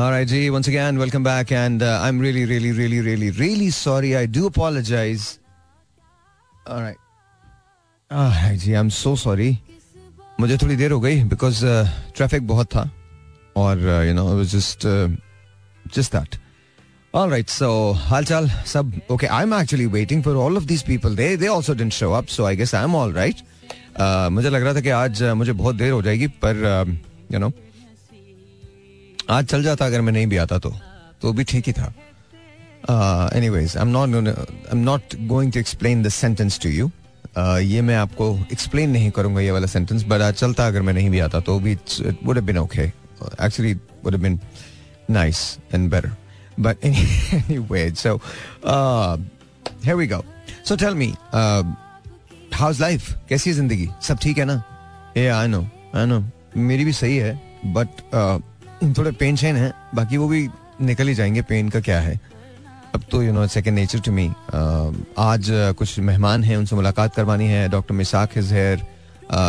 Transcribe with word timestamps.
All 0.00 0.10
right, 0.10 0.26
G. 0.26 0.48
Once 0.48 0.66
again, 0.66 0.96
welcome 0.96 1.22
back, 1.22 1.52
and 1.52 1.82
uh, 1.82 2.00
I'm 2.00 2.18
really, 2.18 2.46
really, 2.46 2.72
really, 2.72 3.00
really, 3.00 3.30
really 3.32 3.68
sorry. 3.68 4.16
I 4.16 4.24
do 4.24 4.46
apologize. 4.46 5.38
All 6.66 6.80
right. 6.80 6.96
Ah, 8.10 8.52
ji, 8.56 8.72
I'm 8.72 8.88
so 8.88 9.14
sorry. 9.14 9.58
मुझे 10.40 10.56
थोड़ी 10.62 10.76
देर 10.76 10.92
हो 10.92 11.00
गई 11.00 11.28
uh, 11.28 11.86
traffic 12.16 12.40
बहुत 12.40 12.66
था 12.66 12.90
और 13.56 13.76
uh, 13.76 14.08
it 14.08 14.38
was 14.38 14.50
just 14.50 14.86
uh, 14.86 15.10
just 15.88 16.12
that. 16.12 16.38
All 17.12 17.28
right, 17.28 17.50
so 17.50 17.92
हालचाल 17.94 18.48
सब 18.66 19.08
okay. 19.10 19.28
I'm 19.28 19.52
actually 19.52 19.86
waiting 19.86 20.22
for 20.22 20.34
all 20.36 20.56
of 20.56 20.66
these 20.66 20.82
people. 20.82 21.10
They 21.10 21.36
they 21.36 21.48
also 21.48 21.74
didn't 21.74 21.92
show 21.92 22.14
up, 22.14 22.30
so 22.30 22.46
I 22.46 22.54
guess 22.54 22.72
I'm 22.72 22.94
all 22.94 23.12
right. 23.12 23.42
Uh, 23.96 24.30
मुझे 24.30 24.50
लग 24.50 24.62
रहा 24.62 24.74
था 24.74 24.80
कि 24.80 24.90
आज 25.04 25.22
uh, 25.22 25.34
मुझे 25.34 25.52
बहुत 25.52 25.74
देर 25.74 25.92
हो 25.92 26.02
जाएगी 26.02 26.26
पर 26.44 26.64
uh, 26.72 26.90
you 27.34 27.44
know 27.44 27.52
आज 29.30 29.44
चल 29.46 29.62
जाता 29.62 29.86
अगर 29.86 30.00
मैं 30.00 30.12
नहीं 30.12 30.26
भी 30.26 30.36
आता 30.36 30.58
तो। 30.58 30.78
तो 31.22 31.32
भी 31.32 31.44
ठीक 31.44 31.64
ही 31.66 31.72
था। 31.72 31.94
Anyways 33.36 33.76
I'm 33.82 33.88
not 33.88 34.08
I'm 34.72 34.78
not 34.78 35.00
going 35.20 35.52
to 35.52 35.60
explain 35.60 36.02
this 36.02 36.14
sentence 36.14 36.60
to 36.60 36.68
you 36.68 36.90
ये 37.58 37.82
मैं 37.82 37.96
आपको 37.96 38.38
एक्सप्लेन 38.52 38.90
नहीं 38.90 39.10
करूँगा 39.10 39.40
ये 39.40 39.50
वाला 39.50 39.66
सेंटेंस 39.66 40.04
बट 40.04 40.20
आज 40.20 40.34
चलता 40.34 40.66
अगर 40.66 40.82
मैं 40.82 40.92
नहीं 40.92 41.10
भी 41.10 41.18
आता 41.18 41.40
तो 41.40 41.58
भी 41.60 41.74
would 42.24 42.36
have 42.36 42.46
been 42.46 42.58
okay 42.58 42.82
actually 43.42 43.74
would 43.74 44.14
have 44.14 44.22
been 44.22 44.40
nice 45.10 45.58
and 45.74 45.90
better 45.90 46.16
but 46.60 46.76
anyway 46.84 47.94
so 47.94 48.20
here 49.84 49.94
we 49.94 50.06
go 50.06 50.24
so 50.68 50.76
tell 50.76 50.94
me 50.94 51.14
how 52.54 52.70
is 52.70 52.80
life 52.80 53.18
कैसी 53.28 53.50
है 53.50 53.56
ज़िंदगी? 53.56 53.88
सब 54.02 54.18
ठीक 54.18 54.38
है 54.38 54.44
ना? 54.44 54.64
ए 55.16 55.26
आई 55.26 55.46
नो 55.46 55.62
आई 55.94 56.06
नो 56.06 56.24
मेरी 56.56 56.84
भी 56.84 56.92
सही 56.92 57.16
है 57.16 57.40
बट 57.66 57.88
थोड़े 58.82 59.10
पेन 59.10 59.36
शेन 59.36 59.56
है 59.56 59.72
बाकी 59.94 60.16
वो 60.16 60.28
भी 60.28 60.48
निकल 60.80 61.08
ही 61.08 61.14
जाएँगे 61.14 61.42
पेन 61.42 61.68
का 61.68 61.80
क्या 61.80 62.00
है? 62.00 62.20
अब 62.94 63.02
तो 63.10 63.22
you 63.22 63.32
know 63.32 63.46
second 63.46 63.74
nature 63.74 64.00
to 64.00 64.12
me 64.12 64.26
आज 65.18 65.50
uh, 65.50 65.74
कुछ 65.74 65.98
मेहमान 65.98 66.44
हैं 66.44 66.56
उनसे 66.56 66.76
मुलाकात 66.76 67.14
करवानी 67.14 67.46
है 67.48 67.68
doctor 67.68 67.94
Misaq 67.94 68.38
is 68.38 68.54
here 68.54 68.86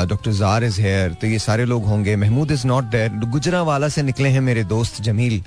doctor 0.09 0.31
jar 0.31 0.63
is 0.63 0.81
here 0.81 1.13
तो 1.13 1.27
ये 1.27 1.39
सारे 1.39 1.65
लोग 1.65 1.85
होंगे। 1.85 2.15
महमूद 2.15 2.51
इज़ 2.51 2.67
नॉट 2.67 2.83
देयर 2.83 3.09
गुजरा 3.31 3.61
वाला 3.63 3.89
से 3.89 4.03
निकले 4.03 4.29
हैं 4.29 4.41
मेरे 4.41 4.63
दोस्त 4.63 5.01
Jameel. 5.01 5.43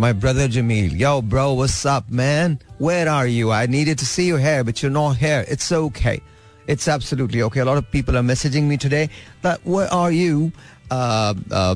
My 0.00 0.12
brother 0.12 0.50
Jameel 0.50 0.96
yo 0.96 1.20
bro 1.20 1.56
up 1.88 2.06
man 2.10 2.58
where 2.82 3.08
are 3.08 3.26
you 3.26 3.50
I 3.50 3.66
needed 3.66 3.98
to 3.98 4.06
see 4.06 4.28
your 4.28 4.40
here 4.40 4.62
but 4.62 4.84
you 4.84 4.90
not 4.90 5.16
here 5.16 5.46
it's 5.52 5.72
okay 5.72 6.34
It's 6.72 6.86
absolutely 6.88 7.42
okay. 7.46 7.60
A 7.62 7.64
lot 7.68 7.78
of 7.78 7.90
people 7.92 8.16
are 8.18 8.22
messaging 8.26 8.68
me 8.68 8.76
today 8.82 9.00
that 9.42 9.66
where 9.72 9.88
are 9.94 10.12
you? 10.12 10.36
Uh, 10.90 11.34
uh, 11.58 11.74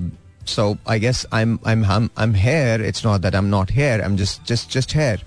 so 0.49 0.79
I 0.87 0.99
guess 0.99 1.27
I'm 1.31 1.61
I'm 1.65 1.85
I'm 1.85 2.11
I'm 2.17 2.35
here. 2.35 2.81
It's 2.81 3.05
not 3.05 3.23
that 3.23 3.35
I'm 3.35 3.51
not 3.51 3.71
here. 3.71 4.01
I'm 4.05 4.17
just 4.17 4.45
just 4.45 4.71
just 4.71 4.93
here, 4.93 5.19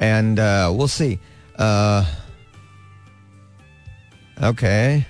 and 0.00 0.38
uh, 0.38 0.72
we'll 0.74 0.88
see. 0.88 1.18
Uh, 1.58 2.04
okay, 4.42 5.06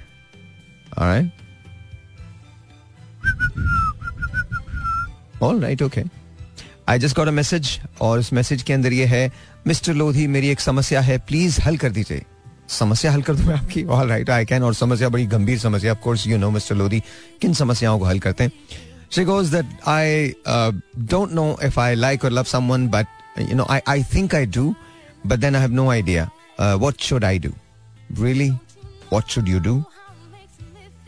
all 0.96 1.06
right, 1.06 1.30
all. 5.40 5.64
I 6.88 6.98
just 6.98 7.14
got 7.14 7.28
a 7.28 7.32
message 7.32 7.78
और 8.00 8.20
इस 8.20 8.32
message 8.32 8.62
के 8.62 8.72
अंदर 8.72 8.92
ये 8.92 9.04
है 9.06 9.30
mister 9.66 9.94
Lodhi 9.94 10.26
मेरी 10.26 10.48
एक 10.48 10.60
समस्या 10.60 11.00
है 11.00 11.18
प्लीज़ 11.18 11.60
हल 11.60 11.76
कर 11.76 11.90
दीजिए 11.90 12.22
समस्या 12.68 13.12
हल 13.12 13.22
कर 13.22 13.34
दूँ 13.34 13.46
मैं 13.46 13.54
आपकी 13.54 13.84
ऑल 13.84 14.08
राइट 14.08 14.30
आई 14.30 14.44
कैन 14.44 14.62
और 14.62 14.74
समस्या 14.74 15.08
बड़ी 15.08 15.26
गंभीर 15.26 15.58
समस्या 15.58 15.92
of 15.92 15.98
course 16.04 16.26
you 16.26 16.38
know 16.38 16.50
mister 16.50 16.74
Lodhi 16.74 17.02
किन 17.42 17.54
समस्याओं 17.54 17.98
को 17.98 18.04
हल 18.04 18.18
करते 18.18 18.44
हैं 18.44 18.52
She 19.11 19.23
goes 19.23 19.51
that 19.51 19.65
I 19.85 20.35
uh, 20.45 20.71
don't 21.05 21.33
know 21.33 21.57
if 21.61 21.77
I 21.77 21.93
like 21.93 22.25
or 22.25 22.29
love 22.29 22.47
someone, 22.47 22.87
but 22.87 23.07
you 23.37 23.55
know, 23.55 23.65
I, 23.69 23.81
I 23.87 24.01
think 24.01 24.33
I 24.33 24.45
do, 24.45 24.75
but 25.23 25.39
then 25.39 25.55
I 25.55 25.59
have 25.59 25.71
no 25.71 25.89
idea. 25.91 26.29
Uh, 26.57 26.77
what 26.77 26.99
should 26.99 27.23
I 27.23 27.37
do? 27.37 27.53
Really? 28.15 28.53
What 29.09 29.29
should 29.29 29.47
you 29.47 29.59
do? 29.59 29.85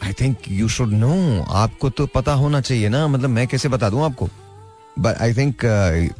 I 0.01 0.13
think 0.13 0.47
you 0.47 0.69
should 0.69 0.91
know. 0.91 1.45
आपको 1.49 1.89
तो 1.89 2.05
पता 2.15 2.33
होना 2.41 2.61
चाहिए 2.61 2.89
ना 2.89 3.07
मतलब 3.07 3.29
मैं 3.29 3.47
कैसे 3.47 3.69
बता 3.69 3.89
दूं 3.89 4.03
आपको 4.11 4.29
But 4.97 5.19
I 5.21 5.33
think 5.33 5.63
uh, 5.63 5.91
you 5.95 6.13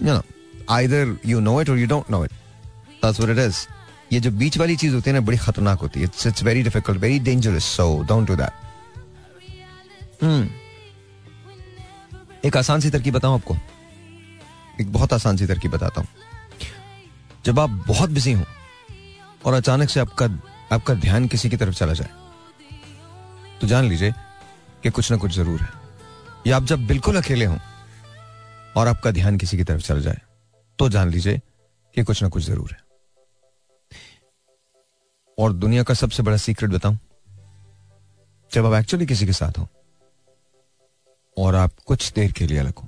know 0.00 0.22
either 0.68 1.16
you 1.22 1.40
know 1.40 1.58
it 1.60 1.68
or 1.68 1.76
you 1.76 1.86
don't 1.86 2.08
know 2.10 2.22
it. 2.22 2.32
That's 3.02 3.18
what 3.18 3.30
it 3.30 3.38
is. 3.38 3.66
ये 4.12 4.20
जो 4.20 4.30
बीच 4.30 4.58
वाली 4.58 4.76
चीज 4.76 4.94
होती 4.94 5.10
है 5.10 5.14
ना 5.14 5.20
बड़ी 5.26 5.36
खतरनाक 5.38 5.78
होती 5.80 6.00
है 6.00 6.04
it's 6.04 6.26
it's 6.26 6.42
very 6.44 6.62
difficult 6.62 7.00
very 7.00 7.18
dangerous 7.28 7.64
so 7.76 7.86
don't 8.08 8.26
do 8.28 8.36
that 8.36 8.52
hmm 10.22 10.48
एक 12.45 12.57
आसान 12.57 12.79
सी 12.79 12.89
तरकीब 12.91 13.13
बताऊँ 13.13 13.35
आपको? 13.35 13.55
एक 14.81 14.91
बहुत 14.93 15.13
आसान 15.13 15.37
सी 15.37 15.45
तरकीब 15.47 15.71
बताता 15.71 16.01
हूँ। 16.01 16.07
जब 17.45 17.59
आप 17.59 17.69
बहुत 17.87 18.09
बिज़ी 18.09 18.33
हो 18.33 18.45
और 19.45 19.53
अचानक 19.53 19.89
से 19.89 19.99
आपका 19.99 20.25
आपका 20.71 20.93
ध्यान 20.95 21.27
किसी 21.27 21.49
की 21.49 21.57
तरफ़ 21.57 21.75
चला 21.75 21.93
जाए 21.93 22.09
तो 23.61 23.67
जान 23.67 23.85
लीजिए 23.85 24.11
कि 24.83 24.89
कुछ 24.89 25.11
ना 25.11 25.17
कुछ 25.17 25.31
ज़रूर 25.31 25.61
है। 25.61 25.69
या 26.47 26.57
आप 26.57 26.63
जब 26.63 26.85
बिल्कुल 26.87 27.15
अकेले 27.17 27.45
हों 27.45 27.57
और 28.77 28.87
आपका 28.87 29.11
ध्यान 29.11 29.37
किसी 29.37 29.57
की 29.57 29.63
तरफ़ 29.63 29.81
चला 29.81 29.99
जाए 29.99 30.21
तो 30.79 30.89
जान 30.89 31.09
लीजिए 31.09 31.41
कि 31.95 32.03
कुछ 32.03 32.21
ना 32.23 32.29
कुछ 32.29 32.43
ज़रूर 32.43 32.71
है। 32.71 32.83
और 35.37 35.53
दुनिया 35.53 35.83
का 35.83 35.93
सबसे 35.93 36.23
बड़ा 36.23 36.37
सीक्रेट 36.37 36.71
बताऊँ, 36.71 36.97
जब 38.51 38.65
आप 38.65 38.73
एक्चुअली 38.73 39.05
किसी 39.05 39.25
के 39.25 39.33
साथ 39.33 39.57
हो 39.59 39.67
और 41.37 41.55
आप 41.55 41.71
कुछ 41.85 42.11
देर 42.13 42.31
के 42.31 42.47
लिए 42.47 42.57
अलग 42.57 42.73
हो 42.77 42.87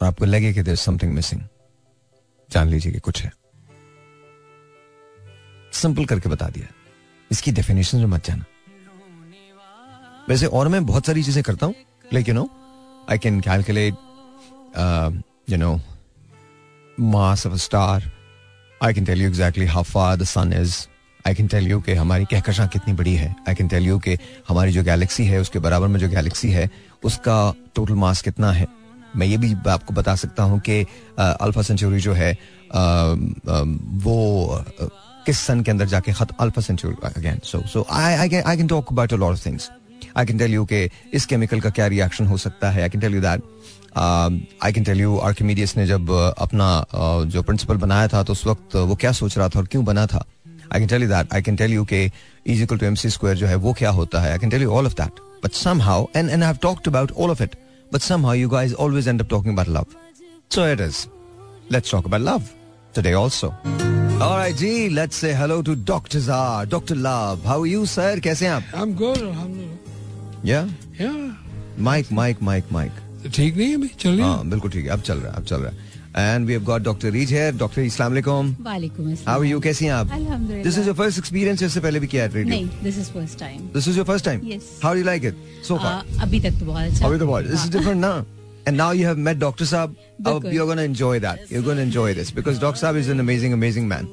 और 0.00 0.06
आपको 0.08 0.24
लगे 0.24 0.52
कि 0.54 0.62
देर 0.62 0.76
समथिंग 0.76 1.12
मिसिंग 1.14 1.40
जान 2.50 2.68
लीजिए 2.68 2.92
कि 2.92 2.98
कुछ 3.00 3.22
है। 3.22 3.32
सिंपल 5.72 6.04
करके 6.04 6.28
बता 6.28 6.48
दिया। 6.48 6.66
इसकी 7.30 7.52
डेफिनेशन 7.52 7.98
में 7.98 8.06
मत 8.06 8.26
जाना। 8.26 8.44
वैसे 10.28 10.46
और 10.46 10.68
मैं 10.68 10.84
बहुत 10.86 11.06
सारी 11.06 11.22
चीज़ें 11.22 11.42
करता 11.44 11.66
हूँ 11.66 11.74
like 12.14 12.28
you 12.28 12.34
know 12.34 12.48
I 13.10 13.18
can 13.18 13.40
calculate 13.40 13.94
you 15.50 15.56
know 15.58 15.74
mass 16.98 17.46
of 17.46 17.54
star 17.60 18.10
I 18.80 18.94
can 18.94 19.04
tell 19.04 19.22
you 19.22 19.28
exactly 19.28 19.66
how 19.66 19.82
far 19.82 20.16
the 20.16 20.24
sun 20.24 20.52
is 20.52 20.76
I 21.26 21.34
can 21.34 21.46
tell 21.46 21.66
you 21.68 21.80
कि 21.80 21.92
हमारी 21.94 22.24
कहकशां 22.24 22.66
कितनी 22.68 22.94
बड़ी 22.94 23.14
है। 23.14 23.34
आई 23.48 23.54
कैन 23.54 23.68
टेल 23.68 23.86
यू 23.86 23.98
कि 23.98 24.16
हमारी 24.48 24.72
जो 24.72 24.82
गैलेक्सी 24.84 25.24
है 25.26 25.40
उसके 25.40 25.58
बराबर 25.58 25.88
में 25.88 25.98
जो 26.00 26.08
गैलेक्सी 26.08 26.50
है 26.50 26.68
उसका 27.04 27.36
टोटल 27.74 27.94
मास 27.96 28.22
कितना 28.22 28.52
है। 28.52 28.66
मैं 29.16 29.26
ये 29.26 29.36
भी 29.36 29.54
आपको 29.68 29.94
बता 29.94 30.14
सकता 30.16 30.42
हूँ 30.42 30.58
कि 30.60 30.80
अल्फ़ा 31.18 31.62
सेंचुरी 31.62 32.00
जो 32.00 32.12
है 32.12 32.32
आ, 32.32 32.80
आ, 32.80 33.14
वो 34.04 34.64
किस 35.26 35.38
सन 35.38 35.60
के 35.62 35.70
अंदर 35.70 35.86
जाके 35.86 36.12
खत 36.12 36.28
alpha 36.40 36.62
century 36.62 36.94
again 37.06 37.40
so 37.44 37.62
so 37.68 37.86
I 37.90 38.14
I 38.14 38.56
can 38.56 38.66
talk 38.66 38.92
about 38.92 39.12
a 39.12 39.16
lot 39.16 39.32
of 39.32 39.46
things 39.46 39.70
I 40.16 40.26
can 40.26 40.38
tell 40.38 40.54
you 40.54 40.64
कि 40.64 40.88
इस 41.14 41.26
केमिकल 41.26 41.60
का 41.60 41.70
क्या 41.70 41.86
रिएक्शन 41.86 42.26
हो 42.26 42.36
सकता 42.36 42.70
है। 42.70 42.82
I 42.82 42.88
can 42.88 43.00
tell 43.00 43.14
you 43.14 43.20
that 43.20 43.42
I 43.98 44.72
can 44.72 44.84
tell 44.84 45.00
you 45.00 45.16
Archimedes 45.20 45.76
ने 45.76 45.86
जब 45.86 46.10
अपना 46.38 46.84
जो 47.26 47.42
प्रिंसिपल 47.42 47.76
बनाया 47.76 48.08
था 48.08 48.22
तो 48.22 48.32
उस 48.32 48.46
वक्त 48.46 48.76
वो 48.76 48.94
क्या 48.96 49.12
सोच 49.12 49.38
रहा 49.38 49.48
था 49.48 49.58
और 49.58 49.66
क्यों 49.66 49.84
बना 49.84 50.06
था। 50.06 50.24
I 50.74 50.80
can 50.80 50.88
tell 50.88 51.02
you 51.02 51.08
that 51.08 51.34
I 51.34 51.42
can 51.42 51.56
tell 51.56 51.72
you 51.72 51.84
के 51.84 52.04
is 52.46 52.62
equal 52.62 52.78
to 52.78 52.86
MC 52.86 53.10
square 53.10 53.36
जो 53.36 53.46
है 53.46 53.56
वो 53.66 53.72
क्या 53.78 53.90
होता 53.98 54.20
है 54.22 54.32
I 54.32 54.38
can 54.38 54.50
tell 54.50 54.62
you 54.62 54.70
all 54.72 54.86
of 54.86 54.94
that 55.00 55.20
but 55.44 55.52
somehow 55.54 56.06
and 56.16 56.30
and 56.30 56.42
I 56.42 56.46
have 56.46 56.58
talked 56.62 56.88
about 56.88 57.12
all 57.12 57.30
of 57.30 57.42
it 57.42 57.56
but 57.92 58.00
somehow 58.02 58.34
you 58.34 58.48
guys 58.48 58.74
always 58.86 59.08
end 59.08 59.20
up 59.22 59.28
talking 59.30 59.58
about 59.58 59.76
love 59.76 59.86
so 60.54 60.66
it 60.68 60.80
is 60.80 61.06
let's 61.72 61.90
talk 61.90 62.06
about 62.06 62.22
love 62.22 62.48
today 62.94 63.12
also 63.22 63.52
Alright, 64.22 64.56
जी, 64.56 64.68
let's 64.90 65.16
say 65.16 65.30
hello 65.34 65.54
to 65.62 65.74
Dr. 65.86 66.20
Zar, 66.20 66.66
Dr. 66.66 66.96
Love. 66.96 67.40
How 67.44 67.54
are 67.54 67.70
you, 67.70 67.80
sir? 67.92 68.20
कैसे 68.24 68.46
हैं 68.46 68.52
आप? 68.52 68.68
I'm 68.74 68.92
good, 69.00 69.22
alhamdulillah. 69.22 69.78
Yeah? 70.44 70.68
Yeah. 71.00 71.16
Mike, 71.78 72.12
Mike, 72.12 72.44
Mike, 72.48 72.70
Mike. 72.70 73.00
ठीक 73.26 73.56
नहीं 73.56 73.68
है 73.68 73.74
अभी 73.74 73.88
चल 73.88 74.10
रही 74.10 74.20
हाँ 74.20 74.48
बिल्कुल 74.48 74.70
ठीक 74.70 74.84
है 74.84 74.90
अब 74.90 75.00
चल 75.00 75.18
रहा 75.18 75.30
है 75.30 75.36
अब 75.36 75.44
चल 75.44 75.56
रहा 75.56 75.70
है 75.70 75.91
and 76.16 76.46
we 76.46 76.52
have 76.52 76.62
got 76.64 76.82
doctor 76.82 77.10
Reej 77.10 77.32
here 77.32 77.54
doctor 77.56 77.82
अस्सलाम 77.82 78.10
वालेकुम 78.12 78.54
वालेकुम 78.64 79.14
हाउ 79.28 79.42
यू 79.42 79.60
कैसी 79.60 79.84
हैं 79.84 79.92
आप 79.92 80.12
अल्हम्दुलिल्लाह 80.12 80.62
this 80.64 80.78
is 80.78 80.86
your 80.86 80.96
first 80.96 81.18
experience 81.18 81.62
इससे 81.62 81.80
पहले 81.80 82.00
भी 82.00 82.06
किया 82.06 82.22
है 82.22 82.32
रेडियो 82.34 82.54
नहीं 82.54 82.68
this 82.82 82.98
is 82.98 83.10
first 83.12 83.38
time 83.38 83.60
this 83.74 83.88
is 83.88 83.96
your 83.96 84.06
first 84.06 84.24
time 84.24 84.40
Yes. 84.52 84.62
How 84.82 84.94
do 84.94 85.02
like 85.04 85.24
it 85.24 85.36
so 85.68 85.78
far 85.78 86.20
अभी 86.22 86.40
तक 86.40 86.58
तो 86.60 86.66
बहुत 86.66 86.84
अच्छा। 86.84 87.06
अभी 87.06 87.18
तो 87.18 87.26
बहुत 87.26 87.44
दिस 87.46 87.64
इज़ 87.64 87.72
डिफरेंट 87.72 88.00
ना? 88.00 88.14
And 88.66 88.76
now 88.78 88.90
you 88.92 89.06
have 89.06 89.20
met 89.26 89.38
Dr. 89.38 89.66
Saab. 89.68 89.94
बिल्कुल। 90.22 90.52
you're 90.54 90.66
going 90.66 90.80
to 90.80 90.84
enjoy 90.88 91.14
that. 91.22 91.40
You're 91.52 91.62
going 91.68 91.78
to 91.78 91.84
enjoy 91.84 92.10
this 92.18 92.28
because 92.34 92.60
Dr. 92.64 92.80
Saab 92.82 92.98
is 93.00 93.08
an 93.14 93.22
amazing, 93.22 93.54
amazing 93.54 93.88
man. 93.92 94.10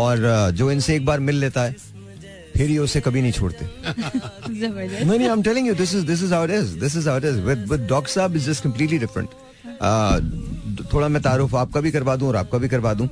और 0.00 0.24
uh, 0.30 0.50
जो 0.52 0.70
इनसे 0.72 0.96
एक 0.96 1.04
बार 1.04 1.20
मिल 1.20 1.36
लेता 1.40 1.62
है 1.62 1.76
फिर 2.56 2.70
ये 2.70 2.78
उसे 2.78 3.00
कभी 3.00 3.20
नहीं 3.22 3.32
छोड़ते। 3.32 3.64
नहीं 4.48 5.06
नहीं 5.08 5.18
I'm 5.32 5.42
telling 5.42 5.66
you 5.68 5.74
this 5.74 5.94
is 5.94 6.06
this 6.06 6.22
is 6.22 6.34
how 6.34 6.44
it 6.44 6.50
is 6.50 6.74
this 6.78 6.96
is 6.96 7.08
how 7.08 7.18
it 7.18 7.24
is 7.24 7.38
with 7.40 7.66
with 7.72 7.86
doctor 7.88 8.12
साहब 8.12 8.36
इज़ 8.36 8.50
जस्ट 8.50 8.64
कंप्लीटली 8.64 8.98
डिफरेंट 8.98 9.28
थोड़ा 10.92 11.08
मैं 11.08 11.22
तारुफ 11.22 11.54
आपका 11.54 11.80
भी 11.80 11.90
करवा 11.90 12.16
दूँ 12.16 12.28
और 12.28 12.36
आपका 12.36 12.58
भी 12.58 12.68
करवा 12.68 12.92
दूँ। 12.94 13.08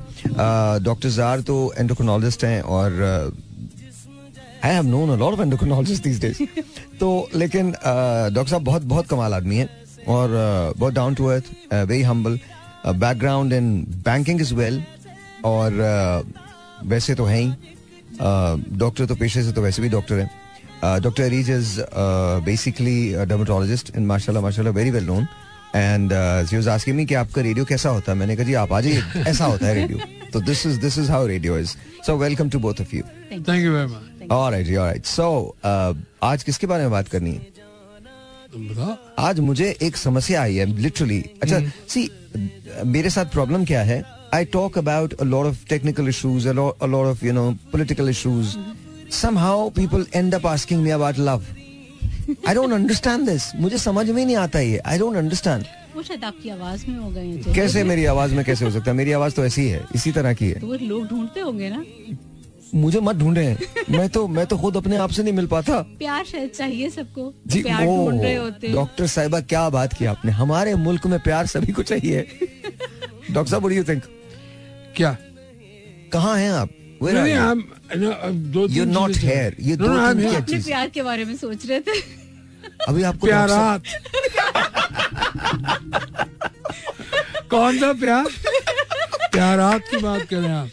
डॉक्टर 0.82 1.08
जार 1.10 1.40
तो 1.40 1.56
एंडोक्रोनोलॉजिस्ट 1.78 2.44
हैं 2.44 2.60
और 2.62 3.02
I 4.64 4.74
have 4.74 4.86
known 4.86 5.10
a 5.10 5.16
lot 5.16 5.32
of 5.32 5.40
endocrinologist 5.40 6.04
these 6.04 6.20
days 6.20 6.42
तो 7.00 7.08
लेकिन 7.34 7.70
डॉक्टर 7.70 8.50
साहब 8.50 8.64
बहुत 8.64 8.82
बहुत 8.84 9.06
कमाल 9.08 9.34
आदमी 9.34 9.56
है 9.56 9.68
और 10.08 10.28
बहुत 10.78 10.94
down 10.94 11.14
to 11.14 11.26
earth 11.26 11.44
very 11.74 12.02
humble 12.02 12.38
background 12.86 13.52
in 13.52 13.78
banking 14.04 14.40
is 14.40 14.54
well 14.54 14.82
और 15.44 15.72
uh, 15.72 16.86
वैसे 16.90 17.14
तो 17.14 17.24
है 17.24 17.38
ही। 17.38 17.48
डॉक्टर 18.78 19.06
तो 19.06 19.14
पेशे 19.14 19.42
से 19.42 19.52
तो 19.52 19.62
वैसे 19.62 19.82
भी 19.82 19.88
डॉक्टर 19.88 20.18
हैं। 20.18 20.30
Doctor 21.02 21.22
Areej 21.22 21.50
is 21.50 21.80
basically 22.44 23.26
dermatologist 23.26 23.96
in 23.96 24.06
माशाल्लाह 24.06 24.42
माशाल्लाह 24.42 24.74
very 24.74 24.90
well 24.90 25.04
known 25.06 25.26
and 25.76 26.12
she 26.48 26.56
was 26.56 26.68
asking 26.68 26.96
me 26.96 27.04
कि 27.06 27.14
आपका 27.14 27.42
रेडियो 27.42 27.64
कैसा 27.64 27.88
होता? 27.88 28.12
है 28.12 28.18
मैंने 28.18 28.36
कहा 28.36 28.44
जी 28.46 28.54
आप 28.54 28.72
आ 28.72 28.80
जाइए। 28.80 29.24
ऐसा 29.30 29.44
होता 29.44 29.66
है 29.66 29.74
रेडियो 29.74 29.98
तो 30.32 30.40
this 30.40 30.66
is 30.66 30.80
this 30.80 30.98
is 30.98 31.10
how 31.10 31.26
radio 31.26 31.58
is 31.58 31.74
so 32.06 32.16
welcome 32.18 32.50
to 32.50 32.58
both 32.58 32.80
of 32.80 32.94
you 32.96 33.02
thank 33.32 33.64
you 33.64 33.72
very 33.72 33.86
much 33.86 34.30
alright 34.32 34.68
alright 34.68 35.06
so 35.06 35.56
आज 36.22 36.42
किसके 36.42 36.66
बारे 36.66 36.82
में 36.82 36.90
बात 36.90 37.08
करनी 37.08 37.30
है? 37.30 37.54
आज 39.18 39.40
मुझे 39.40 39.76
एक 39.82 39.96
समस्या 39.96 40.42
आई 40.42 40.56
है 40.56 40.66
लिटरली 40.66 41.18
अच्छा 41.42 41.60
सी 41.88 42.08
मेरे 42.86 43.10
साथ 43.10 43.32
प्रॉब्लम 43.32 43.64
क्या 43.64 43.82
है? 43.82 44.02
I 44.34 44.44
talk 44.54 44.78
about 44.78 45.14
a 45.14 45.24
lot 45.24 45.46
of 45.46 45.66
technical 45.68 46.08
issues 46.08 46.48
a 46.48 46.52
lot 46.52 47.06
of 47.06 47.24
you 47.26 47.32
know 47.32 47.50
political 47.72 48.08
issues 48.10 48.56
somehow 49.16 49.58
people 49.74 50.04
end 50.20 50.34
up 50.36 50.46
asking 50.52 50.80
me 50.84 50.92
about 50.94 51.18
love. 51.26 51.42
I 52.28 52.54
don't 52.54 52.72
understand 52.72 53.28
this. 53.28 53.42
मुझे 53.56 53.78
समझ 53.78 54.10
में 54.10 54.26
नहीं 54.26 54.36
आता 54.36 54.60
ये. 54.60 54.82
I 54.88 54.98
don't 54.98 55.16
understand. 55.16 55.64
वो 55.96 56.02
शायद 56.02 56.24
आपकी 56.24 56.48
आवाज़ 56.48 56.86
में 56.86 56.98
हो 56.98 57.10
गए 57.10 57.54
कैसे 57.54 57.84
मेरी 57.84 58.04
आवाज़ 58.04 58.34
में 58.34 58.44
कैसे 58.44 58.64
हो 58.64 58.70
सकता 58.70 58.90
है? 58.90 58.96
मेरी 58.96 59.12
आवाज़ 59.12 59.32
तो 59.32 59.44
ऐसी 59.44 59.68
है 59.68 59.84
इसी 59.94 60.12
तरह 60.12 60.34
की 60.34 60.46
है। 60.46 60.60
तो 60.60 60.74
लोग 60.74 61.06
ढूंढते 61.06 61.40
होंगे 61.40 61.70
ना। 61.70 61.84
मुझे 62.74 63.00
मत 63.00 63.16
ढूंढे। 63.16 63.56
मैं 63.90 64.08
तो 64.08 64.28
मैं 64.28 64.46
तो 64.46 64.58
खुद 64.58 64.76
अपने 64.76 64.96
आप 64.96 65.10
से 65.10 65.22
नहीं 65.22 65.32
मिल 65.32 65.46
पाता। 65.46 65.80
प्यार 65.80 66.24
शायद 66.24 66.50
चाहिए 66.50 66.90
सबको। 66.90 67.34
जी 67.46 67.62
प्यार 67.62 67.84
ढूंढ 67.84 68.22
रहे 68.22 68.34
होते। 68.34 68.68
डॉक्टर 68.68 69.06
साहिबा 69.06 69.40
क्या 69.40 69.68
बात 69.68 69.94
की 69.94 70.04
आपने। 70.04 70.32
हमारे 70.32 70.74
मुल्क 70.74 71.06
में 71.06 71.20
प्यार 71.20 71.46
सभी 71.46 71.72
को 71.72 71.82
चाहिए। 71.82 72.20
डॉक्टर 73.30 73.50
साहब 73.50 73.72
यू 73.72 73.84
थिंक 73.84 74.02
क्या? 74.96 75.16
कहाँ 76.12 76.38
हैं 76.38 76.50
आप? 76.50 76.68
Where 77.02 77.16
are 77.16 77.26
you? 77.26 77.36
हम 77.36 77.74
no, 77.90 78.14
दो 78.52 78.68
You're 78.68 78.92
not 78.92 79.10
here. 79.10 79.54
ये 79.60 79.72
No, 79.72 79.78
दो 79.78 79.88
तीन. 79.88 80.30
क्या 80.30 80.38
अपने 80.38 80.58
प्यार 80.58 80.88
के 80.88 81.02
बारे 81.02 81.24
में 81.24 81.36
सोच 81.36 81.66
रहे 81.66 81.80
थे। 81.80 82.00
अभी 82.88 83.02
आपको 83.02 83.26
साहब- 83.26 83.48
प्यारात 83.48 83.82
कौन 87.50 87.78
सा 87.78 87.92
प्यार? 87.92 88.26
प्यारात 89.32 89.80
की 89.90 89.96
बात 89.96 90.22
करें 90.22 90.48
आप। 90.48 90.68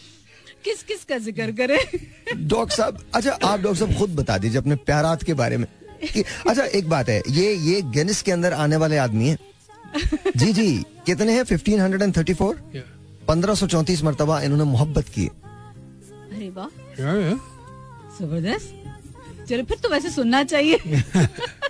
किस 0.65 0.83
किस 0.83 1.03
का 1.03 1.17
ज़िक्र 1.17 1.51
करें? 1.51 2.07
डॉक्टर 2.47 2.75
साहब 2.75 3.05
अच्छा 3.15 3.31
आप 3.31 3.61
डॉक्टर 3.61 3.85
साहब 3.85 3.97
खुद 3.97 4.09
बता 4.09 4.37
दीजिए 4.37 4.57
अपने 4.57 4.75
प्यारात 4.75 5.23
के 5.23 5.33
बारे 5.33 5.57
में। 5.57 5.67
कि- 6.13 6.25
अच्छा 6.49 6.63
एक 6.63 6.89
बात 6.89 7.09
है 7.09 7.23
ये 7.29 7.53
ये 7.53 7.81
गिनिस 7.81 8.21
के 8.21 8.31
अंदर 8.31 8.53
आने 8.53 8.75
वाले 8.75 8.97
आदमी 8.97 9.27
है। 9.29 9.37
जी 10.37 10.53
जी 10.53 10.83
कितने 11.05 11.33
हैं? 11.33 11.43
Fifteen 11.43 11.81
hundred 11.81 12.01
and 12.01 12.17
thirty 12.17 12.33
four 12.33 12.83
पंद्रह 13.27 13.55
सौ 13.55 13.67
चौंतीस 13.67 14.03
मरतबा 14.03 14.41
इन्होंने 14.41 14.63
मोहब्बत 14.63 15.05
की 15.07 15.21
अरे 15.27 15.42
वाह. 16.57 16.67
ज़बरदस्त। 18.19 18.69
चलो 19.49 19.63
फिर 19.63 19.77
तो 19.83 19.89
वैसे 19.89 20.09
सुनना 20.09 20.43
चाहिए। 20.43 20.77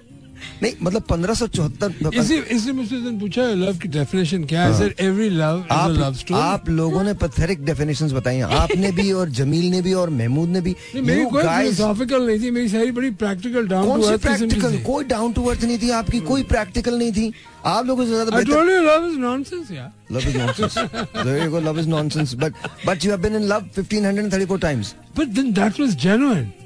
नहीं 0.63 0.73
मतलब 0.81 1.01
पंद्रह 1.09 1.33
सौ 1.33 1.47
चौहत्तर 1.55 2.17
इसी 2.19 2.35
इसी 2.55 2.71
मुझसे 2.71 2.97
पूछा 3.19 3.47
लव 3.61 3.77
की 3.77 3.87
डेफिनेशन 3.95 4.43
क्या 4.51 4.63
है? 4.63 4.73
Sir 4.79 4.93
every 5.05 5.29
love 5.29 5.57
is 5.59 5.97
love 5.97 6.03
आप 6.03 6.13
स्टोरी 6.15 6.41
आप 6.41 6.69
लोगों 6.69 7.03
ने 7.03 7.13
पथेरिक 7.23 7.63
डेफिनेशंस 7.65 8.11
बताई 8.13 8.35
हैं। 8.35 8.43
आपने 8.59 8.91
भी 8.91 9.11
और 9.11 9.29
जमील 9.39 9.69
ने 9.71 9.81
भी 9.81 9.93
और 9.93 10.09
महमूद 10.19 10.49
ने 10.49 10.61
भी। 10.61 10.75
मेरी 10.95 11.25
कोई 11.25 11.43
फिलोसॉफिकल 11.43 12.27
नहीं 12.27 12.39
थी 12.43 12.51
मेरी 12.51 12.69
सारी 12.69 12.91
बड़ी 12.91 13.09
प्रैक्टिकल 13.23 13.67
डाउन 13.67 13.87
कौन 13.87 13.99
टू 13.99 14.05
सी 14.07 14.13
अर्थ 14.13 14.21
प्रैक्टिकल 14.21 14.77
कोई 14.83 15.03
डाउन 15.05 15.33
टू 15.33 15.45
अर्थ 15.45 15.63
नहीं 15.63 15.79
थी 15.79 15.89
आपकी 16.01 16.19
कोई 16.31 16.43
प्रैक्टिकल 16.53 16.97
नहीं 16.99 17.11
थी। 17.11 17.33
आप 17.65 17.85
लोगों 17.85 18.05
से 18.05 18.11
ज़्यादा 18.11 18.39
लव 18.39 19.11
इज़ 19.11 19.19
नॉनसेंस 19.19 19.71
यार 19.71 19.91
Love 20.13 20.25
is 20.27 20.35
nonsense. 20.35 20.75
there 21.23 21.43
you 21.43 21.49
go. 21.49 21.59
Love 21.59 21.79
is 21.79 21.87
nonsense. 21.87 22.33
But 22.35 22.53
but 22.85 23.03
you 23.03 23.11
have 23.11 23.21
been 23.21 23.35
in 23.35 23.47
love 23.47 23.69
1534 23.75 24.59
times. 24.65 24.93
But 25.17 25.27
then 25.37 25.53
that 25.53 25.79
was 25.79 25.95
genuine 26.03 26.51
How 26.51 26.62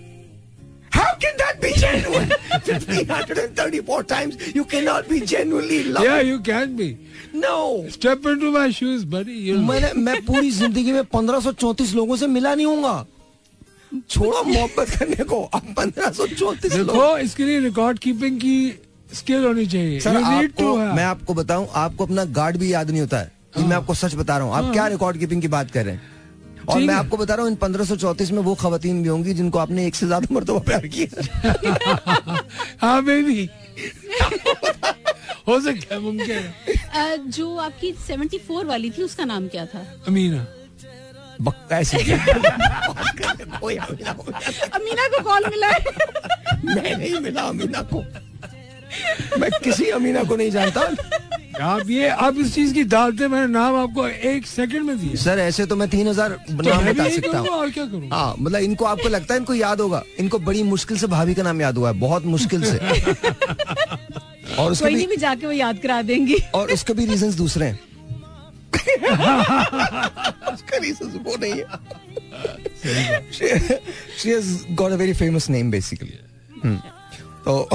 can 1.20 1.36
that 1.38 1.60
be 1.62 1.72
genuine? 1.76 2.30
1534 2.68 4.04
times. 4.06 4.38
You 4.56 4.64
cannot 4.66 5.08
be 5.10 5.20
genuinely 5.34 5.82
in 5.82 5.94
love. 5.94 6.06
या 6.06 6.20
you 6.22 6.40
can 6.50 6.76
be 6.78 6.90
No. 7.36 7.58
Step 7.92 8.28
into 8.28 8.52
my 8.52 8.72
shoes 8.72 9.06
buddy 9.06 9.38
you 9.50 9.58
मैंने 9.62 9.92
मैं 10.02 10.16
पूरी 10.26 10.52
ज़िंदगी 10.52 10.92
में 10.92 11.02
1534 11.04 11.94
लोगों 11.96 12.16
से 12.18 12.28
मिला 12.28 12.56
नहीं 12.56 12.66
हूँगा 12.66 13.06
छोड़ो 14.10 14.44
मोहब्बत 14.44 14.90
करने 14.90 15.24
को 15.24 15.42
अब 15.54 15.74
1534 15.80 16.76
लोग 16.76 16.88
देखो 16.88 17.18
इसके 17.18 17.46
लिए 17.46 17.60
रिकॉर्ड 17.60 18.00
कीपिंग 18.00 18.40
की 18.42 18.58
स्किल 19.14 19.44
होनी 19.46 19.66
चाहिए 19.66 20.00
सर 20.00 20.16
आपको 20.18 20.76
मैं 20.78 21.04
आपको 21.06 21.34
बताऊँ 21.34 21.68
आपको 21.86 22.06
अपना 22.06 22.24
गार्ड 22.40 22.58
भी 22.58 22.74
याद 22.74 22.90
नहीं 22.92 23.02
होता 23.02 23.20
है 23.20 23.32
ये 23.58 23.66
मैं 23.66 23.76
आपको 23.76 23.94
सच 23.96 24.16
बता 24.16 24.38
रहा 24.38 24.48
हूँ 24.48 24.56
आप 24.56 24.72
क्या 24.74 24.88
रिकॉर्ड 24.96 25.18
कीपिंग 25.20 25.42
की 25.42 25.48
बात 25.48 25.72
कर 25.72 25.86
रहे 25.86 25.94
हैं 25.96 26.17
और 26.70 26.80
मैं 26.80 26.94
आपको 26.94 27.18
बता 27.18 27.34
रहा 27.34 27.44
हूँ 27.44 27.52
इन 27.52 27.56
पंद्रह 27.56 28.32
में 28.32 28.44
वो 28.44 28.56
खवतीन 28.56 29.04
भी 29.04 29.10
होंगी 29.10 29.34
जिनको 29.34 29.60
आपने 29.60 29.88
एक 29.88 29.96
से 29.96 30.06
ज़्यादा 30.06 30.28
मरतबा 30.32 30.60
प्यार 30.60 30.88
किया। 30.88 32.38
हाँ 32.82 33.06
बेबी 33.06 33.50
हो 35.48 35.62
सकता 35.62 35.96
है 35.96 36.02
मुमकिन 36.02 36.54
जो 37.32 37.58
आपकी 37.58 37.94
74 38.08 38.66
वाली 38.66 38.90
थी 38.90 39.04
उसका 39.04 39.26
नाम 39.26 39.48
क्या 39.48 39.66
था? 39.66 39.86
अमीना। 40.08 40.48
बक्का 41.42 41.80
ऐसे 41.80 41.98
अमीना 41.98 44.14
को 44.14 44.32
अमीना 44.78 45.08
को 45.08 45.24
कॉल 45.24 45.46
मिला? 45.50 45.68
है 45.68 45.84
मैं 46.66 46.98
नहीं 46.98 47.20
मिला 47.20 47.42
अमीना 47.42 47.82
को। 47.94 48.04
मैं 49.40 49.50
किसी 49.64 49.90
अमीना 49.92 50.24
को 50.24 50.36
नहीं 50.36 50.52
जानता। 50.52 50.82
आप 51.64 51.90
ये 51.90 52.08
आप 52.08 52.38
इस 52.38 52.54
चीज़ 52.56 52.74
की 52.74 52.84
डालते 52.86 53.28
मैंने 53.28 53.48
नाम 53.54 53.76
आपको 53.76 54.08
एक 54.08 54.46
सेकंड 54.48 54.84
में 54.86 54.98
दिया। 55.00 55.16
सर 55.24 55.40
ऐसे 55.40 55.66
तो 55.66 55.76
मैं 55.76 55.88
तीन 55.90 56.08
हज़ार 56.08 56.30
तो 56.30 56.64
नाम 56.64 56.86
बता 56.86 57.10
सकता 57.10 57.38
हूँ। 57.38 57.48
और 57.50 57.70
क्या 57.72 57.86
करूँ 57.86 58.10
हाँ 58.10 58.36
मतलब 58.40 58.62
इनको 58.62 58.86
आपको 58.86 59.10
लगता 59.10 59.34
है 59.34 59.40
इनको 59.40 59.54
याद 59.54 59.82
होगा। 59.82 60.04
इनको 60.20 60.40
बड़ी 60.40 60.64
मुश्किल 60.64 60.98
से 60.98 61.08
भाभी 61.08 61.34
का 61.34 61.44
नाम 61.44 61.62
याद 61.62 61.78
हुआ 61.78 61.90
है 61.92 62.00
बहुत 62.00 62.26
मुश्किल 62.26 62.64
से। 62.64 62.78
और 64.58 64.72
उसके 64.72 64.90
भी 64.90 65.08
भी 65.08 65.18
जाके 65.18 65.46
वो 65.46 65.52
याद 65.52 65.80
करा 65.80 66.02
देंगी। 66.02 66.38
और 66.56 66.72
उसके 66.72 66.94
भी 66.94 67.06
रीजंस 67.06 67.34
दूसरे 67.36 67.66
हैं। 67.66 67.80
उसका 70.54 70.78
रीजंस 70.78 71.14
वो 71.26 71.36
नहीं 71.42 71.54
है। 71.54 71.66
She 73.32 74.30
has 74.30 74.48
got 74.74 74.92
a 74.92 74.96
very 74.96 75.14
famous 75.14 75.50
name 75.50 75.72
basically 75.72 76.12
तो 77.46 77.70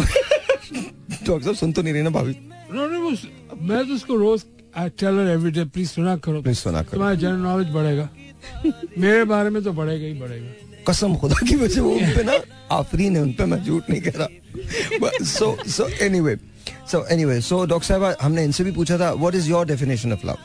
डॉक्टर 0.72 1.42
साहब 1.44 1.56
सुन 1.56 1.72
तो 1.72 1.82
नहीं 1.82 1.92
रही 1.94 2.02
ना 2.02 2.10
भाभी। 2.10 2.34
मैं 2.72 3.86
तो 3.86 3.94
उसको 3.94 4.16
रोज 4.16 4.44
I 4.76 4.88
tell 4.98 5.18
her 5.18 5.30
every 5.30 5.50
day 5.50 5.64
please 5.64 5.90
सुना 5.90 6.16
करो। 6.16 6.42
प्लीज़ 6.42 6.58
सुना 6.58 6.82
करो। 6.82 6.92
तुम्हारा 6.92 7.14
जनरल 7.14 7.40
नॉलेज 7.40 7.68
बढ़ेगा। 7.74 8.08
मेरे 8.98 9.24
बारे 9.24 9.50
में 9.50 9.62
तो 9.62 9.72
बढ़ेगा 9.72 10.06
ही 10.06 10.12
बढ़ेगा। 10.20 10.82
कसम 10.88 11.16
खुदा 11.16 11.36
की 11.48 11.56
वजह 11.56 11.80
वो 11.82 11.90
उन 11.90 12.06
पे 12.14 12.22
ना 12.24 12.38
आफरीन 12.76 13.16
है 13.16 13.22
उन 13.22 13.32
पे 13.32 13.44
मैं 13.46 13.62
झूठ 13.64 13.90
नहीं 13.90 14.00
कह 14.02 14.12
रहा। 14.16 14.28
So 15.24 15.56
so 15.68 15.86
anyway 16.04 16.36
so 16.90 17.04
anyway 17.06 17.40
so 17.40 17.64
doctor 17.66 17.86
साहब 17.88 18.16
हमने 18.22 18.44
इनसे 18.44 18.64
भी 18.64 18.72
पूछा 18.72 18.98
था 18.98 19.12
what 19.12 19.34
is 19.34 19.48
your 19.50 19.66
definition 19.66 20.12
of 20.12 20.26
love 20.26 20.36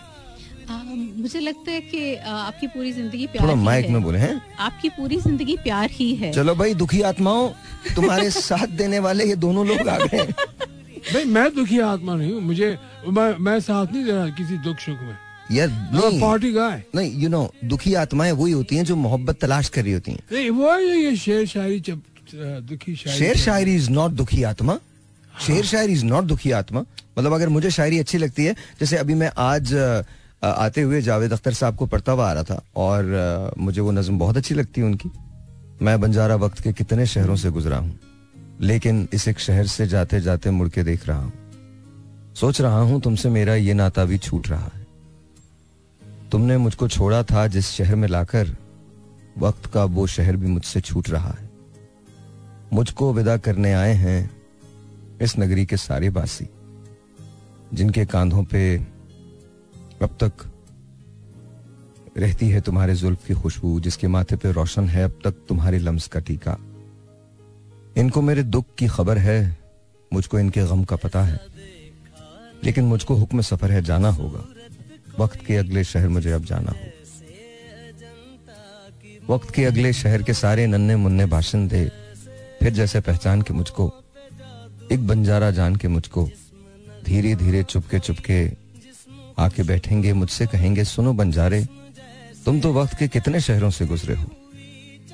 मुझे 1.27 1.39
लगता 1.39 1.71
है 1.71 1.79
कि 1.81 2.15
आपकी 2.15 2.67
पूरी 2.71 2.91
ज़िंदगी 2.93 3.25
प्यार 3.27 3.43
थोड़ा 3.43 3.53
ही 3.53 3.63
माइक 3.63 3.85
है। 3.85 3.91
में 3.91 4.03
बोले 4.03 4.19
हैं? 4.19 4.41
आपकी 4.59 4.89
पूरी 4.95 5.17
ज़िंदगी 5.21 5.55
प्यार 5.63 5.89
ही 5.91 6.13
है। 6.15 6.31
चलो 6.33 6.53
भाई 6.55 6.73
दुखी 6.73 7.01
आत्माओं 7.03 7.49
तुम्हारे 7.95 8.29
साथ 8.47 8.67
देने 8.79 8.99
वाले 9.05 9.25
ये 9.25 9.35
दोनों 9.35 9.65
लोग 9.67 9.87
आ 9.87 9.97
गए। 9.97 10.23
भाई 10.23 11.23
मैं 11.27 11.43
दुखी 11.55 11.79
आत्मा 11.79 12.15
नहीं 12.15 12.31
हूँ 12.33 12.41
मुझे 12.41 12.69
मैं, 13.07 13.37
मैं 13.37 13.59
साथ 13.59 13.91
नहीं 13.93 14.03
दे 14.05 14.11
रहा 14.11 14.29
किसी 14.39 14.57
दुख 14.63 14.79
सुख 14.79 15.01
में। 15.01 15.17
यार 15.51 15.69
नहीं। 15.93 16.19
पार्टी 16.21 16.51
गाय 16.51 16.81
नहीं 16.95 17.11
यू 17.21 17.29
नो 17.29 17.43
दुखी 17.65 17.93
आत्माएँ 18.03 18.31
वही 18.33 18.51
होती 18.53 18.75
हैं 18.75 18.85
जो 18.85 18.95
मोहब्बत 18.95 19.39
तलाश 19.41 19.69
कर 19.69 19.83
रही 19.83 19.93
होती 19.93 20.11
हैं। 20.11 20.23
नहीं 20.31 20.49
वो 20.49 20.71
है 20.71 20.97
ये 20.97 21.15
शेर 21.17 21.45
शायरी 21.47 21.79
जब 21.89 22.01
दुखी 22.71 22.95
शायरी 22.95 23.17
शेर 23.19 23.37
शायरी 23.37 23.75
इज़ 23.75 23.89
नॉट 23.91 24.11
दुखी 24.21 24.43
आत्मा। 24.43 24.77
शेर 25.33 25.65
शायरी 25.65 25.93
इज़ 25.93 26.05
नॉट 26.05 26.23
दुखी 26.31 26.51
आत्मा। 26.59 26.85
मतलब 27.17 27.33
अगर 27.33 27.49
मुझे 27.49 27.69
शायरी 27.71 27.99
अच्छी 27.99 28.17
लगती 28.17 28.45
है 28.45 28.55
जैसे 28.79 28.97
अभी 28.97 29.13
मैं 29.21 29.31
आज 29.43 29.73
आते 30.41 30.81
हुए 30.81 31.01
जावेद 31.01 31.33
अख्तर 31.33 31.53
साहब 31.53 31.75
को 31.75 31.85
पढ़ता 31.85 32.11
हुआ 32.11 32.29
आ 32.29 32.33
रहा 32.33 32.43
था 32.43 32.61
और 32.77 33.53
मुझे 33.57 33.81
वो 33.81 33.91
नज्म 33.91 34.17
बहुत 34.19 34.37
अच्छी 34.37 34.55
लगती 34.55 34.81
है 34.81 34.87
उनकी। 34.87 35.09
मैं 35.81 35.99
बंजारा 36.01 36.35
वक्त 36.37 36.59
के 36.59 36.73
कितने 36.73 37.05
शहरों 37.05 37.35
से 37.35 37.49
गुजरा 37.51 37.77
हूँ, 37.77 37.99
लेकिन 38.61 39.07
इस 39.13 39.27
एक 39.27 39.39
शहर 39.39 39.67
से 39.67 39.87
जाते 39.87 40.21
जाते 40.21 40.51
मुड़ 40.51 40.67
के 40.69 40.83
देख 40.83 41.07
रहा 41.07 41.17
हूँ। 41.17 41.33
सोच 42.35 42.61
रहा 42.61 42.79
हूँ 42.81 42.99
तुमसे 43.01 43.29
मेरा 43.29 43.55
ये 43.55 43.73
नाता 43.73 44.05
भी 44.05 44.17
छूट 44.19 44.47
रहा 44.49 44.65
है। 44.65 44.85
तुमने 46.31 46.57
मुझको 46.57 46.87
छोड़ा 46.87 47.21
था 47.23 47.45
जिस 47.47 47.67
शहर 47.67 47.95
में 47.95 48.07
लाकर, 48.07 48.55
वक्त 49.37 49.65
का 49.73 49.83
वो 49.85 50.07
शहर 50.07 50.35
भी 50.35 50.47
मुझसे 50.47 50.81
छूट 50.81 51.09
रहा 51.09 51.29
है। 51.31 51.49
मुझको 52.73 53.11
विदा 53.13 53.37
करने 53.37 53.73
आए 53.73 53.93
हैं 53.95 54.19
इस 55.21 55.37
नगरी 55.39 55.65
के 55.65 55.77
सारे 55.77 56.09
बासी 56.09 56.47
जिनके 57.73 58.05
कांधों 58.05 58.43
पे 58.43 58.63
अब 60.01 60.17
तक 60.23 60.33
रहती 62.17 62.49
है 62.49 62.61
तुम्हारे 62.61 62.95
जुल्फ 62.95 63.27
की 63.27 63.33
खुशबू, 63.33 63.79
जिसके 63.79 64.07
माथे 64.07 64.35
पे 64.35 64.51
रोशन 64.51 64.87
है, 64.87 65.03
अब 65.03 65.19
तक 65.23 65.31
तुम्हारे 65.31 65.79
लम्स 65.79 66.07
का 66.07 66.19
टीका। 66.19 66.57
इनको 67.97 68.21
मेरे 68.21 68.43
दुख 68.43 68.65
की 68.77 68.87
खबर 68.87 69.17
है, 69.17 69.57
मुझको 70.13 70.39
इनके 70.39 70.61
गम 70.61 70.83
का 70.83 70.95
पता 70.95 71.23
है। 71.23 71.39
लेकिन 72.63 72.83
मुझको 72.83 73.15
हुक्म 73.15 73.41
सफ़र 73.41 73.71
है, 73.71 73.81
जाना 73.81 74.09
होगा। 74.09 74.45
वक्त 75.19 75.45
के 75.45 75.55
अगले 75.55 75.83
शहर 75.83 76.09
मुझे 76.09 76.31
अब 76.31 76.43
जाना 76.43 76.71
होगा। 76.71 76.91
वक्त 79.29 79.51
के 79.51 79.65
अगले 79.65 79.93
शहर 79.93 80.23
के 80.23 80.33
सारे 80.33 80.67
नन्हे 80.67 80.95
मुन्ने 80.95 81.25
भाषण 81.25 81.67
दे। 81.67 81.91
फिर 82.59 82.73
जैसे 82.73 83.01
पहचान 83.01 83.41
के 83.41 83.53
मुझको, 83.53 83.93
एक 84.91 85.07
बंजारा 85.07 85.51
जान 85.51 85.75
के 85.75 85.87
मुझको 85.87 86.29
धीरे 87.05 87.35
धीरे 87.35 87.63
चुपके 87.63 87.99
चुपके 87.99 88.66
आके 89.37 89.63
बैठेंगे, 89.63 90.13
मुझसे 90.13 90.45
कहेंगे, 90.47 90.83
सुनो 90.83 91.13
बंजारे, 91.13 91.65
तुम 92.45 92.59
तो 92.59 92.73
वक्त 92.73 92.97
के 92.99 93.07
कितने 93.07 93.39
शहरों 93.39 93.69
से 93.69 93.85
गुजरे 93.85 94.15
हो। 94.15 94.29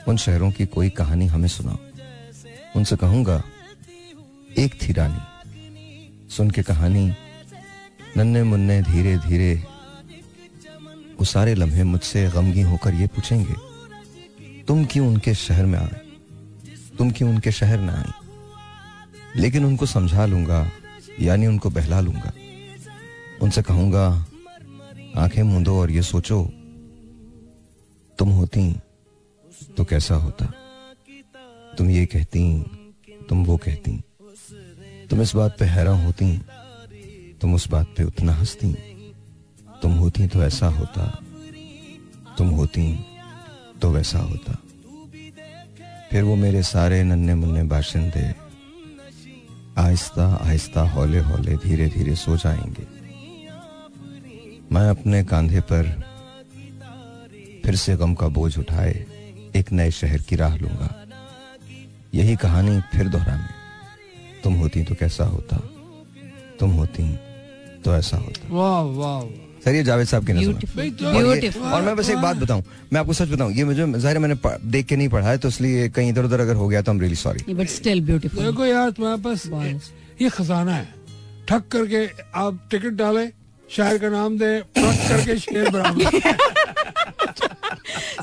उन 0.07 0.17
शहरों 0.17 0.51
की 0.51 0.65
कोई 0.65 0.89
कहानी 0.89 1.27
हमें 1.27 1.47
सुनाओ। 1.47 1.77
उनसे 2.75 2.95
कहूँगा, 2.95 3.41
एक 4.57 4.81
थी 4.81 4.93
रानी। 4.93 6.29
सुन 6.29 6.49
के 6.51 6.63
कहानी, 6.63 7.05
नन्हे 8.17 8.43
मुन्ने 8.43 8.81
धीरे 8.81 9.17
धीरे 9.17 9.53
वो 11.19 11.25
सारे 11.25 11.53
लम्हे 11.55 11.83
मुझसे 11.83 12.25
गमगी 12.29 12.61
होकर 12.61 12.93
ये 12.93 13.07
पूछेंगे, 13.07 13.53
तुम 14.67 14.83
क्यों 14.85 15.07
उनके 15.07 15.33
शहर 15.33 15.65
में 15.65 15.79
आए 15.79 16.01
तुम 16.97 17.11
क्यों 17.11 17.29
उनके 17.29 17.51
शहर 17.51 17.77
में 17.77 17.93
आई? 17.93 18.11
लेकिन 19.35 19.65
उनको 19.65 19.85
समझा 19.85 20.25
लूँगा, 20.25 20.69
यानी 21.19 21.47
उनको 21.47 21.69
बहला 21.69 21.99
लूँगा। 21.99 22.31
उनसे 23.43 23.61
कहूँगा, 23.61 24.05
आँखें 25.17 25.43
मूंदो 25.43 25.79
और 25.79 25.91
ये 25.91 26.01
सोचो, 26.01 26.43
तुम 28.17 28.29
होती 28.29 28.71
तो 29.77 29.85
कैसा 29.85 30.15
होता? 30.15 30.45
तुम 31.77 31.89
ये 31.89 32.05
कहती, 32.05 32.43
तुम 33.29 33.43
वो 33.45 33.57
कहती। 33.57 34.01
तुम 35.09 35.21
इस 35.21 35.35
बात 35.35 35.57
पे 35.59 35.65
हैरान 35.65 36.05
होती, 36.05 36.37
तुम 37.41 37.55
उस 37.55 37.67
बात 37.69 37.87
पे 37.97 38.03
उतना 38.03 38.33
हंसती। 38.33 38.73
तुम 39.81 39.93
होती 39.93 40.27
तो 40.27 40.43
ऐसा 40.43 40.67
होता, 40.67 41.05
तुम 42.37 42.49
होती 42.49 42.87
तो 43.81 43.91
वैसा 43.91 44.19
होता। 44.19 44.57
फिर 46.11 46.23
वो 46.23 46.35
मेरे 46.35 46.63
सारे 46.63 47.03
नन्हे 47.03 47.35
मुन्ने 47.35 47.63
बाशिंदे 47.63 48.25
आहिस्ता 49.77 50.25
आहिस्ता 50.35 50.81
हौले 50.89 51.19
हौले 51.19 51.55
धीरे 51.57 51.87
धीरे 51.87 52.15
सो 52.15 52.37
जाएँगे। 52.37 53.02
मैं 54.73 54.87
अपने 54.89 55.23
कांधे 55.23 55.59
पर 55.71 55.83
फिर 57.63 57.75
से 57.75 57.95
गम 57.97 58.13
का 58.13 58.27
बोझ 58.37 58.57
उठाए 58.59 58.93
एक 59.55 59.71
नए 59.71 59.91
शहर 59.91 60.21
की 60.29 60.35
राह 60.35 60.55
लूँगा। 60.57 60.89
यही 62.13 62.35
कहानी 62.35 62.79
फिर 62.93 63.07
दोहराने। 63.09 64.41
तुम 64.43 64.53
होती 64.53 64.83
तो 64.83 64.95
कैसा 64.95 65.23
होता? 65.25 65.57
तुम 66.59 66.71
होती 66.71 67.03
तो 67.85 67.95
ऐसा 67.95 68.17
होता। 68.17 68.53
वाह 68.53 68.81
वाह। 68.97 69.21
सर 69.63 69.75
ये 69.75 69.83
जावेद 69.83 70.07
साहब 70.07 70.25
की 70.27 70.33
नज़र 70.33 70.53
और, 71.05 71.73
और 71.73 71.81
मैं 71.81 71.95
बस 71.95 72.09
एक 72.09 72.17
बात 72.17 72.37
बताऊँ 72.37 72.63
मैं 72.93 72.99
आपको 72.99 73.13
सच 73.13 73.29
बताऊँ 73.29 73.51
ये 73.53 73.63
मुझे 73.63 73.85
ज़ाहिर 73.93 74.19
मैंने 74.19 74.35
देख 74.71 74.85
के 74.85 74.95
नहीं 74.95 75.09
पढ़ा 75.09 75.29
है 75.29 75.37
तो 75.37 75.47
इसलिए 75.47 75.87
कहीं 75.89 76.09
इधर 76.09 76.25
उधर 76.25 76.39
अगर 76.39 76.55
हो 76.55 76.67
गया 76.67 76.81
तो 76.81 76.97
really 76.99 77.15
sorry 77.17 77.53
but 77.53 77.67
still 77.69 78.01
beautiful 78.05 78.43
देखो 78.45 78.65
यार 78.65 78.91
तुम्हारे 78.91 79.21
पास 79.21 79.47
ये 80.21 80.29
खजाना 80.29 80.75
है। 80.75 80.87
ठक 81.47 81.67
करके 81.71 82.05
आप 82.35 82.59
टिकट 82.71 82.93
डालें 82.95 83.29
शायर 83.75 83.97
का 83.97 84.09
नाम 84.09 84.37
दे 84.37 84.51
करके 84.77 85.37
शेर 85.39 85.69
बराबर। 85.69 86.03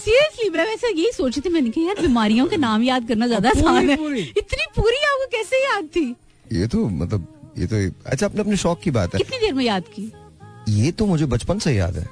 सीरियसली 0.01 0.49
मैं 0.51 0.65
वैसे 0.67 0.89
यही 0.89 1.11
सोची 1.13 1.41
थी 1.41 1.49
मैंने 1.49 1.71
कहा 1.71 1.85
यार 1.87 2.01
बीमारियों 2.03 2.47
के 2.47 2.57
नाम 2.57 2.83
याद 2.83 3.09
करना 3.09 3.27
ज़्यादा 3.27 3.49
आसान 3.51 3.91
है। 3.91 3.97
पूरी। 3.97 4.21
इतनी 4.39 4.65
पूरी 4.77 4.97
आपको 5.07 5.27
कैसे 5.33 5.65
याद 5.65 5.85
थी? 5.97 6.05
ये 6.53 6.67
तो 6.67 6.89
मतलब 6.89 7.27
ये 7.59 7.67
तो 7.67 7.77
अच्छा 8.07 8.27
अपने 8.27 8.41
अपने 8.41 8.57
शौक 8.57 8.81
की 8.83 8.91
बात 8.91 9.15
है। 9.15 9.19
कितनी 9.19 9.39
देर 9.39 9.55
में 9.55 9.65
याद 9.65 9.85
की? 9.97 10.13
ये 10.69 10.93
तो 10.93 11.07
मुझे 11.07 11.27
बचपन 11.27 11.59
से 11.59 11.75
याद 11.75 11.97
है। 11.97 12.05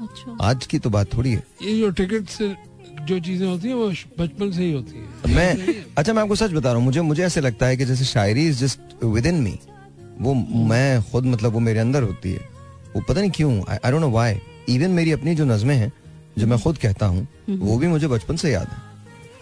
अच्छा। 0.00 0.36
आज 0.42 0.66
की 0.66 0.78
तो 0.78 0.90
बात 0.90 1.14
थोड़ी 1.14 1.30
है। 1.32 1.42
ये 1.62 1.78
जो 1.78 1.90
टिकट 1.92 2.28
से 2.28 2.48
जो 3.02 3.18
चीज़ें 3.20 3.46
होती 3.46 3.68
है 3.68 3.74
वो 3.74 3.88
बचपन 4.18 4.50
से 4.52 4.62
ही 4.62 4.72
होती 4.72 4.98
है। 4.98 5.34
मैं 5.34 5.84
अच्छा 5.98 6.12
मैं 6.12 6.22
आपको 6.22 6.34
सच 6.36 6.50
बता 6.52 6.68
रहा 6.68 6.76
हूँ 6.76 6.84
मुझे 6.84 7.00
मुझे 7.02 7.22
ऐसे 7.24 7.40
लगता 7.40 7.66
है 7.66 7.76
कि 7.76 7.84
जैसे 7.84 8.04
शायरी 8.04 8.46
is 8.48 8.64
just 8.64 9.04
with 9.04 9.26
in 9.26 9.40
me 9.42 9.58
वो 10.20 10.34
मैं 10.68 11.02
खुद 11.10 11.26
मतलब 11.26 11.52
वो 11.52 11.60
मेरे 11.60 11.80
अंदर 11.80 12.02
होती 12.02 12.32
है। 12.32 12.55
वो 12.96 13.02
पता 13.08 13.20
नहीं 13.20 13.30
क्यों 13.30 13.52
I 13.68 13.90
don't 13.90 14.00
know 14.00 14.08
why 14.10 14.40
even 14.68 14.90
मेरी 14.90 15.12
अपनी 15.12 15.34
जो 15.34 15.44
नज़में 15.44 15.74
हैं 15.76 15.92
जो 16.38 16.46
मैं 16.46 16.58
खुद 16.60 16.78
कहता 16.78 17.06
हूँ 17.06 17.26
वो 17.60 17.76
भी 17.78 17.86
मुझे 17.86 18.08
बचपन 18.08 18.36
से 18.36 18.52
याद 18.52 18.68
है। 18.68 18.84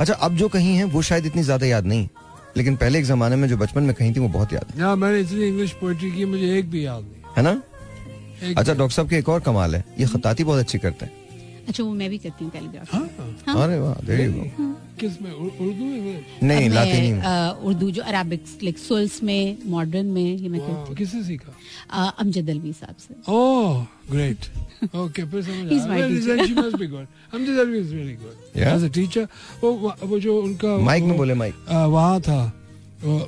अच्छा 0.00 0.14
अब 0.14 0.36
जो 0.36 0.48
कहीं 0.48 0.74
है 0.76 0.84
वो 0.84 1.02
शायद 1.02 1.26
इतनी 1.26 1.42
ज़्यादा 1.42 1.66
याद 1.66 1.86
नहीं 1.86 2.08
लेकिन 2.56 2.76
पहले 2.76 2.98
एक 2.98 3.04
जमाने 3.04 3.36
में 3.36 3.48
जो 3.48 3.56
बचपन 3.56 3.82
में 3.82 3.94
कहीं 3.94 4.14
थी 4.14 4.20
वो 4.20 4.28
बहुत 4.30 4.52
याद 4.52 4.70
है। 4.70 4.80
ना 4.80 4.94
मैंने 4.96 5.20
इतनी 5.20 5.46
इंग्लिश 5.46 5.72
पोइट्री 5.80 6.10
की 6.10 6.24
मुझे 6.24 6.56
एक 6.58 6.70
भी 6.70 6.84
याद 6.86 7.02
नहीं। 7.02 7.22
है 7.36 7.42
ना? 7.42 7.60
अच्छा 8.56 8.74
डॉक्टर 8.74 8.94
साहब 8.94 9.08
के 9.08 9.16
एक 9.18 9.28
और 9.28 9.40
कमाल 9.40 9.74
है 9.74 9.84
ये 10.00 10.06
खताती 10.06 10.44
बहुत 10.44 10.60
अच्छी 10.60 10.78
करते 10.78 11.06
हैं। 11.06 11.12
अच्छा 11.68 11.82
वो 11.84 11.92
मैं 11.94 12.08
भी 12.10 12.18
करती 12.18 12.44
हूँ 12.44 12.52
कैलीग्राफी 12.52 12.96
हाँ। 13.46 13.62
अरे 13.64 13.78
वाह 13.78 13.94
go. 13.94 14.72
किसमें? 15.00 15.30
उर्दू 15.32 16.46
नहीं 16.46 16.68
लातीनी 16.70 17.10
अ, 17.20 17.58
उर्दू 17.64 17.90
जो 17.90 18.02
अरबिक 18.02 18.44
लाइक 18.62 18.78
सुल्स 18.78 19.22
में 19.22 19.56
मॉडर्न 19.66 20.06
में 20.06 20.22
ये 20.24 20.48
मैं 20.48 20.60
करती 20.60 20.94
किससे 20.94 21.22
सीखा? 21.24 21.52
अमजद 22.18 22.50
अलवी 22.50 22.72
साहब 22.72 22.96
से। 23.06 23.14
ओह 23.32 23.86
ग्रेट 24.10 24.94
ओके 24.96 25.24
फिर 25.24 25.42
समझ 25.42 25.72
must 26.54 26.78
be 26.78 26.86
good. 26.86 27.06
Amjad 27.34 27.58
Alvi 27.64 27.78
is 27.80 27.92
really 27.94 28.16
good. 28.22 28.36
Yeah? 28.54 28.74
as 28.76 28.82
a 28.82 28.90
teacher 28.98 29.26
वो 29.62 29.72
वो 30.04 30.18
जो 30.20 30.40
उनका 30.42 30.76
माइक 30.90 31.04
में 31.04 31.16
बोले 31.16 31.34
माइक 31.34 31.54
आ, 31.68 31.84
वहाँ 31.86 32.20
था 32.20 32.40
वो 33.04 33.18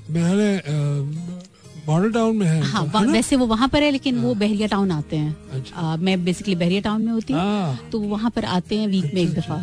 मॉडल 1.89 2.13
टाउन 2.13 2.37
में 2.37 2.47
है 2.47 2.61
हाँ 2.63 2.85
है 2.95 3.07
वैसे 3.07 3.37
वो 3.37 3.47
वहाँ 3.47 3.69
पर 3.69 3.83
है 3.83 3.91
लेकिन 3.91 4.19
वो 4.21 4.35
बहरिया 4.35 4.67
टाउन 4.69 4.91
आते 4.91 5.17
हैं। 5.17 5.37
अच्छा। 5.53 5.93
अ, 5.93 5.97
मैं 5.97 6.25
बेसिकली 6.25 6.55
बहरिया 6.55 6.81
टाउन 6.81 7.03
में 7.03 7.13
होती 7.13 7.33
हूँ 7.33 7.41
हाँ। 7.41 7.89
तो 7.93 8.01
वो 8.01 8.09
वहाँ 8.09 8.31
पर 8.31 8.45
आते 8.45 8.79
हैं 8.79 8.89
वीक 8.89 9.15
में 9.15 9.21
एक 9.23 9.35
दफ़ा। 9.35 9.61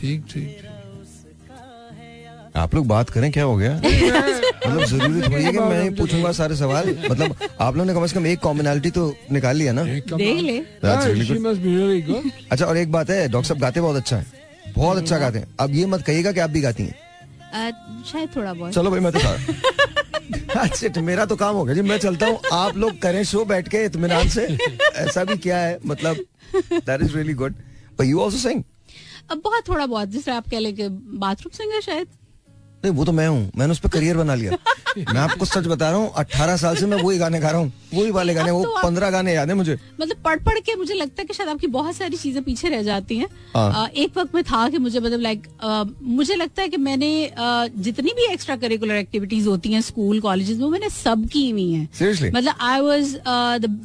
ठीक 0.00 0.24
ठीक 0.30 0.62
आप 2.56 2.74
लोग 2.74 2.86
बात 2.86 3.10
करें 3.10 3.30
क्या 3.32 3.44
हो 3.44 3.56
गया? 3.56 3.74
मतलब 3.84 4.84
ज़रूरी 4.84 5.20
थोड़ी 5.22 5.42
है 5.44 5.52
कि 5.52 5.58
मैं 5.70 5.94
पूछूँगा 5.96 6.32
सारे 6.32 6.56
सवाल। 6.56 6.88
मतलब 7.10 7.34
आप 7.60 7.76
लोगों 7.76 7.86
ने 7.86 7.94
कम 7.94 8.06
से 8.06 8.14
कम 8.14 8.26
एक 8.26 8.40
कॉमनैलिटी 8.40 8.90
तो 8.90 9.06
निकाल 9.32 9.56
लिया 9.56 9.72
ना? 9.72 9.84
देख 9.84 10.12
ले। 10.42 10.58
That's 10.84 11.06
really 11.06 11.26
She 11.26 11.34
good. 11.34 11.42
must 11.46 11.62
be 11.64 11.74
really 11.76 12.00
good. 12.10 12.30
अच्छा 12.50 12.64
और 12.66 12.76
एक 12.76 12.92
बात 12.92 13.10
है 13.10 13.28
डॉक्टर 13.28 13.48
साहब 13.48 13.60
गाते 13.60 13.80
बहुत 13.80 13.96
अच्छा 13.96 14.16
है। 14.16 14.26
बहुत 14.76 14.96
अच्छा 14.98 15.18
गाते 15.18 15.38
हैं। 15.38 15.46
अब 15.60 15.74
ये 15.74 15.86
मत 15.86 16.02
कहिएगा 16.02 16.32
कि 16.32 16.40
आप 16.40 16.50
भी 16.50 16.60
गाती 16.60 16.82
हैं। 16.82 18.02
शायद 18.12 18.28
थोड़ा 18.36 18.52
बहुत। 18.52 18.72
चलो 18.72 18.90
भाई 18.90 19.00
मैं 19.00 19.12
तो 19.12 19.18
अच्छा 20.58 20.86
अच्छा, 20.86 21.00
मेरा 21.00 21.24
तो 21.26 21.36
काम 21.36 21.56
हो 21.56 21.64
गया 21.64 21.74
जी 21.74 21.82
मैं 21.82 21.98
चलता 21.98 22.26
हूँ। 22.26 22.38
आप 22.52 22.76
लोग 22.76 22.98
करें 23.00 23.22
शो 23.24 23.44
बैठ 23.44 23.68
के 23.68 23.84
इतमान 23.84 24.28
से। 24.28 24.46
ऐसा 24.96 25.24
भी 25.24 25.36
क्या 25.36 25.58
है 25.58 25.78
मतलब 25.86 26.24
that 26.54 27.02
is 27.02 27.14
really 27.16 27.34
good 27.34 27.54
but 27.98 28.04
you 28.04 28.20
also 28.20 28.38
sing 28.38 28.62
अब 29.30 29.40
बहुत 29.44 29.68
थोड़ा 29.68 29.86
बहुत 29.86 30.08
जिस 30.08 30.28
आप 30.28 30.48
कह 30.50 30.58
लेंगे 30.58 30.88
बाथरूम 31.18 31.56
सिंगर 31.56 31.80
शायद। 31.80 32.06
नहीं 32.84 32.94
वो 32.94 33.04
तो 33.04 33.12
मैं 33.12 33.26
हूँ। 33.28 33.50
मैंने 33.56 33.72
उस 33.72 33.78
पर 33.80 33.88
करियर 33.88 34.16
बना 34.16 34.34
लिया। 34.34 34.52
मैं 34.98 35.20
आपको 35.20 35.44
सच 35.44 35.66
बता 35.66 35.90
रहा 35.90 35.98
हूँ 35.98 36.12
अट्ठारह 36.16 36.56
साल 36.56 36.76
से 36.76 36.86
मैं 36.86 37.02
वही 37.02 37.18
गाने 37.18 37.40
गा 37.40 37.50
रहा 37.50 37.60
हूँ। 37.60 37.72
वही 37.94 38.10
वाले 38.10 38.34
गाने 38.34 38.50
वो 38.56 38.64
तो 38.64 38.82
पंद्रह 38.82 39.10
गाने 39.10 39.34
याद 39.34 39.48
है 39.48 39.54
मुझे। 39.54 39.78
मतलब 40.00 40.16
पढ़ 40.24 40.38
पढ़ 40.44 40.58
के 40.58 40.74
मुझे 40.76 40.94
लगता 40.94 41.22
है 41.22 41.26
कि 41.26 41.34
शायद 41.34 41.50
आपकी 41.50 41.66
बहुत 41.66 41.96
सारी 41.96 42.16
चीज़ें 42.16 42.42
पीछे 42.44 42.68
रह 42.68 42.82
जाती 42.82 43.16
हैं। 43.18 43.28
हाँ। 43.54 43.88
एक 43.88 44.16
वक्त 44.18 44.34
में 44.34 44.42
था 44.44 44.68
कि 44.68 44.78
मुझे 44.78 45.00
मतलब 45.00 45.20
लाइक 45.20 45.48
मुझे 46.02 46.34
लगता 46.34 46.62
है 46.62 46.68
कि 46.68 46.76
मैंने 46.76 47.10
जितनी 47.38 48.12
भी 48.16 48.32
एक्स्ट्रा 48.32 48.56
करिकुलर 48.56 48.94
एक्टिविटीज़ 48.94 49.48
होती 49.48 49.72
हैं 49.72 49.80
स्कूल 49.80 50.20
कॉलेजेस 50.20 50.58
में 50.58 50.68
मैंने 50.68 50.90
सब 50.90 51.28
की 51.32 51.48
हुई 51.50 51.70
है। 51.72 52.30
मतलब 52.30 52.54
I 52.60 52.80
was 52.80 53.16
the 53.58 53.76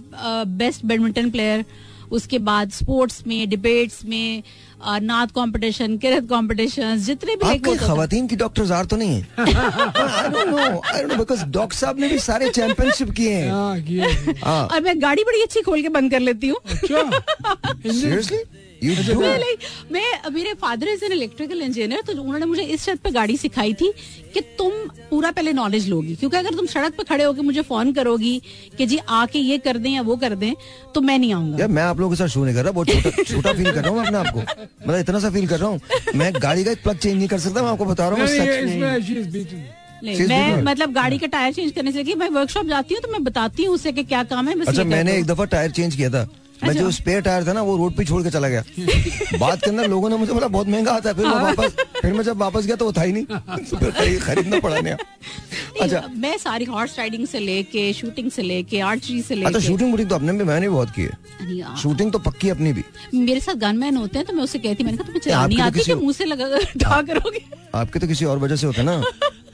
best 0.58 0.86
badminton 0.86 1.30
player 1.30 1.66
उसके 2.12 2.38
बाद 2.40 2.72
स्पोर्ट्स 2.72 3.24
में 3.28 3.50
डिबेट्स 3.50 4.04
में 4.06 4.44
नात 4.84 5.32
कंपटीशन 5.36 5.98
किरत 5.98 6.24
कंपटीशन 6.30 6.98
जितने 7.06 7.36
भी 7.36 7.50
आपके 7.50 7.76
खातन 7.78 8.28
की 8.28 8.36
डॉक्टर 8.36 8.66
जार 8.66 8.86
तो 8.86 8.98
नहीं 8.98 9.16
है? 9.16 9.28
I 9.40 10.30
don't 10.30 10.48
know 10.48 10.58
I 10.58 11.02
don't 11.02 11.12
know 11.12 11.18
because 11.18 11.46
doctor 11.46 11.78
साहब 11.78 12.00
ने 12.00 12.10
भी 12.10 12.20
सारे 12.20 12.50
चैंपियनशिप 12.50 13.12
किए 13.12 13.34
हैं। 13.34 13.52
हाँ 13.52 13.78
हाँ। 14.44 14.68
और 14.68 14.82
मैं 14.82 15.02
गाड़ी 15.02 15.24
बड़ी 15.24 15.42
अच्छी 15.42 15.62
खोल 15.62 15.82
के 15.82 15.90
बंद 15.90 16.12
कर 16.12 16.20
लेती 16.20 16.48
हूँ। 16.48 16.58
like, 18.82 19.64
मैं 19.92 20.32
मेरे 20.34 20.54
father 20.62 20.88
is 20.88 21.04
an 21.06 21.12
electrical 21.12 21.62
engineer 21.62 22.02
तो 22.08 22.14
उन्होंने 22.22 22.46
मुझे 22.46 22.64
इस 22.64 22.84
शर्त 22.86 23.02
पे 23.02 23.12
गाड़ी 23.12 23.38
सिखाई 23.38 23.74
थी 23.74 23.92
कि 24.34 24.42
तुम 24.58 24.72
पूरा 25.10 25.32
पहले 25.32 25.54
नॉलेज 25.54 25.88
लोगी। 25.90 26.16
क्योंकि 26.16 26.38
अगर 26.38 26.56
तुम 26.56 26.66
सड़क 26.68 26.94
पे 26.98 27.04
खड़े 27.04 27.24
होकर 27.24 27.42
मुझे 27.42 27.62
फ़ोन 27.62 27.92
करोगी 27.94 28.42
कि 28.78 28.86
जी 28.86 28.98
आके 29.10 29.40
ये 29.40 29.58
कर 29.58 29.78
दें 29.78 29.90
या 29.90 30.02
वो 30.02 30.16
कर 30.18 30.36
दें 30.36 30.54
तो 30.96 31.02
मैं 31.02 31.18
नहीं 31.20 31.34
आऊँगा। 31.34 31.58
यार 31.60 31.68
मैं 31.70 31.84
आप 31.84 32.00
लोगों 32.00 32.12
के 32.12 32.18
साथ 32.18 32.28
शो 32.28 32.44
नहीं 32.46 32.56
कर 32.56 32.64
रहा 32.64 32.72
बहुत 32.72 32.88
छोटा 32.90 33.24
छोटा 33.24 33.54
फील 33.54 33.72
कर 33.72 33.82
रहा 33.82 33.92
हूँ 33.92 34.06
अपने 34.06 34.18
आपको। 34.18 34.40
मतलब 34.40 34.96
इतना 34.96 35.20
सा 35.20 35.30
फील 35.30 35.48
कर 35.48 35.60
रहा 35.60 35.70
हूँ। 35.70 35.80
मैं 36.16 36.32
गाड़ी 36.42 36.64
का 36.64 36.72
एक 36.72 36.84
प्लग 36.84 36.98
चेंज 36.98 37.16
नहीं 37.18 37.28
कर 37.28 37.40
सकता 37.40 37.62
मैं 37.62 37.70
आपको 37.70 37.86
बता 37.86 38.10
रहा 38.10 38.20
हूँ 38.20 38.28
मैं. 40.02 40.62
मतलब 40.64 40.94
गाड़ी 40.94 41.18
का 41.18 41.28
टायर 41.28 41.54
चेंज 41.54 41.72
करने 41.72 41.92
से 41.92 42.16
मैं 42.16 42.30
वर्कशॉप 42.32 42.68
जाती 42.68 42.94
हूँ 42.94 43.02
तो 43.04 43.12
मैं 43.12 43.24
बताती 43.24 43.64
हूँ 43.64 43.74
उसे 43.76 43.92
कि 43.92 44.04
क्या 44.04 44.24
काम 44.26 44.48
है 44.50 44.60
अच्छा 44.66 44.84
मैंने 44.86 45.18
एक 45.18 45.26
दफ़ा 45.26 45.46
टायर 45.46 45.72
चेंज 45.72 45.96
किया 45.96 46.10
था। 46.10 46.28
मैं 46.64 46.74
जो 46.74 46.90
स्पेयर 46.92 47.22
टायर 47.22 47.48
था 47.48 47.54
ना 47.54 47.62
वो 47.62 47.76
रोड 47.78 47.96
पे 47.96 48.06
छोड़ 48.06 48.22
के 48.24 48.30
चला 48.30 48.48
गया। 48.50 48.64
बात 49.40 49.60
के 49.64 49.70
अंदर 49.70 49.88
लोगों 49.90 50.10
ने 50.10 50.18
मुझे 50.18 50.34
बोला 50.34 50.48
बहुत 50.48 50.68
महँगा 50.68 50.92
आता 50.92 51.10
है 51.10 51.16
फिर 51.16 51.26
मैं 51.26 51.42
वापस 51.44 51.76
फिर 52.02 52.14
मैं 52.14 52.24
जब 52.24 52.38
वापस 52.38 52.66
गया 52.66 52.76
तो 52.76 52.86
वो 52.86 52.94
था 52.94 53.02
ही 53.02 53.14
नहीं। 53.14 53.26
तो 53.70 53.78
फिर 53.78 54.20
खरीदना 54.20 54.60
पड़ा 54.60 54.80
नया। 54.80 54.98
अच्छा। 55.82 56.04
मैं 56.16 56.38
सारी 56.38 56.66
हॉर्स 56.66 56.98
राइडिंग 56.98 57.28
से 57.28 57.40
लेके 57.40 57.92
शूटिंग 57.94 58.32
से 58.32 58.42
लेके 58.42 58.80
आर्चरी 58.80 59.22
से 59.22 59.36
अच्छा 59.36 59.50
लेके। 59.50 59.66
शूटिंग 59.68 59.92
वूटिंग 59.92 60.10
तो 60.10 60.16
अपने 60.16 60.34
भी 60.34 60.44
मैंने 60.44 60.68
भी 60.68 60.74
बहुत 60.74 60.90
की 60.90 61.02
है। 61.02 61.76
शूटिंग 61.78 62.12
तो 62.12 62.20
पक्की 62.20 62.50
अपनी 62.50 62.74
भी। 62.74 62.84
मेरे 63.14 63.40
साथ 63.40 63.56
गनमैन 63.56 63.98
होते 63.98 64.18
हैं 64.20 64.28
तो 64.28 64.34
मैं 64.34 64.44
उससे 64.44 64.60
कहती 64.60 64.84
मैंने 64.84 64.98
कहा 64.98 65.06
तुम्हें 65.06 65.22
चलानी 65.22 65.56
तो 65.58 65.64
आती 65.64 65.80
है 65.80 65.86
कि 65.86 65.94
मुँह 65.94 66.14
से 66.14 66.26
लगा 66.26 67.02
करोगे? 67.02 67.46
आपके 67.76 68.00
तो 68.00 68.08
किसी 68.08 68.26
और 68.26 68.40
वजह 68.40 68.56
से 68.56 68.68
होते 68.68 68.82
हैं 68.82 68.86
ना। 68.86 69.02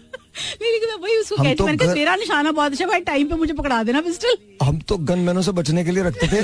नहीं 0.62 0.80
मैं 0.88 1.02
वही 1.02 1.18
उसको 1.18 1.36
हम 1.36 1.44
कहती 1.44 1.56
तो 1.56 1.66
मैंने 1.66 1.78
कहा 1.78 1.94
घर- 1.94 2.20
निशाना 2.20 2.52
बहुत 2.52 2.72
अच्छा 2.72 2.86
भाई 2.86 3.00
टाइम 3.00 3.28
पे 3.28 3.36
मुझे 3.36 3.54
पकड़ा 3.54 3.84
देना 3.84 4.02
पिस्टल 4.02 4.38
हम 4.64 4.80
तो 4.80 4.98
गन 4.98 5.20
मैनों 5.20 5.42
से 5.42 5.52
बचने 5.52 5.84
के 5.84 5.92
लिए 5.92 6.04
रखते 6.04 6.28
थे। 6.28 6.42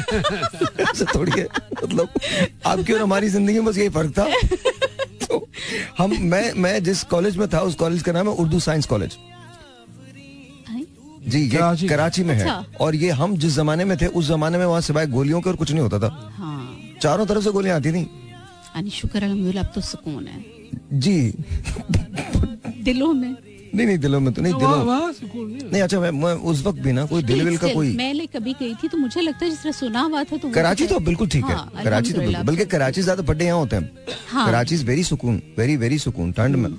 थोड़ी 1.06 1.32
है 1.40 1.48
मतलब 1.84 2.10
आपकी 2.66 2.94
और 2.94 3.02
हमारी 3.02 3.30
ज़िंदगी 3.30 3.56
में 3.56 3.66
बस 3.66 3.78
यही 3.78 3.90
फ़र्क 3.90 4.14
था। 4.18 4.26
तो 5.26 5.48
हम 5.98 6.18
मैं 6.22 6.54
मैं 6.54 6.84
जिस 6.84 7.04
कॉलेज 7.04 7.38
में 7.38 7.48
था 7.50 7.60
उस 7.60 7.76
कॉलेज 7.76 8.02
का 8.02 8.12
नाम 8.12 8.30
है 8.30 8.34
उर्दू 8.34 8.60
साइंस 8.60 8.86
कॉलेज 8.86 9.18
जी 11.28 11.40
ये 11.40 11.58
कराची। 11.58 11.88
कराची 11.88 12.24
में 12.24 12.36
है। 12.36 12.42
अच्छा। 12.42 12.66
और 12.80 12.96
ये 12.96 13.10
हम 13.10 13.38
जिस 13.38 13.54
जमाने 13.54 13.86
में 13.86 13.98
थे 13.98 14.06
उस 14.06 14.28
जमाने 14.28 14.58
में 14.58 14.66
वहाँ 14.66 14.82
सिवाय 14.82 15.08
गोलियों 15.08 15.42
के 15.42 15.50
और 15.50 15.56
कुछ 15.56 15.72
नहीं 15.72 15.82
होता 15.82 16.00
था। 16.00 16.34
हाँ। 16.38 16.80
चारों 17.02 17.26
तरफ़ 17.26 17.44
से 17.44 17.52
गोलियाँ 17.52 17.76
आती 17.76 17.92
थी। 17.92 18.90
शुक्र 18.90 19.24
अब 19.58 19.72
तो 19.76 19.82
सुकून 19.82 20.28
है। 20.28 20.46
जी। 20.94 21.34
दिलों 22.84 23.14
में। 23.14 23.36
नहीं 23.76 23.86
नहीं 23.88 23.98
दिलों 23.98 24.20
में 24.20 24.34
तो 24.34 24.42
नहीं 24.42 24.54
तो 24.54 24.60
दिलों। 24.60 24.86
वहाँ 24.86 25.12
सुकून 25.14 25.48
नहीं 25.48 25.70
नहीं 25.72 25.82
अच्छा 25.82 26.00
मैं, 26.00 26.12
मैं 26.12 26.34
उस 26.52 26.64
वक्त 26.66 26.80
भी 26.80 26.92
ना 26.92 27.06
कोई 27.06 27.24
दिल 27.24 27.44
विल 27.46 27.58
का 27.58 27.74
कोई 27.74 27.96
मैं 27.98 28.14
like 28.14 28.36
कभी 28.36 28.54
गई 28.60 28.74
थी 28.84 28.88
तो 28.88 28.98
मुझे 28.98 29.22
लगता 29.22 29.46
है 29.46 29.50
जिस 29.52 29.62
तरह 29.64 29.72
सुना 29.74 30.02
हुआ 30.02 30.24
था 30.24 30.38
तो 30.38 30.50
कराची 30.52 30.88
तो 30.88 31.00
बिल्कुल 31.02 31.28
ठीक 31.28 31.46
है। 31.46 31.56
हाँ, 31.56 31.84
कराची 31.84 32.14
तो 32.14 32.22
बिल्कुल 32.22 32.44
बल्कि 32.46 32.66
कराची 32.68 33.02
ज़्यादा 33.02 33.24
फड्डे 33.24 33.46
यहाँ 33.46 33.58
होते 33.58 33.76
हैं। 33.76 33.92
हाँ। 34.30 34.46
कराची 34.46 34.76
इज़ 34.76 34.86
वेरी 34.86 35.04
सुकून 35.04 35.42
वेरी 35.58 35.76
वेरी 35.78 36.00
सुकून 36.00 36.32
ठंड 36.32 36.56
में। 36.56 36.70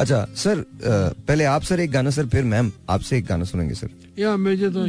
अच्छा 0.00 0.26
सर 0.36 0.64
पहले 0.82 1.44
आप 1.46 1.62
सर 1.62 1.80
एक 1.80 1.90
गाना 1.92 2.10
सर 2.10 2.26
फिर 2.28 2.44
मैम 2.44 2.72
आपसे 2.90 3.18
एक 3.18 3.26
गाना 3.26 3.44
सुनेंगे 3.44 3.74
सर। 3.74 3.88
या 4.18 4.36
मुझे 4.36 4.70
तो 4.70 4.86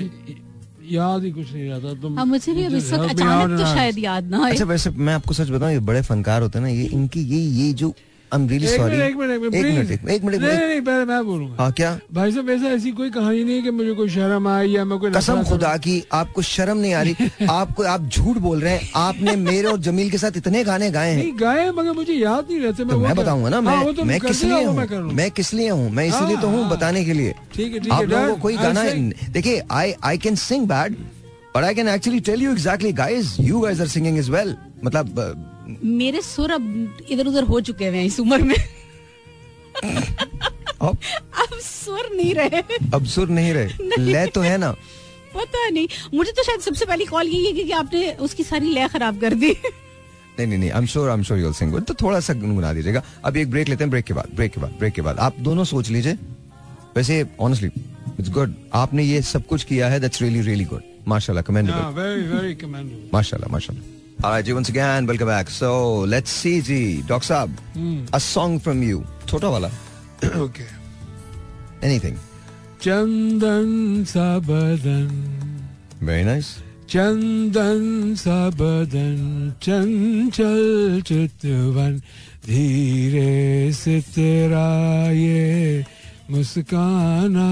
याद 0.91 1.23
ही 1.23 1.31
कुछ 1.31 1.51
नहीं 1.53 1.69
रहता 1.69 1.93
तुम 2.01 2.17
हाँ 2.17 2.25
मुझे 2.25 2.53
भी 2.53 2.63
अब 2.65 2.73
इस 2.75 2.91
वक्त 2.91 3.01
help 3.01 3.19
me 3.19 3.23
out 3.23 3.41
अचानक 3.41 3.59
तो 3.59 3.65
शायद 3.73 3.97
याद 3.99 4.29
ना 4.29 4.45
अच्छा 4.47 4.65
वैसे 4.65 4.89
मैं 4.89 5.13
आपको 5.13 5.33
सच 5.33 5.49
बताऊँ 5.49 5.71
ये 5.71 5.79
बड़े 5.89 6.01
फनकार 6.03 6.41
होते 6.41 6.59
हैं 6.59 6.65
ना 6.65 6.71
ये 6.71 6.85
इनकी 6.93 7.21
ये 7.25 7.39
ये 7.57 7.73
जो 7.73 7.93
आई 8.33 8.39
एम 8.39 8.47
रियली 8.49 8.67
एक 8.67 8.75
सॉरी 8.77 8.97
मिनट 8.97 9.05
एक 9.05 9.15
मिनट 9.17 9.31
एक 9.31 9.63
मिनट 9.65 10.09
एक 10.09 10.23
मिनट 10.23 10.41
नहीं 10.41 10.67
नहीं 10.67 10.81
पहले 10.81 11.05
मैं 11.05 11.23
बोलूँगा। 11.25 11.55
हाँ 11.59 11.71
क्या? 11.71 11.89
भाई 12.13 12.31
साहब 12.31 12.49
ऐसा 12.49 12.67
ऐसी 12.67 12.91
कोई 12.99 13.09
कहानी 13.11 13.43
नहीं 13.43 13.55
है 13.55 13.61
कि 13.61 13.71
मुझे 13.71 13.93
कोई 13.93 14.09
शर्म 14.09 14.47
आई 14.47 14.69
या 14.71 14.85
मैं 14.85 14.99
कोई 14.99 15.11
कसम 15.11 15.41
खुदा 15.43 15.75
की 15.77 15.95
आपको 16.13 16.41
शर्म 16.41 16.77
नहीं 16.77 16.93
आ 16.93 17.01
रही? 17.01 17.29
आपको 17.49 17.83
आप 17.83 18.07
झूठ 18.07 18.37
बोल 18.37 18.61
रहे 18.61 18.73
हैं। 18.73 18.89
आपने 18.95 19.35
मेरे 19.35 19.67
और 19.67 19.79
जमील 19.89 20.09
के 20.11 20.17
साथ 20.17 20.37
इतने 20.37 20.63
गाने 20.63 20.89
गाए 20.91 21.11
हैं। 21.11 21.17
नहीं 21.17 21.33
गाए 21.39 21.69
मगर 21.71 21.91
मुझे 21.93 22.13
याद 22.13 22.47
नहीं 22.49 22.59
रहते 22.61 22.85
तो 22.85 22.99
मैं 22.99 23.15
बताऊँगा 23.15 23.49
ना 23.49 23.61
हाँ, 23.69 23.83
मैं 23.83 23.93
तो 23.95 24.03
मैं 24.03 24.19
किस 24.19 24.43
लिए 24.43 24.63
हूँ? 24.63 25.13
मैं 25.13 25.29
किस 25.31 25.53
लिए 25.53 25.69
हूँ? 25.69 25.89
मैं 25.91 26.07
इसीलिए 26.07 26.37
तो 26.37 26.47
हूँ 26.47 26.61
हाँ, 26.61 26.71
बताने 26.71 27.05
के 27.05 27.13
लिए। 27.13 27.35
ठीक 27.55 27.73
है, 27.73 27.79
ठीक 27.79 27.91
आप 27.93 28.03
लोगों 28.03 28.27
को 28.27 28.41
कोई 28.41 28.57
गाना 28.57 28.83
देखिए 29.31 29.61
I 29.71 29.93
I 30.03 30.17
can 30.17 30.35
sing 30.47 30.67
bad 30.67 30.95
but 31.55 31.63
I 31.63 31.75
can 31.75 31.87
actually 31.89 32.19
tell 32.31 32.41
you 32.41 32.51
exactly 32.51 32.91
guys 32.93 33.35
you 33.39 33.59
guys 33.59 33.81
are 33.81 33.87
singing 33.87 34.17
is 34.17 34.31
well 34.31 34.55
मतलब 34.85 35.50
मेरे 35.83 36.21
सुर 36.21 36.51
अब 36.51 36.97
इधर 37.11 37.27
उधर 37.27 37.43
हो 37.43 37.59
चुके 37.69 37.85
हैं 37.85 38.03
इस 38.05 38.19
उम्र 38.19 38.41
में। 38.43 38.55
अब? 40.81 40.97
अब 41.41 41.59
सुर 41.63 42.09
नहीं 42.15 42.33
रहे। 42.35 42.61
अब 42.95 43.05
सुर 43.05 43.29
नहीं 43.29 43.53
रहे? 43.53 43.67
ले 44.11 44.25
तो 44.35 44.41
है 44.41 44.57
ना? 44.57 44.71
पता 45.35 45.67
नहीं। 45.69 45.87
मुझे 46.13 46.31
तो 46.31 46.43
शायद 46.43 46.59
सबसे 46.61 46.85
पहली 46.85 47.05
कॉल 47.05 47.27
यही 47.27 47.45
है 47.45 47.63
कि 47.63 47.71
आपने 47.71 48.11
उसकी 48.27 48.43
सारी 48.43 48.73
लय 48.73 48.87
खराब 48.93 49.19
कर 49.21 49.33
दी। 49.33 49.51
नहीं 50.39 50.47
नहीं 50.47 50.57
नहीं 50.59 50.69
I 50.71 50.79
am 50.79 50.85
sure 50.87 51.09
I 51.09 51.15
am 51.17 51.23
sure 51.23 51.39
you'll 51.39 51.53
sing 51.53 51.79
तो 51.87 51.93
थोड़ा 52.01 52.19
सा 52.19 52.33
गुनगुना 52.33 52.73
दीजिएगा। 52.73 53.03
अब 53.25 53.37
एक 53.37 53.49
ब्रेक 53.51 53.69
लेते 53.69 53.83
हैं 53.83 53.91
ब्रेक 53.91 54.05
के 54.05 54.13
बाद 54.13 54.29
ब्रेक 54.35 54.51
के 54.53 54.61
बाद 54.61 54.75
ब्रेक 54.79 54.93
के 54.93 55.01
बाद। 55.01 55.19
आप 55.19 55.39
दोनों 55.47 55.63
सोच 55.71 55.89
लीजिए। 55.89 56.13
वैसे 56.95 57.25
ऑनेस्टली 57.39 57.69
इट्स 58.19 58.29
गुड 58.29 58.53
आपने 58.73 59.03
ये 59.03 59.21
सब 59.21 59.45
कुछ 59.47 59.63
किया 59.63 59.87
है 59.89 59.99
दैट्स 59.99 60.21
रियली 60.21 60.41
रियली 60.41 60.65
गुड 60.73 60.81
माशाल्लाह 61.07 61.43
कमेंडेबल 61.43 61.79
हाँ 61.79 61.91
वेरी 61.91 62.21
वेरी 62.27 62.55
कमेंडेबल 62.55 63.09
माशाल्लाह 63.13 63.51
माशाल्लाह। 63.51 63.99
Alright, 64.24 64.44
ji 64.46 64.52
once 64.52 64.68
again, 64.70 65.06
welcome 65.06 65.28
back. 65.28 65.50
So, 65.50 65.70
let's 66.12 66.30
see 66.42 66.60
ji, 66.68 67.02
doctor 67.08 67.26
साहब, 67.26 67.56
a 68.14 68.20
song 68.20 68.58
from 68.66 68.82
you. 68.82 69.02
छोटा 69.28 69.48
वाला, 69.48 69.68
ओके 70.42 70.66
anything. 71.86 72.16
चंदन 72.82 74.04
सा 74.12 74.28
बदन 74.48 75.10
Very 76.02 76.24
nice. 76.24 76.48
चंदन 76.90 78.14
सा 78.14 78.38
बदन 78.58 79.52
चंचल 79.62 81.00
चितवन 81.06 81.96
धीरे 82.46 83.72
से 83.74 84.00
तेरा 84.14 84.68
ये 85.12 85.84
मुस्काना 86.30 87.48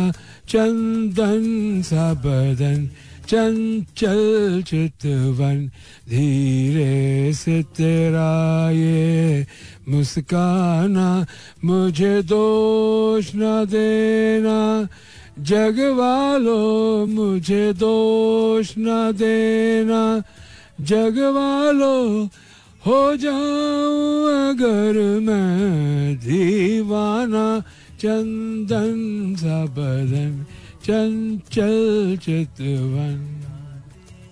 चंदन 0.49 1.83
सा 1.89 2.13
बदन 2.25 2.89
चंचल 3.30 4.64
चितवन, 4.68 5.68
धीरे 6.10 7.34
से 7.34 7.64
तेरा 7.64 8.72
ये 8.72 9.46
मुस्काना, 9.90 11.26
मुझे 11.66 12.24
दोष 12.24 13.32
न 13.36 13.66
देना। 13.70 14.88
जग 15.44 15.80
वालों, 15.80 17.08
मुझे 17.08 17.74
दोष 17.74 18.74
न 18.78 19.12
देना। 19.12 20.24
जग 20.82 21.20
वालों, 21.20 22.28
हो 22.86 23.16
जाऊँ 23.16 24.50
अगर 24.50 25.20
मैं 25.20 26.16
दीवाना, 26.16 27.64
चंदन 28.00 29.36
सा 29.36 29.66
बदन 29.66 30.46
चंचल 30.84 32.18
चितवन। 32.24 33.18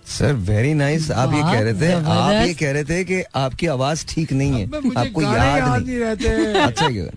सर 0.08 0.34
वेरी 0.48 0.74
नाइस 0.74 1.10
आप 1.12 1.34
ये 1.34 1.42
कह 1.42 1.62
रहे 1.62 1.74
थे 1.82 1.92
आप 1.94 2.32
ये 2.48 2.54
कह 2.54 2.72
रहे 2.72 2.84
थे 2.84 3.04
कि 3.04 3.22
आपकी 3.36 3.68
आवाज़ 3.68 4.06
ठीक 4.10 4.34
नहीं 4.34 4.52
है 4.54 4.66
आपको 4.98 5.22
याद 5.22 5.36
याद 5.36 5.72
नहीं। 5.72 5.86
नहीं 5.88 6.00
रहते। 6.00 6.28
अच्छा 6.62 6.88
क्यों 6.90 7.08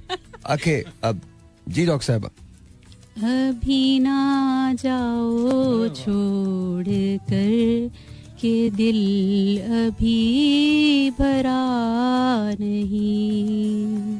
ओके 0.54 0.76
अब 1.04 1.20
जी 1.68 1.86
डॉक्टर 1.86 2.06
साहब। 2.06 2.24
अभी 3.24 3.98
ना 4.00 4.20
जाओ 4.82 5.88
छोड़ 5.94 6.84
कर 7.30 7.90
के 8.40 8.54
दिल 8.70 9.00
अभी 9.86 11.10
भरा 11.18 11.64
नहीं। 12.60 14.19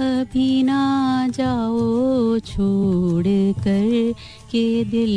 अभी 0.00 0.62
ना 0.62 1.28
जाओ 1.28 2.38
छोड़ 2.38 3.24
कर 3.64 4.14
के 4.50 4.84
दिल 4.84 5.12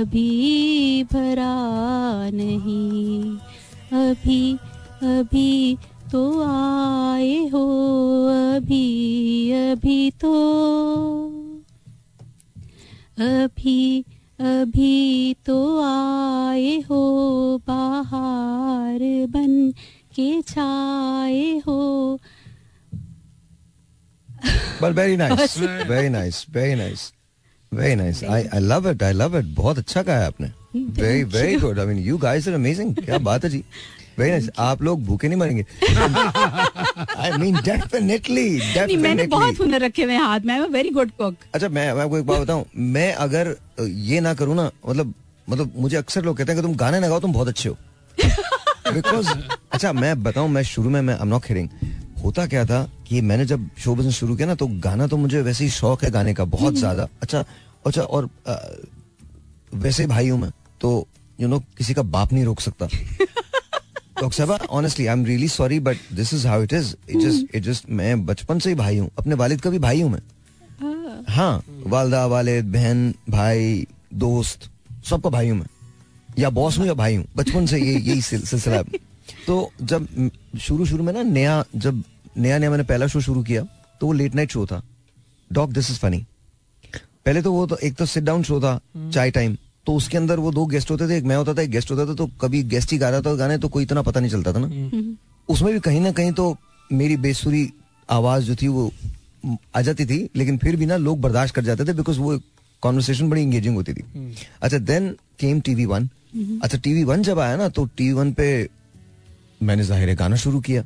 अभी 0.00 1.04
भरा 1.04 1.56
नहीं। 2.30 3.36
अभी 4.08 4.54
अभी 5.02 5.76
तो 6.12 6.42
आए 6.42 7.36
हो, 7.48 7.66
अभी 8.56 9.52
अभी 9.52 10.10
तो। 10.10 10.34
अभी 13.18 14.04
अभी 14.40 15.34
तो 15.46 15.80
आए 15.80 16.76
हो, 16.80 17.02
बाहर 17.68 18.98
बन 19.30 19.70
के 20.14 20.42
छाए 20.42 21.58
हो 21.66 22.18
but 24.82 24.96
very 24.96 25.16
nice 25.16 25.58
very 25.60 26.08
nice 26.08 26.44
very 26.54 26.74
nice 26.74 27.10
very 27.72 27.94
nice 27.94 28.22
I 28.24 28.44
I 28.54 28.60
love 28.60 28.90
it 28.90 29.02
I 29.02 29.12
love 29.12 29.38
it 29.38 29.54
बहुत 29.56 29.78
अच्छा 29.78 30.02
कहा 30.02 30.18
है 30.18 30.26
आपने 30.26 30.50
very 31.00 31.22
very 31.36 31.56
good 31.56 31.78
I 31.80 31.86
mean 31.86 31.98
you 32.04 32.18
guys 32.18 32.48
are 32.48 32.54
amazing 32.54 32.94
क्या 32.96 33.18
बात 33.30 33.44
है 33.44 33.50
जी. 33.50 33.64
वेरी 34.18 34.30
नाइस 34.30 34.48
आप 34.58 34.82
लोग 34.82 35.04
भूखे 35.04 35.28
नहीं 35.28 35.38
मरेंगे. 35.38 35.64
आई 37.16 37.30
मीन 37.38 37.56
डेफिनेटली 37.64 38.96
मैंने 38.96 39.26
बहुत 39.26 39.60
हुनर 39.60 39.80
रखे 39.80 40.02
हुए 40.02 40.12
हैं 40.12 40.22
हाथ 40.22 40.40
में. 40.40 40.54
I 40.54 40.60
am 40.60 40.72
very 40.72 40.90
good 40.90 41.10
cook 41.20 41.36
अच्छा 41.54 41.68
मैं 41.68 41.92
मैं 41.92 42.02
आपको 42.02 42.18
एक 42.18 42.26
बात 42.26 42.40
बताऊँ. 42.40 42.64
मैं 42.76 43.12
अगर 43.14 43.54
ये 43.80 44.20
ना 44.20 44.34
करूँ 44.34 44.56
ना 44.56 44.70
मतलब 44.88 45.14
मतलब 45.48 45.72
मुझे 45.76 45.96
अक्सर 45.96 46.24
लोग 46.24 46.36
कहते 46.36 46.52
हैं 46.52 46.60
कि 46.60 46.66
तुम 46.66 46.76
गाने 46.76 47.00
ना 47.00 47.08
गाओ 47.08 47.20
तुम 47.20 47.32
बहुत 47.32 47.48
अच्छे 47.48 47.68
हो. 47.68 47.76
बिकॉज़ 48.94 49.28
अच्छा 49.72 49.92
मैं 49.92 50.22
बताऊँ 50.22 50.48
मैं 50.50 50.62
शुरू 50.64 50.90
में 50.90 51.00
मैं 51.00 51.14
आई 51.14 51.20
एम 51.20 51.28
नॉट 51.28 51.44
किडिंग 51.44 51.68
होता 52.22 52.46
क्या 52.46 52.64
था 52.66 52.82
कि 53.08 53.20
मैंने 53.20 53.44
जब 53.46 53.68
शो 53.78 53.94
बिज़नेस 53.94 54.14
शुरू 54.14 54.36
किया 54.36 54.46
ना 54.48 54.54
तो 54.54 54.66
गाना 54.84 55.06
तो 55.06 55.16
मुझे 55.16 55.40
वैसे 55.42 55.64
ही 55.64 55.70
शौक 55.70 56.04
है 56.04 56.10
गाने 56.10 56.34
का 56.34 56.44
बहुत 56.44 56.74
ज़्यादा। 56.74 57.08
अच्छा 57.22 57.44
अच्छा 57.86 58.02
और 58.02 58.28
अ, 58.46 58.56
वैसे 59.74 60.06
भाई 60.06 60.28
हूँ 60.28 60.40
मैं 60.40 60.50
तो 60.80 61.06
यू 61.40 61.48
नो 61.48 61.58
किसी 61.78 61.94
का 61.94 62.02
बाप 62.02 62.32
नहीं 62.32 62.44
रोक 62.44 62.60
सकता। 62.60 62.86
डॉक्टर 64.20 64.36
साहब 64.36 64.66
honestly 64.70 65.06
I 65.06 65.12
am 65.12 65.24
really 65.24 65.48
sorry 65.48 65.78
but 65.80 65.98
this 66.12 66.32
is 66.34 66.46
how 66.48 66.62
it 66.62 66.72
is 66.72 66.94
it 67.10 67.18
just 67.20 67.54
it 67.56 67.62
just 67.62 67.90
मैं 67.90 68.24
बचपन 68.26 68.58
से 68.58 68.68
ही 68.70 68.74
भाई 68.74 68.98
हूँ 68.98 69.10
अपने 69.18 69.34
वालिद 69.34 69.60
का 69.60 69.70
भी 69.70 69.78
भाई 69.78 70.00
हूँ 70.00 70.10
मैं। 70.10 70.20
हाँ। 71.28 71.62
वालदा 71.86 72.24
वालिद 72.26 72.72
बहन 72.72 73.12
भाई 73.30 73.86
दोस्त 74.14 74.70
सबका 75.10 75.30
भाई 75.30 75.48
हूँ 75.48 75.58
मैं। 75.58 75.66
या 76.38 76.50
बॉस 76.50 76.78
हूँ 76.78 76.86
या 76.86 76.94
भाई 76.94 77.16
हूँ 77.16 77.24
बचपन 77.36 77.66
से 77.66 77.78
ये 77.80 77.98
यही 77.98 78.20
सिलसिला 78.22 78.76
है। 78.76 78.82
तो 79.46 79.70
जब 79.82 80.30
शुरू 80.60 80.86
शुरू 80.86 81.04
में 81.04 81.12
ना 81.12 81.22
नया 81.22 81.64
जब 81.76 82.02
नया 82.38 82.58
नया 82.58 82.70
मैंने 82.70 82.84
पहला 82.84 83.06
शो 83.06 83.20
शुरू 83.20 83.42
किया 83.42 83.62
तो 84.00 84.06
वो 84.06 84.12
लेट 84.12 84.34
नाइट 84.34 84.50
शो 84.50 84.66
था। 84.66 84.82
डॉग 85.50 85.72
दिस 85.72 85.90
इज़ 85.90 85.98
फनी 85.98 86.24
पहले 87.26 87.42
तो 87.42 87.52
वो 87.52 87.66
तो 87.66 87.76
एक 87.76 87.94
तो 87.94 88.06
सिट 88.06 88.24
डाउन 88.24 88.42
शो 88.42 88.60
था 88.60 88.80
चाय 88.96 89.30
टाइम 89.30 89.56
तो 89.86 89.94
उसके 89.94 90.16
अंदर 90.18 90.38
वो 90.38 90.50
दो 90.52 90.66
गेस्ट 90.66 90.90
होते 90.90 91.08
थे 91.08 91.16
एक 91.18 91.24
मैं 91.24 91.36
होता 91.36 91.54
था 91.54 91.62
एक 91.62 91.70
गेस्ट 91.70 91.90
होता 91.90 92.06
था 92.06 92.14
तो 92.14 92.26
कभी 92.40 92.62
गेस्ट 92.64 92.92
ही 92.92 92.98
गा 92.98 93.10
रहा 93.10 93.20
था 93.20 93.34
गाने 93.34 93.58
तो 93.58 93.68
कोई 93.68 93.82
इतना 93.82 94.02
पता 94.02 94.20
नहीं 94.20 94.30
चलता 94.30 94.52
था 94.52 94.58
ना। 94.58 95.16
उसमें 95.48 95.72
भी 95.72 95.80
कहीं 95.80 96.00
ना 96.00 96.12
कहीं 96.12 96.32
तो 96.32 96.56
मेरी 96.90 97.16
बेसुरी 97.16 97.68
आवाज़ 98.08 98.44
जो 98.44 98.56
थी 98.56 98.68
वो 98.68 98.90
आ 99.76 99.80
जाती 99.80 100.06
थी 100.06 100.28
लेकिन 100.36 100.58
फिर 100.58 100.76
भी 100.76 100.86
ना 100.86 100.96
लोग 100.96 101.20
बर्दाश्त 101.20 101.54
कर 101.54 101.64
जाते 101.64 101.84
थे 101.84 101.92
बिकॉज़ 101.92 102.18
वो 102.18 102.38
कॉन्वर्सेशन 102.82 103.30
बड़ी 103.30 103.42
इंगेजिंग 103.42 103.74
होती 103.76 103.92
थी। 103.92 104.04
अच्छा 104.62 104.78
देन 104.78 105.08
केम 105.40 105.60
टीवी 105.60 105.84
वन 105.86 106.08
अच्छा 106.62 106.78
टीवी 106.78 107.04
वन 107.04 107.22
जब 107.22 107.38
आया 107.38 107.56
ना 107.56 107.68
तो 107.68 107.84
टीवी 107.96 108.12
वन 108.12 108.32
पे 108.32 108.48
मैंने 109.62 109.84
ज़ाहिर 109.84 110.08
है 110.08 110.14
गाना 110.16 110.36
शुरू 110.36 110.60
किया। 110.60 110.84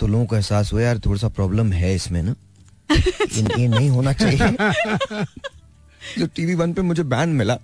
तो 0.00 0.06
लोगों 0.06 0.26
को 0.26 0.36
एहसास 0.36 0.72
हुआ 0.72 0.82
यार 0.82 0.98
थोड़ा 0.98 1.18
सा 1.20 1.28
प्रॉब्लम 1.28 1.72
है 1.72 1.94
इसमें 1.94 2.22
ना? 2.22 2.34
ये, 2.92 3.68
नहीं 3.68 3.88
होना 3.90 4.12
चाहिए। 4.12 5.24
जो 6.18 6.26
टीवी 6.26 6.54
वन 6.54 6.72
पे 6.72 6.82
मुझे 6.82 7.02
बैंड 7.02 7.34
मिला 7.34 7.58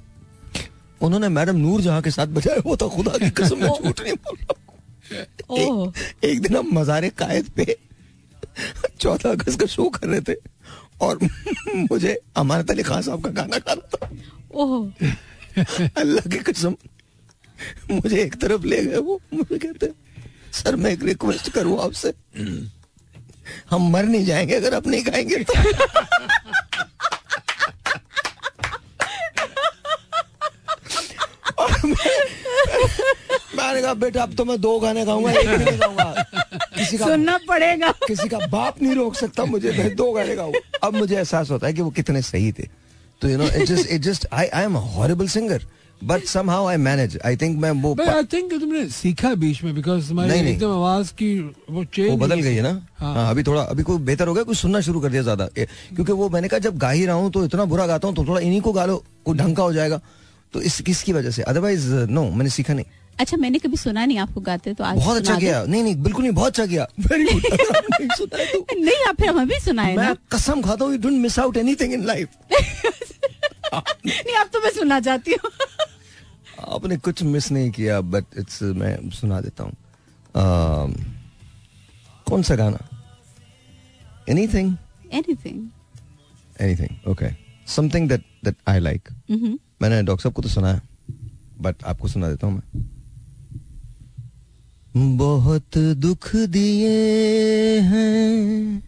उन्होंने 1.02 1.28
मैडम 1.28 1.56
नूर 1.56 1.80
जहाँ 1.80 2.02
के 2.02 2.10
साथ 2.10 2.26
बजाया 2.36 2.62
वो 2.66 2.76
तो 2.76 2.88
खुदा 2.88 3.18
की 3.18 3.30
कसम 3.30 3.62
मैं 3.62 3.68
झूठ 3.68 4.00
नहीं 4.00 4.14
बोल 4.14 4.36
रहा 4.36 4.54
हूँ। 5.50 5.92
एक, 6.24 6.40
दिन 6.42 6.56
हम 6.56 6.68
मजारे 6.72 7.10
कायद 7.18 7.48
पे 7.56 7.76
चौदह 9.00 9.30
अगस्त 9.30 9.60
का 9.60 9.66
शो 9.66 9.88
कर 9.90 10.06
रहे 10.08 10.20
थे 10.20 10.34
और 11.00 11.18
मुझे 11.90 12.18
अमानत 12.36 12.70
अली 12.70 12.82
खान 12.82 13.02
साहब 13.02 13.24
का 13.24 13.30
गाना 13.42 13.58
गाना 13.68 13.84
था। 13.94 14.06
अल्लाह 16.00 16.28
की 16.28 16.38
कसम 16.52 16.74
मुझे 17.90 18.22
एक 18.22 18.34
तरफ़ 18.40 18.64
ले 18.66 18.84
गए 18.84 18.98
वो 18.98 19.20
मुझे 19.34 19.58
कहते 19.58 19.86
सर 20.52 20.76
मैं 20.76 20.90
एक 20.90 21.02
रिक्वेस्ट 21.04 21.50
करूँ 21.52 21.80
आपसे। 21.84 22.12
हम 23.70 23.90
मर 23.92 24.04
नहीं 24.04 24.24
जाएँगे 24.24 24.54
अगर 24.54 24.74
आप 24.74 24.86
नहीं 24.86 25.02
गाएँगे 25.06 25.44
तो। 25.44 25.52
मैंने 33.56 33.80
कहा 33.82 33.94
बेटा 33.94 34.22
अब 34.22 34.34
तो 34.36 34.44
मैं 34.44 34.60
दो 34.60 34.78
गाने 34.80 35.04
गाऊँगा 35.04 35.30
एक 35.30 35.48
नहीं 35.48 35.78
गाऊँगा। 35.80 36.24
किसी 36.78 36.98
का 36.98 37.06
सुनना 37.06 37.38
पड़ेगा। 37.48 37.90
किसी 38.06 38.28
का 38.28 38.38
बाप 38.46 38.82
नहीं 38.82 38.94
रोक 38.94 39.14
सकता 39.16 39.44
मुझे 39.44 39.70
मैं 39.78 39.94
दो 39.96 40.12
गाने 40.12 40.36
गाऊं। 40.36 40.52
अब 40.82 40.94
मुझे 40.94 41.16
एहसास 41.16 41.50
होता 41.50 41.66
है 41.66 41.72
कि 41.72 41.82
वो 41.82 41.90
कितने 41.90 42.22
सही 42.22 42.52
थे। 42.52 42.68
तो 43.22 43.28
you 43.28 43.38
know 43.38 43.44
it 43.46 43.66
just 43.68 43.90
it 43.90 44.00
just 44.02 44.26
I 44.32 44.46
I 44.46 44.64
am 44.64 44.76
horrible 44.96 45.28
singer 45.28 45.62
but 46.04 46.24
somehow 46.24 46.66
I 46.66 46.76
manage 46.76 47.18
I 47.26 47.36
think 47.36 47.58
मैं 47.60 47.70
वो 47.82 47.94
आई 48.08 48.24
थिंक 48.32 48.50
तुमने 48.52 48.84
सीखा 48.88 49.34
बीच 49.34 49.62
में 49.64 49.74
बिकॉज़ 49.74 50.08
तुम्हारी 50.08 50.30
नहीं, 50.30 50.42
नहीं। 50.42 50.52
एकदम 50.54 50.70
आवाज़ 50.70 51.12
की 51.12 51.38
वो 51.70 51.84
चेंज 51.84 52.10
वो 52.10 52.16
बदल 52.16 52.40
गई 52.40 52.54
है 52.54 52.62
ना? 52.62 52.70
हाँ। 52.98 53.14
हाँ 53.14 53.30
अभी 53.30 53.42
थोड़ा 53.42 53.62
अभी 53.62 53.82
कोई 53.82 53.98
बेहतर 53.98 54.28
हो 54.28 54.34
गया? 54.34 54.44
कुछ 54.44 54.58
सुनना 54.58 54.80
शुरू 54.80 55.00
कर 55.00 55.08
दिया 55.08 55.22
ज़्यादा। 55.22 55.48
क्योंकि 55.56 56.12
वो 56.12 56.28
मैंने 56.28 56.48
कहा 56.48 56.58
जब 56.58 56.78
गा 56.78 56.90
ही 56.90 57.04
रहा 57.06 57.16
हूँ 57.16 57.30
तो 57.32 57.44
इतना 57.44 57.64
बुरा 57.64 57.86
गाता 57.86 58.08
हूँ 58.08 58.14
तो 58.16 58.24
थोड़ा 58.26 58.40
इन्हीं 58.40 58.60
को 58.60 58.72
गा 58.72 58.84
लो 58.86 59.02
कोई 59.24 59.36
ढंग 59.38 59.56
का 59.56 59.62
हो 59.62 59.72
जाएगा। 59.72 60.00
तो 60.54 60.60
इस 60.62 60.80
किसकी 60.80 61.12
वजह 61.12 61.30
से? 61.30 61.42
अदरवाइज़ 61.42 61.88
नो 62.10 62.24
मैंने 62.30 62.50
सीखा 62.50 62.74
नहीं। 62.74 62.84
अच्छा 63.20 63.36
मैंने 63.36 63.58
कभी 63.58 63.76
सुना 63.76 64.04
नहीं 64.06 64.18
आपको 64.18 64.40
गाते 64.40 64.72
तो 64.74 64.84
आज 64.84 64.96
बहुत 64.96 65.16
अच्छा। 65.16 65.38
किया। 65.38 65.64
नहीं 65.64 65.82
नहीं 65.82 65.94
बिल्कुल 66.02 66.22
नहीं 66.24 66.32
बहुत 66.34 66.48
अच्छा 66.48 66.66
किया। 66.66 66.86
वेरी 67.00 67.24
गुड 67.32 67.42
नहीं 67.50 68.08
तो 68.18 68.80
नहीं 68.80 69.04
आप 69.08 69.16
फिर 69.20 69.28
हमें 69.28 69.46
भी 69.48 69.58
सुनाए 69.64 69.96
मैं 69.96 70.14
कसम 70.32 70.62
खाता 70.62 70.84
हूँ 70.84 70.92
you 70.92 70.98
don't 70.98 71.20
miss 71.22 71.38
out 71.38 71.56
anything 71.56 71.92
in 71.92 72.04
life 72.06 72.28
नहीं 73.74 74.34
आप 74.36 74.50
तो 74.52 74.60
मैं 74.60 74.70
सुनना 74.70 75.00
चाहती 75.00 75.32
हूँ। 75.32 75.50
आपने 76.74 76.96
कुछ 76.98 77.22
मिस 77.22 77.50
नहीं 77.52 77.70
किया 77.70 78.00
बट 78.12 78.24
इट्स 78.38 78.62
मैं 78.62 79.10
सुना 79.10 79.40
देता 79.40 79.64
हूँ। 79.64 79.74
कौन 82.26 82.42
सा 82.42 82.54
गाना? 82.56 82.78
Anything 84.28 84.76
anything 85.12 85.68
anything 86.60 87.08
okay 87.10 87.28
something 87.66 88.08
that 88.08 88.24
that 88.44 88.56
I 88.68 88.78
like 88.80 89.08
मैंने 89.30 90.02
डॉक्टर 90.02 90.22
साहब 90.22 90.34
को 90.34 90.42
तो 90.42 90.48
सुनाया 90.48 90.80
बट 91.60 91.84
आपको 91.84 92.08
सुना 92.08 92.28
देता 92.28 92.46
हूँ 92.46 92.54
मैं। 92.54 92.86
बहुत 95.18 95.78
दुख 95.96 96.34
दिए 96.36 97.80
हैं। 97.80 98.82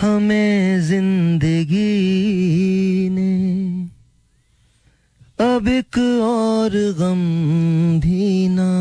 हमें 0.00 0.80
ज़िंदगी 0.80 1.88
ने। 3.08 3.34
अब 5.44 5.68
एक 5.68 6.20
और 6.22 6.70
गम 6.98 7.20
भी 8.00 8.48
ना। 8.48 8.72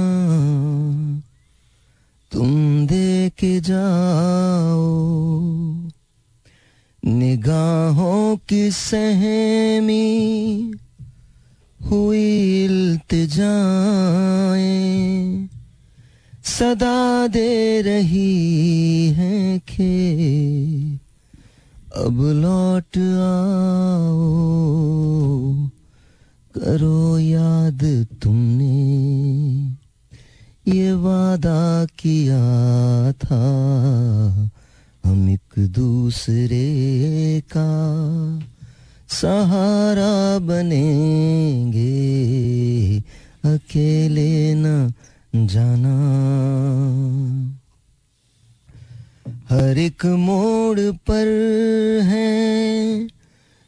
तुम 2.31 2.87
दे 2.87 3.29
के 3.29 3.59
जाओ। 3.59 5.13
निगाहों 7.05 8.37
की 8.37 8.71
सहमी 8.71 10.71
हुई 11.85 12.65
इल्तिजाएँ। 12.65 15.49
सदा 16.43 17.27
दे 17.27 17.81
रही 17.81 19.07
हैं 19.07 19.59
के 19.59 21.02
अब 21.95 22.21
लौट 22.21 22.97
आओ, 22.97 24.19
करो 26.55 27.19
याद 27.19 28.07
तुमने। 28.23 28.73
ये 30.67 30.93
वादा 30.93 31.85
किया 31.85 32.41
था 33.11 33.43
हम 35.05 35.29
एक 35.29 35.59
दूसरे 35.59 36.63
का। 37.57 37.69
सहारा 39.09 40.39
बनेंगे, 40.39 41.89
अकेले 43.45 44.53
न 44.55 44.93
जाना। 45.35 45.95
हर 49.49 49.77
एक 49.77 50.05
मोड़ 50.05 50.79
पर 50.79 51.27
हैं 52.03 53.09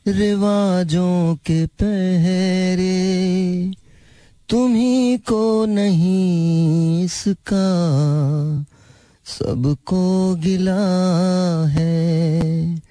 रिवाजों 0.08 1.36
के 1.36 1.66
पहरे। 1.66 3.72
तुम्ही 4.50 5.18
को 5.18 5.66
नहीं 5.66 7.04
इसका 7.04 7.66
सबको 9.26 10.36
गिला 10.36 11.68
है। 11.68 12.82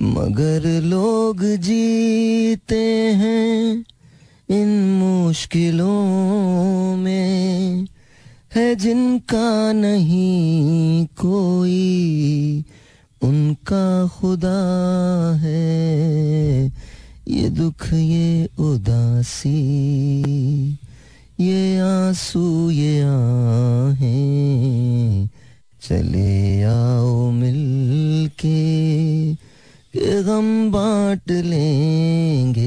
मगर 0.00 0.82
लोग 0.82 1.44
जीते 1.44 3.14
हैं 3.14 3.84
इन 4.50 4.84
मुश्किलों 4.84 6.96
में। 6.96 7.86
है 8.56 8.76
जिनका 8.76 9.72
नहीं 9.72 11.06
कोई, 11.06 12.64
उनका 13.22 14.08
खुदा 14.08 15.38
है। 15.42 16.72
ये 17.28 17.48
दुख, 17.48 17.92
ये 17.92 18.48
उदासी, 18.58 19.58
ये 21.40 21.78
आँसू, 21.78 22.70
ये 22.70 23.02
आहें। 23.02 25.28
चले 25.82 26.62
आओ 26.62 27.30
मिल 27.30 28.28
के 28.28 29.36
गम 30.22 30.70
बांट 30.70 31.30
लेंगे। 31.30 32.64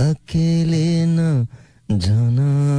अकेले 0.00 1.06
न 1.06 1.46
जाना 1.90 2.69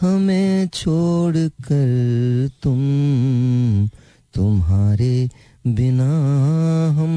हमें 0.00 0.68
छोड़ 0.68 1.36
कर 1.36 2.50
तुम 2.62 2.78
तुम्हारे 4.34 5.28
बिना 5.66 6.10
हम 6.98 7.12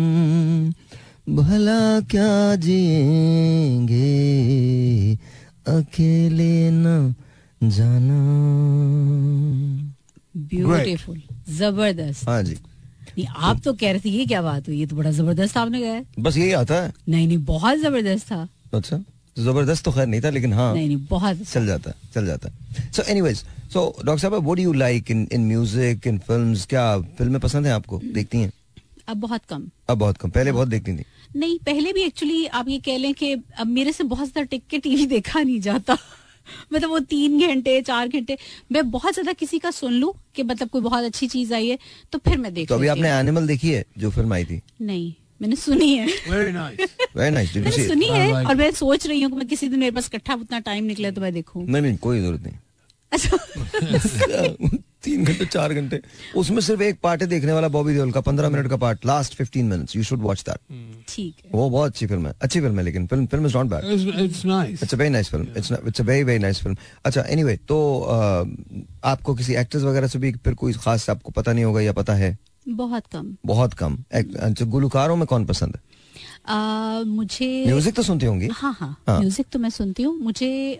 भला 1.29 1.99
क्या 1.99 2.55
जिएँगे? 2.55 4.03
अकेले 5.67 6.69
न 6.71 7.15
जाना। 7.63 8.19
ब्यूटीफुल 10.37 11.21
ज़बरदस्त। 11.49 12.29
हाँ 12.29 12.43
जी। 12.43 12.53
नहीं 12.53 13.27
आप 13.27 13.61
तो 13.65 13.73
कह 13.73 13.91
रहे 13.91 13.99
थे 13.99 14.09
ये 14.09 14.25
क्या 14.25 14.41
बात 14.41 14.67
हुई? 14.67 14.79
ये 14.79 14.85
तो 14.85 14.95
बड़ा 14.95 15.11
ज़बरदस्त 15.11 15.57
आपने 15.57 15.81
गाया 15.81 16.03
बस 16.19 16.37
यही 16.37 16.51
आता 16.51 16.75
है। 16.75 16.93
नहीं 17.09 17.27
नहीं 17.27 17.37
बहुत 17.37 17.77
ज़बरदस्त 17.77 18.31
था। 18.31 18.47
अच्छा। 18.73 19.03
ज़बरदस्त 19.37 19.83
तो 19.85 19.91
खैर 19.91 20.07
नहीं 20.07 20.21
था 20.21 20.29
लेकिन 20.29 20.53
हाँ 20.53 20.73
नहीं 20.73 20.87
नहीं 20.87 21.05
बहुत 21.09 21.39
अच्छा। 21.39 21.59
चल 21.59 21.65
जाता 21.67 21.89
है 21.89 21.95
चल 22.13 22.25
जाता। 22.25 22.49
है 22.49 22.91
सो 22.91 23.03
एनीवेज 23.11 23.37
सो 23.73 23.85
डॉक्टर 24.05 24.21
साहब 24.21 24.33
what 24.33 24.57
do 24.57 24.63
you 24.63 24.73
like 24.73 25.11
in 25.11 25.27
in 25.33 25.45
music 25.47 26.07
in 26.07 26.17
films 26.27 26.65
क्या 26.65 26.85
फ़िल्में 27.17 27.39
पसंद 27.41 27.65
है 27.67 27.71
आपको? 27.73 27.99
देखती 28.03 28.37
हैं? 28.37 28.51
अब 29.07 29.17
बहुत 29.19 29.41
कम। 29.49 29.63
अब 29.89 29.97
बहुत 29.97 30.17
कम। 30.17 30.29
पहले 30.29 30.51
बहुत 30.51 30.67
देखती 30.67 30.97
थी। 30.97 31.05
नहीं 31.35 31.57
पहले 31.65 31.93
भी 31.93 32.01
एक्चुअली 32.01 32.45
आप 32.47 32.67
ये 32.69 32.77
कह 32.79 32.97
लें 32.97 33.13
कि 33.13 33.33
अब 33.59 33.67
मेरे 33.67 33.91
से 33.91 34.03
बहुत 34.03 34.27
ज़्यादा 34.27 34.45
टिक 34.51 34.63
के 34.69 34.77
टीवी 34.79 35.05
देखा 35.07 35.39
नहीं 35.41 35.59
जाता। 35.61 35.97
मतलब 36.73 36.89
वो 36.89 36.99
तीन 37.09 37.39
घंटे 37.47 37.81
चार 37.81 38.07
घंटे 38.07 38.37
मैं 38.71 38.89
बहुत 38.91 39.13
ज़्यादा 39.13 39.33
किसी 39.33 39.59
का 39.59 39.71
सुन 39.71 39.93
लूँ 39.93 40.13
कि 40.35 40.43
मतलब 40.43 40.69
कोई 40.69 40.81
बहुत 40.81 41.03
अच्छी 41.03 41.27
चीज़ 41.27 41.53
आई 41.53 41.67
है 41.67 41.77
तो 42.11 42.19
फिर 42.25 42.37
मैं 42.37 42.53
देख 42.53 42.69
तो 42.69 42.75
अभी 42.75 42.87
आपने 42.87 43.09
एनिमल 43.11 43.47
देखी 43.47 43.71
है 43.71 43.83
जो 43.97 44.09
फ़िल्म 44.11 44.33
आई 44.33 44.45
थी? 44.45 44.61
नहीं। 44.81 45.13
मैंने 45.41 45.55
सुनी 45.55 45.95
है। 45.95 46.05
वेरी 46.29 46.51
नाइस 46.51 46.79
वेरी 47.15 47.31
नाइस 47.31 47.55
मैंने 47.55 47.87
सुनी 47.87 48.07
है 48.07 48.27
like 48.31 48.49
और 48.49 48.55
मैं 48.55 48.71
सोच 48.71 49.07
रही 49.07 49.21
हूँ 49.21 49.31
कि 49.31 49.37
मैं 49.37 49.47
किसी 49.47 49.69
दिन 49.69 49.79
मेरे 49.79 49.91
पास 49.91 50.09
इकट्ठा 50.13 50.33
उतना 50.35 50.59
टाइम 50.67 50.83
निकले 50.85 51.11
तो 51.11 51.21
मैं 51.21 51.33
देखूँ। 51.33 51.65
नहीं 51.67 51.81
नहीं 51.81 51.97
कोई 51.97 52.21
ज़रूरत 52.21 52.43
नहीं। 52.43 52.57
अच्छा। 53.11 53.37
तीन 55.03 55.23
घंटे 55.25 55.45
चार 55.45 55.73
घंटे। 55.73 55.99
उसमें 56.37 56.59
सिर्फ़ 56.61 56.81
एक 56.81 56.99
पार्ट 57.03 57.21
है 57.21 57.27
देखने 57.27 57.51
वाला 57.53 57.67
बॉबी 57.67 57.93
देओल 57.93 58.11
का 58.11 58.21
पंद्रह 58.21 58.49
मिनट 58.49 58.67
का 58.69 58.75
part 58.77 59.05
last 59.05 59.33
fifteen 59.35 59.65
minutes 59.65 59.95
you 59.95 60.03
should 60.03 60.19
watch 60.21 60.43
that 60.49 60.59
ठीक 61.09 61.35
है। 61.45 61.49
वो 61.53 61.69
बहुत 61.69 61.91
अच्छी 61.91 62.05
फ़िल्म 62.07 62.27
है। 62.27 62.33
अच्छी 62.41 62.59
फ़िल्म 62.61 62.77
है 62.79 62.83
लेकिन 62.85 63.07
film 63.07 63.25
film 63.25 63.45
is 63.45 63.57
not 63.57 63.65
bad 63.65 63.83
It's, 63.85 64.05
it's 64.23 64.45
nice. 64.45 64.83
It's 64.83 64.93
a 64.93 64.97
very 64.97 65.09
nice 65.09 65.29
film 65.29 65.47
it's 65.57 65.71
it's 65.87 66.01
a 66.01 66.03
very 66.03 66.23
very 66.23 66.39
nice 66.39 66.61
film 66.61 66.77
अच्छा 67.05 67.21
एनीवे 67.29 67.55
तो 67.67 67.79
अ, 67.99 68.45
आपको 69.07 69.35
किसी 69.35 69.55
एक्टर्स 69.55 69.83
वगैरह 69.83 70.07
से 70.07 70.19
भी 70.19 70.31
फिर 70.31 70.53
कोई 70.53 70.73
खास 70.73 71.09
आपको 71.09 71.31
पता 71.31 71.53
नहीं 71.53 71.65
होगा 71.65 71.81
या 71.81 71.91
पता 71.93 72.13
है? 72.13 72.37
बहुत 72.67 73.07
कम। 73.13 73.35
बहुत 73.45 73.73
कम। 73.73 73.97
अच्छा 74.13 74.65
गुलकारों 74.65 75.15
में 75.15 75.25
कौन 75.27 75.45
पसंद 75.45 75.75
है? 75.75 75.81
आ, 76.47 77.03
मुझे 77.03 77.65
म्यूज़िक 77.65 77.95
तो 77.95 78.03
सुनती 78.03 78.25
होंगी। 78.25 78.47
हाँ 78.53 78.73
हाँ 78.79 78.95
हाँ। 79.07 79.19
म्यूज़िक 79.19 79.47
तो 79.51 79.59
मैं 79.59 79.69
सुनती 79.69 80.03
हूँ। 80.03 80.15
मुझे 80.19 80.79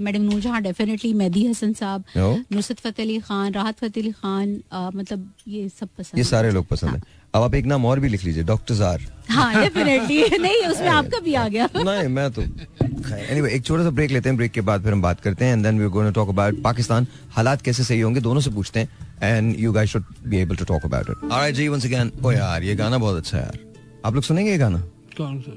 मैडम 0.00 0.22
नूरजहां 0.22 0.62
डेफिनेटली 0.62 1.12
मेहदी 1.14 1.46
हसन 1.46 1.72
साहब। 1.72 2.04
नुसरत 2.52 2.78
फतेह 2.78 3.04
अली 3.04 3.18
खान 3.20 3.52
राहत 3.52 3.78
फतेह 3.78 4.02
अली 4.02 4.12
खान 4.12 4.60
आ, 4.72 4.90
मतलब 4.94 5.30
ये 5.48 5.68
सब 5.68 5.88
पसंद 5.98 6.18
ये 6.18 6.24
सारे 6.24 6.50
लोग 6.50 6.66
पसंद 6.66 6.90
हाँ. 6.90 6.98
है। 6.98 7.02
अब 7.34 7.42
आप 7.42 7.54
एक 7.54 7.66
नाम 7.66 7.86
और 7.86 8.00
भी 8.00 8.08
लिख 8.08 8.24
लीजिए 8.24 8.44
डॉक्टर 8.44 8.74
जार। 8.74 9.06
हाँ 9.30 9.52
डेफिनेटली 9.60 10.38
नहीं 10.42 10.66
उसमें 10.66 10.88
आपका 10.88 11.18
भी 11.24 11.34
आ 11.34 11.46
गया। 11.48 11.68
नहीं 11.76 12.08
मैं 12.08 12.30
तो 12.32 12.42
एनीवे 12.42 13.50
एक 13.54 13.64
छोटा 13.64 13.82
सा 13.84 13.90
ब्रेक 13.98 14.10
लेते 14.10 14.28
हैं 14.28 14.36
ब्रेक 14.36 14.52
के 14.52 14.60
बाद 14.68 14.82
फिर 14.82 14.92
हम 14.92 15.02
बात 15.02 15.20
करते 15.20 15.44
हैं 15.44 15.52
and 15.52 15.62
then 15.64 15.78
we 15.80 15.88
going 15.96 16.12
talk 16.14 16.28
about 16.28 16.62
Pakistan 16.62 17.06
हालात 17.36 17.62
कैसे 17.62 17.84
सही 17.84 18.00
होंगे 18.00 18.20
दोनों 18.20 18.40
से 18.40 18.50
पूछते 18.50 18.80
हैं 18.80 19.36
and 19.36 19.54
you 19.60 19.72
guys 19.72 19.90
should 19.90 20.04
be 20.26 20.36
able 20.38 20.56
to 20.56 20.64
talk 20.64 20.84
about 20.84 21.10
it 21.10 21.24
alright 21.24 21.54
ji 21.54 21.68
once 21.68 21.84
again 21.86 22.12
ओ 22.24 22.32
यार 22.32 22.62
ये 22.62 22.74
गाना 22.76 22.98
बहुत 22.98 23.16
अच्छा 23.18 23.36
है 23.36 23.42
यार। 23.44 23.58
आप 24.06 24.14
लोग 24.14 24.22
सुनेंगे 24.24 24.50
ये 24.50 24.58
गाना? 24.58 24.78
कौन 25.16 25.38
सा? 25.40 25.52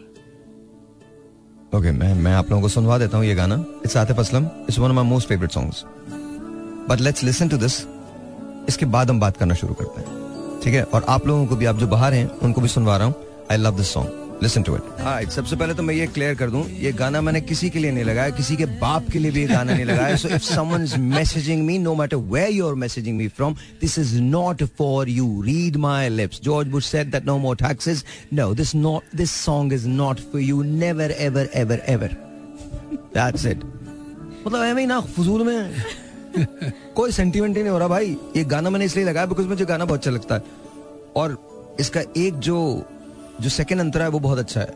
ओके 1.77 1.91
मैं 1.91 2.13
मैं 2.15 2.33
आप 2.33 2.49
लोगों 2.49 2.61
को 2.61 2.69
सुनवा 2.69 2.97
देता 2.97 3.17
हूँ 3.17 3.25
ये 3.25 3.33
गाना। 3.35 3.55
It's 3.85 3.97
Atif 3.97 4.19
Aslam 4.19 4.45
it's 4.69 4.79
one 4.79 4.89
of 4.89 4.95
my 4.95 5.05
most 5.05 5.27
favourite 5.29 5.51
songs 5.51 5.83
but 6.89 7.01
let's 7.01 7.23
listen 7.23 7.49
to 7.49 7.57
this 7.57 7.79
इसके 8.69 8.85
बाद 8.95 9.09
हम 9.09 9.19
बात 9.19 9.37
करना 9.37 9.53
शुरू 9.55 9.73
करते 9.81 10.01
हैं। 10.01 10.17
ठीक 10.63 10.73
है? 10.73 10.83
और 10.83 11.05
आप 11.09 11.27
लोगों 11.27 11.45
को 11.47 11.55
भी 11.55 11.65
आप 11.65 11.77
जो 11.79 11.87
बाहर 11.87 12.13
हैं 12.13 12.27
उनको 12.43 12.61
भी 12.61 12.67
सुनवा 12.67 12.97
रहा 12.97 13.07
हूँ। 13.07 13.15
I 13.51 13.57
love 13.57 13.77
this 13.77 13.93
song 13.93 14.41
listen 14.43 14.63
to 14.63 14.75
it 14.75 14.81
right 15.01 15.29
सबसे 15.29 15.55
पहले 15.55 15.73
तो 15.73 15.83
मैं 15.83 15.93
ये 15.95 16.05
क्लियर 16.07 16.35
कर 16.35 16.49
दूँ, 16.49 16.63
ये 16.71 16.91
गाना 16.91 17.21
मैंने 17.21 17.39
किसी 17.41 17.69
के 17.69 17.79
लिए 17.79 17.91
नहीं 17.91 18.03
लगाया, 18.03 18.29
किसी 18.29 18.55
के 18.55 18.65
बाप 18.81 19.09
के 19.11 19.19
लिए 19.19 19.31
भी 19.31 19.41
ये 19.41 19.47
गाना 19.47 19.73
नहीं 19.73 19.85
लगाया। 19.85 20.15
So 20.15 20.27
if 20.27 20.43
someone 20.43 20.83
is 20.83 20.95
messaging 20.97 21.65
me 21.65 21.77
no 21.77 21.95
matter 21.95 22.17
where 22.33 22.51
you 22.51 22.67
are 22.67 22.75
messaging 22.83 23.17
me 23.17 23.27
from 23.27 23.55
this 23.81 23.97
is 23.99 24.15
not 24.21 24.63
for 24.77 25.09
you 25.09 25.41
read 25.45 25.77
my 25.77 26.09
lips 26.09 26.41
George 26.43 26.67
Bush 26.67 26.85
said 26.85 27.11
that 27.11 27.25
no 27.25 27.37
more 27.37 27.55
taxes 27.55 28.03
no 28.33 28.53
this 28.53 28.73
not 28.75 29.15
this 29.15 29.31
song 29.41 29.73
is 29.73 29.87
not 29.87 30.19
for 30.31 30.41
you 30.41 30.61
never 30.63 31.11
ever 31.19 31.49
ever 31.55 31.81
ever 31.87 32.15
that's 32.93 33.45
it 33.45 33.63
मतलब 34.45 34.63
ऐਵੇਂ 34.63 34.81
ही 34.81 34.87
ना, 34.87 34.99
फजूल 34.99 35.43
में। 35.43 35.83
कोई 36.95 37.11
sentiment 37.11 37.55
ही 37.57 37.61
नहीं 37.61 37.71
हो 37.71 37.77
रहा 37.79 37.87
भाई। 37.87 38.15
ये 38.35 38.43
गाना 38.45 38.69
मैंने 38.69 38.85
इसलिए 38.85 39.05
लगाया 39.05 39.25
बिकॉज़ 39.25 39.47
मुझे 39.47 39.65
गाना 39.65 39.85
बहुत 39.85 39.99
अच्छा 39.99 40.11
लगता 40.11 40.35
है। 40.35 40.43
और 41.15 41.37
इसका 41.79 42.01
एक 42.17 42.39
जो 42.39 42.59
जो 43.41 43.49
सेकंड 43.49 43.79
अंतरा 43.79 44.03
है 44.03 44.09
वो 44.11 44.19
बहुत 44.19 44.39
अच्छा 44.39 44.61
है। 44.61 44.73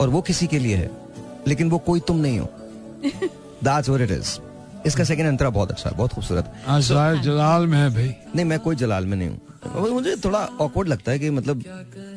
और 0.00 0.08
वो 0.08 0.20
किसी 0.22 0.46
के 0.46 0.58
लिए 0.58 0.76
है 0.76 0.90
लेकिन 1.48 1.70
वो 1.70 1.78
कोई 1.86 2.00
तुम 2.08 2.16
नहीं 2.20 2.38
हो। 2.38 2.48
दैट्स 3.64 3.88
व्हाट 3.88 4.00
इट 4.02 4.10
इज़ 4.10 4.38
इसका 4.86 5.04
सेकंड 5.04 5.26
अंतरा 5.28 5.50
बहुत 5.50 5.70
अच्छा 5.70 5.90
है 5.90 5.96
बहुत 5.96 6.12
खूबसूरत। 6.12 6.52
आज 6.68 6.82
ज़ाहिर 6.82 7.22
जलाल 7.22 7.66
में 7.66 7.78
है 7.78 7.88
भाई। 7.94 8.14
नहीं 8.34 8.44
मैं 8.44 8.58
कोई 8.60 8.76
जलाल 8.76 9.06
में 9.06 9.16
नहीं 9.16 9.28
हूँ। 9.28 9.90
मुझे 9.90 10.14
थोड़ा 10.24 10.38
ऑकवर्ड 10.60 10.88
लगता 10.88 11.12
है 11.12 11.18
कि 11.18 11.30
मतलब 11.30 11.62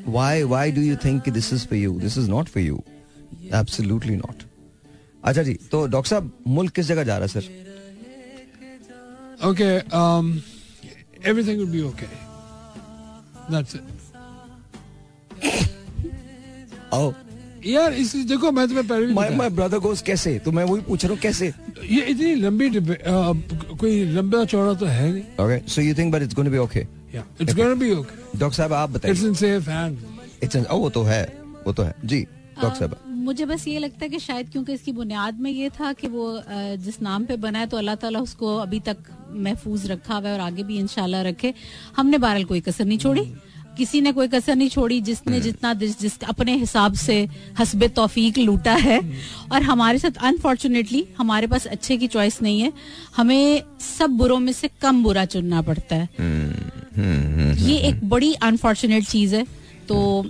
why 0.08 0.44
why 0.44 0.72
do 0.72 0.82
you 0.82 0.96
think 1.06 1.30
this 1.30 1.54
is 1.54 1.68
for 1.68 1.78
you 1.78 2.00
this 2.00 2.18
is 2.18 2.30
not 2.30 2.50
for 2.50 2.64
you 2.64 2.82
absolutely 3.54 4.16
not 4.16 4.44
अच्छा 5.24 5.44
जी 5.44 5.54
तो 5.72 5.86
डॉक्टर 5.88 6.10
साहब 6.10 6.32
मुल्क 6.48 6.74
किस 6.74 6.86
जगह 6.88 7.04
जा 7.04 7.18
रहा 7.18 7.26
है 7.26 7.42
sir? 7.42 7.68
Okay 9.48 9.70
um, 9.98 10.30
everything 11.30 11.58
will 11.60 11.74
be 11.74 11.82
okay. 11.90 12.10
That's 13.52 13.76
it. 13.76 13.99
आओ। 16.94 17.14
यार 17.66 17.94
इस 17.94 18.16
देखो 18.28 18.52
मैं 18.52 18.68
तुम्हें 18.68 18.88
पहले 18.88 19.06
भी 19.06 19.14
माय 19.14 19.30
माय 19.36 19.50
ब्रदर 19.50 19.78
गोस 19.80 20.02
कैसे? 20.02 20.38
तो 20.40 20.52
मैं 20.52 20.64
वही 20.64 20.82
पूछ 20.82 21.04
रहा 21.04 21.14
हूँ 21.14 21.20
कैसे? 21.22 21.48
ये 21.86 22.02
इतनी 22.04 22.34
लंबी 22.36 22.70
कोई 23.76 24.04
लंबा 24.14 24.44
चौड़ा 24.46 24.74
तो 24.74 24.86
है 24.86 25.12
नहीं। 25.12 25.24
Okay 25.46 25.60
so 25.72 25.82
you 25.82 25.94
think 25.96 26.14
but 26.14 26.22
it's 26.22 26.36
going 26.36 26.52
be 26.52 26.58
okay 26.58 26.80
it's 26.80 27.56
gonna 27.56 27.74
be 27.76 27.92
okay 27.94 28.40
doctor 28.40 28.56
साहब 28.58 28.74
आप 28.74 28.90
बताइए। 28.90 29.14
It's 29.14 29.24
in 29.26 29.34
safe 29.36 29.70
hand 29.70 29.98
it's 30.44 30.56
ओ 30.58 30.78
वो 30.78 30.90
तो 30.90 31.04
है 31.04 31.24
वो 31.66 31.74
तो 31.74 31.84
है। 31.84 31.94
जी 32.06 32.22
डॉक्टर 32.62 32.80
साहब। 32.80 32.98
मुझे 33.20 33.46
बस 33.46 33.68
ये 33.68 33.80
लगता 33.80 34.04
है 34.04 34.10
कि 34.10 34.20
शायद 34.20 34.50
क्योंकि 34.52 34.74
इसकी 34.74 34.92
बुनियाद 34.94 35.40
में 35.40 35.52
ये 35.52 35.70
था 35.70 35.92
कि 35.94 36.08
वो 36.08 36.26
जिस 36.86 37.02
नाम 37.02 37.26
पे 37.26 37.36
बना 37.38 37.60
है 37.60 37.68
तो 37.68 37.78
अल्लाह 37.78 37.96
ताला 37.96 38.20
उसको 38.20 38.56
अभी 38.58 38.80
तक 38.80 38.98
महफूज 39.32 39.86
रखा 39.92 40.16
हुआ 40.16 40.28
है 40.28 40.34
और 40.34 40.40
आगे 40.42 40.64
भी 40.64 40.78
इंशाल्लाह 40.80 41.22
रखे। 41.24 41.54
हमने 41.98 42.18
बहरहाल 42.18 42.44
कोई 42.46 42.62
कसर 42.62 42.86
नहीं 42.86 42.98
छोड़ी। 42.98 43.22
किसी 43.80 44.02
ने 44.02 44.12
कोई 44.12 44.28
कसर 44.28 44.56
नहीं 44.56 44.70
छोड़ी 44.70 45.02
जिसने 45.02 45.40
जितना 45.42 45.74
जिस, 45.74 46.00
जिस 46.00 46.20
अपने 46.24 46.56
हिसाब 46.56 46.94
से 46.94 47.28
हसब 47.60 47.84
तोफीक 47.88 48.38
लूटा 48.38 48.74
है। 48.74 49.00
और 49.52 49.64
हमारे 49.64 50.00
साथ 50.00 50.18
अनफॉर्चुनेटली 50.22 51.06
हमारे 51.18 51.48
पास 51.48 51.66
अच्छे 51.66 51.98
की 51.98 52.08
चॉइस 52.08 52.42
नहीं 52.42 52.62
है। 52.62 52.74
हमें 53.18 53.64
सब 54.00 54.10
बुरों 54.10 54.40
में 54.40 54.54
से 54.54 54.70
कम 54.82 55.04
बुरा 55.04 55.26
चुनना 55.26 55.62
पड़ता 55.62 55.96
है। 55.96 56.10
ये 57.68 57.78
एक 57.78 58.10
बड़ी 58.10 58.34
अनफॉर्चुनेट 58.34 59.06
चीज़ 59.06 59.36
है। 59.36 59.46
तो 59.88 60.26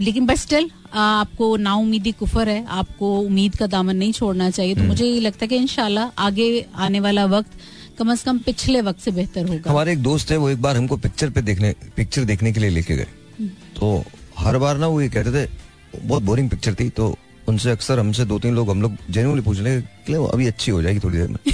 लेकिन 0.00 0.26
बट 0.26 0.36
स्टिल 0.36 0.70
आपको 0.94 1.56
ना 1.56 1.74
उम्मीदी 1.74 2.12
कुफर 2.12 2.48
है। 2.48 2.64
आपको 2.66 3.20
उम्मीद 3.20 3.56
का 3.56 3.66
दामन 3.66 3.96
नहीं 3.96 4.12
छोड़ना 4.12 4.50
चाहिए। 4.50 4.74
तो 4.74 4.82
मुझे 4.82 5.06
ये 5.06 5.20
लगता 5.20 5.44
है 5.44 5.48
कि 5.48 5.56
इनशाला 5.56 6.10
आगे 6.18 6.66
आने 6.74 7.00
वाला 7.00 7.24
वक्त 7.26 7.50
कम 7.98 8.14
से 8.14 8.24
कम 8.24 8.38
पिछले 8.38 8.80
वक्त 8.80 9.00
से 9.00 9.10
बेहतर 9.10 9.48
होगा। 9.48 9.70
हमारे 9.70 9.92
एक 9.92 10.02
दोस्त 10.02 10.30
है 10.30 10.36
वो 10.36 10.48
एक 10.50 10.62
बार 10.62 10.76
हमको 10.76 10.96
पिक्चर 10.96 11.30
पे 11.30 11.42
देखने 11.42 11.74
पिक्चर 11.96 12.24
देखने 12.24 12.52
के 12.52 12.60
लिए 12.60 12.70
लेके 12.70 12.96
गए। 12.96 13.06
तो 13.76 14.04
हर 14.38 14.58
बार 14.58 14.78
ना 14.78 14.86
वो 14.86 15.00
ये 15.00 15.08
कहते 15.08 15.32
थे 15.32 15.48
बहुत 15.98 16.22
बोरिंग 16.22 16.50
पिक्चर 16.50 16.74
थी 16.74 16.88
तो 16.90 17.16
उनसे 17.48 17.70
अक्सर 17.70 17.98
हमसे 17.98 18.24
दो 18.24 18.38
तीन 18.38 18.54
लोग 18.54 18.70
हम 18.70 18.82
लोग 18.82 18.96
जेन्युइनली 19.10 19.42
पूछ 19.42 19.58
रहे 19.60 19.76
अभी 20.26 20.46
अच्छी 20.46 20.70
हो 20.70 20.82
जाएगी 20.82 21.00
थोड़ी 21.00 21.18
देर 21.18 21.28
में। 21.28 21.38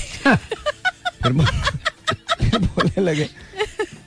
फिर 1.23 1.33
फिर 2.51 2.59
बोलने 2.59 3.03
लगे। 3.03 3.25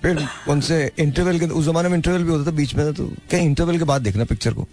फिर 0.02 0.28
उनसे 0.50 0.92
इंटरवल 1.00 1.40
के 1.40 1.46
उस 1.46 1.66
जमाने 1.66 1.90
में 1.90 1.96
इंटरवल 1.96 2.24
भी 2.24 2.32
होता 2.32 2.52
था 2.52 2.56
बीच 2.56 2.76
में 2.76 2.94
तो 2.94 3.06
क्या 3.30 3.40
इंटरवल 3.40 3.78
के 3.78 3.84
बाद 3.84 4.02
देखना 4.02 4.24
पिक्चर 4.26 4.54
को। 4.54 4.68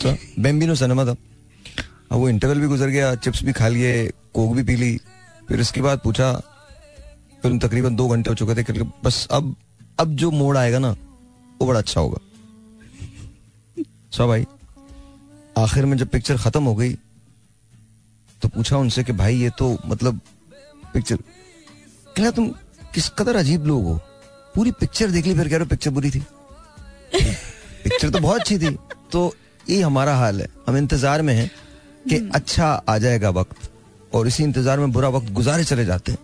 तो 0.00 0.16
बेम्बिनो 0.38 0.74
सिनेमा 0.74 1.04
था। 1.04 1.16
अब 2.12 2.18
वो 2.18 2.28
इंटरवल 2.28 2.60
भी 2.60 2.66
गुजर 2.66 2.88
गया 2.88 3.14
चिप्स 3.14 3.42
भी 3.42 3.52
खा 3.52 3.68
लिए 3.68 4.10
कोक 4.34 4.54
भी 4.56 4.62
पी 4.62 4.76
ली 4.76 4.96
फिर 5.48 5.60
इसके 5.60 5.80
बाद 5.82 6.00
पूछा 6.04 6.32
फ़िल्म 7.42 7.58
तकरीबन 7.58 7.96
दो 7.96 8.08
घंटे 8.08 8.30
हो 8.30 8.34
चुके 8.36 8.54
थे 8.54 8.82
बस 9.04 9.26
अब 9.30 9.54
अब 10.00 10.14
जो 10.16 10.30
मोड़ 10.32 10.56
आएगा 10.58 10.78
ना, 10.78 10.90
वो 11.60 11.66
बड़ा 11.66 11.78
अच्छा 11.78 12.00
होगा। 12.00 12.18
सो 14.12 14.26
भाई, 14.26 14.46
आखिर 15.56 15.86
में 15.86 15.96
जब 15.96 16.08
पिक्चर 16.08 16.36
खत्म 16.38 16.62
हो 16.64 16.74
गई 16.74 16.92
तो 18.42 18.48
पूछा 18.48 18.76
उनसे 18.78 19.04
कि 19.04 19.12
भाई 19.14 19.36
ये 19.36 19.50
तो 19.58 19.76
मतलब 19.86 20.20
पिक्चर 20.94 21.16
क्या 22.16 22.30
तुम 22.30 22.48
किस 22.94 23.08
कदर 23.18 23.36
अजीब 23.36 23.66
लोग 23.66 23.84
हो। 23.84 23.94
पूरी 24.54 24.70
पिक्चर 24.72 25.10
देख 25.10 25.26
ली, 25.26 25.34
फिर 25.34 25.48
कह 25.48 25.56
रहे 25.56 25.66
पिक्चर 25.66 25.90
बुरी 25.90 26.10
थी। 26.10 26.22
पिक्चर 27.12 28.10
तो 28.10 28.18
बहुत 28.18 28.40
अच्छी 28.40 28.58
थी। 28.58 28.76
तो 29.12 29.34
ये 29.70 29.80
हमारा 29.82 30.14
हाल 30.16 30.40
है। 30.40 30.48
हम 30.66 30.76
इंतज़ार 30.76 31.22
में 31.22 31.34
हैं 31.34 31.50
कि 32.08 32.16
अच्छा 32.34 32.66
आ 32.88 32.96
जाएगा 32.98 33.30
वक्त, 33.32 33.70
और 34.12 34.28
इसी 34.28 34.42
इंतज़ार 34.44 34.80
में 34.80 34.92
बुरा 34.92 35.08
वक्त 35.08 35.30
गुजारे 35.32 35.64
चले 35.64 35.84
जाते 35.84 36.12
हैं। 36.12 36.18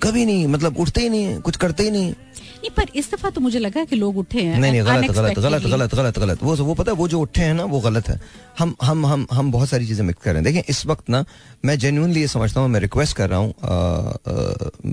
कभी 0.00 0.24
नहीं 0.26 0.46
मतलब 0.46 0.78
उठते 0.78 1.00
ही 1.00 1.08
नहीं 1.08 1.24
है 1.24 1.38
कुछ 1.40 1.56
करते 1.56 1.82
ही 1.82 1.90
नहीं 1.90 2.06
नहीं 2.06 2.70
पर 2.76 2.86
इस 2.96 3.10
दफ़ा 3.12 3.30
तो 3.30 3.40
मुझे 3.40 3.58
लगा 3.58 3.84
कि 3.84 3.96
लोग 3.96 4.16
उठे 4.18 4.42
हैं 4.42 4.58
नहीं 4.60 4.72
नहीं 4.72 4.82
गलत 4.82 5.10
गलत 5.10 5.38
गलत 5.38 5.62
गलत 5.64 5.94
गलत 5.94 6.18
गलत। 6.18 6.42
वो 6.42 6.54
वो 6.56 6.74
पता 6.74 6.92
है 6.92 6.96
वो 6.98 7.08
जो 7.08 7.20
उठे 7.20 7.42
हैं 7.42 7.54
ना 7.54 7.64
वो 7.64 7.80
गलत 7.80 8.08
है। 8.08 8.18
हम 8.58 8.74
हम 8.82 9.06
हम 9.06 9.26
हम 9.32 9.52
बहुत 9.52 9.68
सारी 9.68 9.86
चीज़ें 9.86 10.04
मिक्स 10.04 10.22
कर 10.22 10.30
रहे 10.30 10.36
हैं। 10.36 10.44
देखिए 10.44 10.64
इस 10.68 10.84
वक्त 10.86 11.10
ना 11.10 11.24
मैं 11.64 11.78
जेन्युइनली 11.78 12.20
ये 12.20 12.28
समझता 12.28 12.60
हूँ 12.60 12.68
मैं 12.68 12.80
रिक्वेस्ट 12.80 13.16
कर 13.16 13.30
रहा 13.30 13.38
हूँ 13.38 13.54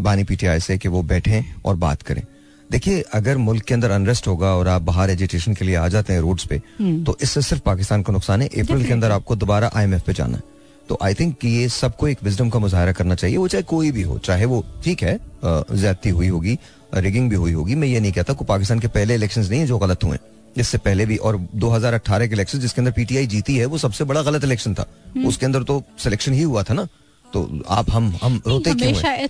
बानी 0.02 0.24
पीटीआई 0.24 0.60
से 0.60 0.78
कि 0.78 0.88
वो 0.88 1.02
बैठें 1.04 1.44
और 1.66 1.76
बात 1.78 2.02
करें। 2.02 2.24
देखिए 2.70 3.02
अगर 3.14 3.38
मुल्क 3.40 3.64
के 3.64 3.74
अंदर 3.74 3.92
अनरेस्ट 3.92 4.28
होगा 4.28 4.56
और 4.56 4.68
आप 4.68 4.82
बाहर 4.82 5.10
एजुकेशन 5.10 5.54
के 5.54 5.66
लिए 5.66 5.76
आ 5.76 5.88
जाते 5.88 6.14
हैं 6.14 6.22
रोड्स 6.22 6.46
पे 6.46 6.62
तो 6.80 7.18
इससे 7.22 7.42
सिर्फ़ 7.42 7.64
पाकिस्तान 7.64 8.02
को 8.04 8.12
नुकसान 8.12 8.42
है। 8.42 8.48
अप्रैल 8.48 8.86
के 8.86 8.94
अंदर 8.94 9.12
आपको 9.12 9.36
दोबारा 9.36 9.72
आईएमएफ 9.76 10.06
पे 10.06 10.14
जाना 10.14 10.38
है। 10.38 10.52
तो 10.90 10.98
आई 11.02 11.14
थिंक 11.14 11.46
ये 11.46 11.70
सबको 11.70 12.08
एक 12.08 12.24
विजडम 12.24 12.50
का 12.50 12.60
मुजाहरा 12.60 12.92
करना 12.92 13.16
चाहिए 13.16 13.38
वो 13.38 13.48
चाहे 13.48 13.64
कोई 13.64 13.92
भी 13.92 14.02
हो 14.02 14.18
चाहे 14.18 14.46
वो 14.46 14.66
ठीक 14.84 15.04
है 15.04 15.20
ज्यादती 15.46 16.10
हुई 16.10 16.28
होगी 16.28 16.60
रिगिंग 16.94 17.30
भी 17.30 17.36
हुई 17.36 17.52
होगी 17.52 17.76
मैं 17.76 17.88
ये 17.88 18.00
नहीं 18.00 18.12
कहता 18.12 18.34
को 18.34 18.46
पाकिस्तान 18.46 18.80
के 18.80 18.88
पहले 18.88 19.16
इलेक्शन 19.16 19.42
नहीं 19.42 19.60
है 19.60 19.68
जो 19.68 19.78
गलत 19.78 20.04
हुए 20.04 20.18
इससे 20.58 20.78
पहले 20.78 21.06
भी 21.06 21.18
और 21.18 21.38
2018 21.56 22.28
के 22.28 22.34
इलेक्शन 22.34 22.60
जिसके 22.60 22.82
अंदर 22.82 22.92
पीटीआई 22.92 23.28
जीती 23.28 23.56
है 23.56 23.66
वो 23.66 23.78
सबसे 23.78 24.04
बड़ा 24.04 24.22
गलत 24.22 24.44
इलेक्शन 24.44 24.74
था। 24.74 24.86
हम्म। 25.16 25.28
उसके 25.28 25.46
अंदर 25.46 25.64
तो 25.64 25.84
सिलेक्शन 26.00 26.34
ही 26.34 26.42
हुआ 26.42 26.64
था 26.64 26.74
ना। 26.74 26.88
तो 27.34 27.64
आप 27.70 27.92
हम 27.92 28.20
हम 28.24 28.42
रोते 28.48 28.74
क्यों 28.74 28.94
हैं? 28.94 29.30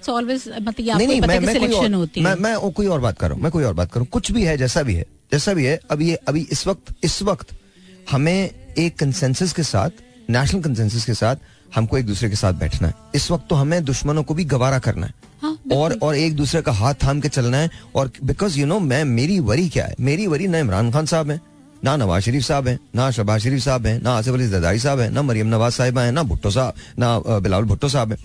मतलब 0.62 0.98
नहीं 0.98 1.08
नहीं 1.08 1.22
मैं 1.22 1.40
मैं 1.40 1.60
कोई 1.60 1.68
और 1.68 1.90
मैं 2.18 2.36
मैं 2.36 2.72
कोई 2.72 2.88
और 2.88 3.00
बात 3.00 3.20
कर 3.20 3.28
रहा 3.28 3.36
हूँ 3.36 3.44
मैं 3.44 3.52
कोई 3.52 3.64
और 3.64 3.74
बात 3.74 3.92
करूँ 3.92 4.08
कुछ 4.08 4.32
भी 4.32 4.44
है 4.44 4.58
जैसा 4.58 4.84
भी 4.84 4.94
है 4.94 5.06
जैसा 5.32 5.54
भी 5.54 5.66
है 5.66 5.80
अभी 5.92 6.10
ये 6.10 6.16
अभी 6.16 6.48
इस 6.52 6.68
वक्त 6.68 6.96
इस 7.04 7.22
वक्त 7.24 7.56
हमें 8.12 8.50
एक 8.78 8.98
कंसेंसस 9.00 9.54
के 9.54 9.64
साथ 9.64 10.03
नेशनल 10.30 10.62
कंसेंसस 10.62 11.06
के 11.06 11.14
साथ 11.14 11.36
हमको 11.76 11.98
एक 11.98 12.06
दूसरे 12.06 12.30
के 12.30 12.36
साथ 12.36 12.54
बैठना 12.54 12.88
है। 12.88 12.94
इस 13.16 13.30
वक्त 13.32 13.48
तो 13.50 13.56
हमें 13.56 13.84
दुश्मनों 13.86 14.24
को 14.24 14.34
भी 14.34 14.44
गवारा 14.46 14.80
करना 14.80 15.06
है। 15.06 15.14
हाँ, 15.42 15.58
और 15.74 15.98
और 16.04 16.16
एक 16.16 16.36
दूसरे 16.36 16.62
का 16.62 16.72
हाथ 16.72 16.94
थाम 17.04 17.20
के 17.22 17.30
चलना 17.30 17.58
है। 17.58 17.70
और 17.96 18.12
बिकॉज़ 18.24 18.60
यू 18.60 18.66
नो 18.66 18.80
मैं 18.82 19.04
मेरी 19.06 19.40
वरी 19.42 19.68
क्या 19.70 19.86
है? 19.86 19.96
मेरी 20.00 20.28
वरी 20.28 20.48
ना 20.48 20.60
इमरान 20.60 20.92
खान 20.92 21.06
साहब 21.06 21.32
है 21.32 21.40
ना 21.84 21.96
नवाज़ 21.98 22.24
शरीफ 22.24 22.44
साहब 22.44 22.68
हैं 22.68 22.80
ना 22.96 23.10
शहबाज 23.12 23.42
शरीफ 23.42 23.64
साहब 23.64 23.86
हैं 23.88 24.02
ना 24.02 24.12
आसिफ 24.12 24.34
अली 24.34 24.48
जरदारी 24.48 24.80
साहब 24.80 25.00
हैं 25.00 25.10
ना 25.10 25.22
मरियम 25.22 25.48
नवाज़ 25.48 25.74
साहिबा 25.74 26.02
हैं 26.02 26.12
ना 26.12 26.24
भुट्टो 26.24 26.52
साहब 26.52 26.74
ना 27.00 27.18
बिलावल 27.20 27.66
भुट्टो 27.66 27.90
साहब 27.90 28.12
हैं। 28.12 28.20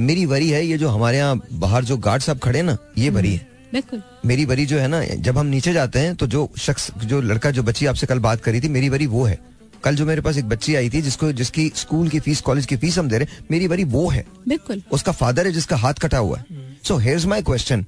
मेरी 0.00 0.24
वरी 0.26 0.48
है 0.50 0.64
ये 0.66 0.78
जो 0.78 0.88
हमारे 0.88 1.18
यहाँ 1.18 1.40
बाहर 1.54 1.84
जो 1.84 1.96
गार्ड 1.98 2.22
साहब 2.22 2.38
खड़े 2.38 2.62
ना 2.62 2.76
ये 2.98 3.10
वरी 3.10 3.34
है। 3.34 3.46
बिल्कुल। 3.72 4.02
मेरी 4.26 4.44
वरी 4.44 4.66
जो 4.66 4.78
है 4.78 4.88
ना 4.88 5.02
जब 5.04 5.38
हम 5.38 5.46
नीचे 5.46 5.72
जाते 5.72 5.98
हैं 5.98 6.14
तो 6.16 6.26
जो 6.26 6.48
शख्स 6.58 6.90
जो 7.04 7.20
लड़का 7.20 7.50
जो 7.50 7.62
बच्ची 7.62 7.86
आपसे 7.86 8.06
कल 8.06 8.18
बात 8.18 8.40
करी 8.40 8.60
थी 8.60 8.68
मेरी 8.68 8.88
वरी 8.88 9.06
वो 9.06 9.24
है। 9.24 9.38
कल 9.84 9.96
जो 9.96 10.06
मेरे 10.06 10.20
पास 10.20 10.36
एक 10.36 10.48
बच्ची 10.48 10.74
आई 10.74 10.90
थी 10.90 11.02
जिसको 11.02 11.30
जिसकी 11.32 11.70
स्कूल 11.74 12.08
की 12.08 12.20
फ़ीस 12.20 12.40
कॉलेज 12.40 12.66
की 12.66 12.76
फ़ीस 12.76 12.98
हम 12.98 13.08
दे 13.08 13.18
रहे 13.18 13.44
मेरी 13.50 13.68
बारी 13.68 13.84
वो 13.84 14.08
है। 14.08 14.24
बिल्कुल। 14.48 14.82
उसका 14.92 15.12
फादर 15.12 15.46
है 15.46 15.52
जिसका 15.52 15.76
हाथ 15.76 15.94
कटा 15.94 16.18
हुआ 16.18 16.38
है। 16.38 16.44
सो 16.84 16.96
हेयर 16.96 17.26
माई 17.26 17.42
क्वेश्चन 17.42 17.84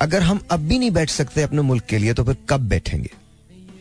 अगर 0.00 0.22
हम 0.22 0.40
अब 0.50 0.60
भी 0.60 0.78
नहीं 0.78 0.90
बैठ 0.90 1.10
सकते 1.10 1.42
अपने 1.42 1.62
मुल्क 1.62 1.84
के 1.84 1.98
लिए 1.98 2.14
तो 2.14 2.24
फिर 2.24 2.36
कब 2.48 2.60
बैठेंगे? 2.60 3.10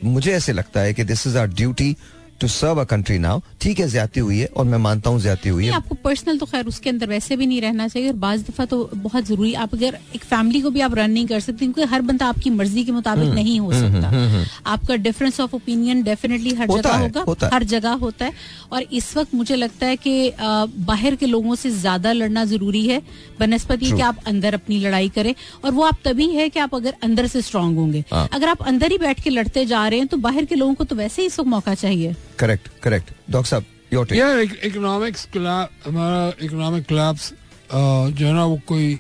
मुझे 0.04 0.32
ऐसे 0.32 0.54
लगता 0.54 0.80
है 0.80 0.94
कि 0.94 1.04
this 1.04 1.28
is 1.28 1.38
our 1.38 1.48
duty 1.48 1.96
to 2.42 2.48
serve 2.48 2.80
a 2.82 2.84
country 2.86 3.18
now 3.20 3.40
ठीक 3.62 3.80
है 3.80 3.88
ज़्यादा 3.88 4.22
हुई 4.22 4.38
है 4.40 4.46
और 4.48 4.66
मैं 4.66 4.78
मानता 4.78 5.10
हूँ 5.10 5.20
ज़्यादा 5.20 5.52
हुई 5.52 5.66
है। 5.66 5.72
आपको 5.74 5.96
पर्सनल 6.04 6.38
तो 6.38 6.46
खैर 6.46 6.66
उसके 6.68 6.90
अंदर 6.90 7.08
वैसे 7.10 7.36
भी 7.36 7.46
नहीं 7.46 7.62
रहना 7.62 7.88
चाहिए। 7.88 8.10
और 8.10 8.16
बाज 8.18 8.42
दफ़ा 8.48 8.66
तो 8.66 8.90
बहुत 8.96 9.26
ज़रूरी 9.26 9.54
आप 9.56 9.74
अगर 9.74 9.98
एक 10.16 10.24
फैमिली 10.24 10.62
को 10.62 10.70
भी 10.70 10.82
आप 10.82 10.96
रन 10.96 11.12
नहीं 11.12 11.26
कर 11.28 11.40
सकते 11.40 11.66
क्योंकि 11.66 11.84
हर 11.94 12.02
बंदा 12.02 12.26
आपकी 12.28 12.50
मर्ज़ी 12.50 12.84
के 12.86 12.92
मुताबिक 12.92 13.24
हम्म, 13.24 13.36
नहीं 13.36 13.60
हो 13.60 13.72
सकता। 13.74 14.44
आपका 14.72 14.96
डिफरेंस 14.98 15.40
ऑफ़ 15.40 15.56
ओपिनियन 15.56 16.04
डेफिनेटली 16.04 16.54
हर 16.56 16.68
जगह 16.70 16.98
होगा 16.98 17.50
हर 17.54 17.64
जगह 17.66 17.94
होता 18.04 18.26
है। 18.26 18.34
और 18.72 18.82
इस 18.94 19.16
वक्त 19.18 19.34
मुझे 19.36 19.56
लगता 19.56 19.86
है 19.86 19.96
कि 19.98 20.32
बाहर 20.42 21.16
के 21.16 21.26
लोगों 21.26 21.56
से 21.56 21.72
ज़्यादा 21.72 22.12
लड़ना 22.12 22.46
ज़रूरी 22.46 22.86
है। 22.88 23.02
बनस्पति 23.40 23.92
कि 23.92 24.02
आप 24.02 24.20
अंदर 24.28 24.54
अपनी 24.54 24.80
लड़ाई 24.80 25.10
करें। 25.16 25.34
और 25.64 25.72
वो 25.72 25.84
आप 25.84 26.00
तभी 26.06 26.30
है 26.30 26.50
कि 26.50 26.60
आप 26.60 26.76
अगर 26.76 26.94
अंदर 27.04 27.28
से 27.28 27.42
स्ट्रांग 27.42 27.78
होंगे। 27.78 28.04
हाँ। 28.12 28.28
अगर 28.34 28.48
आप 28.50 28.62
अंदर 28.68 28.92
ही 28.92 28.98
बैठ 28.98 29.24
के 29.24 29.30
लड़ते 29.30 29.66
जा 29.66 29.88
रहे 29.88 30.00
हैं 30.00 30.08
तो 30.08 30.18
बाहर 30.20 30.46
के 30.46 30.56
लोगों 30.56 30.74
को 30.74 30.84
तो 30.84 30.96
वैसे 30.96 31.22
ही 31.22 31.28
इस 31.28 31.40
वक्त 31.40 31.50
मौका 31.50 31.74
चाहिए। 31.76 32.16
करेक्ट 32.40 32.68
करेक्ट 32.84 33.12
डॉक्टर 33.32 33.50
साहब 33.50 33.66
योर 33.94 34.06
टेक 34.06 34.18
यार 34.18 34.40
इकोनॉमिक्स 34.40 35.28
हमारा 35.38 36.46
इकोनॉमिक 36.46 36.86
क्लैप्स 36.86 37.34
जो 37.74 38.26
है 38.28 38.34
ना 38.34 38.46
वो 38.46 38.60
कोई 38.68 39.00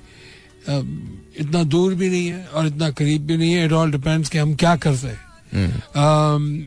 इतना 1.39 1.63
दूर 1.63 1.93
भी 1.95 2.10
नहीं 2.10 2.28
है 2.28 2.45
और 2.48 2.67
इतना 2.67 2.89
करीब 2.91 3.26
भी 3.26 3.38
नहीं 3.38 3.54
है। 3.54 3.65
इट 3.65 3.71
ऑल 3.71 3.91
डिपेंड्स 3.91 4.30
कि 4.30 4.38
हम 4.38 4.56
क्या 4.56 4.76
करते 4.76 5.08
हैं। 5.08 5.84
अम, 5.95 6.63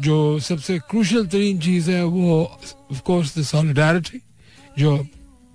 जो 0.00 0.38
सबसे 0.40 0.78
क्रूशल 0.78 1.26
तरीन 1.26 1.60
चीज़ 1.60 1.90
है 1.90 2.04
वो 2.04 2.42
ऑफ़ 2.92 3.00
कोर्स 3.00 3.38
द 3.38 3.42
सॉलिडारिटी 3.42 4.20
जो 4.78 5.06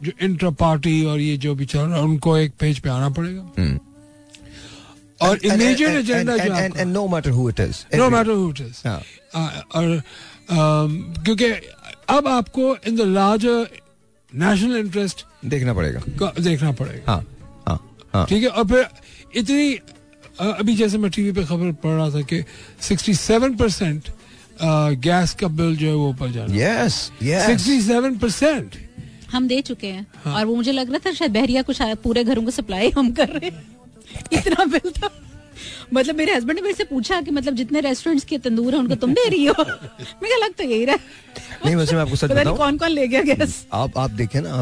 जो 0.03 0.11
इंटर 0.21 0.51
पार्टी 0.51 1.03
और 1.05 1.19
ये 1.19 1.37
जो 1.37 1.55
भी 1.55 1.65
चल 1.65 1.79
रहा 1.79 1.97
है 1.97 2.03
उनको 2.03 2.37
एक 2.37 2.53
पेज 2.59 2.79
पे 2.79 2.89
आना 2.89 3.09
पड़ेगा। 3.09 3.41
और 5.21 5.39
इमीडिएट 5.45 5.89
एजेंडा 5.89 6.37
जो 6.37 6.53
आपका- 6.53 6.77
and 6.77 6.93
no 6.93 7.07
matter 7.07 7.29
who 7.29 7.49
it 7.49 7.59
is 7.59 7.97
no 7.97 8.09
matter 8.09 8.31
who 8.31 8.49
it 8.49 8.61
is 8.61 8.87
हाँ। 8.87 8.99
और 9.75 10.01
um, 10.51 11.23
क्योंकि 11.25 11.45
अब 12.09 12.27
आपको 12.27 12.77
in 12.87 12.95
the 12.95 13.01
larger 13.01 13.67
national 14.35 14.77
interest 14.77 15.25
देखना 15.45 15.73
पड़ेगा। 15.73 16.33
देखना 16.39 16.71
पड़ेगा। 16.71 17.11
हाँ 17.11 17.25
हाँ 17.67 17.97
हाँ। 18.13 18.25
ठीक 18.25 18.43
है 18.43 18.49
और 18.49 18.67
फिर 18.67 18.87
इतनी 19.35 19.79
अभी 20.41 20.75
जैसे 20.75 20.97
मैं 20.97 21.11
टीवी 21.11 21.31
पे 21.31 21.43
खबर 21.43 21.71
पढ़ 21.71 21.91
रहा 21.91 22.09
था 22.09 22.21
कि 22.21 22.43
67 22.81 23.57
परसेंट 23.59 24.09
गैस 24.99 25.33
का 25.33 25.47
बिल 25.47 25.75
जो 25.75 25.87
है 25.87 25.95
वो 25.95 26.09
ऊपर 26.09 26.31
जा 26.31 26.45
रहा 26.45 26.55
है। 26.55 26.85
यस 26.85 27.11
यस 27.23 27.45
67 27.45 28.19
परसेंट 28.19 28.75
हम 29.31 29.47
दे 29.47 29.61
चुके 29.61 29.87
हैं। 29.87 30.07
हाँ। 30.25 30.35
और 30.35 30.45
वो 30.45 30.55
मुझे 30.55 30.71
लग 30.71 30.89
रहा 30.89 30.99
था 31.05 31.13
शायद 31.13 31.31
बहरिया 31.33 31.61
कुछ 31.61 31.77
पूरे 31.81 32.23
घरों 32.23 32.43
को 32.43 32.51
सप्लाई 32.51 32.89
हम 32.89 33.11
कर 33.11 33.27
रहे 33.27 33.49
हैं। 33.49 33.77
इतना 34.33 34.65
बिल 34.65 34.91
था 34.91 35.09
मतलब 35.93 36.15
मेरे 36.15 36.33
हस्बैंड 36.33 36.57
ने 36.57 36.61
मेरे 36.61 36.75
से 36.75 36.83
पूछा 36.85 37.21
कि 37.21 37.31
मतलब 37.31 37.55
जितने 37.55 37.81
रेस्टोरेंट्स 37.81 38.25
के 38.25 38.37
तंदूर 38.39 38.73
है 38.73 38.79
उनको 38.79 38.95
तुम 38.95 39.13
दे 39.13 39.27
रही 39.29 39.45
हो? 39.45 39.53
मैं 39.59 40.27
क्या 40.27 40.37
लगता 40.37 40.63
यही 40.63 40.85
रहा। 40.85 40.97
नहीं 41.65 41.75
वैसे 41.75 41.95
मैं 41.95 42.01
आपको 42.01 42.15
सच 42.15 42.31
बताऊँ 42.31 42.57
कौन 42.57 42.77
कौन 42.77 42.91
ले 42.91 43.07
गया 43.07 43.21
गैस 43.23 43.65
आप 43.73 43.97
आप 43.97 44.11
देखें 44.11 44.39
ना 44.41 44.61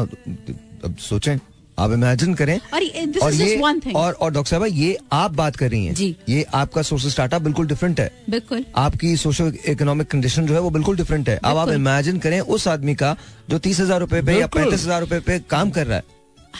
अब 0.84 0.96
सोचें 1.00 1.36
आप 1.78 1.92
इमेजिन 1.92 2.34
करें। 2.34 2.58
और 2.58 2.82
और 3.22 3.34
ये 3.34 3.56
और 3.92 4.12
और 4.12 4.30
डॉक्टर 4.32 4.50
साहब 4.50 4.64
ये 4.66 4.96
आप 5.12 5.30
बात 5.32 5.56
कर 5.56 5.70
रही 5.70 5.84
हैं। 5.86 5.94
जी। 5.94 6.16
ये 6.28 6.44
आपका 6.54 6.82
सोशल 6.82 7.10
स्टार्टअप 7.10 7.42
बिल्कुल 7.42 7.66
डिफरेंट 7.66 8.00
है। 8.00 8.10
बिल्कुल। 8.30 8.64
आपकी 8.76 9.16
सोशल 9.16 9.52
इकोनॉमिक 9.68 10.08
कंडीशन 10.10 10.46
जो 10.46 10.54
है 10.54 10.60
वो 10.60 10.70
बिल्कुल 10.70 10.96
डिफरेंट 10.96 11.28
है। 11.28 11.36
अब 11.44 11.56
आप 11.56 11.68
इमेजिन 11.70 12.18
करें 12.18 12.40
उस 12.40 12.68
आदमी 12.68 12.94
का 12.94 13.16
जो 13.50 13.58
तीस 13.58 13.80
हज़ार 13.80 14.00
रूपए 14.00 14.22
पे 14.22 14.38
या 14.38 14.46
पैंतीस 14.48 14.84
हज़ार 14.84 15.00
रूपए 15.00 15.20
पे 15.20 15.38
काम 15.50 15.70
कर 15.70 15.86
रहा 15.86 15.96
है 15.96 16.04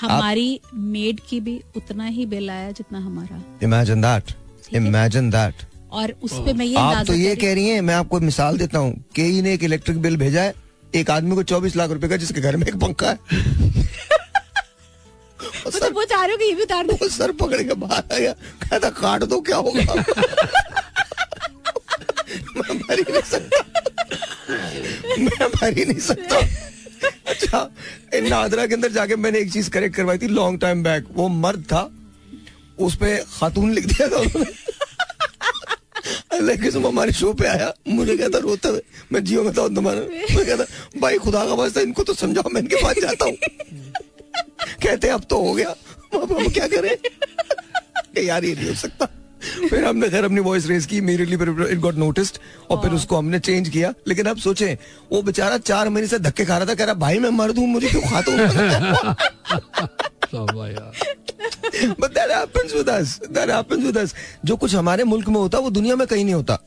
हमारी 0.01 0.61
मेड 0.75 1.21
की 1.29 1.41
भी 1.41 1.61
उतना 1.77 2.05
ही 2.05 2.27
बिल 2.27 2.51
आया 2.51 2.71
जितना 2.71 2.99
हमारा। 2.99 3.43
Imagine 3.63 4.01
that. 4.03 4.33
इमेजिन 4.75 5.31
दैट 5.31 5.55
और 5.93 6.13
उस 6.23 6.33
पे 6.47 6.53
मैं 6.53 6.67
ये 6.67 6.77
आप 6.77 7.07
तो 7.07 7.13
ये 7.15 7.35
कह 7.37 7.55
रही 7.55 7.69
हैं 7.69 7.81
मैं 7.81 7.95
आपको 7.95 8.21
मिसाल 8.21 8.59
देता 8.59 8.79
हूँ। 8.79 8.93
केई 9.17 9.41
ने 9.43 9.53
एक 9.55 9.63
इलेक्ट्रिक 9.65 9.99
बिल 10.03 10.17
भेजा 10.17 10.43
है 10.43 10.55
एक 10.95 11.11
आदमी 11.11 11.35
को 11.35 11.43
चौबीस 11.43 11.77
लाख 11.77 11.91
रुपए 11.91 12.09
का 12.09 12.17
जिसके 12.17 12.41
घर 12.41 12.57
में 12.57 12.67
एक 12.67 12.77
पंखा 12.77 13.09
है। 13.09 13.17
तो 15.65 15.71
सर 15.71 15.93
वो 15.93 16.05
चाह 16.05 16.25
रहे 16.25 16.33
हो 16.33 16.39
कि 16.39 16.45
ये 16.45 16.55
भी 16.55 16.63
उतार 16.63 16.87
दो। 16.87 17.09
सर 17.09 17.33
पकड़ 17.41 17.63
के 17.63 17.75
बाहर 17.75 18.03
आ 18.13 18.19
गया। 18.19 18.33
कहता 18.33 18.91
काट 19.01 19.25
दो 19.25 19.41
क्या 19.41 19.57
होगा? 19.57 19.95
मैं 22.57 22.75
मर 22.75 22.99
ही 22.99 23.05
नहीं 23.13 23.23
सकता। 23.23 23.59
मैं 25.19 25.47
मर 25.47 25.79
ही 25.79 25.85
नहीं 25.85 25.99
सकता। 26.01 26.41
अच्छा 27.27 27.71
नादरा 28.23 28.67
के 28.67 28.75
अंदर 28.75 28.93
जाके 28.93 29.17
मैंने 29.17 29.39
एक 29.39 29.53
चीज़ 29.53 29.71
करेक्ट 29.71 29.97
करवाई 29.97 30.19
थी 30.19 30.27
लॉन्ग 30.27 30.61
टाइम 30.61 30.83
बैक 30.83 31.05
वो 31.13 31.29
मर्द 31.29 31.63
था, 31.63 31.91
उस 32.79 32.97
पर 32.97 33.25
खातून 33.31 33.73
लिख 33.73 33.87
दिया 33.87 34.09
था 34.09 34.25
हमारे 36.87 37.13
शो 37.13 37.33
पे 37.33 37.47
आया, 37.47 37.73
मुझे 37.89 38.17
कहता, 38.17 38.39
रोते 38.39 38.69
हुए, 38.69 38.83
मैं 39.13 39.25
जियो 39.25 39.43
में 39.43 39.53
था 39.53 39.67
तुम्हारा 39.69 40.01
मैं। 40.01 40.47
कहता, 40.47 40.65
भाई, 41.01 41.19
खुदा 41.19 41.45
का 41.47 41.55
वास्ता, 41.55 41.81
इनको 41.81 42.03
तो 42.03 42.15
समझाओ, 42.15 42.51
मैं 42.55 42.61
इनके 42.61 42.77
पास 42.77 42.97
जाता 42.99 43.25
हूँ। 43.25 43.37
कहते, 44.83 45.09
अब 45.09 45.25
तो 45.31 45.39
हो 45.39 45.55
गया, 45.55 45.69
अब 46.15 46.33
हम 46.33 46.49
क्या 46.49 46.69
करें? 46.69 46.97
यार, 48.23 48.45
ये 48.45 48.55
नहीं 48.55 48.69
हो 48.69 48.75
सकता। 48.75 49.09
फिर 49.69 49.85
हमने 49.85 50.09
खैर 50.09 50.25
अपनी 50.25 50.41
वॉइस 50.41 50.67
रेस 50.67 50.87
की 50.87 50.97
इमीडिएटली 50.99 51.35
इट 51.73 51.79
गॉट 51.81 51.95
नोटिस्ड 51.95 52.39
और 52.71 52.83
फिर 52.83 52.93
उसको 52.93 53.17
हमने 53.17 53.39
चेंज 53.39 53.69
किया। 53.69 53.93
लेकिन 54.09 54.27
अब 54.27 54.37
सोचें 54.39 54.77
वो 55.13 55.23
बेचारा 55.23 55.59
चार 55.59 55.89
महीने 55.89 56.09
से 56.09 56.19
धक्के 56.19 56.45
खा 56.45 56.59
रहा 56.59 56.67
था 56.67 56.75
कह 56.75 56.85
रहा 56.85 56.95
भाई 56.95 57.19
मैं 57.19 57.31
मर 57.31 57.53
दूँ 57.53 57.67
मुझे 57.67 57.89
क्यों 57.89 58.03
खाता 58.03 58.33
हूँ 58.33 58.39
But 62.01 62.15
that 62.15 62.31
happens 62.31 62.73
with 62.75 62.89
us. 62.89 63.11
That 63.35 63.51
happens 63.51 63.85
with 63.87 63.97
us. 64.03 64.15
जो 64.45 64.57
कुछ 64.57 64.75
हमारे 64.75 65.05
मुल्क 65.05 65.29
में 65.29 65.37
होता 65.37 65.59
वो 65.59 65.71
दुनिया 65.71 65.97
में 65.97 66.07
कहीं 66.07 66.25
नहीं 66.25 66.35
होता। 66.35 66.59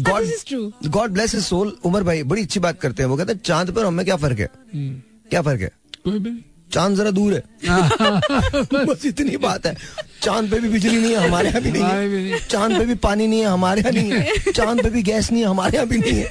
God 0.00 0.88
God 0.88 1.10
bless 1.10 1.36
soul 1.46 1.76
Umar 1.84 2.02
भाई 2.02 2.22
बड़ी 2.22 2.42
अच्छी 2.42 2.60
बात 2.60 2.80
करते 2.80 3.02
हैं। 3.02 3.10
वो 3.10 3.16
कहते 3.16 3.32
हैं 3.32 3.40
चाँद 3.44 3.70
पर 3.70 3.84
हमें 3.84 4.04
क्या 4.04 4.16
फ़र्क 4.16 4.38
है? 4.38 4.48
क्या 4.74 5.42
फ़र्क 5.42 5.60
है? 5.60 5.70
कोई 6.04 6.18
भी। 6.18 6.30
नहीं 6.30 6.42
चाँद 6.72 6.96
जरा 6.96 7.10
दूर 7.10 7.34
है। 7.34 7.42
बस 8.86 9.06
इतनी 9.06 9.36
बात 9.36 9.66
है। 9.66 9.76
चाँद 10.22 10.50
पे 10.50 10.60
भी 10.60 10.68
बिजली 10.68 10.98
नहीं 10.98 11.12
है 11.12 11.26
हमारे 11.28 11.48
यहाँ 11.48 11.62
भी 11.62 11.70
नहीं। 11.72 11.82
है। 11.82 12.38
चाँद 12.38 12.78
पे 12.78 12.84
भी 12.84 12.94
पानी 12.94 13.26
नहीं 13.26 13.40
है 13.40 13.46
हमारे 13.46 13.80
यहाँ 13.80 13.92
नहीं 13.92 14.12
है। 14.12 14.52
चाँद 14.56 14.82
पे 14.82 14.90
भी 14.90 15.02
गैस 15.02 15.32
नहीं 15.32 15.42
है 15.42 15.48
हमारे 15.48 15.76
यहाँ 15.76 15.88
भी 15.88 15.98
नहीं 15.98 16.12
है। 16.12 16.30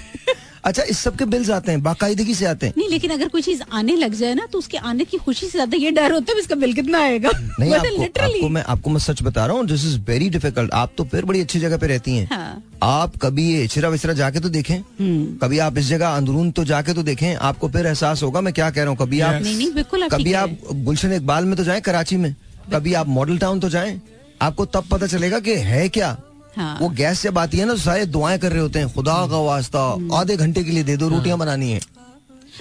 अच्छा 0.64 0.84
इस 0.84 1.00
सब 1.00 1.16
के 1.18 1.26
बिल्स 1.26 1.50
आते 1.50 1.72
हैं 1.72 1.82
बाकायदगी 1.84 2.34
से 2.36 2.46
आते 2.46 2.66
हैं? 2.66 2.74
नहीं 2.78 2.90
लेकिन 2.90 3.12
अगर 3.12 3.28
कोई 3.28 3.42
चीज़ 3.42 3.62
आने 3.74 3.96
लग 3.96 4.14
जाए 4.14 4.34
ना 4.34 4.46
तो 4.52 4.58
उसके 4.58 4.78
आने 4.78 5.06
की 5.06 5.18
खुशी 5.18 5.46
से 5.46 5.52
ज़्यादा 5.52 5.78
ये 5.78 5.92
डर 5.92 6.12
होता 6.12 6.34
है 6.34 6.40
इसका 6.40 6.56
बिल 6.56 6.74
कितना 6.74 7.00
आएगा? 7.04 7.30
नहीं 7.60 7.72
मतलब 7.74 8.02
आपको, 8.02 8.22
आपको 8.24 8.50
मैं 8.50 8.64
आपको 8.64 8.90
मैं 8.90 9.00
सच 9.00 9.24
बता 9.24 9.46
रहा 9.46 9.58
हूँ 9.58 9.66
दिस 9.68 9.86
इज़ 9.86 10.00
वेरी 10.08 10.30
डिफ़िकल्ट 10.30 10.72
आप 10.74 10.94
तो 10.98 11.04
फिर 11.04 11.26
बड़ी 11.26 11.42
अच्छी 11.42 11.60
जगह 11.60 11.78
पे 11.78 11.88
रहती 11.88 12.16
हैं। 12.18 12.28
हाँ। 12.32 12.64
आप 12.84 13.16
कभी 13.22 13.50
ये 13.52 13.62
हिचरा 13.62 13.90
विचरा 13.90 14.14
जाके 14.14 14.40
तो 14.40 14.50
देखें। 14.50 14.76
हम्म। 14.78 15.38
कभी 15.38 15.60
आप 15.60 15.78
इस 15.78 15.88
जगह 15.88 16.10
अंदरून 16.10 16.52
तो 16.52 16.64
जाके 16.66 16.94
तो 16.94 17.04
देखें 17.04 17.34
आपको 17.36 17.70
फिर 17.70 17.86
एहसास 17.88 18.24
होगा 18.24 18.42
मैं 18.42 18.54
क्या 18.54 18.70
कह 18.70 18.82
रहा 18.82 18.90
हूँ 18.90 18.98
कभी 18.98 19.20
आप 19.22 19.42
नहीं 19.42 19.58
नहीं 19.58 19.72
बिल्कुल 19.74 20.08
कभी 20.10 20.34
आप 20.44 20.58
गुलशन 20.74 21.14
इकबाल 21.14 21.46
में 21.46 21.56
तो 21.58 21.64
जाएँ 21.64 21.82
कराची 21.82 22.18
में। 22.18 22.34
कभी 22.74 22.94
आप 22.94 23.08
मॉडल 23.10 23.38
टाउन 23.38 23.60
तो 23.60 23.70
जाएँ 23.70 24.00
आपको 24.42 24.66
तब 24.66 24.84
पता 24.92 25.08
चलेगा 25.08 25.40
कि 25.40 25.56
है 25.64 25.88
क्या? 25.90 26.18
हाँ। 26.58 26.78
वो 26.82 26.90
गैस 26.92 27.24
जब 27.24 27.38
आती 27.38 27.58
है 27.58 27.66
ना 27.66 27.74
तो 27.74 27.80
सारे 27.80 28.06
दुआएँ 28.08 28.38
कर 28.40 28.52
रहे 28.52 28.62
होते 28.62 28.80
हैं। 28.80 28.94
खुदा 28.94 29.16
का 29.28 29.40
वास्ता। 29.42 29.82
आधे 30.20 30.38
घंटे 30.38 30.64
के 30.64 30.72
लिए 30.72 30.84
दे 30.84 30.98
दो 30.98 31.10
रोटियाँ 31.10 31.38
बनानी 31.40 31.72
है। 31.72 31.80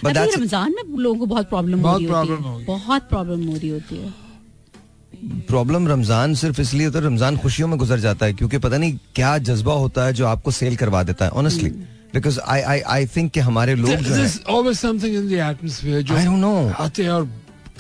रमज़ान 0.05 0.73
में 0.73 0.83
लोगों 0.99 1.19
को 1.19 1.27
बहुत 1.27 1.49
प्रॉब्लम 1.49 1.79
हो 1.79 1.83
बहुत 1.83 2.01
रही 2.01 2.09
होती 2.09 2.33
है। 2.33 2.65
बहुत 2.67 3.09
प्रॉब्लम 3.09 3.47
हो 3.47 3.55
रही 3.55 3.69
होती 3.69 3.97
है। 3.97 4.13
प्रॉब्लम 5.49 5.89
रमज़ान 5.89 6.35
सिर्फ़ 6.35 6.61
इसलिए 6.61 6.91
तो 6.91 7.01
रमज़ान 7.01 7.37
खुशियों 7.37 7.69
में 7.69 7.79
गुजर 7.79 7.99
जाता 8.01 8.27
है 8.27 8.33
क्योंकि 8.33 8.59
पता 8.59 8.77
नहीं 8.79 8.99
क्या 9.15 9.37
जज्बा 9.39 9.73
होता 9.75 10.05
है 10.05 10.13
जो 10.13 10.27
आपको 10.27 10.51
सेल 10.51 10.77
करवा 10.77 11.03
देता 11.03 11.25
है 11.25 11.31
honestly 11.41 11.71
because 12.15 12.39
I 12.41 12.61
I 12.61 12.81
I 12.95 13.07
think 13.07 13.39
हमारे 13.39 13.75
लोग 13.75 13.91
जो 13.91 14.15
है 14.15 14.21
There's 14.21 14.39
always 14.55 14.81
something 14.85 15.17
in 15.19 15.29
the 15.33 15.41
atmosphere 15.49 16.03
जो 16.03 16.15
आई 16.17 16.25
डोंट 16.25 16.39
नो 16.39 16.55
आते 16.79 17.03
हैं 17.03 17.11
और 17.11 17.29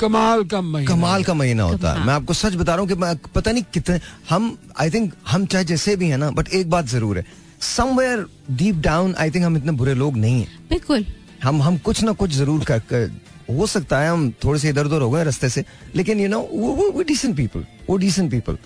कमाल 0.00 0.44
का 0.44 0.60
महीना। 0.60 0.90
कमाल 0.90 1.24
का 1.24 1.34
महीना 1.34 1.62
होता 1.62 1.92
है। 1.92 2.06
मैं 2.06 2.14
आपको 2.14 2.34
सच 2.34 2.54
बता 2.56 2.72
रहा 2.72 2.80
हूँ 2.80 2.88
कि 2.88 2.94
मैं 2.96 3.14
पता 3.34 3.52
नहीं 3.52 3.62
कितने 3.74 3.98
हम 4.30 4.56
आई 4.80 4.90
थिंक 4.90 5.12
हम 5.28 5.46
चाहे 5.46 5.64
जैसे 5.64 5.96
भी 5.96 6.08
है 6.08 6.16
ना 6.16 6.30
बट 6.30 6.48
एक 6.50 6.70
बात 6.70 6.86
ज़रूर 6.88 7.18
है। 7.18 7.24
Somewhere 7.60 8.26
deep 8.52 8.76
down 8.82 9.14
I 9.18 9.30
think 9.30 9.44
हम 9.44 9.56
इतने 9.56 9.72
बुरे 9.72 9.94
लोग 9.94 10.16
नहीं 10.16 10.40
हैं। 10.40 10.58
बिल्कुल। 10.70 11.04
हम 11.42 11.62
हम 11.62 11.76
कुछ 11.78 12.02
ना 12.04 12.12
कुछ 12.12 12.30
ज़रूर 12.32 12.64
कर, 12.64 12.78
कर 12.80 13.10
हो 13.50 13.66
सकता 13.66 13.98
है 14.00 14.10
हम 14.10 14.30
थोड़े 14.44 14.58
से 14.60 14.68
इधर 14.68 14.86
उधर 14.86 15.00
हो 15.00 15.10
गए 15.10 15.24
रास्ते 15.24 15.48
से 15.48 15.64
लेकिन 15.96 16.20
यू 16.20 16.28
नो 16.28 16.40
वो 16.52 16.90
वो 16.90 17.02
डिसेंट 17.02 17.36
पीपल 17.36 17.64
वो 17.88 17.96
डिसेंट 17.96 18.30
पीपल 18.30 18.58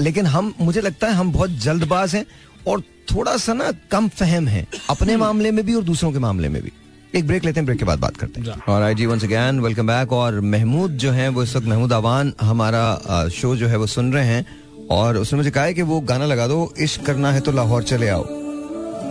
लेकिन 0.00 0.26
हम 0.26 0.52
मुझे 0.60 0.80
लगता 0.80 1.06
है 1.06 1.14
हम 1.14 1.32
बहुत 1.32 1.50
जल्दबाज 1.62 2.14
हैं 2.14 2.24
और 2.68 2.80
थोड़ा 3.10 3.36
सा 3.36 3.52
ना 3.52 3.70
कम 3.90 4.08
फहम 4.10 4.46
है 4.48 4.66
अपने 4.90 5.16
मामले 5.16 5.50
में 5.50 5.64
भी 5.66 5.74
और 5.74 5.82
दूसरों 5.84 6.12
के 6.12 6.18
मामले 6.18 6.48
में 6.48 6.62
भी। 6.62 6.72
एक 7.14 7.26
ब्रेक 7.26 7.44
लेते 7.44 7.60
हैं 7.60 7.64
ब्रेक 7.66 7.78
के 7.78 7.84
बाद 7.84 7.98
बात 7.98 8.16
करते 8.16 8.40
हैं। 8.40 8.54
और 8.68 8.82
आई 8.82 8.94
जी 8.94 9.06
वंस 9.06 9.24
अगैन 9.24 9.60
वेलकम 9.60 9.86
बैक 9.86 10.12
और 10.12 10.40
महमूद 10.42 10.92
जो 10.98 11.10
है 11.10 11.28
वो 11.28 11.42
इस 11.42 11.54
वक्त 11.56 11.66
महमूद 11.66 11.92
अवान 11.92 12.32
हमारा 12.40 13.28
शो 13.32 13.54
जो 13.56 13.66
है 13.68 13.76
वो 13.76 13.86
सुन 13.86 14.12
रहे 14.12 14.26
हैं। 14.26 14.46
और 14.90 15.16
उसने 15.16 15.36
मुझे 15.36 15.50
कहा 15.50 15.64
है 15.64 15.74
कि 15.74 15.82
वो 15.82 16.00
गाना 16.00 16.26
लगा 16.26 16.46
दो 16.46 16.72
इश्क 16.78 17.04
करना 17.06 17.32
है 17.32 17.40
तो 17.40 17.52
लाहौर 17.52 17.82
चले 17.82 18.08
आओ। 18.08 18.22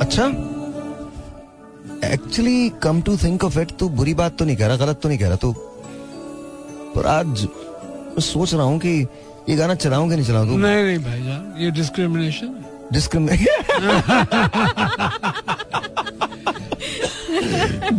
अच्छा 0.01 0.25
actually 2.07 2.69
come 2.83 3.01
to 3.01 3.17
think 3.17 3.43
of 3.43 3.59
it 3.59 3.71
तो 3.79 3.89
बुरी 3.91 4.13
बात 4.13 4.37
तो 4.39 4.45
नहीं 4.45 4.55
कह 4.57 4.67
रहा 4.67 4.77
गलत 4.77 4.99
तो 5.03 5.09
नहीं 5.09 5.19
कह 5.19 5.27
रहा 5.27 5.37
तो। 5.37 5.51
पर 6.95 7.05
आज 7.07 7.47
सोच 8.23 8.53
रहा 8.53 8.63
हूँ 8.63 8.79
कि 8.79 9.07
ये 9.49 9.55
गाना 9.55 9.75
चलाऊं 9.75 10.09
कि 10.09 10.15
नहीं 10.15 10.25
चलाऊं 10.25 10.57
नहीं 10.57 10.83
नहीं 10.83 10.99
भाईजान 10.99 11.63
ये 11.63 11.71
डिस्क्रिमिनेशन 11.71 12.62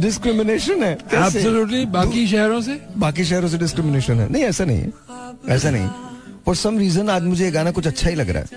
डिस्क्रिमिनेशन 0.01 0.83
है? 0.83 0.93
एब्सोल्युटली 1.15 1.85
बाकी 1.97 2.27
शहरों 2.27 2.61
से? 2.63 2.81
बाकी 2.97 3.25
शहरों 3.25 3.49
से 3.49 3.59
डिस्क्रिमिनेशन 3.59 4.21
है. 4.21 4.29
नहीं 4.33 4.43
ऐसा 4.45 4.65
नहीं 4.65 4.79
है. 4.79 4.93
ऐसा 5.57 5.71
नहीं 5.71 5.89
फॉर 6.47 6.57
सम 6.57 6.79
रीजन 6.79 7.11
आज 7.11 7.23
मुझे 7.23 7.45
ये 7.45 7.51
गाना 7.51 7.71
कुछ 7.71 7.87
अच्छा 7.87 8.09
ही 8.11 8.15
लग 8.17 8.31
रहा 8.31 8.43
है. 8.43 8.49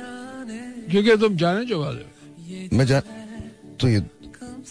क्योंकि 0.92 1.16
तुम 1.18 1.36
जाने 1.38 1.66
जो 1.66 1.82
वाले 1.84 2.78
मैं 2.78 2.86
जान 2.86 3.02
तो 3.80 3.88
ये 3.88 4.04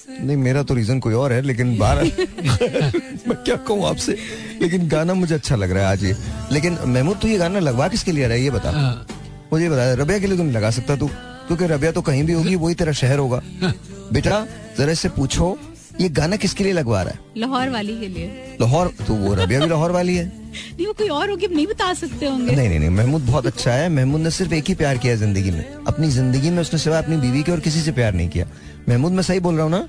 नहीं 0.09 0.37
मेरा 0.37 0.63
तो 0.63 0.75
रीजन 0.75 0.99
कोई 1.01 1.15
और 1.15 1.33
है 1.33 1.41
लेकिन 1.43 1.77
बाहर 1.79 2.03
मैं 3.29 3.37
क्या 3.45 3.57
कहूँ 3.57 3.87
आपसे? 3.89 4.17
लेकिन 4.63 4.89
गाना 4.89 5.15
मुझे 5.15 5.35
अच्छा 5.35 5.57
लग 5.57 5.71
रहा 5.71 5.83
है 5.83 5.89
आज 5.93 6.05
ये। 6.05 6.17
लेकिन 6.53 6.79
महमूद 6.87 7.17
तू 7.23 7.29
ये 7.29 7.39
गाना 7.39 7.59
लगवा 7.59 7.89
किसके 7.89 8.13
लिए 8.13 8.27
रहा 8.27 8.37
है? 8.37 8.43
ये 8.43 8.51
बता। 8.51 8.71
हाँ। 8.71 9.07
मुझे 9.53 9.69
बता 9.71 9.93
रबिया 10.03 10.19
के 10.19 10.27
लिए 10.27 10.37
तुम 10.37 10.51
लगा 10.51 10.71
सकता 10.71 10.97
तू। 10.97 11.11
क्योंकि 11.47 11.67
रबिया 11.67 11.93
तो 11.93 12.03
कहीं 12.03 12.25
भी 12.25 12.33
होगी 12.33 12.55
वही 12.65 12.75
तेरा 12.75 12.93
शहर 13.03 13.19
होगा। 13.19 13.43
बेटा 14.13 14.47
जरा 14.79 14.93
इससे 14.93 15.09
पूछो 15.17 15.57
ये 16.01 16.09
गाना 16.17 16.37
किसके 16.37 16.65
लिए 16.65 16.73
लगवा 16.73 17.03
रहा 17.03 17.13
है? 17.13 17.19
लाहौर 17.37 17.69
वाली 17.71 17.99
के 18.01 18.09
लिए। 18.09 18.57
लाहौर 18.61 18.93
तो 19.07 19.15
वो 19.15 19.35
रबिया 19.35 19.61
भी 19.61 19.67
लाहौर 19.69 19.93
वाली 19.93 20.17
है। 20.17 20.27
नहीं 20.77 20.87
वो 20.87 20.93
कोई 20.93 21.09
और 21.09 21.31
होगी 21.31 21.47
नहीं 21.55 21.67
बता 21.67 21.93
सकते 21.95 22.27
होंगे। 22.27 22.55
नहीं 22.57 22.69
नहीं 22.69 22.79
नहीं 22.79 22.91
महमूद 22.91 23.23
बहुत 23.27 23.47
अच्छा 23.47 23.73
है। 23.73 23.89
महमूद 23.89 24.21
ने 24.21 24.31
सिर्फ़ 24.31 24.55
एक 24.55 24.69
ही 24.69 24.75
प्यार 24.75 24.99
किया 24.99 25.13
है 25.13 25.19
ज़िंदगी 25.19 25.51
में। 25.51 25.65
अपनी 25.87 26.09
ज़िंदगी 26.11 26.51
में 26.51 26.61
उसने 26.61 26.79
सिवा 26.79 26.99
अपनी 26.99 27.17
बीवी 27.17 27.43
के 27.43 27.53
और 27.53 27.61
किसी 27.61 27.81
से 27.81 27.93
प्यार 27.93 28.15
नहीं 28.15 28.29
किया। 28.29 28.47
महमूद 28.89 29.13
मैं 29.13 29.23
सही 29.23 29.41
बोल 29.41 29.55
रहा 29.55 29.65
हूँ 29.65 29.73
ना? 29.73 29.87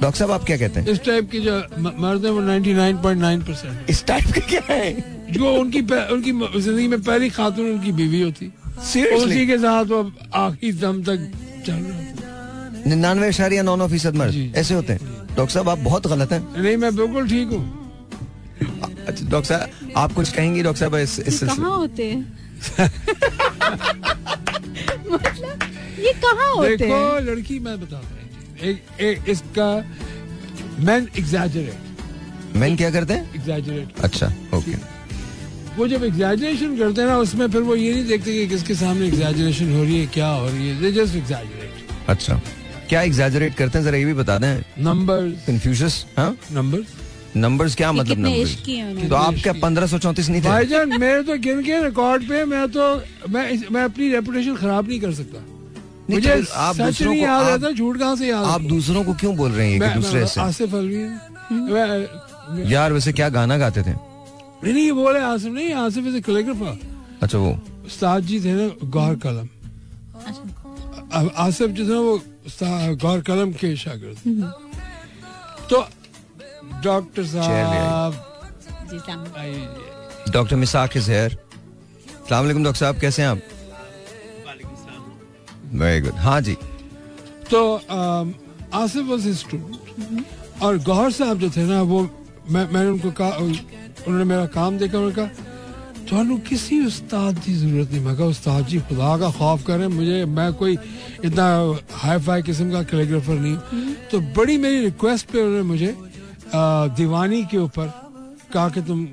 डॉक्टर 0.00 0.18
साहब 0.18 0.30
आप 0.30 0.44
क्या 0.44 0.56
कहते 0.56 0.80
हैं? 0.80 0.88
इस 0.88 1.04
टाइप 1.04 1.30
की 1.30 1.40
जो 1.40 1.58
मर्द 1.78 2.24
है 2.24 2.30
वो 2.30 2.40
99.9 2.42 3.42
परसेंट 3.46 3.90
इस 3.90 4.04
टाइप 4.06 4.32
का 4.34 4.40
क्या 4.48 4.60
है? 4.68 4.92
जो 5.32 5.52
उनकी 5.60 5.80
उनकी 6.14 6.32
ज़िंदगी 6.60 6.88
में 6.88 7.00
पहली 7.02 7.30
खातून 7.30 7.70
उनकी 7.70 7.92
बीवी 7.92 8.20
होती। 8.22 8.52
उसी 8.76 9.46
के 9.46 9.58
साथ 9.58 9.84
वो 9.84 10.00
आखिरी 10.34 10.72
दम 10.80 11.02
तक 11.02 11.30
चल 11.66 11.72
रहे 11.72 12.04
निन्यानवे 12.88 13.28
इशारिया 13.28 13.62
नौ 13.62 13.76
नौ 13.76 13.88
फ़ीसद 13.88 14.14
मर्द 14.16 14.56
ऐसे 14.56 14.74
होते 14.74 14.92
हैं। 14.92 15.00
डॉक्टर 15.36 15.52
साहब 15.52 15.68
आप 15.68 15.78
बहुत 15.78 16.06
गलत 16.06 16.32
हैं। 16.32 16.40
नहीं 16.62 16.76
मैं 16.76 16.94
बिल्कुल 16.96 17.28
ठीक 17.28 17.48
हूँ। 17.48 17.64
अच्छा 19.06 19.28
डॉक्टर 19.28 19.48
साहब 19.48 19.92
आप 19.96 20.12
कुछ 20.12 20.32
कहेंगे 20.32 20.62
डॉक्टर 20.62 20.80
साहब 20.80 20.94
इस 20.96 21.18
इस 21.20 21.42
कहाँ 21.42 21.76
होते 21.76 22.10
हैं? 22.10 22.20
मतलब 25.10 25.62
ये 25.98 26.12
कहाँ 26.22 26.52
होते 26.54 26.76
देखो 26.76 26.94
हैं 26.94 27.20
लड़की 27.26 27.58
मैं 27.58 27.80
बताता 27.80 28.08
हूँ। 28.08 28.58
एक, 28.60 28.82
एक 29.00 29.28
इसका 29.28 29.68
मैन 30.86 31.08
एग्जैजरेट 31.18 32.56
मैन 32.56 32.76
क्या 32.76 32.90
करते 32.90 33.14
हैं? 33.14 33.34
एग्जैजरेट 33.34 34.00
अच्छा 34.04 34.26
ओके 34.54 34.74
वो 35.78 35.86
जब 35.88 36.04
एग्जैजरेशन 36.04 36.76
करते 36.78 37.00
हैं 37.00 37.08
ना 37.08 37.16
उसमें 37.18 37.46
फिर 37.50 37.60
वो 37.62 37.74
ये 37.76 37.92
नहीं 37.92 38.06
देखते 38.06 38.32
कि 38.32 38.46
किसके 38.46 38.74
सामने 38.74 39.06
एग्जैजरेशन 39.06 39.72
हो 39.72 39.82
रही 39.82 40.00
है 40.00 40.06
क्या 40.06 40.26
हो 40.26 40.48
रही 40.48 40.68
है। 40.68 40.92
जस्ट 40.92 41.16
एग्जैजरेट 41.16 42.08
अच्छा। 42.08 42.40
क्या 42.88 43.02
एग्जैजरेट 43.02 43.54
करते 43.54 43.78
हैं? 43.78 43.84
जरा 43.84 43.98
ये 43.98 44.04
भी 44.04 44.14
बता 44.14 44.38
दें। 44.38 44.84
नंबर्स 44.84 45.46
कंफ्यूजस 45.46 46.04
हाँ? 46.18 46.36
नंबर्स 46.52 46.86
नंबर्स 47.36 47.74
क्या 47.74 47.92
कि 47.92 47.98
मतलब 47.98 48.18
नंबर्स 48.18 49.08
तो 49.08 49.14
आप 49.14 49.34
क्या 49.42 49.52
पंद्रह 49.52 49.86
सौ 49.86 49.98
चौंतीस 49.98 50.28
नहीं 50.28 50.42
थे? 50.42 50.48
भाईजान 50.48 51.00
मेरे 51.00 51.22
तो 51.22 51.36
गिन 51.38 51.62
के 51.62 51.82
रिकॉर्ड 51.84 52.28
पे 52.28 52.44
मैं 52.44 52.68
तो 52.68 53.02
मैं 53.28 53.62
मैं 53.70 53.84
अपनी 53.84 54.08
रेपुटेशन 54.08 54.56
खराब 54.56 54.88
नहीं 54.88 55.00
कर 55.00 55.12
सकता। 55.12 55.44
मुझे 56.10 56.44
आप 56.54 56.76
दूसरों 56.76 57.10
नहीं 57.12 57.20
को 57.20 57.26
याद 57.26 57.46
रहता 57.46 57.70
झूठ 57.70 57.98
कहाँ 57.98 58.16
से 58.16 58.28
याद 58.28 58.44
आप 58.44 58.60
दूसरों 58.60 59.04
को 59.04 59.14
क्यों 59.14 59.36
बोल 59.36 59.50
रहे 59.52 59.70
हैं 59.70 59.80
कि 59.80 59.88
दूसरे 59.88 60.26
से 60.26 60.40
आसिफ 60.40 60.74
अलवी। 60.74 60.94
है। 60.94 61.08
मैं- 61.52 62.08
मैं- 62.50 62.70
यार 62.72 62.92
वैसे 62.92 63.12
क्या 63.12 63.28
गाना 63.28 63.58
गाते 63.58 63.82
थे? 63.82 64.15
नहीं 64.62 64.72
नहीं 64.74 64.84
ये 64.84 64.92
बोले 64.92 65.20
आसिफ 65.20 65.52
नहीं 65.52 65.72
आसिफ 65.84 66.06
इज़ 66.06 66.20
कैलीग्राफर 66.26 66.78
अच्छा 67.22 67.38
वो। 67.38 67.50
उस्ताद 67.86 68.22
जी 68.22 68.40
थे 68.44 68.52
ना 68.54 68.66
गौर 68.90 69.14
कलम। 69.24 69.48
अब 71.12 71.30
आसिफ 71.38 71.70
जो 71.70 71.84
थे 71.88 71.98
वो 72.06 72.14
गौर 73.02 73.20
कलम 73.28 73.52
के 73.60 73.76
शागिर्द। 73.76 74.16
तो 75.70 75.76
डॉक्टर 76.84 77.24
साहब। 77.26 78.12
डॉक्टर 80.32 80.56
मिसाक 80.56 80.96
इज़ 80.96 81.10
हेयर 81.10 81.38
सलाम 82.28 82.62
डॉक्टर 82.64 82.78
साहब 82.78 82.98
कैसे 83.00 83.22
हैं 83.22 83.28
आप? 83.28 83.40
Very 85.74 86.00
good. 86.00 86.14
हाँ 86.26 86.40
जी। 86.40 86.56
तो 87.50 87.60
आसिफ 88.74 89.04
वॉज़ 89.06 89.28
स्टूडेंट 89.38 90.62
और 90.62 90.78
गौहर 90.84 91.10
साहब 91.12 91.38
जो 91.38 91.50
थे 91.50 91.64
ना 91.66 91.82
वो 91.82 92.00
मैं 92.50 92.68
मैंने 92.72 92.88
उनको 92.90 93.10
कहा 93.20 93.30
उन्होंने 94.06 94.24
मेरा 94.24 94.46
काम 94.54 94.78
देखा 94.78 94.98
उन्होंने 94.98 95.16
कहा 95.16 95.28
थानू 96.06 96.36
किसी 96.48 96.80
उस्ताद 96.86 97.38
की 97.44 97.52
ज़रूरत 97.52 97.90
नहीं। 97.90 98.00
मैं 98.00 98.16
कहा 98.16 98.26
उस्ताद 98.26 98.66
जी 98.66 98.78
खुदा 98.86 99.16
का 99.18 99.30
खौफ 99.38 99.66
करें 99.66 99.86
मुझे 99.90 100.24
मैं 100.30 100.52
कोई 100.54 100.76
इतना 101.24 101.46
हाई 101.92 102.18
फाई 102.22 102.42
किस्म 102.42 102.70
का 102.72 102.82
कैलीग्राफर 102.86 103.34
नहीं 103.34 103.52
हूँ। 103.52 103.62
हम्म। 103.70 103.94
तो 104.10 104.20
बड़ी 104.36 104.56
मेरी 104.58 104.78
रिक्वेस्ट 104.84 105.30
पे 105.30 105.40
उन्होंने 105.40 105.62
मुझे 105.66 105.94
दीवानी 106.96 107.42
के 107.50 107.58
ऊपर 107.58 107.86
कहा 108.52 108.68
कि 108.70 108.80
तुम 108.82 109.06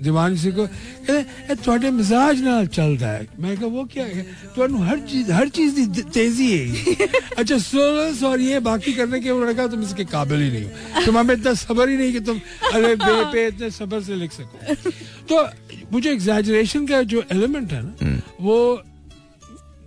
दीवानी 0.00 0.36
सीखो 0.36 0.64
कहते 1.06 1.54
थोड़े 1.66 1.90
मिजाज 1.90 2.40
नाल 2.42 2.66
चलता 2.68 3.08
है 3.08 3.26
मैं 3.40 3.56
कहा 3.56 3.66
वो 3.66 3.84
क्या 3.92 4.04
है 4.04 4.22
ਤੁਹਾਨੂੰ 4.54 4.84
हर 4.86 4.98
चीज 5.10 5.30
हर 5.30 5.48
चीज 5.48 5.74
की 5.74 6.02
तेजी 6.12 6.48
है 6.52 7.06
अच्छा 7.38 7.58
सोलस 7.58 8.22
और 8.22 8.40
ये 8.40 8.60
बाकी 8.60 8.92
करने 8.92 9.20
के 9.20 9.30
उन्होंने 9.30 9.54
कहा 9.54 9.66
तुम 9.66 9.82
इसके 9.82 10.04
काबिल 10.04 10.42
ही 10.42 10.50
नहीं 10.50 10.64
हो 10.64 11.04
तुम 11.06 11.18
हमें 11.18 11.34
इतना 11.34 11.52
सबर 11.54 11.88
ही 11.88 11.96
नहीं 11.96 12.12
कि 12.12 12.20
तुम 12.28 12.40
अरे 12.72 12.94
बे 12.96 13.14
पे 13.32 13.46
इतने 13.46 13.70
सबर 13.70 14.02
से 14.02 14.14
लिख 14.16 14.32
सको 14.32 14.74
तो 15.28 15.42
मुझे 15.92 16.10
एग्जैजरेशन 16.12 16.86
का 16.86 17.02
जो 17.08 17.22
एलिमेंट 17.32 17.72
है 17.72 17.82
ना 17.82 18.20
वो 18.40 18.58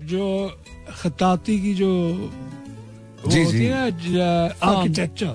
जो 0.06 0.26
खताती 1.02 1.60
की 1.62 1.74
जो 1.76 1.92
वो 3.20 3.32
जी, 3.32 3.44
होती 3.44 3.58
जी। 3.58 3.66
है 3.66 3.90
ना 4.12 4.28
आर्किटेक्चर 4.66 5.34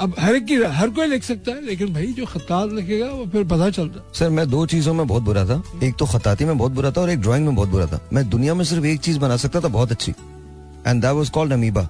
अब 0.00 0.14
हर 0.18 0.34
एक 0.34 0.44
की 0.46 0.54
हर 0.74 0.90
कोई 0.90 1.06
लिख 1.06 1.22
सकता 1.24 1.52
है 1.52 1.64
लेकिन 1.64 1.92
भाई 1.94 2.06
जो 2.18 2.26
खतात 2.26 2.72
लिखेगा 2.72 3.06
वो 3.06 3.24
फिर 3.32 3.44
पता 3.46 3.68
चलता। 3.70 4.02
सर 4.18 4.30
मैं 4.30 4.48
दो 4.50 4.64
चीज़ों 4.66 4.94
में 4.94 5.06
बहुत 5.06 5.22
बुरा 5.22 5.44
था। 5.46 5.62
एक 5.84 5.96
तो 5.98 6.06
खताती 6.06 6.44
में 6.44 6.56
बहुत 6.58 6.72
बुरा 6.72 6.90
था 6.90 7.00
और 7.00 7.10
एक 7.10 7.20
ड्राइंग 7.20 7.46
में 7.46 7.54
बहुत 7.54 7.68
बुरा 7.68 7.86
था। 7.86 8.00
मैं 8.12 8.28
दुनिया 8.30 8.54
में 8.54 8.64
सिर्फ़ 8.64 8.84
एक 8.86 9.00
चीज़ 9.00 9.18
बना 9.18 9.36
सकता 9.36 9.60
था 9.60 9.68
बहुत 9.68 9.92
अच्छी। 9.92 10.12
And 10.86 11.02
that 11.02 11.12
was 11.12 11.30
called 11.30 11.52
amoeba 11.52 11.88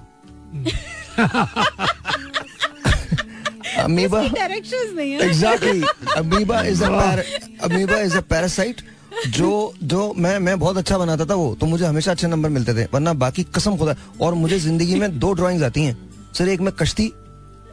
amoeba 3.79 4.21
directions 4.23 4.93
नहीं 4.95 5.11
है। 5.11 5.19
Exactly 5.27 5.81
amoeba 6.17 6.61
is 6.63 6.83
amoeba 6.83 7.99
is 7.99 8.17
a 8.17 8.21
parasite 8.29 8.81
जो 9.29 9.73
जो 9.83 10.13
मैं 10.17 10.37
मैं 10.39 10.59
बहुत 10.59 10.77
अच्छा 10.77 10.97
बनाता 10.97 11.25
था 11.25 11.35
वो 11.35 11.55
तो 11.55 11.65
मुझे 11.65 11.85
हमेशा 11.85 12.11
अच्छे 12.11 12.27
नंबर 12.27 12.49
मिलते 12.49 12.73
थे 12.73 12.87
वरना 12.93 13.13
बाकी 13.23 13.43
कसम 13.55 13.77
खुदा 13.77 13.95
और 14.21 14.33
मुझे 14.33 14.59
ज़िंदगी 14.59 14.95
में 14.95 15.19
दो 15.19 15.33
ड्राइंग्स 15.33 15.63
आती 15.63 15.83
हैं। 15.83 15.97
सर 16.33 16.49
एक 16.49 16.61
मैं 16.61 16.73
कश्ती 16.75 17.11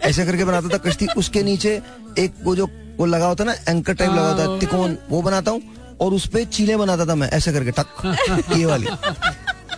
ऐसे 0.05 0.25
करके 0.27 0.45
बनाता 0.45 0.69
था 0.69 0.79
कश्ती। 0.79 1.07
उसके 1.17 1.43
नीचे 1.43 1.81
एक 2.19 2.35
वो 2.45 2.55
जो 2.57 2.69
वो 2.99 3.07
लगा 3.07 3.27
होता 3.27 3.45
ना 3.45 3.53
एंकर 3.69 3.95
टाइप 3.95 4.11
लगा 4.11 4.29
होता 4.29 4.43
है। 4.43 4.59
तिकोन 4.61 4.97
वो 5.11 5.23
बनाता 5.23 5.51
हूँ 5.51 5.63
और 6.01 6.15
उस 6.15 6.27
पे 6.29 6.45
चीले 6.47 6.77
बनाता 6.77 7.07
था 7.07 7.15
मैं 7.15 7.29
ऐसे 7.31 7.53
करके 7.53 7.71
टक 7.79 8.55
ये 8.57 8.65
वाली। 8.67 8.87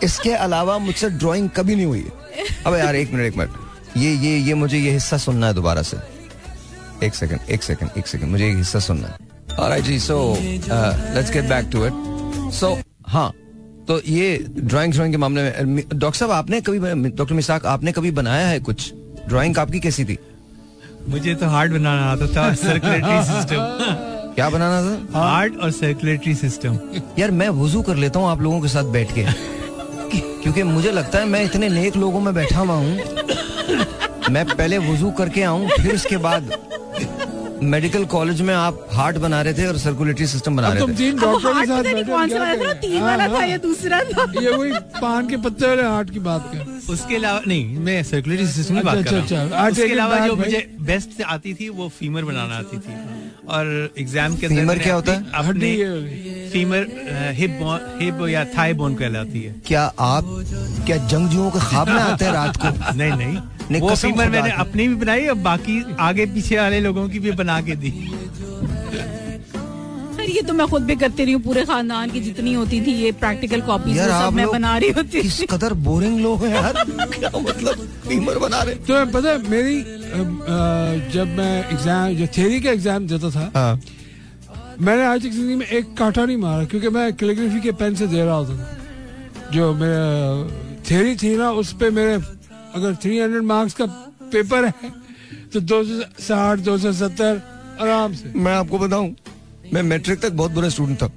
इसके 0.03 0.33
अलावा 0.35 0.79
मुझसे 0.79 1.11
ड्राइंग 1.11 1.49
कभी 1.57 1.75
नहीं 1.75 1.87
हुई। 1.87 2.05
अब 2.67 2.75
यार 2.75 2.97
एक 2.97 3.13
मिनट 3.13 3.27
एक 3.27 3.37
मिनट। 3.39 3.97
ये 3.97 4.13
ये 4.15 4.37
ये 4.39 4.55
मुझे 4.55 4.79
ये 4.79 4.91
हिस्सा 4.93 5.17
सुनना 5.19 5.47
है 5.47 5.55
दोबारा 5.55 5.83
से। 5.83 5.97
एक 7.07 7.15
सेकंड 7.15 7.51
एक 7.51 7.63
सेकंड 7.63 7.99
एक 7.99 8.07
सेकंड 8.07 8.31
मुझे 8.31 8.49
एक 8.51 8.57
हिस्सा 8.57 8.79
सुनना 8.81 9.09
है। 9.09 9.29
Alright 9.59 9.85
ji 9.85 9.99
uh, 9.99 10.93
let's 11.15 11.31
get 11.31 11.49
back 11.49 11.71
to 11.71 11.85
it. 11.87 11.95
So 12.55 12.77
हाँ 13.07 13.31
तो 13.89 14.01
ये 14.07 14.39
ड्राइंग 14.51 14.93
ड्राइंग 14.93 15.13
के 15.13 15.19
मामले 15.19 15.43
में 15.65 15.83
डॉक्टर 15.95 16.19
साहब 16.19 16.31
आपने 16.31 16.61
कभी 16.61 17.11
डॉक्टर 17.11 17.35
मिसाक 17.35 17.67
आपने 17.67 17.93
कभी 17.93 18.11
बनाया 18.11 18.47
है 18.47 18.61
कुछ? 18.61 18.93
ड्राइंग 19.31 19.59
आपकी 19.59 19.81
कैसी 19.81 20.05
थी? 20.05 20.19
मुझे 21.09 21.35
तो 21.35 21.47
हार्ट 21.49 21.73
बनाना 21.73 22.11
आता 22.13 22.27
था 22.37 22.53
सर्कुलेटरी 22.55 23.23
सिस्टम 23.25 24.33
क्या 24.35 24.49
बनाना 24.51 24.81
था? 24.83 25.19
हार्ट 25.21 25.57
और 25.57 25.71
सर्कुलेटरी 25.71 26.35
सिस्टम 26.35 26.79
यार 27.19 27.31
मैं 27.41 27.49
वज़ू 27.63 27.83
कर 27.83 27.97
लेता 27.97 28.21
हूँ 28.21 28.29
आप 28.29 28.41
लोगों 28.43 28.61
के 28.61 28.69
साथ 28.69 28.93
बैठ 28.97 29.13
के। 29.19 29.25
क्योंकि 30.43 30.63
मुझे 30.63 30.91
लगता 30.93 31.19
है 31.19 31.25
मैं 31.29 31.43
इतने 31.45 31.69
नेक 31.69 31.97
लोगों 31.97 32.21
में 32.21 32.33
बैठा 32.35 32.61
हुआ 32.61 32.75
हूँ। 32.75 32.97
मैं 34.33 34.45
पहले 34.47 34.79
वज़ू 34.79 35.11
करके 35.19 35.43
आऊँ 35.43 35.69
फिर 35.81 35.95
उसके 35.95 36.17
बाद 36.27 36.51
मेडिकल 37.63 38.05
कॉलेज 38.05 38.41
में 38.41 38.53
आप 38.55 38.87
हार्ट 38.93 39.17
बना 39.19 39.41
रहे 39.43 39.55
थे 39.55 39.67
और 39.67 39.77
सर्कुलेटरी 39.79 40.27
सिस्टम 40.27 40.57
बना 40.57 40.69
रहे 40.69 40.87
थे। 40.87 40.95
तीन 40.97 41.17
डॉक्टर 41.17 41.49
के 41.49 41.55
हार्ट 41.55 41.69
साथ 41.69 41.79
पता 41.79 41.83
नहीं 41.83 41.95
बैठे 41.95 42.11
कौन 42.11 42.29
सा 42.29 42.39
वाला 42.39 42.65
था 42.65 42.73
तीन 42.73 42.97
हाँ, 42.97 43.07
वाला 43.07 43.27
था 43.29 43.39
हाँ। 43.39 43.47
या 43.47 43.57
दूसरा 43.57 44.01
था? 44.01 44.25
ये 44.43 44.51
वही 44.51 44.73
पान 45.01 45.29
के 45.29 45.37
पत्ते 45.37 45.67
वाले 45.67 45.83
हार्ट 45.83 46.11
की 46.11 46.19
बात 46.19 46.51
कर। 46.55 46.93
उसके 46.93 47.17
अलावा 47.17 47.41
नहीं 47.47 47.79
मैं 47.79 48.03
सर्कुलेटरी 48.03 48.47
सिस्टम 48.47 48.75
की 48.75 48.81
अच्छा, 48.81 48.93
बात 48.93 49.05
कर 49.05 49.11
रहा 49.11 49.23
अच्छा, 49.23 49.41
हूँ। 49.41 49.51
अच्छा। 49.51 49.69
उसके 49.69 49.93
अलावा 49.93 50.27
जो 50.27 50.37
मुझे 50.37 50.67
बेस्ट 50.81 51.23
आती 51.23 51.55
थी 51.55 51.69
वो 51.69 51.89
फीमर 51.99 52.25
बनाना 52.25 52.57
आती 52.57 52.79
थी। 52.79 52.95
और 53.49 53.93
एग्ज़ाम 53.99 54.37
के 54.37 54.47
अंदर 54.47 54.61
फीमर 54.61 54.79
क्या 54.79 54.95
होता 54.95 55.13
है? 55.13 55.25
फीमर 56.53 56.87
हिप 57.37 57.59
हिप 58.01 58.27
या 58.29 58.45
थाई 58.57 58.73
बोन 58.75 58.95
कहलाती 58.95 59.43
है। 59.43 59.55
क्या 59.67 59.83
आप 60.01 60.25
क्या 60.87 60.97
जंगजुओं 61.07 61.51
के 61.51 61.59
ख्वाब 61.61 61.89
में 61.89 62.01
आते 62.01 62.25
हैं 62.25 62.33
रात 62.33 62.57
को? 62.57 62.69
नहीं 62.99 63.13
नहीं। 63.13 63.37
नहीं, 63.71 63.81
वो 63.83 63.95
फीमर 63.97 64.29
मैंने 64.31 64.51
अपनी 64.61 64.89
भी 64.89 64.95
बनाई 64.97 65.27
और 65.29 65.35
बाकी 65.47 65.83
आगे 66.01 66.27
पीछे 66.35 66.57
वाले 66.59 66.81
लोगों 66.81 67.09
की 67.09 67.19
भी 67.19 67.33
बना 67.41 67.61
के 67.63 67.75
दी। 67.77 67.91
सर 70.17 70.31
ये 70.31 70.41
तो 70.43 70.53
मैं 70.55 70.67
खुद 70.69 70.83
भी 70.85 70.97
करती 70.97 71.25
रही 71.25 71.33
हूँ 71.35 71.43
पूरे 71.43 71.65
खानदान 71.65 72.11
की 72.11 72.21
जितनी 72.21 72.53
होती 72.55 72.81
थी 72.87 72.93
ये 72.95 73.13
प्रैक्टिकल 73.21 73.61
कॉपी 73.69 73.95
सब 73.95 74.33
मैं 74.35 74.47
बना 74.51 74.77
रही 74.79 74.91
होती 74.99 75.23
किस 75.23 75.41
कदर 75.51 75.73
बोरिंग 75.87 76.19
लोग 76.21 76.45
हैं 76.45 76.55
यार। 76.55 76.85
क्या 77.15 77.31
मतलब 77.39 77.87
फीमर 78.09 78.39
बना 78.39 78.63
रहे 78.63 78.75
तो 78.75 78.95
मैं 78.95 79.11
पता 79.13 79.29
है 79.31 79.49
मेरी 79.51 79.79
जब 81.15 81.35
मैं 81.39 81.55
एग्ज़ाम 81.71 82.15
जो 82.15 82.27
थ्योरी 82.37 82.61
का 82.61 82.71
एग्ज़ाम 82.71 83.07
देता 83.07 83.31
था 83.31 83.51
हाँ। 83.55 83.81
मैंने 84.81 85.05
आज 85.05 85.23
तक 85.23 85.31
ज़िंदगी 85.31 85.55
में 85.55 85.67
एक 85.67 85.97
कांटा 85.97 86.25
नहीं 86.25 86.37
मारा 86.37 86.65
क्योंकि 86.65 86.89
मैं 86.89 87.13
कैलीग्राफी 87.17 87.61
के 87.61 87.73
पेन 87.77 87.95
से 87.95 88.07
दे 88.07 88.23
रहा 88.25 88.45
था। 88.45 88.55
जो 89.53 89.73
मेरा 89.75 90.81
थ्योरी 90.89 91.17
थी 91.17 91.37
ना 91.37 91.51
उस 91.53 91.73
पर 91.81 91.91
मेरे 91.91 92.15
अगर 92.75 92.95
300 92.97 93.43
मार्क्स 93.45 93.75
का 93.75 93.87
पेपर 94.33 94.65
है 94.65 94.91
तो 95.53 95.61
दो 95.61 95.83
सौ 95.85 96.01
साठ 96.23 96.59
दो 96.59 96.77
सौ 96.79 96.93
सत्तर 96.93 97.43
आराम 97.81 98.13
से। 98.15 98.33
मैं 98.37 98.55
आपको 98.55 98.79
बताऊँ 98.79 99.15
मैं 99.73 99.83
मैट्रिक 99.83 100.21
तक 100.21 100.33
बहुत 100.33 100.51
बुरा 100.53 100.69
स्टूडेंट 100.69 101.03
था। 101.03 101.09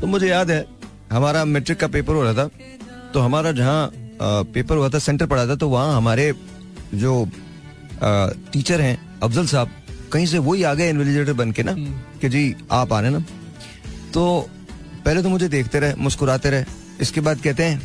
तो 0.00 0.06
मुझे 0.06 0.28
याद 0.28 0.50
है 0.50 0.64
हमारा 1.12 1.44
मैट्रिक 1.44 1.78
का 1.78 1.86
पेपर 1.88 2.14
हो 2.14 2.22
रहा 2.22 2.34
था 2.34 2.48
तो 3.12 3.20
हमारा 3.20 3.52
जहाँ 3.52 3.90
पेपर 4.22 4.76
हुआ 4.76 4.88
था 4.88 4.98
सेंटर 5.00 5.26
पड़ा 5.26 5.46
था 5.46 5.56
तो 5.56 5.68
वहाँ 5.68 5.96
हमारे 5.96 6.32
जो 6.94 7.24
आ, 8.02 8.26
टीचर 8.52 8.80
हैं 8.80 8.96
अफजल 9.22 9.46
साहब 9.46 9.68
कहीं 10.12 10.26
से 10.26 10.38
वही 10.38 10.62
आ 10.62 10.74
गए 10.74 10.88
इन्विजिलेटर 10.90 11.32
बन 11.32 11.52
के 11.52 11.62
ना 11.62 11.74
कि 12.20 12.28
जी 12.28 12.54
आप 12.72 12.92
आ 12.92 13.00
रहे 13.00 13.10
ना। 13.10 13.18
तो 14.14 14.48
पहले 15.04 15.22
तो 15.22 15.28
मुझे 15.28 15.48
देखते 15.48 15.80
रहे 15.80 15.94
मुस्कुराते 15.98 16.50
रहे। 16.50 16.64
इसके 17.00 17.20
बाद 17.20 17.40
कहते 17.40 17.64
हैं 17.64 17.76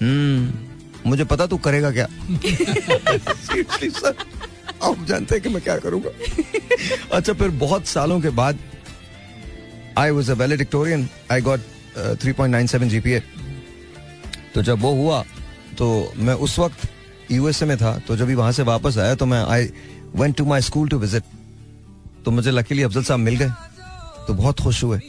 हम्म 0.00 1.10
मुझे 1.10 1.24
पता 1.24 1.46
तू 1.46 1.56
करेगा 1.58 1.90
क्या? 1.90 2.04
आप 4.82 5.04
जानते 5.06 5.34
हैं 5.34 5.42
कि 5.42 5.48
मैं 5.48 5.62
क्या 5.62 5.76
करूँगा? 5.78 6.10
अच्छा 7.12 7.32
फिर 7.32 7.48
बहुत 7.58 7.86
सालों 7.86 8.20
के 8.20 8.30
बाद 8.30 8.58
I 9.98 10.10
was 10.10 10.30
a 10.30 10.34
valedictorian 10.34 11.08
I 11.32 11.40
got 11.40 11.60
three 12.20 12.32
point 12.32 12.52
nine 12.52 12.66
seven 12.66 12.88
GPA 12.88 13.22
तो 14.54 14.62
जब 14.62 14.80
वो 14.80 14.94
हुआ 14.94 15.22
तो 15.78 16.12
मैं 16.16 16.34
उस 16.34 16.58
वक्त 16.58 16.88
यूएसए 17.30 17.66
में 17.66 17.76
था। 17.76 17.98
तो 17.98 18.16
जब 18.16 18.26
भी 18.26 18.34
वहाँ 18.34 18.52
से 18.52 18.62
वापस 18.62 18.98
आया 18.98 19.14
तो 19.14 19.26
मैं 19.26 19.42
I 19.44 19.64
went 20.16 20.36
to 20.36 20.44
my 20.44 20.60
school 20.60 20.88
to 20.88 20.98
visit 20.98 21.22
तो 22.24 22.30
मुझे 22.30 22.50
लकीली 22.50 22.82
अफजल 22.82 23.02
साहब 23.02 23.20
मिल 23.20 23.36
गए। 23.36 23.50
तो 24.26 24.34
बहुत 24.34 24.60
खुश 24.60 24.82
हुए। 24.84 25.00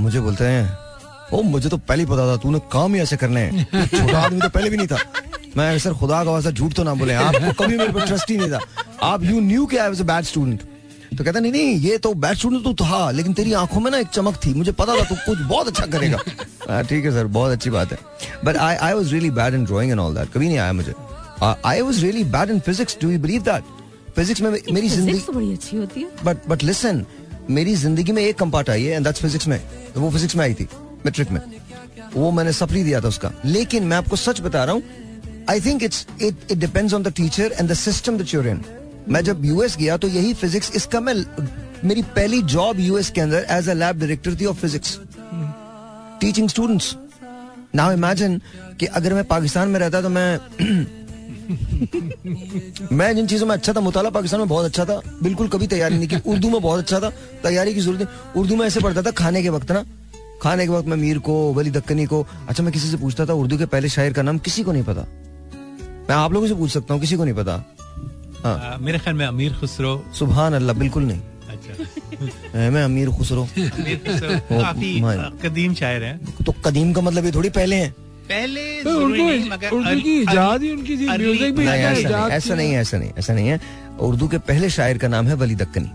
मुझे 0.00 0.20
बोलते 0.20 0.44
हैं 0.44 0.78
ओ 1.32 1.42
मुझे 1.42 1.68
तो 1.68 1.76
पहले 1.78 2.02
ही 2.02 2.08
पता 2.08 2.26
था 2.26 2.36
तूने 2.36 2.58
काम 2.72 2.94
ही 2.94 3.00
ऐसे 3.00 3.16
करने 3.16 3.40
हैं। 3.40 3.86
छोटा 3.88 4.18
आदमी 4.18 4.40
तो 4.40 4.48
पहले 4.48 4.70
भी 4.70 4.76
नहीं 4.76 4.86
था। 4.86 4.98
मैं 5.56 5.78
सर 5.78 5.94
खुदा 5.94 6.22
का 6.24 6.30
वास्ता 6.30 6.50
झूठ 6.50 6.74
तो 6.74 6.82
ना 6.84 6.94
बोले। 6.94 7.14
आपको 7.14 7.52
कभी 7.62 7.76
मेरे 7.76 7.92
पर 7.92 8.06
ट्रस्ट 8.06 8.30
ही 8.30 8.36
नहीं 8.36 8.50
था। 8.50 8.60
आप 9.02 9.22
यू 9.24 9.40
न्यू 9.40 9.66
कि 9.66 9.76
I 9.76 9.88
was 9.88 10.00
a 10.00 10.04
bad 10.04 10.24
student 10.24 10.62
तो 11.18 11.24
कहता 11.24 11.40
नहीं 11.40 11.52
नहीं 11.52 11.74
ये 11.80 11.96
तो 11.98 12.12
बैड 12.14 12.36
स्टूडेंट 12.36 12.64
तो 12.64 12.72
था 12.84 13.10
लेकिन 13.10 13.32
तेरी 13.32 13.52
आँखों 13.52 13.80
में 13.80 13.90
ना 13.90 13.98
एक 13.98 14.08
चमक 14.08 14.36
थी। 14.44 14.54
मुझे 14.54 14.72
पता 14.72 14.94
था 14.96 15.04
तू 15.04 15.14
कुछ 15.26 15.38
बहुत 15.38 15.68
अच्छा 15.68 15.86
करेगा। 15.86 16.18
हाँ, 16.68 16.82
ठीक 16.84 17.04
है 17.04 17.10
सर 17.12 17.26
बहुत 17.26 17.52
अच्छी 17.52 17.70
बात 17.70 17.92
है। 17.92 17.98
But 18.44 18.56
I 18.56 18.76
I 18.76 18.92
was 18.92 19.12
really 19.12 19.30
bad 19.30 19.54
in 19.54 19.64
drawing 19.64 19.90
and 19.90 20.00
all 20.00 20.14
that 20.14 20.32
कभी 20.34 20.48
नहीं 20.48 20.58
आया 20.58 20.72
मुझे। 20.72 20.94
I 21.42 21.80
was 21.80 22.02
really 22.04 22.24
bad 22.32 22.50
in 22.50 22.60
physics 22.66 22.96
do 23.02 23.10
you 23.10 23.18
believe 23.18 23.42
that 23.42 23.80
physics 24.16 24.40
में 24.42 24.50
मेरी 24.50 24.88
ज़िंदगी 24.88 25.18
तो 25.18 25.32
बड़ी 25.32 25.52
अच्छी 25.52 25.76
होती 25.76 26.00
है। 26.00 26.24
बट 26.24 26.48
बट 26.48 26.62
लिसन 26.62 27.04
मेरी 27.50 27.74
ज़िंदगी 27.76 28.12
में 28.12 28.22
एक 28.22 28.38
कंपार्ट 28.38 28.70
आई 28.70 28.82
है 28.84 28.96
एंड 28.96 29.04
दैट्स 29.06 29.20
फिजिक्स 29.22 29.48
में। 29.48 29.60
वो 29.96 30.10
फिजिक्स 30.10 30.36
में 30.36 30.44
आई 30.44 30.54
थी 30.54 30.68
मैट्रिक 31.06 31.30
में। 31.30 31.40
वो 32.14 32.30
मैंने 32.30 32.52
सप्ली 32.52 32.82
दिया 32.84 33.00
था 33.00 33.08
उसका। 33.08 33.32
लेकिन 33.44 33.84
मैं 33.84 33.96
आपको 33.96 34.16
सच 34.16 34.40
बता 34.40 34.64
रहा 34.64 34.74
हूँ 34.74 34.82
I 35.50 35.60
think 35.60 35.82
it's 35.82 36.06
it 36.22 36.50
it 36.50 36.58
depends 36.58 36.94
on 36.94 37.02
the 37.02 37.12
teacher 37.16 37.54
and 37.58 37.70
the 37.70 37.74
system 37.74 38.18
that 38.18 38.34
you're 38.34 38.48
in 38.48 38.64
मैं 39.08 39.22
जब 39.24 39.44
यूएस 39.44 39.76
गया 39.76 39.96
तो 39.96 40.08
यही 40.08 40.34
फिजिक्स 40.34 40.70
इसका 40.76 41.00
मैं 41.00 41.14
मेरी 41.84 42.02
पहली 42.16 42.42
जॉब 42.50 42.80
यूएस 42.80 43.10
के 43.10 43.20
अंदर 43.20 43.46
एज 43.50 43.68
अ 43.68 43.72
लैब 43.74 43.98
डायरेक्टर 44.00 44.34
थी 44.40 44.46
of 44.46 44.56
physics 44.56 44.98
teaching 46.20 46.48
students 46.48 46.94
now 47.74 47.92
imagine 47.92 48.40
कि 48.80 48.86
अगर 48.98 49.14
मैं 49.14 49.24
पाकिस्तान 49.24 49.68
में 49.68 49.78
रहता 49.80 50.02
तो 50.02 50.08
मैं 50.08 50.38
मैं 52.92 53.14
जिन 53.16 53.26
चीज़ों 53.26 53.46
में 53.46 53.54
अच्छा 53.54 53.72
था 53.72 53.80
मुताला 53.80 54.10
पाकिस्तान 54.10 54.40
में 54.40 54.48
बहुत 54.48 54.64
अच्छा 54.64 54.84
था। 54.84 55.00
बिल्कुल 55.22 55.48
कभी 55.48 55.66
तैयारी 55.66 55.96
नहीं 55.96 56.08
की। 56.08 56.16
उर्दू 56.26 56.50
में 56.50 56.60
बहुत 56.62 56.78
अच्छा 56.78 57.00
था 57.00 57.10
तैयारी 57.42 57.74
की 57.74 57.80
ज़रूरत 57.80 58.00
नहीं। 58.00 58.40
उर्दू 58.42 58.56
में 58.56 58.66
ऐसे 58.66 58.80
पढ़ता 58.80 59.02
था 59.02 59.10
खाने 59.10 59.42
के 59.42 59.48
वक्त 59.48 59.70
ना। 59.72 59.84
खाने 60.42 60.66
के 60.66 60.72
वक्त 60.72 60.88
मैं 60.88 60.96
मीर 60.96 61.18
को 61.18 61.52
वली 61.54 61.70
दक्कनी 61.70 62.06
को 62.06 62.26
अच्छा 62.48 62.62
मैं 62.62 62.72
किसी 62.72 62.88
से 62.90 62.96
पूछता 62.96 63.26
था 63.26 63.32
उर्दू 63.32 63.58
के 63.58 63.66
पहले 63.66 63.88
शायर 63.88 64.12
का 64.12 64.22
नाम 64.22 64.38
किसी 64.38 64.62
को 64.62 64.72
नहीं 64.72 64.84
पता। 64.84 65.06
मैं 66.08 66.14
आप 66.14 66.32
लोगों 66.32 66.48
से 66.48 66.54
पूछ 66.54 66.70
सकता 66.70 66.94
हूँ 66.94 67.00
किसी 67.00 67.16
को 67.16 67.24
नहीं 67.24 67.34
पता। 67.34 67.64
हाँ। 68.44 68.78
मेरे 68.80 68.98
ख्याल 68.98 69.16
में 69.16 69.26
अमीर 69.26 69.52
खुसरो। 69.54 69.92
सुबहान 70.18 70.54
अल्लाह 70.54 70.76
बिल्कुल 70.76 71.02
नहीं। 71.02 71.20
अच्छा। 71.48 72.70
मैं 72.70 72.84
अमीर 72.84 73.10
खुसरो। 73.10 73.46
काफ़ी 73.58 75.00
कदीम 75.42 75.74
शायर 75.74 76.04
हैं। 76.04 76.44
तो 76.44 76.52
कदीम 76.66 76.92
का 76.92 77.00
मतलब 77.00 77.24
ये 77.24 77.32
थोड़ी 77.32 77.50
पहले 77.50 77.76
हैं। 77.76 77.94
पहले 78.28 78.62
तो 78.82 78.90
उनको 79.00 79.76
उर्दू 79.76 80.00
की 80.00 80.14
इजाद 80.20 80.62
ही 80.62 80.70
उनकी 80.70 80.96
थी 80.96 81.06
म्यूज़िक 81.08 81.54
भी 81.56 81.66
ऐसा 81.66 82.54
नहीं 82.54 82.72
ऐसा 82.74 82.98
नहीं 82.98 83.10
ऐसा 83.18 83.34
नहीं 83.34 83.48
है। 83.48 83.60
उर्दू 84.00 84.28
के 84.28 84.38
पहले 84.48 84.70
शायर 84.70 84.98
का 84.98 85.08
नाम 85.08 85.26
है 85.26 85.34
वली 85.42 85.54
दक्कनी। 85.54 85.90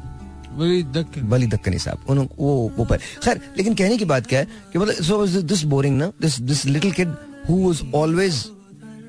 वली 1.32 1.48
दक्कनी। 1.48 1.80
साहब 1.80 1.98
वो 2.10 2.72
वो 2.78 2.86
पर 2.86 2.98
खैर 3.24 3.42
लेकिन 3.58 3.74
कहने 3.76 3.98
की 3.98 4.06
बात 4.06 4.28
क्या 4.28 4.40
है 4.40 4.48
कि 4.74 4.80
मतलब 4.80 5.04
सो 5.04 5.42
दिस 5.42 5.64
बोरिंग 5.74 5.98
ना? 5.98 6.12
This 6.22 6.40
this 6.42 6.66
little 6.66 6.92
kid 6.92 7.16
who 7.50 7.56
was 7.68 7.82
always 7.96 8.46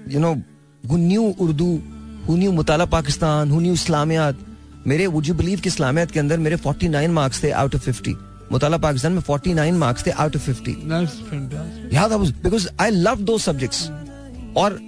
you 0.08 0.20
know 0.20 0.32
who 0.84 0.96
knew 0.96 1.22
Urdu 1.40 1.70
who 2.28 2.36
knew 2.36 2.52
मुताला 2.52 2.84
Pakistan 2.94 3.50
who 3.50 3.60
knew 3.60 3.72
इस्लामियात 3.74 4.36
मेरे 4.86 5.06
वुड 5.06 5.26
यू 5.26 5.34
बिलीव 5.34 5.60
कि 5.60 5.68
इस्लामियात 5.68 6.10
के 6.10 6.20
अंदर 6.20 6.38
मेरे 6.38 6.56
49 6.56 7.08
मार्क्स 7.10 7.42
थे 7.44 7.50
आउट 7.62 7.74
ऑफ़ 7.74 7.90
50 7.90 8.14
मुताला 8.52 8.76
पाकिस्तान 8.78 9.12
में 9.12 9.22
49 9.22 9.72
मार्क्स 9.78 10.06
थे 10.06 10.10
आउट 10.10 10.36
ऑफ़ 10.36 10.50
50 10.50 10.74
That's 10.92 11.16
fantastic. 11.32 11.94
याद 11.94 12.12
I 12.12 12.32
because 12.44 12.68
I 12.80 12.90
love 12.90 13.20
those 13.30 13.38
subjects 13.38 13.88
और 14.56 14.78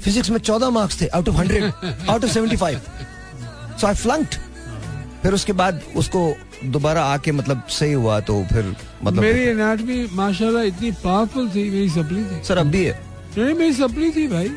फिजिक्स 0.00 0.30
में 0.30 0.38
14 0.38 0.70
मार्क्स 0.72 1.00
थे 1.00 1.06
out 1.06 1.28
of 1.28 1.36
100 1.36 1.72
out 2.10 2.24
of 2.24 2.30
75 2.38 2.78
so 3.80 3.86
I 3.86 3.94
flunked 3.94 4.34
फिर 5.22 5.34
उसके 5.34 5.52
बाद 5.52 5.80
उसको 5.96 6.20
दोबारा 6.64 7.04
आके 7.04 7.32
मतलब 7.32 7.62
सही 7.70 7.92
हुआ 7.92 8.20
तो 8.20 8.42
फिर 8.52 8.74
मतलब 9.04 9.22
मेरी 9.22 9.40
एनाटमी 9.40 10.06
माशाल्लाह 10.12 10.62
इतनी 10.62 10.90
पावरफुल 11.04 11.48
थी 11.48 11.70
मेरी 11.70 11.88
सपली 11.88 12.24
थी। 12.24 12.42
सर 12.44 12.58
अब 12.58 12.66
भी 12.66 12.84
है। 12.84 12.98
नहीं 13.38 13.54
मेरी 13.54 13.72
सपली 13.72 14.10
थी 14.10 14.26
भाई। 14.28 14.50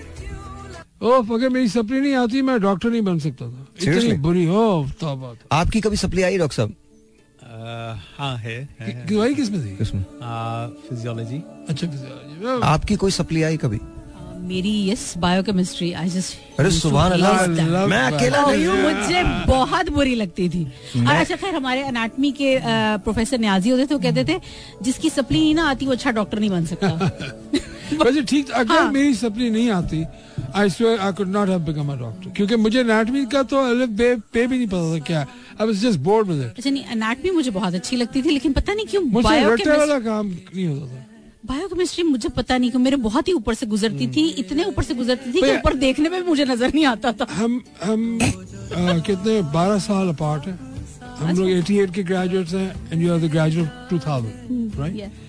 ओ 1.02 1.12
अगर 1.36 1.50
मेरी 1.50 1.68
सपली 1.70 2.00
नहीं 2.00 2.16
आती 2.16 2.42
मैं 2.42 2.60
डॉक्टर 2.62 2.90
नहीं 2.90 3.02
बन 3.02 3.20
सकता 3.20 3.46
था। 3.46 3.66
इतनी 3.82 4.14
बुरी 4.26 4.46
हो 4.46 4.66
तौबा। 5.00 5.34
आपकी 5.52 5.82
कभी 5.82 5.98
सप्ली 5.98 6.22
आई 6.22 6.38
डॉक्टर 6.38 6.56
साहब? 6.56 6.74
हाँ 8.18 8.38
है, 8.38 8.70
है, 8.80 8.86
है। 8.86 9.06
कि- 9.06 9.18
वही 9.18 9.36
किसमें 9.36 9.66
थी 9.66 9.78
इसमें 9.82 10.04
फिजियोलॉजी 10.90 11.38
अच्छा 11.70 11.88
फिजियोलॉजी 11.88 12.62
आपकी 12.62 12.96
कोई 12.96 13.12
सप्ली 13.12 13.44
आई 13.44 13.58
कभी? 13.58 13.80
मेरी 14.48 14.74
यस 14.90 15.04
बायोकेमिस्ट्री 15.18 15.92
आई 16.02 16.10
जस्ट 16.10 16.60
अरे 16.60 16.72
सुबह 16.72 17.02
अल्लाह 17.04 17.86
मैं 17.88 18.02
अकेला 18.12 18.42
नहीं 18.46 18.66
हूँ। 18.66 18.78
मुझे 18.82 19.24
बहुत 19.48 19.90
बुरी 19.94 20.16
लगती 20.16 20.50
थी। 20.50 20.64
और 20.98 21.16
अच्छा 21.16 21.36
खैर 21.36 21.56
हमारे 21.56 21.84
अनाटमी 21.84 22.32
के 22.42 22.58
प्रोफेसर 23.04 23.40
न्याजी 23.40 23.70
होते 23.70 23.86
थे 23.86 23.94
वो 23.94 24.00
कहते 24.02 24.24
थे 24.26 24.40
जिसकी 24.84 25.10
सप्ली 25.10 25.40
नहीं 25.40 25.56
ना 25.56 25.70
आती 25.70 25.86
वो 25.86 25.92
अच्छा 25.92 26.12
डॉक्टर 26.20 26.40
नहीं 26.40 26.50
बन 26.50 26.66
सकता। 26.66 27.12
वैसे 28.04 28.22
ठीक 28.30 28.50
अगर 28.52 28.76
हाँ। 28.76 28.92
मेरी 28.92 29.14
सप्ली 29.16 29.50
नहीं 29.50 29.70
आती 29.72 30.04
I 30.56 30.70
swear 30.70 31.00
I 31.00 31.12
could 31.14 31.28
not 31.32 31.50
have 31.50 31.60
become 31.66 31.92
a 31.94 31.96
doctor 31.98 32.30
क्योंकि 32.36 32.56
मुझे 32.56 32.80
एनाटॉमी 32.80 33.26
का 33.34 33.42
तो 33.52 33.58
अलिफ 33.70 33.90
बे 34.00 34.16
पे 34.34 34.46
भी 34.48 34.58
नहीं 34.58 34.68
पता 34.68 34.94
था 34.94 35.00
क्या। 35.08 35.20
I 35.62 35.68
was 35.68 35.82
just 35.82 36.00
bored 36.08 36.28
with 36.28 36.42
it 36.46 36.58
अच्छा 36.58 36.70
नहीं 36.70 36.84
एनाटमी 36.92 37.32
मुझे 37.32 37.52
बहुत 37.52 37.76
अच्छी 37.76 37.96
लगती 37.96 38.22
थी 38.22 38.30
लेकिन 38.30 38.54
पता 38.54 38.74
नहीं 38.74 38.86
क्यों 38.86 39.02
मुझे 39.18 39.44
रट्टे 39.46 39.70
वाला 39.72 40.00
काम 40.08 40.28
नहीं 40.28 40.68
होता 40.68 40.96
था। 40.96 41.05
बायोकेमिस्ट्री 41.50 42.04
मुझे 42.04 42.30
पता 42.38 42.58
नहीं 42.58 42.70
क्यों 42.72 42.82
मेरे 42.82 42.98
बहुत 43.06 43.28
ही 43.28 43.34
ऊपर 43.34 43.54
से 43.54 43.66
गुजरती 43.74 44.08
थी 44.16 44.28
इतने 44.44 44.64
ऊपर 44.66 44.84
से 44.84 44.94
गुजरती 44.96 45.32
थी 45.34 45.42
कि 45.42 45.52
ऊपर 45.56 45.74
देखने 45.84 46.10
में 46.10 46.20
मुझे 46.28 46.46
नज़र 46.46 46.74
नहीं 46.74 46.86
आता 46.86 47.12
था। 47.12 47.28
हम 47.32 47.62
हम 47.84 49.00
कितने 49.08 49.42
12 49.54 49.80
साल 49.88 50.08
अपार्ट 50.10 50.48
हैं। 50.48 50.58
हम 51.20 51.38
लोग 51.38 51.50
88 51.50 51.94
के 51.96 52.04
ग्रेजुएट्स 52.04 52.54
हैं 52.54 52.90
and 52.92 53.02
you 53.02 53.14
are 53.14 53.20
the 53.20 53.30
graduate 53.32 53.94
2000 53.94 54.80
right 54.80 55.24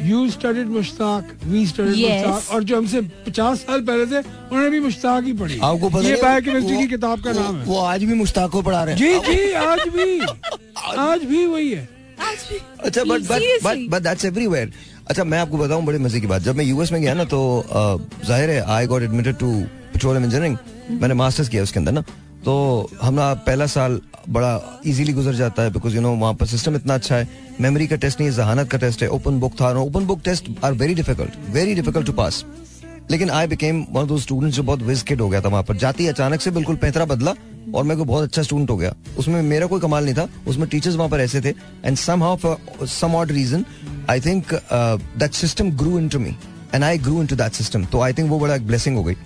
you 0.00 0.28
studied 0.30 0.66
Mushtaq 0.68 1.30
we 1.44 1.66
studied 1.66 1.96
Mushtaq 1.96 2.54
और 2.54 2.64
जो 2.64 2.76
हमसे 2.76 3.00
50 3.28 3.56
साल 3.66 3.80
पहले 3.86 4.06
थे 4.06 4.18
उन्होंने 4.18 4.70
भी 4.70 4.80
मुश्ताक 4.80 5.24
ही 5.24 5.32
पढ़ी। 5.40 5.58
आपको 5.62 5.88
पता 5.88 6.08
ये 6.08 6.16
बायोकेमिस्ट्री 6.22 6.76
की 6.76 6.86
किताब 6.88 7.22
का 7.24 7.32
नाम 7.32 7.56
है। 7.56 7.64
वो 7.64 7.78
आज 7.92 8.04
भी 8.04 8.14
मुश्ताक 8.14 8.50
को 8.50 8.62
पढ़ा 8.62 8.82
रहे 8.84 8.94
हैं। 8.94 9.20
जी 9.22 9.34
जी 9.34 9.52
आज 9.66 9.88
भी। 9.96 10.20
आज 10.98 11.24
भी 11.24 11.44
वही 11.46 11.70
है। 11.70 11.88
अच्छा 12.20 13.04
but 13.04 13.20
but 13.22 13.42
but 13.64 13.88
but 13.90 14.02
that's 14.02 14.24
everywhere 14.24 14.72
अच्छा 15.08 15.24
मैं 15.24 15.38
आपको 15.38 15.58
बताऊँ 15.58 15.84
बड़े 15.84 15.98
मज़े 15.98 16.20
की 16.20 16.26
बात। 16.26 16.42
जब 16.42 16.56
मैं 16.56 16.64
यूएस 16.64 16.92
में 16.92 17.00
गया 17.02 17.14
ना 17.14 17.24
तो 17.26 17.40
ज़ाहिर 18.26 18.50
है 18.50 18.60
I 18.70 18.86
got 18.86 19.02
admitted 19.02 19.36
to 19.38 19.52
petroleum 19.92 20.24
engineering 20.24 20.56
मैंने 21.00 21.14
मास्टर्स 21.14 21.48
किया 21.48 21.62
उसके 21.62 21.78
अंदर 21.80 21.92
ना। 21.92 22.04
तो 22.44 22.90
हमारा 23.02 23.34
पहला 23.46 23.66
साल 23.66 24.00
बड़ा 24.28 24.80
इजीली 24.86 25.12
गुजर 25.12 25.34
जाता 25.34 25.62
है 25.62 25.70
बिकॉज़ 25.72 25.94
यू 25.94 26.00
नो 26.00 26.14
वहाँ 26.16 26.34
पर 26.34 26.46
सिस्टम 26.46 26.76
इतना 26.76 26.94
अच्छा 26.94 27.16
है। 27.16 27.28
मेमोरी 27.60 27.86
का 27.86 27.96
टेस्ट 27.96 28.20
नहीं 28.20 28.30
है 28.30 28.36
जहानत 28.36 28.70
का 28.70 28.78
टेस्ट 28.78 29.02
है। 29.02 29.08
ओपन 29.10 29.38
बुक 29.40 29.60
था 29.60 29.72
open 29.80 30.06
book 30.06 30.20
test 30.24 30.48
are 30.64 30.72
very 30.74 30.94
difficult 30.94 31.38
very 31.50 31.74
difficult 31.74 32.06
to 32.06 32.12
pass 32.12 32.44
लेकिन 33.10 33.30
I 33.30 33.46
became 33.46 33.84
one 33.90 34.00
of 34.00 34.08
those 34.08 34.18
students 34.18 34.56
जो 34.56 34.62
बहुत 34.62 34.82
विज 34.82 35.04
हो 35.12 35.28
गया 35.28 35.40
था 35.40 35.48
वहाँ 35.48 35.62
पर। 35.62 35.76
जाती 35.76 36.06
अचानक 36.06 36.40
से 36.40 36.50
बिल्कुल 36.50 36.76
पैतरा 36.76 37.04
बदला 37.04 37.34
और 37.74 37.84
मैं 37.84 37.96
कोई 37.96 38.06
बहुत 38.06 38.24
अच्छा 38.24 38.42
स्टूडेंट 38.42 38.70
हो 38.70 38.76
गया। 38.76 38.94
उसमें 39.18 39.40
मेरा 39.42 39.66
कोई 39.66 39.80
कमाल 39.80 40.04
नहीं 40.04 40.14
था। 40.14 40.28
उसमें 40.48 40.68
टीचर्स 40.68 40.94
वहाँ 40.96 41.08
पर 41.08 41.20
ऐसे 41.20 41.40
थे। 41.40 41.48
And 41.84 41.96
somehow 42.22 42.86
some 42.86 43.14
odd 43.14 43.32
reason 43.32 43.64
I 44.10 44.20
think 44.20 44.54
that 44.54 45.32
system 45.34 45.70
grew 45.72 45.98
into 46.08 46.18
me 46.18 46.36
and 46.74 46.84
I 46.84 46.98
grew 46.98 47.20
into 47.26 47.36
that 47.36 47.52
system 47.52 47.84
तो 47.84 48.00
आई 48.00 48.12
थिंक 48.12 48.30
वो 48.30 48.38
बड़ा 48.38 48.54
एक 48.54 48.66
ब्लेसिंग 48.66 48.96
हो 48.96 49.04
गई। 49.04 49.16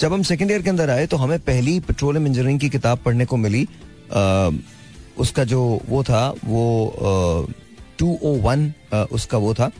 जब 0.00 0.12
हम 0.12 0.22
सेकेंड 0.22 0.50
ईयर 0.50 0.62
के 0.62 0.70
अंदर 0.70 0.90
आए 0.90 1.06
तो 1.06 1.16
हमें 1.16 1.38
पहली 1.40 1.78
पेट्रोलियम 1.80 2.26
इंजीनियरिंग 2.26 2.60
की 2.60 2.68
किताब 2.68 2.98
पढ़ने 2.98 3.24
को 3.24 3.36
मिली। 3.36 3.66
अ, 4.12 4.50
उसका 5.18 5.44
जो 5.44 5.62
वो 5.88 6.02
था 6.04 6.28
वो 6.44 7.46
टू 7.98 8.18
ओ 8.22 8.34
वन 8.40 8.72
उसका 9.12 9.38
वो 9.38 9.54
था 9.54 9.70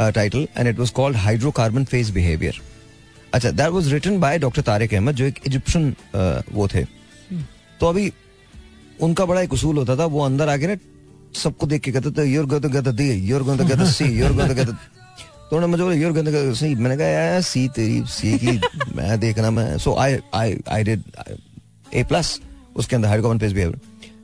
title 0.00 0.46
and 0.56 0.68
it 0.68 0.78
was 0.78 0.90
called 0.90 1.16
hydrocarbon 1.16 1.84
phase 1.84 2.12
behaviour 2.12 2.60
अच्छा 3.34 3.50
that 3.50 3.68
was 3.68 3.92
written 3.92 4.18
by 4.20 4.38
doctor 4.38 4.62
Tariq 4.62 4.94
Ahmed 4.94 5.14
जो 5.14 5.24
एक 5.24 5.38
इजिप्शियन 5.46 5.94
वो 6.52 6.68
थे। 6.68 6.84
तो 7.80 7.86
अभी 7.86 8.12
उनका 9.00 9.24
बड़ा 9.24 9.40
एक 9.40 9.52
उसूल 9.52 9.76
होता 9.76 9.96
था 9.96 10.04
वो 10.04 10.24
अंदर 10.24 10.48
आके 10.48 10.66
ना 10.66 10.76
सबको 11.34 11.66
देख 11.66 11.82
के 11.82 11.92
कहते 11.92 12.10
थे 12.10 12.24
you're 12.24 12.46
going 12.46 12.62
to 12.62 12.68
get 12.68 12.84
the 12.84 13.00
you're 13.00 13.42
going 13.42 13.60
to 13.60 13.66
get 13.66 13.76
the 13.76 13.84
C 13.84 14.04
you're 14.04 14.32
going 14.32 14.48
to 14.48 14.54
get 14.54 14.68
तो 14.68 15.56
उन्होंने 15.56 15.66
मुझे 15.66 15.82
बोला 15.82 15.94
यूर 15.94 16.12
गोइंग 16.12 16.28
टू 16.28 16.54
सी 16.54 16.74
मैंने 16.74 16.96
कहा 16.96 17.06
यार 17.06 17.40
सी 17.40 17.68
तेरी 17.68 18.02
सी 18.06 18.38
की 18.38 18.60
मैं 18.96 19.20
देखना 19.20 19.50
मैं 19.50 19.78
सो 19.78 19.94
I 19.94 20.18
I 20.34 20.56
I 20.68 20.84
did 20.84 21.02
a 21.94 22.04
plus 22.04 22.40
उसके 22.76 22.96
अंदर 22.96 23.08
हाइड्रोकार्बन 23.08 23.38
फ़ेज़ 23.38 23.54
बिहेवियर 23.54 23.80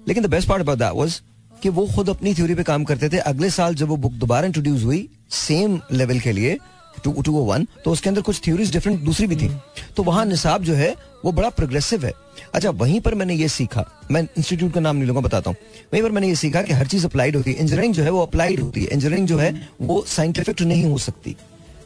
लेकिन 0.08 0.22
the 0.22 0.26
best 0.26 0.48
part 0.48 0.62
about 0.62 0.78
that 0.78 0.92
was 0.92 1.22
कि 1.62 1.68
वो 1.68 1.86
खुद 1.86 2.10
अपनी 2.10 2.34
थ्योरी 2.34 2.54
पे 2.54 2.62
काम 2.62 2.84
करते 2.84 3.08
थे। 3.08 3.18
अगले 3.18 3.50
साल 3.50 3.74
जब 3.74 3.88
वो 3.88 3.96
बुक 3.96 4.12
दोबारा 4.12 4.46
इंट्रोड्यूस 4.46 4.84
हुई 4.84 5.08
सेम 5.30 5.80
लेवल 5.92 6.20
के 6.20 6.32
लिए 6.32 6.58
टू 7.04 7.22
टू 7.22 7.32
वन 7.32 7.66
तो 7.84 7.90
उसके 7.90 8.08
अंदर 8.08 8.22
कुछ 8.22 8.40
थ्योरीज 8.44 8.72
डिफरेंट 8.72 9.00
दूसरी 9.00 9.26
भी 9.26 9.36
थी। 9.36 9.50
तो 9.96 10.02
वहाँ 10.02 10.24
निसाब 10.26 10.62
जो 10.64 10.74
है 10.74 10.94
वो 11.24 11.32
बड़ा 11.32 11.48
प्रोग्रेसिव 11.50 12.04
है। 12.06 12.12
अच्छा 12.54 12.70
वहीं 12.72 13.00
पर 13.00 13.14
मैंने 13.14 13.34
ये 13.34 13.48
सीखा 13.50 13.84
मैं 14.10 14.22
इंस्टीट्यूट 14.38 14.72
का 14.74 14.80
नाम 14.80 14.96
नहीं 14.96 15.06
लूँगा 15.06 15.20
बताता 15.20 15.50
हूँ। 15.50 15.56
वहीं 15.92 16.02
पर 16.02 16.10
मैंने 16.10 16.28
ये 16.28 16.34
सीखा 16.36 16.62
कि 16.62 16.72
हर 16.72 16.86
चीज़ 16.86 17.06
अप्लाइड 17.06 17.36
होती 17.36 17.52
है। 17.52 17.58
इंजीनियरिंग 17.58 17.94
जो 17.94 18.02
है 18.02 18.10
वो 18.10 18.22
अप्लाइड 18.22 18.60
होती 18.60 18.80
है। 18.80 18.88
इंजीनियरिंग 18.88 19.28
जो 19.28 19.38
है 19.38 19.52
वो 19.82 20.04
साइंटिफिक 20.08 20.62
नहीं 20.62 20.84
हो 20.84 20.98
सकती। 21.00 21.36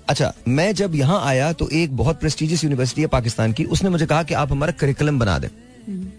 अच्छा 0.08 0.32
मैं 0.48 0.72
जब 0.74 0.94
यहाँ 0.94 1.20
आया 1.26 1.52
तो 1.52 1.68
एक 1.72 1.96
बहुत 1.96 2.20
प्रेस्टिजियस 2.20 2.64
यूनिवर्सिटी 2.64 3.02
है 3.02 3.08
पाकिस्तान 3.08 3.52
की 3.52 3.64
उसने 3.66 3.90
मुझे 3.90 4.06
कहा 4.06 4.22
कि 4.22 4.34
आप 4.34 4.52
हमारा 4.52 4.72
करिकुलम 4.80 5.18
बना 5.18 5.38
दें। 5.38 5.48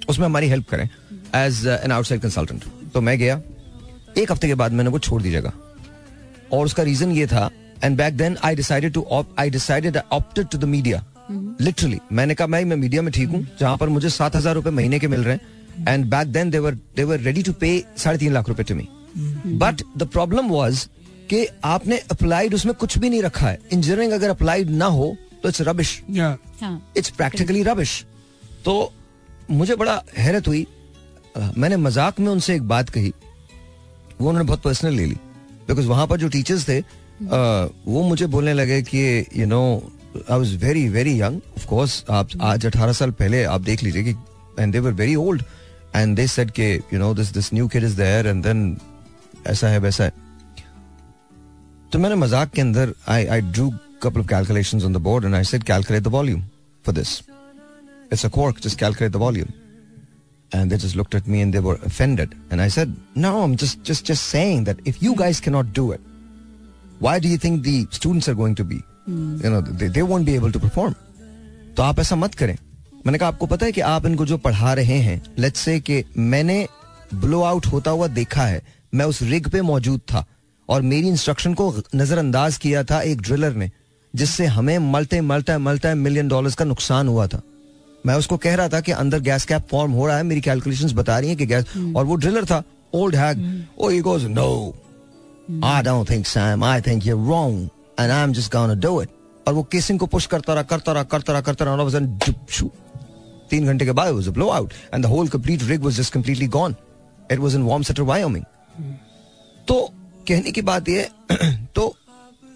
उसमें 0.09 0.25
हमारी 0.25 0.47
हेल्प 0.47 0.69
करें। 0.69 0.89
एज 1.35 1.65
एन 1.67 1.91
आउटसाइड 1.91 2.21
कंसल्टेंट 2.21 2.63
तो 2.93 3.01
मैं 3.01 3.17
गया। 3.19 3.41
एक 4.17 4.31
हफ़्ते 4.31 4.47
के 4.47 4.55
बाद 4.55 4.71
मैंने 4.71 4.89
वो 4.89 4.99
छोड़ 4.99 5.21
दी 5.21 5.31
जगह 5.31 5.51
और 6.53 6.65
उसका 6.65 6.83
रीजन 6.83 7.11
ये 7.11 7.27
था 7.27 7.49
and 7.83 7.97
back 7.97 8.17
then 8.17 8.37
I 8.43 8.55
decided 8.55 8.93
to 8.93 9.05
I 9.39 9.49
decided 9.49 9.97
opted 9.97 10.47
to 10.47 10.57
the 10.57 10.63
media 10.65 11.03
literally 11.61 11.99
मैंने 12.11 12.35
कहा 12.35 12.47
मैं 12.47 12.63
मैं 12.65 12.75
मीडिया 12.77 13.01
में 13.01 13.11
ठीक 13.13 13.29
हूँ 13.29 13.45
जहाँ 13.59 13.77
पर 13.77 13.89
मुझे 13.89 14.09
सात 14.11 14.35
हज़ार 14.35 14.55
रुपए 14.55 14.69
महीने 14.71 14.99
के 14.99 15.07
मिल 15.07 15.23
रहे 15.23 15.35
हैं। 15.35 15.87
And 15.87 16.05
back 16.09 16.27
then 16.31 16.49
they were 16.49 16.75
they were 16.95 17.19
ready 17.19 17.43
to 17.43 17.53
pay 17.61 17.83
साढ़े 17.97 18.17
तीन 18.17 18.33
लाख 18.33 18.49
रुपए 18.49 18.63
to 18.63 18.75
me 18.75 18.87
but 19.57 19.81
the 19.97 20.07
problem 20.07 20.47
was 20.49 20.85
कि 21.29 21.45
आपने 21.65 21.97
अप्लाइड 22.11 22.53
उसमें 22.53 22.73
कुछ 22.75 22.97
भी 22.97 23.09
नहीं 23.09 23.21
रखा 23.21 23.47
है। 23.47 23.59
इंजीनियरिंग 23.73 24.11
अगर 24.13 24.29
अप्लाइड 24.29 24.69
ना 24.71 24.85
हो 24.87 25.15
तो 25.43 25.49
it's 25.49 25.61
rubbish 25.61 26.01
it's 26.09 27.09
practically 27.11 27.63
rubbish 27.63 28.03
तो 28.65 28.91
मुझे 29.51 29.75
बड़ा 29.75 30.01
हैरत 30.17 30.47
हुई। 30.47 30.65
मैंने 31.57 31.77
मज़ाक 31.77 32.19
में 32.19 32.27
उनसे 32.27 32.55
एक 32.55 32.67
बात 32.67 32.89
कही। 32.89 33.09
वो 34.19 34.29
उन्होंने 34.29 34.47
बहुत 34.47 34.61
पर्सनल 34.61 34.93
ले 34.93 35.05
ली। 35.05 35.15
बिकॉज़ 35.67 35.87
वहाँ 35.87 36.07
पर 36.07 36.17
जो 36.17 36.27
टीचर्स 36.29 36.67
थे 36.67 36.79
वो 37.21 38.03
मुझे 38.07 38.25
बोलने 38.27 38.53
लगे 38.53 38.81
कि 38.81 39.03
you 39.35 39.45
know 39.47 39.61
I 40.15 40.37
was 40.37 40.55
very 40.63 40.87
very 40.89 41.19
young 41.21 41.39
of 41.57 41.65
course 41.67 42.03
आप 42.09 42.29
आज 42.41 42.65
18 42.65 42.93
साल 42.99 43.11
पहले 43.21 43.43
आप 43.53 43.61
देख 43.61 43.83
लीजिए 43.83 44.03
कि 44.03 44.15
and 44.59 44.73
they 44.73 44.79
were 44.79 45.15
old 45.17 45.43
and 45.95 46.15
they 46.15 46.27
said 46.27 46.51
के 46.59 46.73
you 46.75 46.99
know 46.99 47.13
this 47.13 47.33
this 47.33 47.53
new 47.53 47.67
kid 47.67 47.83
is 47.83 47.97
there 47.97 48.27
and 48.27 48.43
then 48.43 48.77
ऐसा 49.47 49.67
है 49.69 49.79
वैसा 49.79 50.03
है 50.03 50.13
तो 51.91 51.99
मैंने 51.99 52.15
मज़ाक 52.15 52.49
के 52.51 52.61
अंदर 52.61 52.93
I 53.09 53.25
I 53.25 53.41
drew 53.41 53.71
couple 54.05 54.21
of 54.21 54.27
calculations 54.27 54.85
on 54.85 54.93
the 54.93 54.99
board 54.99 55.23
and 55.25 55.35
I 55.35 55.43
said 55.51 55.65
calculate 55.65 56.03
the 56.03 56.15
volume 56.15 56.41
for 56.83 56.91
this. 56.91 57.23
It's 58.11 58.23
a 58.23 58.29
quark, 58.29 58.61
just 58.61 58.77
calculate 58.77 59.11
the 59.11 59.17
volume. 59.17 59.53
And 60.51 60.71
they 60.71 60.77
just 60.77 60.95
looked 60.95 61.15
at 61.15 61.27
me 61.27 61.41
and 61.41 61.53
they 61.53 61.59
were 61.59 61.79
offended. 61.83 62.35
And 62.51 62.61
I 62.61 62.67
said, 62.67 62.95
No, 63.15 63.31
I'm 63.41 63.55
just 63.55 63.83
just 63.83 64.05
just 64.05 64.27
saying 64.33 64.65
that 64.65 64.77
if 64.85 65.01
you 65.01 65.15
guys 65.15 65.39
cannot 65.39 65.73
do 65.79 65.91
it, 65.91 66.01
why 67.05 67.19
do 67.19 67.29
you 67.29 67.39
think 67.45 67.63
the 67.63 67.77
students 67.97 68.29
are 68.29 68.37
going 68.41 68.55
to 68.59 68.63
be? 68.69 68.77
You 69.43 69.49
know, 69.53 69.61
they, 69.79 69.89
they 69.97 70.03
won't 70.11 70.25
be 70.25 70.37
able 70.41 70.53
to 70.53 70.63
perform. 70.65 70.93
तो 71.77 71.83
आप 71.83 71.99
ऐसा 71.99 72.15
मत 72.15 72.35
करें। 72.35 72.57
मैंने 73.05 73.17
कहा 73.17 73.29
आपको 73.29 73.45
पता 73.45 73.65
है 73.65 73.71
कि 73.71 73.81
आप 73.81 74.05
इनको 74.05 74.25
जो 74.25 74.37
पढ़ा 74.37 74.73
रहे 74.73 74.97
हैं 74.97 75.23
लेट्स 75.39 75.59
से 75.59 75.79
कि 75.79 76.03
मैंने 76.17 76.67
ब्लो 77.13 77.41
आउट 77.41 77.65
होता 77.65 77.91
हुआ 77.91 78.07
देखा 78.07 78.43
है 78.43 78.61
मैं 78.93 79.05
उस 79.05 79.21
रिग 79.21 79.49
पे 79.49 79.61
मौजूद 79.61 79.99
था 79.99 80.25
और 80.69 80.81
मेरी 80.81 81.07
इंस्ट्रक्शन 81.07 81.53
को 81.53 81.75
नजरअंदाज 81.95 82.57
किया 82.57 82.83
था 82.83 83.01
एक 83.01 83.21
ड्रिलर 83.21 83.53
ने 83.53 83.71
जिससे 84.15 84.45
हमें 84.45 84.77
मलते 84.79 85.21
मलते 85.21 85.57
मलते 85.57 85.93
मिलियन 85.93 86.27
डॉलर्स 86.27 86.55
का 86.55 86.65
नुकसान 86.65 87.07
हुआ 87.07 87.27
था। 87.27 87.41
मैं 88.05 88.15
उसको 88.15 88.37
कह 88.37 88.55
रहा 88.55 88.69
था 88.69 88.79
कि 88.79 88.91
अंदर 88.91 89.19
गैस 89.19 89.45
कैप 89.45 89.67
फॉर्म 89.71 89.91
हो 89.91 90.07
रहा 90.07 90.17
है 90.17 90.23
मेरी 90.23 90.41
कैलकुलेशंस 90.41 90.93
बता 90.93 91.19
रही 91.19 91.29
हैं 91.29 91.37
कि 91.37 91.45
गैस 91.45 91.65
और 91.95 92.05
वो 92.05 92.15
ड्रिलर 92.15 92.45
था 92.45 92.63
old 92.93 93.15
hag 93.15 93.65
oh 93.79 93.89
he 93.89 93.99
goes 93.99 94.25
no 94.25 94.77
I 95.51 95.81
don't 95.83 96.09
think 96.09 96.25
Sam 96.25 96.63
I 96.63 96.81
think 96.81 97.05
you 97.05 97.15
wrong 97.29 97.69
and 97.99 98.11
I 98.11 98.23
am 98.23 98.33
just 98.33 98.51
gonna 98.55 98.73
do 98.73 99.01
it 99.01 99.09
और 99.47 99.53
वो 99.53 99.63
केसिंग 99.63 99.99
को 99.99 100.05
पुश 100.05 100.25
करता 100.25 100.53
रहा 100.53 100.63
करता 100.63 100.91
रहा 100.91 101.03
करता 101.03 101.33
रहा 101.33 101.41
करता 101.41 101.65
रहा 101.65 101.73
और 101.73 101.99
जुप 101.99 102.45
शू। 102.49 102.71
तीन 103.49 103.65
घंटे 103.65 103.85
के 103.85 103.91
बाद 103.91 104.13
was 104.13 104.27
a 104.27 104.31
blow 104.31 104.49
out 104.49 104.73
and 104.93 105.03
the 105.03 105.07
whole 105.07 105.27
complete 105.27 105.63
rig 105.63 105.83
was 105.83 105.97
just 105.97 106.13
completely 106.13 106.47
gone 106.47 106.75
it 107.31 107.39
was 107.39 107.55
in 107.55 107.61
Wamsutter 107.83 108.03
Wyoming 108.03 108.45
तो 109.67 109.89
कहने 110.27 110.51
की 110.51 110.61
बात 110.61 110.89
ये 110.89 111.09
तो 111.75 111.95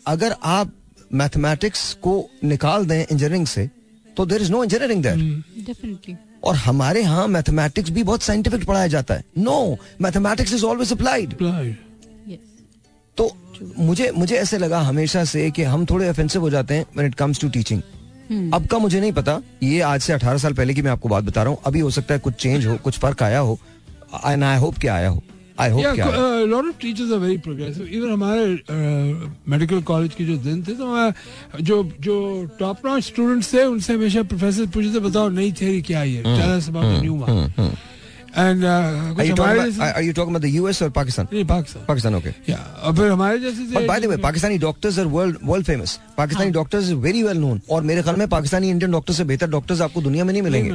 अगर 0.07 0.35
आप 0.43 0.71
मैथमेटिक्स 1.13 1.93
को 1.93 2.13
निकाल 2.43 2.85
दें 2.85 2.99
इंजीनियरिंग 3.01 3.45
से 3.47 3.69
तो 4.17 4.25
there 4.25 4.41
is 4.41 4.51
no 4.51 4.63
engineering 4.63 5.03
there 5.03 5.15
definitely 5.65 6.15
और 6.43 6.55
हमारे 6.55 7.01
यहाँ 7.01 7.27
मैथमेटिक्स 7.27 7.89
भी 7.89 8.03
बहुत 8.03 8.21
साइंटिफिक 8.21 8.65
पढ़ाया 8.65 8.87
जाता 8.87 9.13
है. 9.13 9.23
No 9.37 9.77
mathematics 10.01 10.53
is 10.53 10.65
always 10.65 10.91
applied 10.93 11.33
तो 13.19 13.31
मुझे 13.79 14.11
मुझे 14.17 14.35
ऐसे 14.35 14.57
लगा 14.57 14.79
हमेशा 14.81 15.23
से 15.31 15.49
कि 15.51 15.63
हम 15.63 15.85
थोड़े 15.85 16.09
ऑफेंसिव 16.09 16.41
हो 16.41 16.49
जाते 16.49 16.73
हैं 16.73 16.85
when 16.95 17.07
it 17.07 17.15
comes 17.15 17.39
to 17.41 17.49
teaching 17.49 17.81
अब 18.53 18.65
का 18.67 18.77
मुझे 18.77 18.99
नहीं 18.99 19.11
पता 19.11 19.39
ये 19.63 19.79
आज 19.81 20.01
से 20.01 20.13
18 20.13 20.37
साल 20.37 20.53
पहले 20.53 20.73
की 20.73 20.81
मैं 20.81 20.91
आपको 20.91 21.09
बात 21.09 21.23
बता 21.23 21.43
रहा 21.43 21.53
हूँ 21.53 21.59
अभी 21.65 21.79
हो 21.79 21.89
सकता 21.89 22.13
है 22.13 22.19
कुछ 22.19 22.33
चेंज 22.33 22.67
हो 22.67 22.77
कुछ 22.83 22.99
फ़र्क 22.99 23.23
आया 23.23 23.39
हो 23.39 23.57
एंड 24.25 24.43
आई 24.43 24.57
होप 24.57 24.77
क्या 24.77 24.95
आया 24.95 25.09
हो 25.09 25.21
आई 25.59 25.69
होप 25.69 25.81
Yeah, 25.81 25.95
कि 25.95 26.01
आया 26.01 26.17
uh, 26.17 26.43
a 26.43 26.49
lot 26.51 26.67
of 26.69 26.75
teachers 26.81 27.09
are 27.15 27.19
very 27.23 27.37
progressive. 27.47 27.87
Even 27.97 28.11
हमारे 28.11 28.45
मेडिकल 29.51 29.81
कॉलेज 29.81 30.13
के 30.15 30.25
जो 30.25 30.37
दिन 30.43 30.63
थे 30.63 30.73
तो 30.73 31.11
जो 31.61 31.83
जो 32.01 32.15
टॉप 32.59 32.85
नॉच 32.85 33.03
स्टूडेंट्स 33.03 33.53
थे 33.53 33.63
उनसे 33.65 33.93
हमेशा 33.93 34.23
प्रोफेसर 34.23 34.65
पूछते 34.75 34.93
थे 34.95 34.99
बताओ 35.09 35.29
नई 35.39 35.51
थ्योरी 35.51 35.81
क्या 35.81 35.99
है? 35.99 36.23
Tell 36.23 36.55
us 36.55 36.69
about 36.69 36.85
the 36.85 37.01
new 37.01 37.13
one 37.15 37.71
and 38.39 38.63
are 38.63 40.03
you 40.03 40.13
talking 40.13 40.35
about 40.35 40.43
the 40.45 40.61
US 40.61 40.81
or 40.81 40.97
Pakistan? 40.97 41.33
नहीं 41.33 41.45
पाकिस्तान 41.45 41.85
Pakistan, 41.85 42.19
okay. 42.19 42.49
या 42.49 42.57
और 42.57 42.95
फिर 42.95 43.11
हमारे 43.11 43.39
जैसे 43.39 43.65
But 43.65 43.87
by 43.87 43.97
the 43.97 44.05
way, 44.05 44.17
थे- 44.17 44.25
Pakistani 44.25 44.63
doctors 44.63 44.99
are 44.99 45.13
world 45.15 45.47
world 45.49 45.65
famous. 45.69 45.97
Pakistani 46.19 46.53
doctors 46.53 46.89
are 46.89 47.05
very 47.05 47.23
well 47.23 47.37
known. 47.37 47.59
और 47.69 47.83
मेरे 47.83 48.01
ख्याल 48.01 48.15
में 48.15 48.27
पाकिस्तानी 48.27 48.69
इंडियन 48.69 48.91
डॉक्टर 48.91 49.13
से 49.13 49.23
बेहतर 49.23 49.47
डॉक्टर्स 49.47 49.81
आपको 49.81 50.01
दुनिया 50.01 50.25
में 50.25 50.31
नहीं 50.31 50.41
मिलेंगे। 50.41 50.71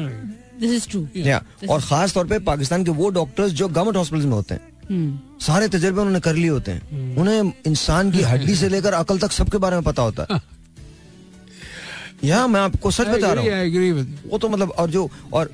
दिस 0.60 0.70
इज़ 0.70 0.88
ट्रू 0.88 1.08
या 1.16 1.42
और 1.70 1.80
खास 1.80 2.14
तौर 2.14 2.26
पे 2.26 2.38
पाकिस्तान 2.38 2.84
के 2.84 2.90
वो 2.90 3.08
डॉक्टर्स 3.08 3.52
जो 3.52 3.68
गवर्नमेंट 3.68 3.96
हॉस्पिटल 3.96 4.26
में 4.26 4.32
होते 4.32 4.54
हैं। 4.54 4.60
सारे 5.40 5.68
तजर्बे 5.68 5.98
उन्होंने 6.00 6.20
कर 6.20 6.34
लिए 6.34 6.50
होते 6.50 6.72
हैं। 6.72 7.16
उन्हें 7.16 7.52
इंसान 7.66 8.10
की 8.10 8.22
हड्डी 8.22 8.54
से 8.54 8.68
लेकर 8.74 8.92
अकल 8.92 9.18
तक 9.18 9.32
सबके 9.32 9.58
बारे 9.58 9.76
में 9.76 9.84
पता 9.84 10.02
होता 10.02 10.26
है। 10.32 10.42
या 12.24 12.46
मैं 12.46 12.60
आपको 12.60 12.90
सच 12.90 13.06
बता 13.06 13.32
रहा 13.32 13.44
हूँ। 13.44 13.50
वो 14.30 14.38
तो 14.38 14.48
मतलब 14.48 14.70
और 14.70 14.90
जो 14.90 15.10
और 15.32 15.50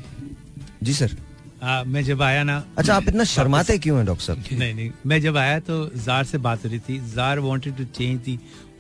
जी 0.82 0.94
सर 0.94 1.16
आ, 1.62 1.84
मैं 1.84 2.02
जब 2.04 2.22
आया 2.22 2.42
ना 2.44 2.62
अच्छा 2.78 2.94
आप 2.94 3.08
इतना 3.08 3.24
शर्माते 3.24 3.78
क्यों 3.78 3.96
हैं 3.96 4.04
डॉक्टर 4.06 4.24
साहब? 4.24 4.44
नहीं 4.58 4.74
नहीं 4.74 4.90
मैं 5.06 5.20
जब 5.20 5.36
आया 5.36 5.58
तो 5.61 5.74
जार 5.96 6.24
से 6.24 6.38
बात 6.38 6.64
हो 6.64 6.68
रही 6.70 6.78
थी। 6.88 6.98
Jar 7.14 7.38
wanted 7.38 7.76
to 7.76 7.84
change 7.96 8.20
the 8.24 8.38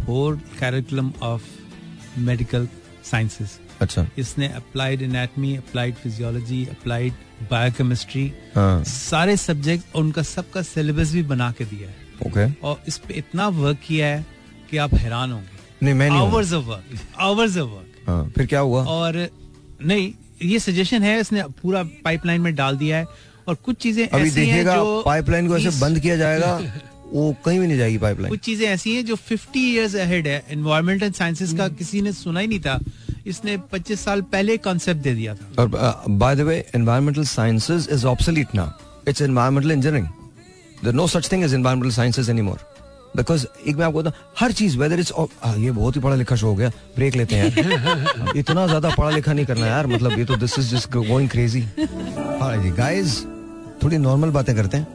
whole 0.08 0.36
curriculum 0.60 1.12
of 1.22 1.42
medical 2.18 2.68
sciences 3.10 3.58
अच्छा। 3.80 4.06
इसने 4.18 4.48
applied 4.54 5.02
anatomy 5.02 5.54
applied 5.56 5.94
physiology 5.94 6.64
applied 6.70 7.12
biochemistry 7.50 8.26
हाँ। 8.54 8.82
सारे 8.84 9.36
सब्जेक्ट 9.36 9.94
और 9.96 10.02
उनका 10.02 10.22
सबका 10.22 10.62
सिलेबस 10.62 11.12
भी 11.12 11.22
बना 11.24 11.50
के 11.58 11.64
दिया 11.64 11.88
है। 11.88 11.96
ओके 12.26 12.50
और 12.66 12.82
इस 12.88 12.98
पे 12.98 13.14
इतना 13.14 13.48
वर्क 13.60 13.78
किया 13.86 14.06
है 14.06 14.24
कि 14.70 14.76
आप 14.76 14.94
हैरान 14.94 15.32
होंगे। 15.32 15.58
नहीं 15.82 15.94
मैं 15.94 16.08
नहीं 16.10 16.20
hours 16.20 16.52
of 16.52 16.64
work 16.66 16.98
hours 17.18 17.56
of 17.58 17.70
work 17.70 18.32
फिर 18.36 18.46
क्या 18.46 18.60
हुआ? 18.60 18.84
और 18.84 19.28
नहीं 19.84 20.12
ये 20.42 20.58
सजेशन 20.58 21.02
है 21.02 21.18
इसने 21.20 21.42
पूरा 21.62 21.82
पाइपलाइन 22.04 22.40
में 22.40 22.54
डाल 22.54 22.76
दिया 22.76 22.96
है 22.96 23.06
और 23.48 23.54
कुछ 23.54 23.76
चीज़ें 23.76 24.06
अभी 24.08 24.30
देखिएगा 24.30 24.76
पाइपलाइन 25.04 25.48
को 25.48 25.56
ऐसे 25.58 25.80
बंद 25.80 25.98
किया 25.98 26.16
जाएगा 26.16 26.60
वो 27.12 27.34
कहीं 27.44 27.58
भी 27.60 27.66
नहीं 27.66 27.78
जाएगी 27.78 27.98
पाइपलाइन 27.98 28.30
कुछ 28.30 28.40
चीज़ें 28.40 28.66
ऐसी 28.68 28.94
हैं 28.94 29.04
जो 29.04 29.16
50 29.16 29.56
इयर्स 29.56 29.94
अहेड 29.96 30.26
है। 30.26 30.42
एनवायरमेंटल 30.50 31.10
साइंसेस 31.10 31.52
का 31.52 31.68
किसी 31.68 32.02
ने 32.02 32.12
सुना 32.12 32.40
ही 32.40 32.46
नहीं 32.46 32.60
था। 32.60 32.78
इसने 33.26 33.56
25 33.72 34.00
साल 34.00 34.22
पहले 34.32 34.56
कॉन्सेप्ट 34.58 35.00
दे 35.00 35.14
दिया 35.14 35.34
था। 35.34 35.62
और 35.62 36.04
by 36.08 36.36
the 36.36 36.40
way 36.40 36.64
environmental 36.74 37.24
sciences 37.24 37.88
is 37.92 38.06
obsolete 38.06 38.54
now 38.54 39.10
it's 39.10 39.22
environmental 39.22 39.72
engineering 39.72 40.06
there 40.84 40.94
no 40.94 41.06
such 41.06 41.32
thing 41.32 41.44
as 41.44 41.54
environmental 41.54 41.94
sciences 41.96 42.30
anymore 42.30 42.69
because 43.16 43.46
एक 43.68 43.76
मैं 43.76 43.84
आपको 43.86 44.02
हर 44.38 44.52
चीज़ 44.52 44.76
वेदर 44.78 45.00
इज़ 45.00 45.12
ये 45.58 45.70
बहुत 45.70 45.96
ही 45.96 46.00
पढ़ा 46.00 46.14
लिखा 46.16 46.36
शो 46.36 46.46
हो 46.46 46.54
गया 46.54 46.68
ब्रेक 46.96 47.16
लेते 47.16 47.36
हैं 47.36 48.32
इतना 48.36 48.66
ज़्यादा 48.66 48.90
पढ़ा 48.90 49.10
लिखा 49.10 49.32
नहीं 49.32 49.46
करना 49.46 49.66
यार 49.66 49.86
मतलब 49.86 50.18
ये 50.18 50.24
तो 50.24 50.36
this 50.36 50.58
is 50.58 50.74
just 50.74 50.96
going 50.96 51.28
crazy 51.30 51.60
ji 51.60 52.70
guys 52.76 53.20
थोड़ी 53.82 53.98
नॉर्मल 53.98 54.30
बातें 54.30 54.54
करते 54.56 54.76
हैं। 54.76 54.86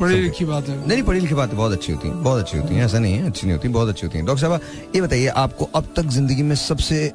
बड़ी 0.00 0.16
लिखी 0.16 0.44
बात। 0.44 0.68
है 0.68 0.76
नहीं 0.76 0.86
नहीं, 0.88 1.02
पढ़ी 1.02 1.20
लिखी 1.20 1.34
बातें 1.34 1.56
बहुत 1.56 1.72
अच्छी 1.72 1.92
होती 1.92 2.08
हैं 2.08 2.22
बहुत 2.22 2.40
अच्छी 2.40 2.58
होती 2.58 2.74
हैं 2.74 2.84
ऐसा 2.84 2.98
नहीं 2.98 3.14
है 3.14 3.26
अच्छी 3.26 3.46
नहीं 3.46 3.56
होती 3.56 3.68
बहुत 3.68 3.88
अच्छी 3.88 4.06
होती 4.06 4.18
हैं। 4.18 4.26
डॉक्टर 4.26 4.40
साहब 4.40 4.60
ये 4.94 5.00
बताइए 5.00 5.26
आपको 5.42 5.68
अब 5.74 5.92
तक 5.96 6.06
ज़िंदगी 6.16 6.42
में 6.42 6.54
सबसे 6.56 7.06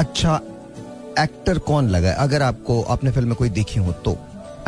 अच्छा 0.00 0.40
एक्टर 1.18 1.58
कौन 1.66 1.88
लगा 1.88 2.08
है? 2.08 2.14
अगर 2.16 2.42
आपको 2.42 2.80
आपने 2.82 3.10
फ़िल्में 3.10 3.34
कोई 3.36 3.48
देखी 3.50 3.80
हो 3.80 3.92
तो। 4.04 4.16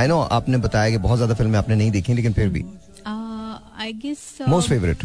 आई 0.01 0.07
नो 0.09 0.21
आपने 0.21 0.59
बताया 0.59 0.91
कि 0.91 0.99
बहुत 0.99 1.17
ज़्यादा 1.19 1.35
फ़िल्में 1.35 1.59
आपने 1.59 1.77
नहीं 1.77 1.91
देखी 1.91 2.15
लेकिन 2.15 2.33
फिर 2.33 2.49
भी। 2.49 2.65
आई 3.81 3.93
गेस 4.03 4.20
मोस्ट 4.49 4.68
फेवरेट 4.68 5.03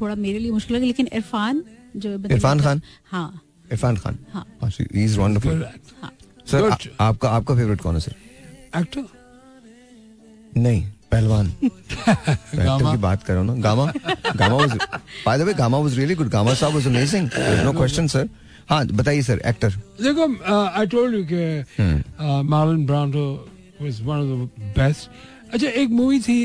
थोड़ा 0.00 0.14
मेरे 0.14 0.38
लिए 0.38 0.50
मुश्किल 0.50 0.76
है 0.76 0.82
लेकिन 0.82 1.08
इरफान 1.12 1.62
जो 1.96 2.14
इरफान 2.30 2.60
खान? 2.60 2.80
हाँ। 3.10 3.40
इरफान 3.72 3.96
खान? 3.96 4.18
हाँ। 4.32 4.44
इज़ 4.94 5.18
वंडरफुल 5.20 5.64
सर 6.50 6.70
आपका 7.00 7.28
आपका 7.30 7.54
फेवरेट 7.54 7.80
कौन 7.80 7.94
है 7.94 8.00
सर 8.00 8.14
एक्टर 8.80 9.04
नहीं 10.56 10.82
पहलवान। 11.12 11.46
गामा। 12.54 12.90
की 12.92 12.96
बात 13.02 13.22
करो 13.24 13.42
ना 13.42 13.54
Gama. 13.66 13.84
Gama 14.36 14.56
was 14.56 14.72
by 15.26 15.38
the 15.38 15.42
way 15.42 15.54
Gama 15.60 15.78
was 15.78 15.96
really 15.98 16.14
good 16.14 16.28
Gama 16.30 16.54
साहब 16.54 16.74
was 16.74 16.86
amazing 16.86 17.28
no 17.64 17.72
question 17.78 18.06
sir 18.14 18.28
हाँ 18.70 18.84
बताइए 18.86 19.22
सर 19.22 19.40
एक्टर 19.52 19.70
देखो 20.02 20.26
आई 20.80 20.86
टोल्ड 20.94 21.14
यू 21.14 21.24
कि 21.32 22.42
Marlon 22.52 22.84
Brando 22.86 23.24
was 23.82 24.00
one 24.04 24.18
of 24.18 24.48
the 24.60 24.72
best 24.78 25.10
अच्छा 25.52 25.68
एक 25.82 25.88
मूवी 26.00 26.20
थी 26.28 26.38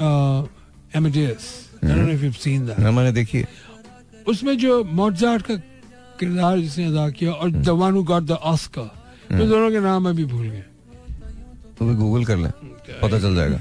Amadeus 0.00 1.48
I 1.84 1.90
don't 1.90 2.06
know 2.06 2.12
if 2.12 2.24
you 2.24 2.32
seen 2.34 2.66
that 2.66 2.78
मैंने 2.80 3.12
देखी। 3.12 3.44
उसमें 4.28 4.56
जो 4.58 4.82
मोजार्ट 4.84 5.42
का 5.46 5.54
किरदार 6.20 6.58
जिसने 6.58 6.86
अदा 6.86 7.08
किया 7.10 7.32
और 7.32 7.50
the 7.50 7.68
one 7.68 7.92
who 7.94 8.02
got 8.04 8.22
the 8.22 8.30
Oscar 8.52 8.88
तो 9.30 9.46
दोनों 9.46 9.70
के 9.70 9.80
नाम 9.80 10.08
अभी 10.08 10.24
भूल 10.24 10.46
गए 10.48 10.64
तो 11.78 11.86
भी 11.86 11.94
गूगल 11.94 12.24
कर 12.24 12.36
लें 12.36 12.50
पता 13.02 13.18
चल 13.18 13.34
जाएगा। 13.34 13.60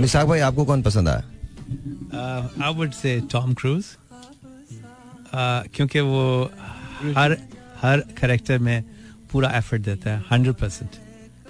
मिसाक 0.00 0.26
भाई 0.26 0.40
आपको 0.40 0.64
कौन 0.64 0.82
पसंद 0.82 1.08
आया? 1.08 1.22
I 2.64 2.74
would 2.74 2.92
say 2.92 3.20
Tom 3.32 3.54
Cruise 3.54 3.84
क्योंकि 5.34 6.00
वो 6.00 6.50
हर 7.16 7.36
हर 7.82 8.00
करेक्टर 8.18 8.58
में 8.58 8.84
पूरा 9.32 9.50
एफर्ट 9.56 9.82
देता 9.82 10.10
है 10.10 10.24
हंड्रेड 10.30 10.54
परसेंट 10.54 10.90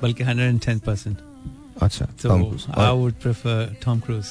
बल्कि 0.02 0.24
हंड्रेड 0.24 0.48
एंड 0.48 0.60
टेन 0.60 0.78
परसेंट 0.78 1.18
अच्छा 1.82 2.04
तो 2.22 2.28
Tom 2.28 2.44
Cruise 2.44 2.64
I 2.78 2.90
would 2.98 3.12
prefer 3.22 3.74
Tom 3.84 4.00
Cruise 4.06 4.26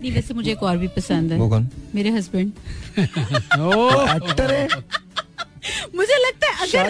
नहीं 0.00 0.12
वैसे 0.12 0.34
मुझे 0.34 0.50
एक 0.52 0.62
और 0.62 0.76
भी 0.78 0.88
पसंद 0.96 1.32
है। 1.32 1.38
वो 1.38 1.48
कौन? 1.48 1.68
मेरे 1.94 2.10
हस्बैंड 2.10 2.52
एक्टर 2.98 4.52
है? 4.58 4.66
मुझे 5.96 6.16
लगता 6.26 6.50
है 6.50 6.66
अगर 6.66 6.88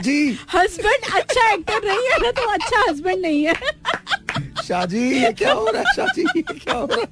हस्बैंड 0.55 1.15
अच्छा 1.21 1.51
एक्टर 1.53 1.85
नहीं 1.87 2.09
है 2.11 2.19
ना 2.23 2.31
तो 2.41 2.43
अच्छा 2.53 2.85
हस्बैंड 2.91 3.21
नहीं 3.23 3.45
है। 3.47 3.55
शाजी 4.69 5.03
ये 5.23 5.33
क्या 5.43 5.53
हो 5.53 5.67
रहा 5.71 5.83
है? 5.83 5.95
शाजी 5.97 6.23
ये 6.37 6.43
क्या 6.43 6.75
हो 6.75 6.87
रहा 6.87 7.01
है? 7.01 7.07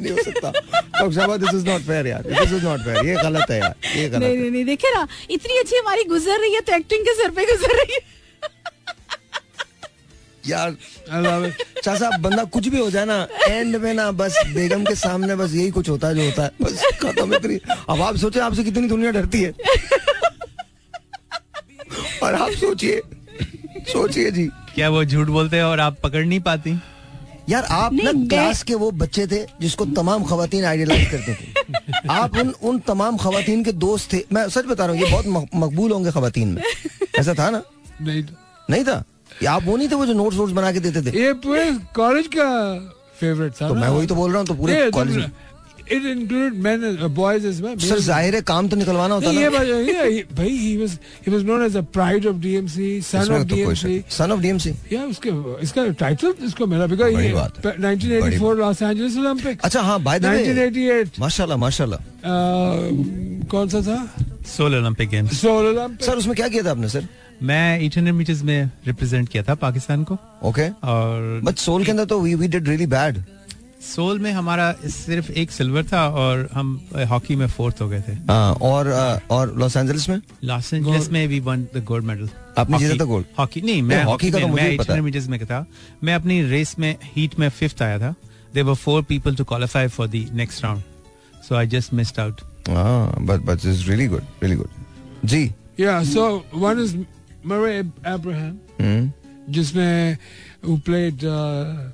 नहीं 0.00 0.10
हो 0.12 0.22
सकता। 0.22 0.50
डॉक्टर 0.50 1.12
साहब 1.14 1.36
दिस 1.44 1.54
इज़ 1.54 1.66
नॉट 1.68 1.80
फेयर 1.82 2.06
यार। 2.06 2.22
दिस 2.28 2.52
इज़ 2.52 2.64
नॉट 2.64 2.80
फेयर 2.84 3.06
ये 3.06 3.14
गलत 3.22 3.50
है 3.50 3.58
यार। 3.58 3.74
ये 3.96 4.08
गलत 4.08 4.22
नहीं 4.22 4.36
नहीं 4.38 4.50
नहीं 4.50 4.64
देखे 4.64 4.94
ना 4.94 5.06
इतनी 5.30 5.58
अच्छी 5.58 5.76
हमारी 5.76 6.04
गुजर 6.14 6.38
रही 6.40 6.54
है 6.54 6.60
तो 6.60 6.74
एक्टिंग 6.76 7.04
के 7.06 7.14
सर 7.22 7.30
पे 7.38 7.44
गुजर 7.52 7.76
रही 7.82 7.94
है। 7.94 8.00
यार 10.46 10.76
चाचा 11.84 12.10
बंदा 12.18 12.44
कुछ 12.46 12.68
भी 12.68 12.78
हो 12.78 12.90
जाए 12.90 13.04
ना 13.04 13.26
एंड 13.42 13.76
में 13.76 13.92
ना 13.94 14.10
बस 14.12 14.36
बेगम 14.54 14.84
के 14.84 14.94
सामने 14.94 15.34
बस 15.36 15.52
यही 15.54 15.70
कुछ 15.70 15.88
होता 15.88 16.08
है 16.08 16.14
जो 16.14 16.24
होता 16.24 16.42
है। 16.42 16.50
बस 16.62 16.82
खत्म 17.02 17.34
इतनी 17.34 17.58
अब 17.88 18.02
आप 18.02 18.16
सोचे 18.16 18.40
आपसे 18.40 18.64
कितनी 18.64 18.88
दुनिया 18.88 19.10
डरती 19.10 19.42
है। 19.42 19.52
और 22.22 22.34
आप 22.34 22.50
सोचिए 22.52 23.00
सोचिए 23.88 24.30
जी। 24.30 24.46
क्या 24.74 24.88
वो 24.90 25.04
झूठ 25.04 25.28
बोलते 25.28 25.56
हैं 25.56 25.64
और 25.64 25.80
आप 25.80 25.96
पकड़ 26.02 26.24
नहीं 26.24 26.40
पाती? 26.40 26.78
यार 27.48 27.64
आप 27.64 27.92
ना 27.94 28.12
क्लास 28.12 28.62
के 28.62 28.74
वो 28.74 28.90
बच्चे 28.92 29.26
थे 29.26 29.44
जिसको 29.60 29.84
तमाम 29.94 30.24
खातन 30.24 30.64
आइडियलाइज 30.64 31.10
करते 31.10 31.34
थे। 31.34 32.08
आप 32.10 32.36
उन 32.38 32.54
उन 32.62 32.78
तमाम 32.86 33.16
खातन 33.16 33.64
के 33.64 33.72
दोस्त 33.74 34.12
थे। 34.12 34.22
मैं 34.32 34.48
सच 34.48 34.64
बता 34.66 34.86
रहा 34.86 34.94
हूँ 34.94 35.02
ये 35.02 35.10
बहुत 35.10 35.48
मकबूल 35.54 35.92
होंगे 35.92 36.10
खातन 36.10 36.48
में। 36.48 36.62
ऐसा 37.18 37.34
था 37.34 37.50
ना? 37.50 37.62
नहीं 38.02 38.22
था 38.22 38.64
नहीं 38.70 38.84
था? 38.84 39.02
आप 39.48 39.64
वो 39.64 39.76
नहीं 39.76 39.88
थे 39.88 39.94
वो 39.94 40.06
जो 40.06 40.12
नोट्स 40.14 40.36
वोट्स 40.36 40.52
बना 40.52 40.72
के 40.72 40.80
देते 40.80 41.02
थे? 41.02 41.18
ये 41.20 41.32
पूरे 41.46 41.70
कॉलेज 41.94 42.26
का 42.36 42.48
फेवरेट 43.20 43.52
था 43.60 43.68
तो 43.68 43.74
मैं 43.74 43.88
वही 43.88 44.06
तो 44.06 44.14
बोल 44.14 44.30
रहा 44.30 44.38
हूँ 44.38 44.46
तो 44.46 44.54
पूरे 44.54 44.90
कॉलेज 44.90 45.16
में 45.16 45.30
it 45.92 46.04
included 46.06 46.54
men 46.62 46.96
boys 47.14 47.46
as 47.46 47.60
well 47.62 47.78
sir 47.80 47.98
ज़ाहिर 48.00 48.34
है 48.34 48.40
काम 48.42 48.68
तो 48.68 48.76
निकलवाना 48.76 49.14
होता 49.14 49.30
नहीं, 49.30 49.40
ये 49.40 49.48
ना 49.48 49.62
ये 49.62 50.10
ये- 50.10 50.24
भाई 50.36 50.48
he 50.48 50.76
was 50.76 50.98
he 51.26 51.32
was 51.32 51.42
known 51.44 51.64
as 51.64 51.76
the 51.76 51.84
pride 51.92 52.26
of 52.26 52.36
DMC 52.36 53.00
son 53.02 53.32
of 53.32 53.42
DMC 53.46 54.02
son 54.10 54.32
of 54.32 54.40
DMC 54.40 54.74
या 54.92 55.02
उसके 55.04 55.30
इसका 55.62 55.86
टाइटल 56.00 56.34
इसको 56.46 56.66
मिला 56.66 56.86
बिकॉज़ 56.86 57.16
ये 57.16 57.32
1984 57.32 58.54
लॉस 58.58 58.82
एंजलिस 58.82 59.16
ओलंपिक 59.18 59.62
अच्छा 59.62 59.80
हाँ 59.82 60.00
बाय 60.02 60.20
द 60.20 60.26
वे 60.26 60.44
1988 60.44 61.20
माशाल्लाह 61.20 61.58
माशाल्लाह। 61.58 62.00
कौन 63.50 63.68
सा 63.68 63.80
था? 63.82 63.98
Seoul 64.56 64.74
Olympic 64.74 65.08
games 65.08 65.40
Seoul 65.40 65.66
Olympic 65.66 66.06
sir 66.06 66.16
उसमें 66.16 66.34
क्या 66.36 66.48
किया 66.48 66.62
था 66.64 66.70
आपने 66.70 66.88
सर? 66.88 67.04
मैं 67.42 67.88
800 67.88 68.12
मीटर्स 68.12 68.42
में 68.42 68.70
रिप्रेजेंट 68.86 69.28
किया 69.28 69.42
था 69.42 69.54
पाकिस्तान 69.62 70.04
को। 70.04 70.16
ओके 70.44 70.68
और 70.68 71.40
बट 71.44 71.56
सोल 71.58 71.84
के 71.84 71.90
अंदर 71.90 72.04
तो 72.04 72.20
we 72.20 72.34
we 72.34 72.48
did 72.48 72.68
really 72.68 72.86
bad 72.86 73.22
Seoul 73.94 74.18
में 74.18 74.30
हमारा 74.32 74.72
सिर्फ़ 74.86 75.30
एक 75.32 75.50
सिल्वर 75.50 75.84
था 75.92 76.08
और 76.08 76.48
हम 76.54 76.68
हॉकी 77.08 77.36
में 77.36 77.46
फोर्थ 77.46 77.80
हो 77.80 77.88
गए 77.88 78.00
थे। 78.08 78.12
हाँ 78.12 78.52
और 78.54 78.86
अ, 78.86 79.18
और 79.30 79.54
लॉस 79.58 79.76
एंजलिस 79.76 80.08
में? 80.08 80.20
लॉस 80.44 80.72
एंजलिस 80.74 81.10
में 81.12 81.26
we 81.26 81.40
won 81.40 81.62
the 81.74 81.84
gold 81.84 82.04
medal 82.04 82.28
आपने 82.58 82.78
जीता 82.78 83.04
था 83.04 83.08
gold? 83.10 83.24
हॉकी 83.38 83.60
नहीं 83.60 83.82
मैं 83.82 84.02
हॉकी 84.04 84.30
का 84.30 84.40
तो 84.40 84.46
मुझे 84.48 84.62
मैं 84.62 84.76
पता। 84.76 84.94
है। 84.94 85.00
मीटर्स 85.00 85.28
में 85.28 85.38
था। 85.46 85.66
मैं 86.04 86.14
अपनी 86.14 86.42
रेस 86.42 86.78
में 86.78 86.96
हीट 87.16 87.38
में 87.38 87.48
फिफ्थ 87.48 87.82
आया 87.82 87.98
था। 87.98 88.14
There 88.54 88.66
were 88.66 88.74
four 88.74 89.02
people 89.02 89.36
to 89.36 89.44
qualify 89.44 89.88
for 89.88 90.08
the 90.08 90.26
next 90.34 90.64
round 90.64 90.82
so 91.48 91.54
I 91.54 91.66
just 91.66 91.94
missed 91.94 92.20
out 92.20 92.40
हाँ 92.68 93.14
but 93.20 93.40
but 93.40 93.66
is 93.66 93.88
really 93.88 94.06
good 94.06 94.22
really 94.42 94.56
good 94.56 94.68
जी 95.24 95.44
या 95.80 96.02
so 96.04 96.44
one 96.54 96.82
is 96.84 96.96
Murray 97.46 97.78
Abraham 98.12 98.58
hmm 98.80 99.52
जिसमें 99.52 100.16
who 100.64 100.74
played 100.88 101.24
uh, 101.24 101.92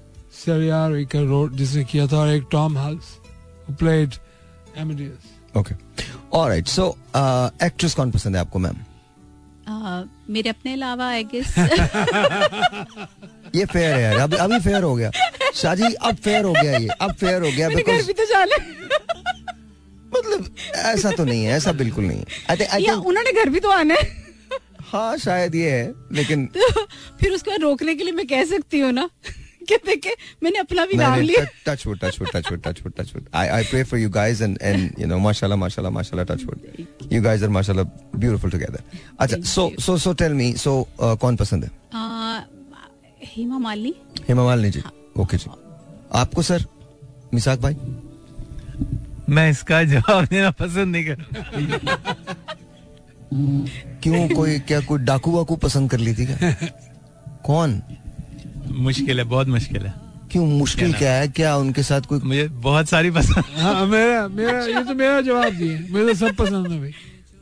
का 1.13 1.21
role 1.29 1.51
जिसने 1.57 1.85
किया 1.85 2.07
था 2.07 2.17
और 2.19 2.29
एक 2.29 2.45
Tom 2.53 2.79
Hulce 2.79 3.17
who 3.69 3.77
played 3.83 4.19
Amadeus. 4.83 5.23
Okay 5.57 5.75
alright 6.39 6.67
so 6.69 6.89
actress 7.65 7.95
कौन 7.95 8.11
पसंद 8.11 8.37
है 8.37 8.41
आपको 8.41 8.59
मैम 8.59 8.77
मेरे 10.31 10.51
अपने 10.51 10.73
अलावा 10.73 11.07
आई 11.09 11.25
गेस 11.33 11.55
ये 13.55 13.65
फेयर 13.65 13.95
है 13.95 14.03
यार. 14.03 14.19
अभी 14.19 14.37
अभी 14.37 14.59
फेयर 14.61 14.83
हो 14.83 14.95
गया. 14.95 15.11
शाजी 15.55 15.93
अब 15.95 16.17
फेयर 16.25 16.45
हो 16.45 16.53
गया 16.53 16.79
ये. 16.79 16.89
अब 17.01 17.13
फेयर 17.21 17.43
हो 17.43 17.51
गया 17.57 17.69
बिकॉज़ 17.69 18.07
भी 18.07 18.13
तो 18.13 18.25
जाना 18.25 18.57
मतलब 20.17 20.55
ऐसा 20.75 21.11
तो 21.11 21.25
नहीं 21.25 21.45
है. 21.45 21.53
ऐसा 21.57 21.73
बिल्कुल 21.73 22.05
नहीं 22.05 22.19
है. 22.19 22.95
उन्होंने 22.95 23.33
घर 23.33 23.49
भी 23.51 23.61
तो 23.61 23.71
आना 23.71 23.95
है. 23.95 24.28
हाँ 24.93 25.17
शायद 25.19 25.55
ये 25.55 25.71
है 25.71 25.93
लेकिन 26.13 26.47
तो 26.57 26.85
फिर 27.21 27.33
उसको 27.35 27.57
रोकने 27.63 27.95
के 27.95 28.05
लिए 28.05 28.13
मैं 28.13 28.27
कह 28.27 28.45
सकती 28.55 28.81
हूँ 28.81 28.93
ना? 28.93 29.09
कि 29.69 29.77
देखे 29.87 30.15
मैंने 30.43 30.59
अपना 30.59 30.85
भी 30.87 30.97
नाम 30.97 31.21
लिया। 31.21 31.45
Touch 31.67 31.87
wood 31.87 31.99
touch 32.03 32.19
wood 32.21 32.29
touch 32.35 32.51
wood 32.51 32.63
touch 32.65 32.81
wood 32.85 32.93
touch 32.99 33.13
wood 33.15 33.27
I 33.37 33.49
I 33.57 33.65
pray 33.71 33.83
for 33.91 33.99
you 34.01 34.11
guys 34.11 34.41
and 34.43 34.59
and 34.63 35.01
you 35.01 35.07
know 35.07 35.19
माशाल्लाह 35.25 35.59
माशाल्लाह 35.59 35.93
माशाल्लाह 35.93 36.25
touch 36.27 36.45
wood 36.45 37.13
you 37.13 37.23
guys 37.23 37.43
are 37.43 37.49
माशाल्लाह 37.57 37.85
ब्यूटीफुल 38.19 38.51
टुगेदर 38.51 38.83
अच्छा 39.21 39.41
सो 39.51 39.71
सो 39.87 39.97
सो 39.99 40.13
टेल 40.23 40.33
मी 40.41 40.53
सो 40.65 40.73
कौन 41.01 41.37
पसंद 41.37 41.65
है? 41.65 41.71
हेमा 43.29 43.59
मालिनी। 43.59 43.95
हेमा 44.29 44.45
मालिनी 44.45 44.71
जी। 44.71 44.83
ओके 45.23 45.37
जी। 45.37 45.51
आपको 46.19 46.43
सर 46.43 46.65
मिसाक 47.35 47.59
भाई? 47.61 47.77
मैं 49.29 49.51
इसका 49.51 49.83
जवाब 49.85 50.25
देना 50.27 50.51
पसंद 50.61 50.97
नहीं 50.97 51.05
कर 51.09 52.37
क्यों? 53.35 54.29
कोई 54.29 54.59
क्या 54.59 54.81
कोई 54.81 54.99
डाकू 54.99 55.31
वाकू 55.31 55.57
पसंद 55.57 55.91
कर 55.91 55.99
ली 55.99 56.15
थी 56.15 56.27
क्या? 56.27 56.53
कौन? 57.45 57.83
मुश्किल 58.71 59.19
है 59.19 59.25
बहुत 59.25 59.49
मुश्किल 59.49 59.87
है। 59.87 59.95
क्यों? 60.31 60.47
मुश्किल 60.47 60.93
क्या 60.93 61.13
है? 61.13 61.29
क्या 61.29 61.57
उनके 61.57 61.83
साथ 61.83 62.01
कोई 62.01 62.21
मुझे 62.21 62.49
बहुत 62.49 62.89
सारी 62.89 63.11
पसंद 63.11 63.45
हाँ। 63.57 63.87
मेरा 63.87 64.29
मेरा 64.29 64.65
ये 64.65 64.85
तो 64.85 64.95
मेरा 64.95 65.21
जवाब 65.21 65.53
दिए। 65.53 65.79
मुझे 65.91 66.05
तो 66.05 66.15
सब 66.15 66.35
पसंद 66.35 66.67
है 66.67 66.81
भाई। 66.81 66.93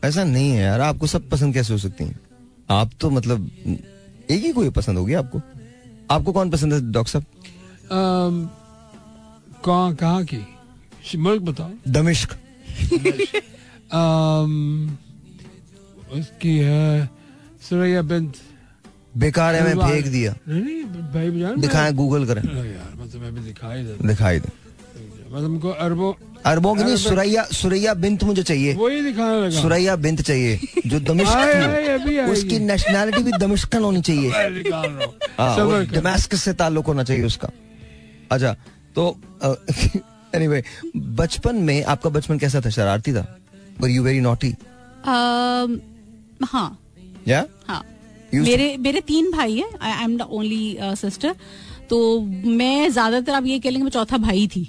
ऐसा 0.04 0.24
नहीं 0.24 0.50
है 0.50 0.62
यार 0.62 0.80
आपको 0.80 1.06
सब 1.06 1.28
पसंद 1.28 1.54
कैसे 1.54 1.72
हो 1.72 1.78
सकती 1.78 2.04
हैं? 2.04 2.20
आप 2.70 2.90
तो 3.00 3.10
मतलब 3.10 3.50
एक 4.30 4.44
ही 4.44 4.52
कोई 4.52 4.70
पसंद 4.70 4.98
होगी 4.98 5.14
आपको? 5.14 5.40
आपको 6.10 6.32
कौन 6.32 6.50
पसंद 6.50 6.72
है 6.72 6.92
डॉक्टर 6.92 7.10
साहब? 7.10 7.24
कहाँ 9.64 9.94
कहाँ 9.94 10.24
की? 10.24 10.46
मुल्क 11.16 11.42
बताओ। 11.42 11.70
दमिश्क। 11.88 12.32
अम, 13.92 14.96
उसकी 16.12 16.58
है 16.58 17.10
सुरैया 17.68 18.02
बिंत 18.02 18.34
बेकार 19.16 19.54
है 19.54 19.62
मैं 19.64 19.88
फेंक 19.88 20.06
दिया। 20.06 20.34
नहीं 20.48 20.84
भाई 20.84 21.30
बजान 21.30 21.60
दिखाएँ 21.60 21.92
गूगल 21.92 22.26
करें। 22.26 22.42
यार 22.42 22.94
मतलब 23.00 23.22
मैं 23.22 23.34
भी 23.34 23.40
दिखाई 23.40 23.82
दे 23.82 24.08
दिखाई 24.08 24.40
दे। 24.40 24.48
मतलब 25.30 25.44
हमको 25.44 25.68
अरबों 25.68 26.12
अरबों 26.46 26.74
की 26.74 26.84
नहीं 26.84 26.96
सुरैया 26.96 27.42
सुरैया 27.42 27.94
बिंत 27.94 28.24
मुझे 28.24 28.42
चाहिए। 28.42 28.74
वही 28.74 29.02
दिखाने 29.02 29.40
लगा। 29.40 29.60
सुरैया 29.60 29.96
बिंत 29.96 30.22
चाहिए 30.22 30.60
जो 30.86 31.00
दमिश्क 31.00 31.32
हो 31.32 32.32
उसकी 32.32 32.58
नेशनैलिटी 32.58 33.22
भी 33.22 33.32
दमिश्कन 33.32 33.82
होनी 33.82 34.00
चाहिए। 34.00 34.30
रहा 34.30 34.78
हूँ 34.78 35.14
हाँ, 35.38 35.84
से 36.24 36.52
ताल्लुक 36.52 36.86
होना 36.86 37.04
चाहिए 37.04 37.24
उसका। 37.24 37.48
अच्छा 38.32 38.56
तो 38.94 39.20
एनीवे 40.34 40.64
बचपन 40.96 41.56
में 41.56 41.84
आपका 41.84 42.10
बचपन 42.10 42.38
कैसा 42.38 42.60
था? 42.60 42.70
शरारती 42.70 43.12
था? 43.12 43.38
वर 43.80 43.88
यू 43.88 44.02
वेरी 44.02 44.20
नॉटी 44.20 44.54
हाँ। 46.44 46.78
या 47.28 47.44
हाँ। 47.66 47.82
मेरे 48.34 48.76
मेरे 48.76 49.00
तीन 49.02 49.30
भाई 49.32 49.56
है। 49.56 49.68
I 49.82 50.04
am 50.04 50.16
the 50.18 50.22
only 50.22 50.76
sister 50.96 51.34
तो 51.90 52.20
मैं 52.20 52.90
ज़्यादातर 52.90 53.32
आप 53.32 53.46
ये 53.46 53.58
कह 53.58 53.70
लेंगे 53.70 53.84
मैं 53.84 53.90
चौथा 53.90 54.18
भाई 54.18 54.46
थी। 54.46 54.62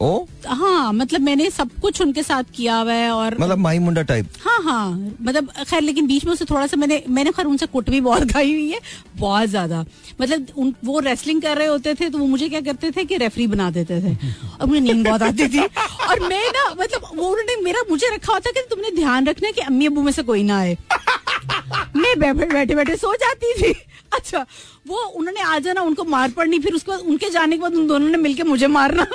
ओ? 0.00 0.26
हाँ 0.46 0.92
मतलब 0.92 1.20
मैंने 1.20 1.48
सब 1.50 1.70
कुछ 1.80 2.00
उनके 2.02 2.22
साथ 2.22 2.44
किया 2.54 2.76
हुआ 2.76 2.92
है 2.92 3.10
और 3.12 3.36
मतलब 3.40 3.58
माही 3.58 3.78
मुंडा 3.78 4.02
टाइप 4.02 4.26
हाँ 4.44 4.58
हाँ 4.62 4.90
मतलब 5.20 5.50
खैर 5.60 5.82
लेकिन 5.82 6.06
बीच 6.06 6.24
में 6.24 6.32
उससे 6.32 6.44
थोड़ा 6.44 6.66
सा 6.66 6.76
मैंने 6.76 7.02
मैंने 7.08 7.30
खैर 7.32 7.46
उनसे 7.46 7.66
कुट 7.66 7.90
भी 7.90 8.00
बहुत 8.00 8.30
खाई 8.32 8.52
हुई 8.52 8.70
है 8.70 8.80
बहुत 9.16 9.48
ज़्यादा। 9.48 9.84
मतलब 10.20 10.46
उन, 10.56 10.74
वो 10.84 10.98
रेसलिंग 11.00 11.42
कर 11.42 11.56
रहे 11.58 11.66
होते 11.66 11.94
थे 11.94 12.08
तो 12.10 12.18
वो 12.18 12.26
मुझे 12.26 12.48
क्या 12.48 12.60
करते 12.60 12.90
थे 12.90 13.04
कि 13.04 13.16
रेफरी 13.16 13.46
बना 13.46 13.70
देते 13.70 14.00
थे। 14.00 14.14
और 14.60 14.66
मुझे 14.66 14.80
नींद 14.80 15.06
बहुत 15.06 15.22
आती 15.22 15.48
थी। 15.48 15.60
और 15.60 16.20
मैं 16.28 16.44
ना 16.48 16.68
मतलब 16.80 17.02
वो 17.14 17.28
उन्होंने 17.28 17.60
मेरा 17.62 17.82
मुझे 17.90 18.14
रखा 18.14 18.32
होता 18.32 18.50
कि 18.50 18.66
तुमने 18.70 18.90
ध्यान 18.96 19.26
रखना 19.26 19.50
की 19.50 19.60
अम्मी 19.62 19.86
अबू 19.86 20.02
में 20.02 20.12
से 20.12 20.22
कोई 20.22 20.42
ना 20.42 20.58
आए। 20.58 20.76
मैं 21.96 22.18
बैठे 22.18 22.46
बैठे 22.46 22.74
बैठे 22.74 22.96
सो 22.96 23.14
जाती 23.16 23.54
थी। 23.62 23.74
अच्छा 24.12 24.46
वो 24.88 24.96
उन्होंने 24.96 25.40
आ 25.42 25.58
जाना 25.58 25.80
उनको 25.82 26.04
मार 26.06 26.30
पड़नी 26.30 26.58
फिर 26.58 26.74
उसके 26.74 26.90
बाद 26.90 27.00
उनके 27.00 27.30
जाने 27.30 27.56
के 27.56 27.62
बाद 27.62 27.74
उन 27.74 27.86
दोनों 27.86 28.08
ने 28.08 28.18
मिलके 28.18 28.42
मुझे 28.44 28.66
मारना 28.68 29.06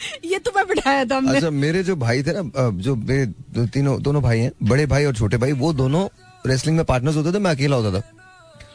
ये 0.24 0.38
तो 0.38 0.50
मैं 0.56 0.66
बिठाया 0.66 1.04
था 1.04 1.16
हमने। 1.16 1.36
अच्छा 1.36 1.50
मेरे 1.50 1.82
जो 1.82 1.96
भाई 1.96 2.22
थे 2.22 2.32
ना 2.32 2.70
जो 2.80 2.94
मेरे 2.96 3.26
दो, 3.26 3.66
तीनों 3.66 4.00
दोनों 4.02 4.22
भाई 4.22 4.38
हैं 4.38 4.52
बड़े 4.62 4.86
भाई 4.86 5.04
और 5.04 5.14
छोटे 5.14 5.36
भाई 5.36 5.52
वो 5.52 5.72
दोनों 5.72 6.06
रेसलिंग 6.46 6.76
में 6.76 6.84
पार्टनर्स 6.86 7.16
होते 7.16 7.32
थे 7.32 7.38
मैं 7.38 7.50
अकेला 7.50 7.76
होता 7.76 8.00
था। 8.00 8.12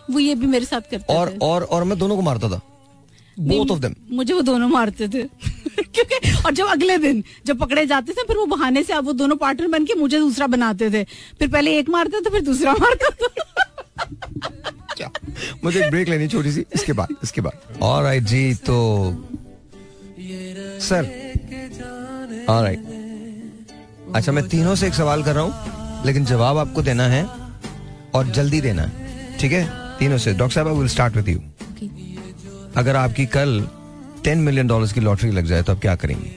वो 0.09 0.19
ये 0.19 0.35
भी 0.35 0.47
मेरे 0.47 0.65
साथ 0.65 0.81
करते 0.91 1.13
और 1.13 1.29
थे। 1.29 1.37
और 1.41 1.63
और 1.63 1.83
मैं 1.83 1.97
दोनों 1.99 2.15
को 2.15 2.21
मारता 2.21 2.49
था। 2.49 2.61
बोथ 3.39 3.71
ऑफ़ 3.71 3.79
देम 3.79 3.95
मुझे 4.11 4.33
वो 4.33 4.41
दोनों 4.41 4.67
मारते 4.69 5.07
थे। 5.07 5.23
क्योंकि 5.95 6.31
और 6.45 6.53
जब 6.53 6.67
अगले 6.67 6.97
दिन 6.97 7.23
जब 7.45 7.59
पकड़े 7.59 7.85
जाते 7.85 8.13
थे 8.13 8.23
फिर 8.27 8.37
वो 8.37 8.45
बहाने 8.45 8.83
से 8.83 8.93
अब 8.93 9.05
वो 9.05 9.13
दोनों 9.13 9.35
पार्टनर 9.35 9.67
बन 9.67 9.85
के 9.85 9.93
मुझे 9.93 10.19
दूसरा 10.19 10.47
बनाते 10.47 10.89
थे। 10.91 11.03
फिर 11.39 11.47
पहले 11.47 11.77
एक 11.79 11.89
मारते 11.89 12.21
थे 12.21 12.29
फिर 12.29 12.41
दूसरा 12.41 12.73
मारता 12.73 13.09
था। 13.09 13.27
मुझे 15.63 15.89
ब्रेक 15.89 16.09
लेनी 16.09 16.27
छोटी 16.27 16.51
सी 16.51 16.65
इसके 16.75 16.93
बाद 16.93 17.15
इसके 17.23 17.41
बाद। 17.41 17.81
ऑलराइट 17.81 18.23
जी 18.23 18.53
तो 18.53 18.75
सर 20.81 21.03
ऑलराइट 22.49 22.79
अच्छा 24.15 24.31
मैं 24.31 24.47
तीनों 24.49 24.75
से 24.75 24.87
एक 24.87 24.93
सवाल 24.93 25.23
कर 25.23 25.35
रहा 25.35 25.43
हूँ 25.43 26.05
लेकिन 26.05 26.25
जवाब 26.25 26.57
आपको 26.57 26.81
देना 26.81 27.03
है 27.07 27.23
और 28.13 28.31
जल्दी 28.35 28.61
देना 28.61 28.81
है 28.81 29.37
ठीक 29.39 29.51
है? 29.51 29.63
तीनों 29.99 30.17
से। 30.17 30.33
डॉक्टर 30.33 30.55
साहब 30.55 30.67
I 30.67 30.73
will 30.73 30.87
start 30.87 31.15
with 31.15 31.29
you 31.29 31.39
अगर 32.77 32.95
आपकी 32.95 33.25
कल 33.25 33.67
टेन 34.23 34.37
मिलियन 34.37 34.67
डॉलर्स 34.67 34.93
की 34.93 34.99
लॉटरी 34.99 35.31
लग 35.31 35.45
जाए 35.45 35.61
तो 35.61 35.73
आप 35.73 35.79
क्या 35.79 35.95
करेंगे? 35.95 36.29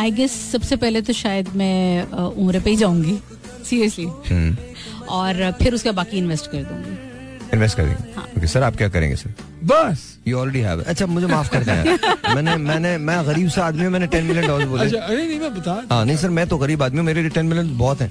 आई 0.00 0.10
गेस 0.10 0.32
सबसे 0.52 0.76
पहले 0.76 1.02
तो 1.02 1.12
शायद 1.12 1.48
मैं 1.56 2.02
उम्र 2.12 2.60
पे 2.60 2.70
ही 2.70 2.76
जाऊँगी 2.76 3.18
सीरियसली 3.70 4.06
और 5.10 5.50
फिर 5.62 5.74
उसका 5.74 5.92
बाकी 5.92 6.18
इन्वेस्ट 6.18 6.50
कर 6.50 6.64
दूँगी। 6.64 6.96
इन्वेस्ट 7.52 7.76
कर 7.76 7.84
देंगे। 7.84 8.38
ओके 8.38 8.46
सर 8.46 8.62
आप 8.62 8.76
क्या 8.76 8.88
करेंगे 8.88 9.16
सर 9.16 9.34
बस। 9.70 10.02
यू 10.28 10.38
ऑलरेडी 10.38 10.60
हैव 10.60 10.82
अच्छा 10.82 11.06
मुझे 11.06 11.26
माफ़ 11.26 11.50
कर 11.52 11.64
दें 11.64 12.34
मैंने 12.34 12.56
मैंने 12.64 12.96
मैं 12.98 13.16
गरीब 13.26 13.48
सा 13.50 13.64
आदमी 13.64 13.84
हूँ, 13.84 13.92
मैंने 13.92 14.06
टेन 14.14 14.24
मिलियन 14.24 14.46
डॉलर 14.48 14.66
बोले। 14.66 14.84
अच्छा 14.84 14.98
अरे 14.98 15.26
नहीं 15.26 15.40
मैं 15.40 15.54
बता 15.54 15.82
हाँ 15.92 16.04
नहीं 16.04 16.16
सर 16.16 16.30
मैं 16.38 16.46
तो 16.48 16.58
गरीब 16.58 16.82
आदमी 16.82 16.98
हूँ 16.98 17.06
मेरे 17.06 17.20
लिए 17.22 17.30
टेन 17.30 17.46
मिलियन 17.46 17.76
बहुत 17.78 18.00
है। 18.00 18.10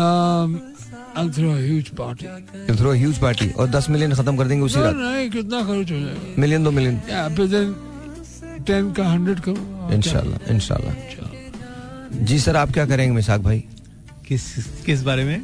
Um, 0.00 0.50
I'll 1.16 1.30
throw 1.36 1.52
a 1.52 1.62
huge 1.62 1.88
party. 2.00 2.26
Throw 2.80 2.92
huge 2.92 3.18
party 3.20 3.48
और 3.50 3.68
दस 3.70 3.88
मिलियन 3.90 4.12
खत्म 4.14 4.36
कर 4.36 4.46
देंगे 4.48 4.64
उसी 4.64 4.78
No, 4.78 4.84
रात। 4.84 4.94
नहीं 4.96 5.30
कितना 5.30 5.62
खर्च 5.62 5.90
हो 5.92 5.98
जाएगा। 6.00 6.40
मिलियन 6.40 6.64
दो 6.64 6.70
मिलियन 6.70 7.00
या 7.10 7.28
फिर 7.36 7.46
then 7.54 7.72
टेन 8.66 8.92
का 8.92 9.04
हंड्रेड 9.08 9.40
करो 9.40 9.84
और 9.86 9.94
इंशाल्लाह। 9.94 10.52
इंशाल्लाह? 10.54 10.94
जी 12.30 12.38
सर 12.40 12.56
आप 12.56 12.72
क्या 12.72 12.84
करेंगे 12.86 13.14
मिसाक 13.14 13.40
भाई? 13.40 13.64
किस 14.28 14.44
किस 14.86 15.02
बारे 15.02 15.24
में? 15.24 15.42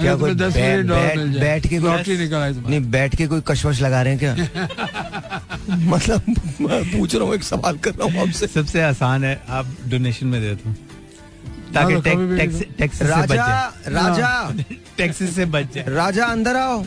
क्या 0.00 0.14
कोई 0.16 0.34
दस 0.34 0.56
डॉलर 0.56 0.82
बैठ- 0.90 1.40
बैठ 1.40 1.62
के 1.62 1.68
कोई- 1.68 1.82
लॉटरी 1.84 2.16
निकल 2.18 2.36
आई 2.36 2.52
नहीं 2.66 2.80
बैठ 2.90 3.16
के 3.16 3.26
कोई 3.26 3.42
कशवश 3.48 3.80
लगा 3.82 4.02
रहे 4.02 4.14
हैं 4.14 4.36
क्या? 4.36 4.66
मतलब 5.92 6.22
मैं 6.60 6.82
पूछ 6.90 7.14
रहा 7.14 7.24
हूँ 7.24 7.34
एक 7.34 7.42
सवाल 7.44 7.76
कर 7.84 7.94
रहा 7.94 8.08
हूँ 8.12 8.28
आपसे। 8.28 8.46
सबसे 8.46 8.82
आसान 8.82 9.24
है 9.24 9.40
आप 9.48 9.76
डोनेशन 9.88 10.26
में 10.26 10.40
दे 10.42 10.54
दो। 10.54 10.72
ताकि 11.74 11.92
हाँ, 11.92 12.02
तो 12.02 12.36
टैक्स 12.36 12.60
टैक्स 12.78 12.98
से 12.98 13.04
बच 13.04 13.10
राजा 13.10 13.34
जाए। 13.34 13.92
राजा। 13.94 14.54
टैक्सेस 14.98 15.34
से 15.36 15.44
बच 15.54 15.74
जाए। 15.74 15.84
राजा 15.88 16.24
अंदर 16.26 16.56
आओ। 16.56 16.84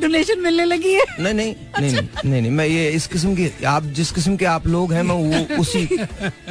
डोनेशन 0.00 0.40
मिलने 0.40 0.64
लगी 0.64 0.92
है। 0.92 1.04
नहीं 1.20 1.34
नहीं 1.34 1.54
नहीं 1.80 1.92
नहीं 1.92 2.30
नहीं 2.30 2.40
नहीं 2.42 2.50
मैं 2.50 2.66
ये 2.66 2.88
इस 2.90 3.06
किस्म 3.06 3.34
की 3.36 3.50
आप 3.66 3.84
जिस 3.98 4.10
किस्म 4.12 4.36
के 4.36 4.44
आप 4.44 4.66
लोग 4.66 4.92
हैं 4.92 5.02
मैं 5.02 5.14
वो 5.14 5.56
उसी। 5.60 5.88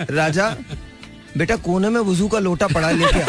राजा 0.09 0.49
बेटा 1.37 1.55
कोने 1.55 1.89
में 1.89 1.99
वज़ू 2.01 2.27
का 2.27 2.39
लोटा 2.39 2.67
पड़ा 2.67 2.87
है, 2.87 2.97
लेके 2.97 3.21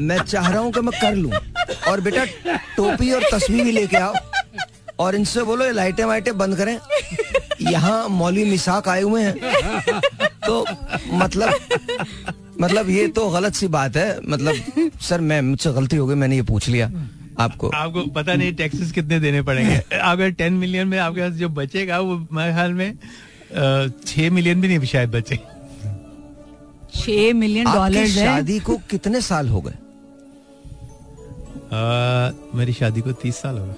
मैं 0.00 0.18
चाह 0.18 0.48
रहा 0.48 0.60
हूँ 0.60 0.72
कि 0.72 0.80
मैं 0.80 1.00
कर 1.00 1.14
लूँ। 1.14 1.32
और 1.88 2.00
बेटा 2.00 2.24
टोपी 2.76 3.10
और 3.12 3.22
तस्वीर 3.32 3.64
भी 3.64 3.72
लेके 3.72 3.96
आओ। 3.96 4.14
और 4.98 5.14
इनसे 5.14 5.42
बोलो 5.42 5.64
ये 5.64 5.72
लाइटें 5.72 6.04
वाइटें 6.04 6.36
बंद 6.38 6.56
करें। 6.56 6.78
यहाँ 7.62 8.08
मौली 8.10 8.44
मिसाक 8.44 8.88
आए 8.88 9.02
हुए 9.02 9.22
हैं। 9.22 10.00
तो 10.46 10.64
मतलब 11.12 11.50
मतलब 12.60 12.90
ये 12.90 13.06
तो 13.08 13.28
गलत 13.30 13.54
सी 13.54 13.68
बात 13.68 13.96
है। 13.96 14.20
मतलब 14.28 14.90
सर 15.02 15.20
मैं 15.20 15.40
मुझसे 15.42 15.72
गलती 15.72 15.96
हो 15.96 16.06
गई 16.06 16.14
मैंने 16.14 16.36
ये 16.36 16.42
पूछ 16.42 16.68
लिया 16.68 16.90
आपको। 17.40 17.68
आपको 17.68 18.02
पता 18.14 18.34
नहीं 18.34 18.52
टैक्सेस 18.54 18.92
कितने 18.92 19.20
देने 19.20 19.42
पड़ेंगे। 19.42 19.76
अगर 19.92 20.30
टेन 20.32 20.52
मिलियन 20.54 20.88
में 20.88 20.98
आपके 20.98 21.20
पास 21.20 21.32
जो 21.34 21.48
बचेगा 21.50 21.98
वो 22.00 22.16
मेरे 22.32 22.52
ख्याल 22.52 22.72
में 22.72 22.98
छह 24.06 24.30
मिलियन 24.30 24.60
भी 24.60 24.68
नहीं 24.68 24.86
शायद 24.86 25.10
बचे। 25.10 25.36
छह 26.94 27.32
मिलियन 27.34 27.64
डॉलर 27.66 28.06
शादी 28.08 28.58
को 28.60 28.76
कितने 28.90 29.20
साल 29.22 29.48
हो 29.48 29.60
गए? 29.60 29.74
मेरी 32.54 32.72
शादी 32.72 33.00
को 33.00 33.12
तीस 33.12 33.36
साल 33.36 33.58
हो 33.58 33.66
गए। 33.66 33.74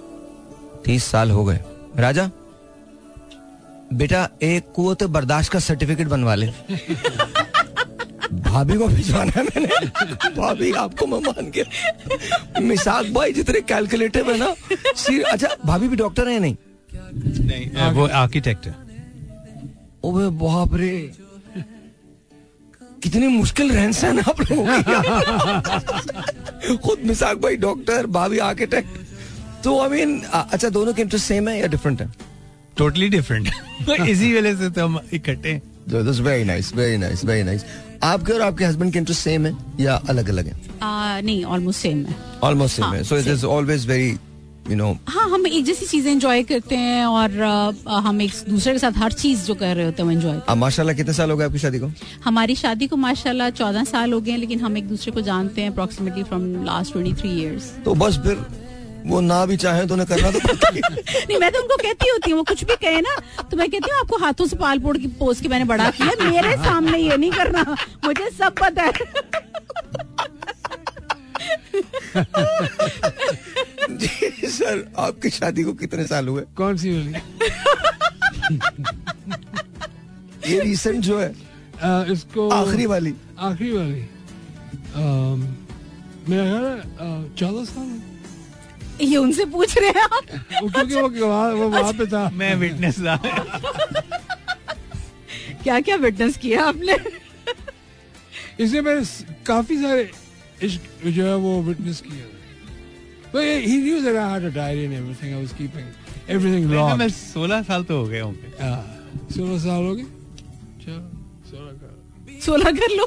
तीस 0.85 1.05
साल 1.05 1.31
हो 1.31 1.45
गए। 1.45 1.61
राजा 1.97 2.31
बेटा 3.93 4.29
एक 4.43 4.73
कुत 4.77 5.03
बर्दाश्त 5.03 5.53
का 5.53 5.59
सर्टिफिकेट 5.59 6.07
बनवा 6.09 6.35
ले। 6.35 6.47
भाभी 8.33 8.79
को 8.79 8.89
भिजवाना 8.89 9.33
है 9.37 9.45
मैंने। 9.45 9.87
भाभी 10.31 10.73
आपको 10.73 11.07
मैं 11.07 11.19
मान 11.19 11.51
गया। 11.51 12.61
मिसाक 12.61 13.07
भाई 13.07 13.33
जितने 13.33 13.61
कैलकुलेटिव 13.61 14.31
है 14.31 14.39
ना 14.39 14.55
सी- 14.97 15.23
अच्छा 15.23 15.49
भाभी 15.67 15.89
भी 15.89 15.97
डॉक्टर 15.97 16.29
है 16.29 16.39
नहीं? 16.39 16.57
नहीं 16.95 17.91
वो 17.91 18.07
आर्किटेक्ट 18.07 18.67
है। 18.67 18.75
ओबे 20.05 20.29
बाप 20.29 20.75
रे। 20.75 21.13
कितनी 23.03 23.27
मुश्किल 23.29 23.73
रहन 23.73 23.93
सहन 23.93 24.19
आप 24.21 24.41
लोगों 24.41 24.65
की 24.89 26.77
खुद 26.87 26.99
मिसाक 27.07 27.37
भाई 27.43 27.57
डॉक्टर 27.65 28.07
भाभी 28.17 28.39
आर्किटेक्ट। 28.49 28.89
तो 29.65 29.79
आई 29.81 29.89
मीन 29.89 30.21
अच्छा 30.35 30.69
दोनों 30.69 30.93
के 30.93 31.03
इंटरेस्ट 31.03 31.27
सेम 31.27 31.49
है 31.49 31.59
या 31.61 31.67
डिफरेंट 31.67 32.01
है? 32.01 32.09
टोटली 32.79 33.09
डिफरेंट 33.09 33.49
इसी 34.09 34.33
वजह 34.35 34.55
से 34.57 34.71
तो 34.71 34.85
हम 34.85 35.01
इकट्ठे 35.13 35.53
हैं। 35.53 35.63
Very 36.23 36.45
nice 36.45 36.75
very 36.77 36.97
nice 36.99 37.25
very 37.25 37.43
nice 37.43 37.65
आपके 38.03 38.33
और 38.33 38.41
आपके 38.43 38.65
हस्बैंड 38.65 38.93
के 38.93 38.99
इंटरेस्ट 38.99 39.23
सेम 39.23 39.47
है 39.47 39.53
या 39.81 39.95
अलग 40.09 40.29
अलग 40.29 40.47
है 40.47 40.61
नहीं 41.23 41.45
ऑलमोस्ट 41.45 41.81
सेम 41.81 42.05
है। 42.07 42.15
ऑलमोस्ट 42.43 42.77
सेम 42.77 42.85
हाँ, 42.85 42.95
है. 42.95 43.03
So 43.05 43.17
it 43.17 43.27
is 43.27 43.45
always 43.47 43.87
very 43.87 44.17
you 44.71 44.77
know 44.77 44.87
हाँ 45.09 45.29
हम 45.31 45.47
एक 45.47 45.65
जैसी 45.65 45.87
चीज़ें 45.87 46.11
एंजॉय 46.13 46.43
करते 46.43 46.77
हैं 46.77 47.05
और 47.07 47.41
आ, 47.43 47.99
हम 48.01 48.21
एक 48.23 48.33
दूसरे 48.49 48.73
के 48.73 48.79
साथ 48.79 48.93
हर 48.99 49.13
चीज़ 49.13 49.45
जो 49.47 49.55
कर 49.55 49.75
रहे 49.77 49.85
होते 49.85 50.03
हैं 50.03 50.09
वो 50.09 50.13
एंजॉय 50.13 50.41
अब 50.49 50.57
माशाल्लाह 50.57 50.97
कितने 50.97 51.13
साल 51.15 51.31
हो 51.31 51.37
गए 51.37 51.45
आपकी 51.45 51.59
शादी 51.59 51.79
को? 51.79 51.91
हमारी 52.25 52.55
शादी 52.57 52.87
को 52.87 52.97
माशाल्लाह 52.97 53.51
चौदह 53.61 53.85
साल 53.85 54.13
हो 54.13 54.21
गए 54.21 54.37
लेकिन 54.37 54.61
हम 54.61 54.77
एक 54.77 54.89
दूसरे 54.89 55.13
को 55.13 55.21
जानते 55.21 55.63
हैं 55.63 55.71
approximately 55.71 56.23
from 56.25 56.65
last 56.65 56.93
twenty 56.93 57.13
three 57.21 57.31
years 57.41 57.73
तो 57.85 57.95
बस 57.95 58.19
फिर 58.27 58.45
वो 59.07 59.21
ना 59.21 59.45
भी 59.47 59.57
चाहे 59.57 59.87
तो 59.87 59.95
उन्हें 59.95 60.07
करना 60.09 60.31
तो। 60.31 60.39
नहीं 61.29 61.39
मैं 61.39 61.51
तो 61.53 61.61
उनको 61.61 61.77
कहती 61.77 62.11
होती 62.11 62.31
हूँ 62.31 62.39
वो 62.39 62.45
कुछ 62.49 62.65
भी 62.65 62.77
कहे 62.85 63.01
ना 63.01 63.17
तो 63.51 63.57
मैं 63.57 63.69
कहती 63.71 63.91
हूँ 63.91 63.99
आपको 64.01 64.17
हाथों 64.25 64.47
से 64.47 64.57
पाल 64.57 64.79
पोड़ 64.79 64.97
की 64.99 65.07
पोस 65.19 65.41
के 65.41 65.49
मैंने 65.49 65.65
बड़ा 65.73 65.91
किया 65.99 66.31
मेरे 66.31 66.57
सामने 66.65 66.99
ये 66.99 67.17
नहीं 67.17 67.31
करना 67.33 67.65
मुझे 68.05 68.31
सब 68.39 68.55
पता 68.61 68.83
है। 68.83 68.93
जी 73.99 74.49
सर 74.51 74.93
आपकी 74.99 75.31
शादी 75.31 75.63
को 75.63 75.73
कितने 75.73 76.05
साल 76.07 76.29
हुए? 76.29 76.43
कौन 76.57 76.77
सी 76.77 76.91
वाली? 76.91 77.13
ये 80.53 80.61
रिसेंट 80.61 81.01
जो 81.05 81.19
है। 81.21 81.35
आ, 81.83 82.05
इसको 82.13 82.49
आखिरी 82.51 82.87
वाली। 82.87 83.15
आखिरी 83.39 83.71
वाली। 83.73 84.01
मेरा 86.29 86.45
ख्याल 86.45 87.31
चौदह 87.39 87.65
साल 87.65 88.01
ये 89.01 89.17
उनसे 89.17 89.45
पूछ 89.45 89.77
रहे 89.79 89.91
हैं 89.91 90.03
आप? 90.03 90.25
क्योंकि 90.25 90.95
वो 90.95 91.09
वहाँ 91.27 91.53
वो 91.53 91.69
वहाँ 91.69 91.93
पे 91.93 92.07
था। 92.07 92.29
मैं 92.31 92.55
विटनेस 92.55 92.99
था। 92.99 93.17
क्या 95.63 95.81
क्या 95.81 95.97
विटनेस 95.97 96.37
किया 96.37 96.65
आपने? 96.65 96.97
इसलिए 98.61 98.81
मैंने 98.81 99.05
काफ़ी 99.47 99.77
सारे 99.77 100.11
इश्क 100.63 101.07
जो 101.07 101.27
है 101.27 101.37
वो 101.37 101.61
विटनेस 101.63 102.01
किया 102.01 102.25
But 103.33 103.45
he 103.65 103.77
knew 103.79 104.01
that 104.03 104.17
I 104.17 104.31
had 104.31 104.45
a 104.45 104.51
diary 104.51 104.85
and 104.85 104.95
everything. 104.95 105.35
I 105.35 105.41
was 105.41 105.53
keeping 105.53 105.87
everything 106.29 106.67
मैं 106.69 106.77
logged. 106.79 107.03
16 107.11 107.63
साल 107.65 107.85
तो 107.85 107.99
हो 107.99 108.07
गए 108.07 108.21
होंगे 108.21 108.49
हाँ, 108.61 108.83
सोलह 109.35 109.59
साल 109.59 109.85
हो 109.85 109.95
गए 109.95 110.05
चलो 110.85 111.01
सोलह 111.51 111.73
का 111.81 112.41
सोलह 112.45 112.73
कर 112.81 112.97
लो 112.97 113.07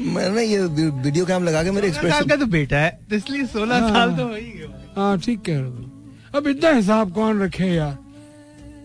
मैंने 0.00 0.42
ये 0.44 0.58
वीडियो 1.04 1.24
कैम 1.26 1.44
लगा 1.44 1.62
के 1.64 1.70
मेरे 1.70 1.90
16 1.92 2.10
साल 2.10 2.24
का 2.28 2.36
तो 2.36 2.46
बेटा 2.48 2.78
है 2.78 2.90
तो 3.10 3.16
इसलिए 3.16 3.46
16 3.54 3.70
हाँ। 3.72 3.90
साल 3.90 4.16
तो 4.16 4.26
हो 4.28 4.34
ही 4.34 4.50
गए 4.50 4.68
हाँ 4.96 5.18
ठीक 5.20 5.40
कह 5.46 5.58
रहे 5.58 5.70
हो 5.70 6.38
अब 6.38 6.46
इतना 6.48 6.70
हिसाब 6.70 7.12
कौन 7.14 7.42
रखे 7.42 7.66
यार 7.66 7.96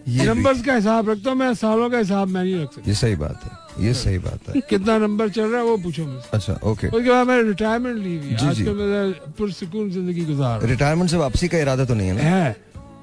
ये 0.09 0.25
नंबर्स 0.27 0.61
का 0.65 0.75
हिसाब 0.75 1.09
रखता 1.09 1.29
हूँ 1.29 1.37
मैं 1.39 1.53
सालों 1.55 1.89
का 1.89 1.97
हिसाब 1.97 2.27
मैं 2.27 2.43
नहीं 2.43 2.55
रख 2.61 2.73
सकता 2.73 2.89
ये 2.89 2.95
सही 2.95 3.15
बात 3.15 3.43
है 3.43 3.62
ये 3.79 3.93
सही 3.93 4.17
बात 4.19 4.49
है। 4.49 4.61
कितना 4.69 4.97
नंबर 4.97 5.29
चल 5.29 5.43
रहा 5.43 5.59
है 5.59 5.65
वो 5.65 5.77
पूछो 5.83 6.05
मुझसे। 6.05 6.29
अच्छा 6.33 6.53
ओके 6.63 6.87
उसके 6.87 7.09
बाद 7.09 7.27
मैंने 7.27 7.47
रिटायरमेंट 7.47 7.97
ली 7.97 8.17
हुई 8.17 8.27
है। 8.27 8.35
जी, 8.37 8.45
जी। 8.45 8.61
आजकल 8.61 8.73
मैं 8.73 9.33
पुरसकून 9.37 9.89
ज़िंदगी 9.91 10.25
गुजार 10.25 10.65
रिटायरमेंट 10.67 11.09
से 11.09 11.17
वापसी 11.17 11.47
का 11.47 11.57
इरादा 11.57 11.85
तो 11.85 11.93
नहीं 11.93 12.07
है 12.07 12.13
ना? 12.15 12.21
है 12.21 12.55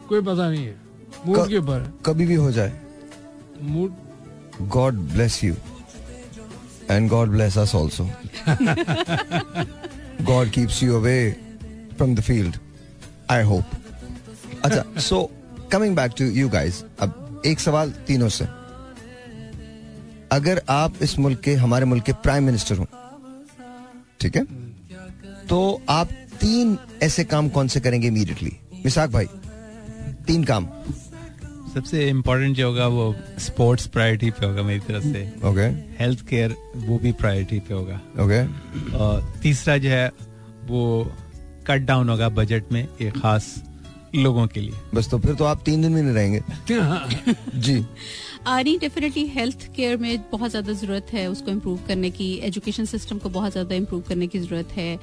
कोई 0.08 0.20
पता 0.20 0.48
नहीं 0.50 0.64
है। 0.66 0.74
मूड 1.26 1.48
के 1.48 1.58
ऊपर। 1.58 1.92
कभी 2.06 2.26
भी 2.26 2.34
हो 2.34 2.50
जाए। 2.52 2.72
Mood? 3.62 3.90
God 4.68 4.94
bless 5.12 5.42
you 5.44 5.54
and 6.90 7.08
God 7.10 7.28
bless 7.28 7.58
us 7.58 7.74
also 7.74 8.08
God 10.24 10.50
keeps 10.50 10.82
you 10.82 10.96
away 10.96 11.18
from 11.96 12.14
the 12.14 12.20
field 12.20 12.56
I 13.30 13.42
hope 13.44 13.64
अच्छा 14.64 14.84
so 15.00 15.30
coming 15.72 15.96
back 15.96 16.12
to 16.18 16.24
you 16.24 16.48
guys 16.48 16.82
अब 17.00 17.42
एक 17.46 17.60
सवाल 17.60 17.90
तीनों 18.06 18.28
से। 18.28 18.44
अगर 20.32 20.62
आप 20.68 21.02
इस 21.02 21.18
मुल्क 21.18 21.40
के 21.40 21.54
हमारे 21.54 21.84
मुल्क 21.84 22.04
के 22.04 22.12
प्राइम 22.24 22.44
मिनिस्टर 22.44 22.76
हो 22.76 22.86
ठीक 24.20 24.36
है? 24.36 24.44
तो 25.48 25.82
आप 25.88 26.08
तीन 26.40 26.76
ऐसे 27.02 27.24
काम 27.24 27.48
कौन 27.48 27.68
से 27.68 27.80
करेंगे 27.80 28.08
इमीडिएटली 28.08 28.56
मिसाक 28.84 29.10
भाई 29.10 29.26
तीन 30.26 30.44
काम। 30.44 30.68
सबसे 31.74 32.08
इम्पोर्टेंट 32.08 32.56
जो 32.56 32.66
होगा 32.68 32.86
वो 32.86 33.14
स्पोर्ट्स 33.38 33.86
प्रायोरिटी 33.86 34.30
पे 34.30 34.46
होगा 34.46 34.62
मेरी 34.62 34.80
तरफ़ 34.80 35.04
से। 35.04 35.22
ओके 35.48 35.66
हेल्थ 35.98 36.26
केयर 36.28 36.54
वो 36.76 36.98
भी 36.98 37.12
प्रायोरिटी 37.12 37.58
पे 37.58 37.74
होगा। 37.74 38.00
ओके 38.24 38.42
और 38.96 39.32
तीसरा 39.42 39.76
जो 39.78 39.90
है 39.90 40.08
वो 40.66 41.12
कट 41.66 41.80
डाउन 41.82 42.08
होगा 42.08 42.28
बजट 42.28 42.72
में 42.72 42.82
एक 42.82 43.18
खास 43.18 43.54
लोगों 44.14 44.46
के 44.46 44.60
लिए। 44.60 44.74
बस 44.94 45.10
तो 45.10 45.18
फिर 45.18 45.34
तो 45.34 45.44
आप 45.44 45.62
तीन 45.64 45.82
दिन 45.82 45.92
में 45.92 46.02
नहीं 46.02 46.14
रहेंगे। 46.14 46.42
जी। 47.56 47.84
आनी 48.46 48.76
डेफिनेटली 48.78 49.26
हेल्थ 49.26 49.66
केयर 49.76 49.96
में 49.96 50.18
बहुत 50.32 50.50
ज़्यादा 50.50 50.72
ज़रूरत 50.72 51.06
है 51.12 51.26
उसको 51.30 51.50
इम्प्रूव 51.50 51.78
करने 51.88 52.10
की। 52.10 52.32
एजुकेशन 52.44 52.84
सिस्टम 52.84 53.18
को 53.18 53.28
बहुत 53.28 53.52
ज़्यादा 53.52 53.74
इम्प्रूव 53.74 54.02
करने 54.08 54.26
की 54.26 54.38
ज़रूरत 54.38 54.72
है। 54.76 54.98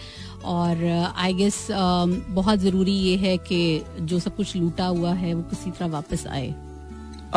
और 0.46 0.86
आई 0.86 1.32
uh, 1.32 1.38
गेस 1.38 1.66
uh, 1.66 2.34
बहुत 2.36 2.60
ज़रूरी 2.60 2.94
ये 2.94 3.16
है 3.18 3.38
कि 3.38 3.84
जो 4.02 4.20
सब 4.20 4.36
कुछ 4.36 4.56
लूटा 4.56 4.86
हुआ 4.86 5.14
है 5.14 5.34
वो 5.34 5.42
किसी 5.44 5.72
तरह 5.72 5.88
वापस 5.88 6.28
आए। 6.28 6.54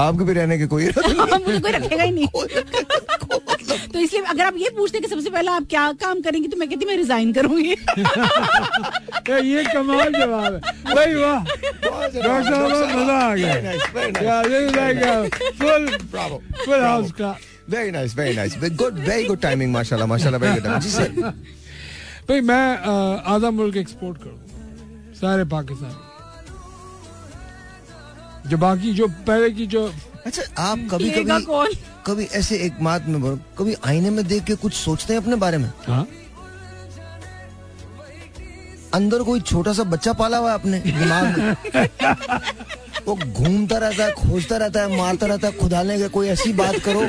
आपके 0.01 0.25
भी 0.25 0.33
रहने 0.33 0.59
के 0.59 0.67
कोई 0.67 0.85
मुझे 0.99 1.59
कोई 1.61 1.73
रखेगा 1.73 2.03
ही 2.03 2.11
नहीं। 2.11 2.29
तो 3.93 3.99
इसलिए 3.99 4.23
अगर 4.23 4.45
आप 4.45 4.55
ये 4.59 4.69
पूछते 4.77 5.01
कि 5.01 5.09
सबसे 5.09 5.31
पहले 5.31 5.51
आप 5.51 5.67
क्या 5.71 5.93
काम 6.03 6.21
करेंगे 6.23 6.49
तो 6.49 6.57
मैं 6.57 6.69
कहती 6.69 6.85
मैं 6.87 6.97
रिजाइन 6.97 7.33
करूँगी। 7.33 7.71
ये 9.31 9.41
ये 9.51 9.65
कमाल 9.75 10.13
जवाब 10.13 10.53
है। 10.55 10.61
भाई 10.95 11.15
वाह। 11.15 11.39
डॉक्टर 11.45 12.43
साहब 12.45 12.97
मज़ा 12.97 13.19
आ 13.19 13.35
गया। 13.35 13.55
Like 14.81 15.03
a 15.03 15.15
full 15.61 15.85
Bravo. 16.13 16.37
full 16.67 16.83
very 17.71 17.91
nice 17.91 18.17
very 18.17 18.37
nice 18.37 18.53
good 18.59 18.95
very 19.09 19.25
good 19.25 19.41
timing 19.41 19.73
माशाल्लाह 19.73 20.09
माशाल्लाह 20.09 20.41
वेरी 20.41 20.61
गुड 20.61 20.81
जी 20.81 20.91
सर 20.91 21.09
भाई 22.29 22.41
मैं 22.41 22.65
आधा 23.35 23.51
मुल्क 23.51 23.77
एक्सपोर्ट 23.77 24.19
करूँ। 24.23 24.39
सारे 25.21 25.45
पाकिस्तान। 25.55 25.95
जो 28.51 28.57
बाकी 28.59 28.93
जो 28.95 29.07
पहले 29.27 29.51
की 29.59 29.67
जो 29.75 29.87
अच्छा 30.27 30.43
आप 30.63 30.79
कभी 30.91 31.11
कभी 31.11 31.45
कौन? 31.45 31.73
कभी 32.07 32.25
ऐसे 32.39 32.57
एक 32.67 32.83
बात 32.85 33.07
में 33.09 33.21
बोलो 33.23 33.39
कभी 33.59 33.75
आईने 33.87 34.11
में 34.11 34.27
देख 34.29 34.45
के 34.45 34.55
कुछ 34.65 34.75
सोचते 34.75 35.15
हैं 35.15 35.21
अपने 35.21 35.37
बारे 35.45 35.59
में? 35.59 35.71
हाँ। 35.87 36.07
अंदर 38.95 39.23
कोई 39.23 39.41
छोटा 39.41 39.73
सा 39.73 39.83
बच्चा 39.91 40.13
पाला 40.21 40.39
हुआ 40.39 40.49
है 40.51 40.55
अपने 40.59 40.79
दिमाग 40.81 41.39
में? 41.39 41.57
वो 43.07 43.15
घूमता 43.17 43.79
रहता 43.79 44.05
है 44.05 44.13
खोजता 44.13 44.57
रहता 44.57 44.81
है 44.83 44.97
मारता 44.97 45.27
रहता 45.27 45.47
है 45.49 45.53
खुदाने 45.59 45.99
के 45.99 46.09
कोई 46.17 46.29
ऐसी 46.29 46.53
बात 46.53 46.77
करो 46.89 47.07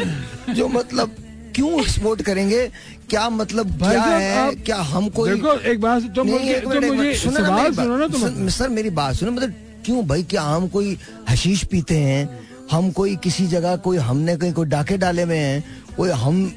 जो 0.53 0.67
मतलब 0.67 1.15
क्यों 1.55 1.79
एक्सपोर्ट 1.81 2.21
करेंगे? 2.21 2.67
क्या 3.09 3.29
मतलब 3.29 3.77
भाई 3.79 3.95
क्या 3.95 4.03
है? 4.17 4.51
क्या 4.55 4.77
हम 4.91 5.09
कोई 5.17 5.29
देखो 5.29 5.53
एक 5.71 5.81
बात 5.81 6.17
मुझे 6.19 6.53
एक 6.55 6.67
मुझे 6.67 7.13
सुनो 7.15 7.39
ना 7.39 7.45
सवाल 7.47 7.73
सुनो 7.75 7.97
ना 7.97 8.07
तुम 8.07 8.47
सर 8.57 8.69
मेरी 8.77 8.89
बात 9.01 9.15
सुनो 9.15 9.31
मतलब 9.31 9.53
क्यों 9.85 10.05
भाई 10.07 10.23
क्या 10.23 10.41
हम 10.41 10.67
कोई 10.67 10.97
हशीश 11.29 11.63
पीते 11.63 11.97
हैं? 11.97 12.39
हम 12.71 12.91
कोई 12.91 13.15
किसी 13.15 13.47
जगह 13.47 13.75
कोई 13.75 13.97
हमने 13.97 14.35
कहीं 14.37 14.53
कोई 14.53 14.65
डाके 14.65 14.97
डाले 14.97 15.25
में 15.25 15.37
हैं? 15.37 15.63
कोई 15.97 16.09
हम 16.09 16.51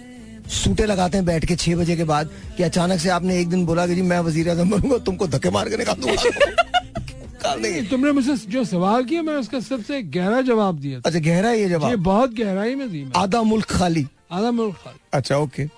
सूटे 0.52 0.86
लगाते 0.86 1.18
हैं 1.18 1.26
बैठ 1.26 1.44
के 1.44 1.56
छह 1.56 1.76
बजे 1.76 1.96
के 1.96 2.04
बाद 2.04 2.30
कि 2.56 2.62
अचानक 2.62 3.00
से 3.00 3.08
आपने 3.08 3.40
एक 3.40 3.48
दिन 3.50 3.64
बोला 3.66 3.86
कि 3.86 3.94
जी 3.94 4.02
मैं 4.02 4.18
वज़ीर 4.20 4.50
आज़म 4.50 4.70
बनूँगा 4.70 4.98
तुमको 4.98 5.26
धक्के 5.26 5.50
मार 5.50 5.68
के 5.68 5.76
निकाल 5.76 5.96
दूँगा। 6.00 7.54
नहीं। 7.54 7.86
तुमने 7.88 8.12
मुझसे 8.12 8.36
जो 8.50 8.64
सवाल 8.64 9.04
किया 9.04 9.22
मैं 9.22 9.34
उसका 9.36 9.60
सबसे 9.60 10.02
गहरा 10.02 10.40
जवाब 10.40 10.78
दिया 10.80 11.00
अच्छा 11.06 11.18
गहरा 11.18 11.50
ये 11.50 11.62
ये 11.62 11.68
जवाब 11.68 11.94
बहुत 12.02 12.34
गहराई 12.34 12.74
में 12.74 12.90
दी 12.92 13.04
आधा 13.16 13.42
मुल्क 13.42 13.70
खाली। 13.70 14.06
आधा 14.32 14.50
मुल्क 14.50 14.76
खाली। 14.84 14.98
अच्छा 15.12 15.36
ओके। 15.36 15.68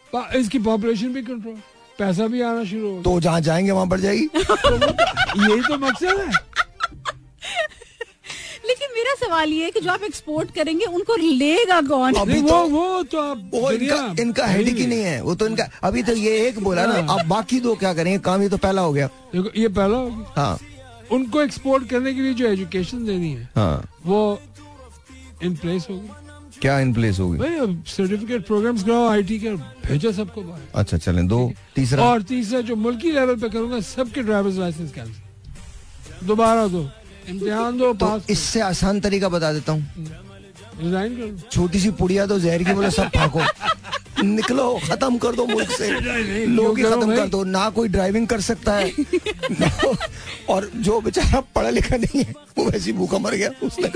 इसकी 0.41 0.59
पॉपुलेशन 0.59 1.13
भी 1.15 1.23
कंट्रोल 1.23 1.55
पैसा 1.99 2.27
भी 2.27 2.41
आना 2.43 2.65
शुरू 2.65 2.91
हो 2.95 3.03
तो 3.03 3.21
जहाँ 3.21 3.41
जाएँगे 3.41 3.71
वहाँ 3.71 3.89
बढ़ 3.89 4.01
जाएगी। 4.01 4.25
यही 4.37 5.61
तो 5.61 5.79
मकसद 5.79 6.19
है। 6.21 6.56
लेकिन 8.67 8.89
मेरा 8.97 9.15
सवाल 9.27 9.53
ये 9.53 9.65
है 9.65 9.71
कि 9.71 9.81
जो 9.81 9.91
आप 9.91 10.03
एक्सपोर्ट 10.03 10.51
करेंगे 10.55 10.85
उनको 10.85 11.17
लेगा 11.17 11.81
कौन? 11.81 12.15
अभी 12.15 12.33
नहीं, 12.33 12.43
वो 12.43 12.51
तो- 12.51 12.71
वो 12.71 13.03
तो 13.03 13.21
आप 13.21 13.51
वो 13.55 13.71
इनका 13.71 14.15
इनका 14.23 14.47
हेडिक 14.47 14.77
ही 14.77 14.87
नहीं 14.87 15.03
है 15.03 15.21
वो 15.23 15.35
तो 15.35 15.47
इनका 15.47 15.69
अभी 15.85 16.03
तो 16.03 16.13
ये 16.13 16.37
एक 16.49 16.59
बोला 16.63 16.87
ना 16.87 17.15
अब 17.15 17.27
बाकी 17.29 17.61
दो 17.61 17.75
क्या 17.75 17.95
करेंगे? 17.95 18.19
काम 18.19 18.43
ये 18.43 18.49
तो 18.49 18.57
पहला 18.57 18.83
हो 18.83 18.93
गया। 18.93 19.07
देखो 19.07 19.51
ये 19.61 19.69
पहला 19.69 19.99
हाँ 20.37 20.59
उनको 21.13 21.43
एक्सपोर्ट 21.43 21.89
करने 21.91 22.15
के 22.15 22.21
लिए 22.21 22.35
जो 22.35 22.47
एजुकेशन 22.47 23.05
देनी 23.07 23.31
है 23.33 23.49
हाँ। 23.57 23.89
वो 24.07 24.21
इन 25.43 25.57
प्लेस 25.57 25.87
होगी। 25.91 26.09
क्या 26.61 26.79
इन 26.81 26.93
प्लेस 26.95 27.19
होगी? 27.21 27.39
भाई 27.39 27.55
अब 27.55 27.85
सर्टिफिकेट 27.87 28.47
प्रोग्राम्स 28.47 28.83
कराओ 28.85 29.09
आईटी 29.09 29.39
के 29.39 29.51
भेजो 29.89 30.13
सबको 30.13 30.43
बाहर। 30.43 30.61
अच्छा 30.75 30.97
चलें 30.99 31.27
दो 31.29 31.53
तीसरा। 31.77 32.05
और 32.05 32.23
तीसरा 32.23 32.61
जो 32.61 32.77
मुल्की 32.77 33.13
लेवल 33.13 33.37
पे 33.37 33.49
करूँगा 33.49 33.81
सबके 33.81 34.23
ड्राइवर्स 34.23 34.57
लाइसेंस 34.59 34.93
कैंसिल 34.93 36.27
दोबारा 36.27 36.67
दो। 36.69 36.89
इम्तिहान 37.29 37.79
दो 37.79 37.93
तो 37.95 38.09
इससे 38.31 38.61
आसान 38.61 39.01
तरीका 39.01 39.29
बता 39.29 39.53
देता 39.53 39.73
हूँ। 39.73 39.83
छोटी 41.51 41.79
सी 41.81 41.91
पुड़िया 41.99 42.27
दो 42.27 42.39
जहर 42.39 42.63
की 42.63 42.73
बोले 42.75 42.91
सब 42.91 43.09
फाको 43.17 43.41
निकलो 44.25 44.67
खत्म 44.85 45.19
कर 45.19 45.35
दो 45.37 45.47
मुल्क 45.47 45.71
से। 45.71 45.89
लोग 46.47 46.79
ही 46.79 46.85
खत्म 46.85 47.17
कर 47.17 47.29
दो 47.29 47.43
ना 47.45 47.69
कोई 47.71 47.89
ड्राइविंग 47.89 48.27
कर 48.29 48.41
सकता 48.41 48.75
है। 48.75 48.91
और 50.51 50.71
जो 50.77 51.01
बेचारा 51.01 51.41
पढ़ा 51.55 51.71
लिखा 51.71 51.97
नहीं 51.97 52.25
है 52.25 52.35
वो 52.59 52.65
वैसे 52.71 52.93
भूखा 52.93 53.19
मर 53.19 53.35
गया 53.35 53.51
उसने 53.63 53.89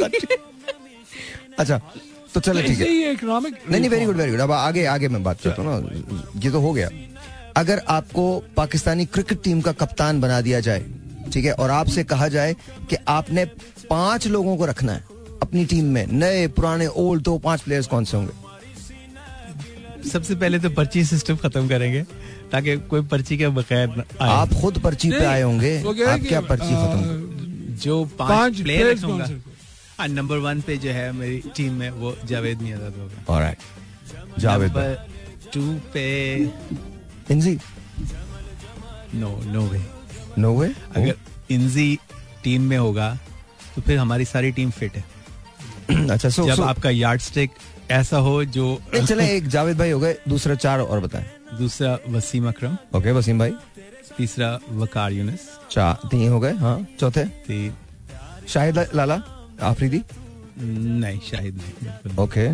अच्छा 1.59 1.81
तो 2.35 2.41
चलो 2.41 2.62
ठीक 2.62 2.81
है। 2.81 3.12
इकोनॉमिक 3.12 3.55
नहीं 3.70 3.81
नहीं 3.81 3.91
वेरी 3.91 4.05
गुड 4.07 4.16
वेरी 4.16 4.31
गुड 4.31 4.41
अब 4.41 4.53
आगे 4.53 4.85
आगे 4.87 5.09
मैं 5.09 5.22
बात 5.22 5.41
करता 5.41 5.62
हूँ 5.62 5.70
ना। 5.70 6.41
ये 6.41 6.51
तो 6.51 6.61
हो 6.61 6.72
गया। 6.72 6.89
अगर 7.57 7.83
आपको 7.89 8.24
पाकिस्तानी 8.57 9.05
क्रिकेट 9.07 9.43
टीम 9.45 9.61
का 9.61 9.72
कप्तान 9.81 10.20
बना 10.20 10.41
दिया 10.41 10.61
जाए 10.61 10.85
ठीक 11.33 11.45
है? 11.45 11.53
और 11.53 11.70
आपसे 11.70 12.05
कहा 12.05 12.28
जाए 12.28 12.55
कि 12.91 12.97
आपने 13.09 13.45
पाँच 13.91 14.26
लोगों 14.26 14.57
को 14.57 14.66
रखना 14.66 14.93
है 14.93 15.05
अपनी 15.43 15.64
टीम 15.64 15.85
में। 15.85 16.07
नए 16.07 16.47
पुराने 16.49 16.87
ओल्ड 16.87 17.24
तो 17.24 17.39
पाँच 17.39 17.61
प्लेयर्स 17.61 17.87
कौन 17.87 18.05
से 18.05 18.16
होंगे? 18.16 18.33
सबसे 20.09 20.35
पहले 20.35 20.59
तो 20.59 20.70
पर्ची 20.70 21.05
सिस्टम 21.05 21.37
खत्म 21.37 21.68
करेंगे 21.68 22.03
ताकि 22.53 22.76
कोई 22.91 23.03
पर्ची 23.07 23.37
के 23.39 23.49
बगैर 23.49 23.89
न 23.89 24.05
आप 24.20 24.53
खुद 24.61 24.78
पर्ची 24.78 25.11
पे 25.11 25.24
आए 25.24 25.43
होंगे 25.43 25.76
आप 25.81 26.20
क्या 26.28 26.41
पर्ची 26.41 26.74
आ, 26.74 26.87
खत्म 26.87 27.76
जो 27.83 28.05
पाँच, 28.18 28.61
प्लेयर 28.61 28.83
players 28.83 29.05
रखूँगा 29.05 29.26
कौन 29.26 29.35
से? 29.35 29.51
हाँ 29.99 30.09
नंबर 30.09 30.39
वन 30.39 30.61
पे 30.61 30.76
जो 30.76 30.91
है 30.91 31.12
मेरी 31.12 31.43
टीम 31.57 31.72
में 31.72 31.91
वो 31.91 32.16
जावेद 32.24 32.62
मियादाद 32.62 32.95
होगा। 32.99 33.35
Alright 33.35 34.41
Javed 34.41 34.72
to 35.55 35.62
pay 35.95 36.05
Inzi? 37.31 37.59
No 39.14 39.31
no 39.45 39.66
way 39.66 39.81
no 40.39 40.55
way 40.55 40.68
अगर 40.97 41.14
इंजी 41.51 41.99
टीम 42.45 42.62
में 42.62 42.76
होगा 42.78 43.18
तो 43.76 43.83
फिर 43.83 43.99
हमारी 43.99 44.24
सारी 44.24 44.51
टीम 44.53 44.70
फिट 44.70 44.93
है। 44.97 45.05
अच्छा 46.11 46.28
सो 46.28 46.47
जब 46.47 46.62
आपका 46.62 46.91
यार्ड 46.91 47.20
स्टिक 47.20 47.51
ऐसा 47.91 48.16
हो 48.16 48.45
जो 48.45 48.81
चले 49.09 49.26
एक 49.37 49.49
जावेद 49.49 49.78
भाई 49.78 49.91
हो 49.91 50.01
गए 50.01 50.16
दूसरा 50.28 50.55
चार 50.55 50.81
और 50.81 51.01
बताएँ। 51.01 51.24
दूसरा 51.59 51.99
वसीम 52.09 52.49
अकरम। 52.49 52.76
ओके 52.99 53.12
वसीम 53.12 53.39
भाई। 53.39 53.53
तीसरा 54.18 54.59
वकार 54.70 55.12
यूनिस। 55.12 55.41
चार 55.70 56.09
तीन 56.11 56.28
हो 56.33 56.41
गए 56.41 56.53
हाँ 56.55 56.87
चौथे। 57.01 57.24
ती- 57.24 58.49
शाहिद 58.49 58.78
लाला 58.95 59.14
आफरीदी? 59.62 60.03
नहीं 60.59 61.20
शाहिद 61.20 61.61
नहीं 61.62 62.16
ओके। 62.16 62.53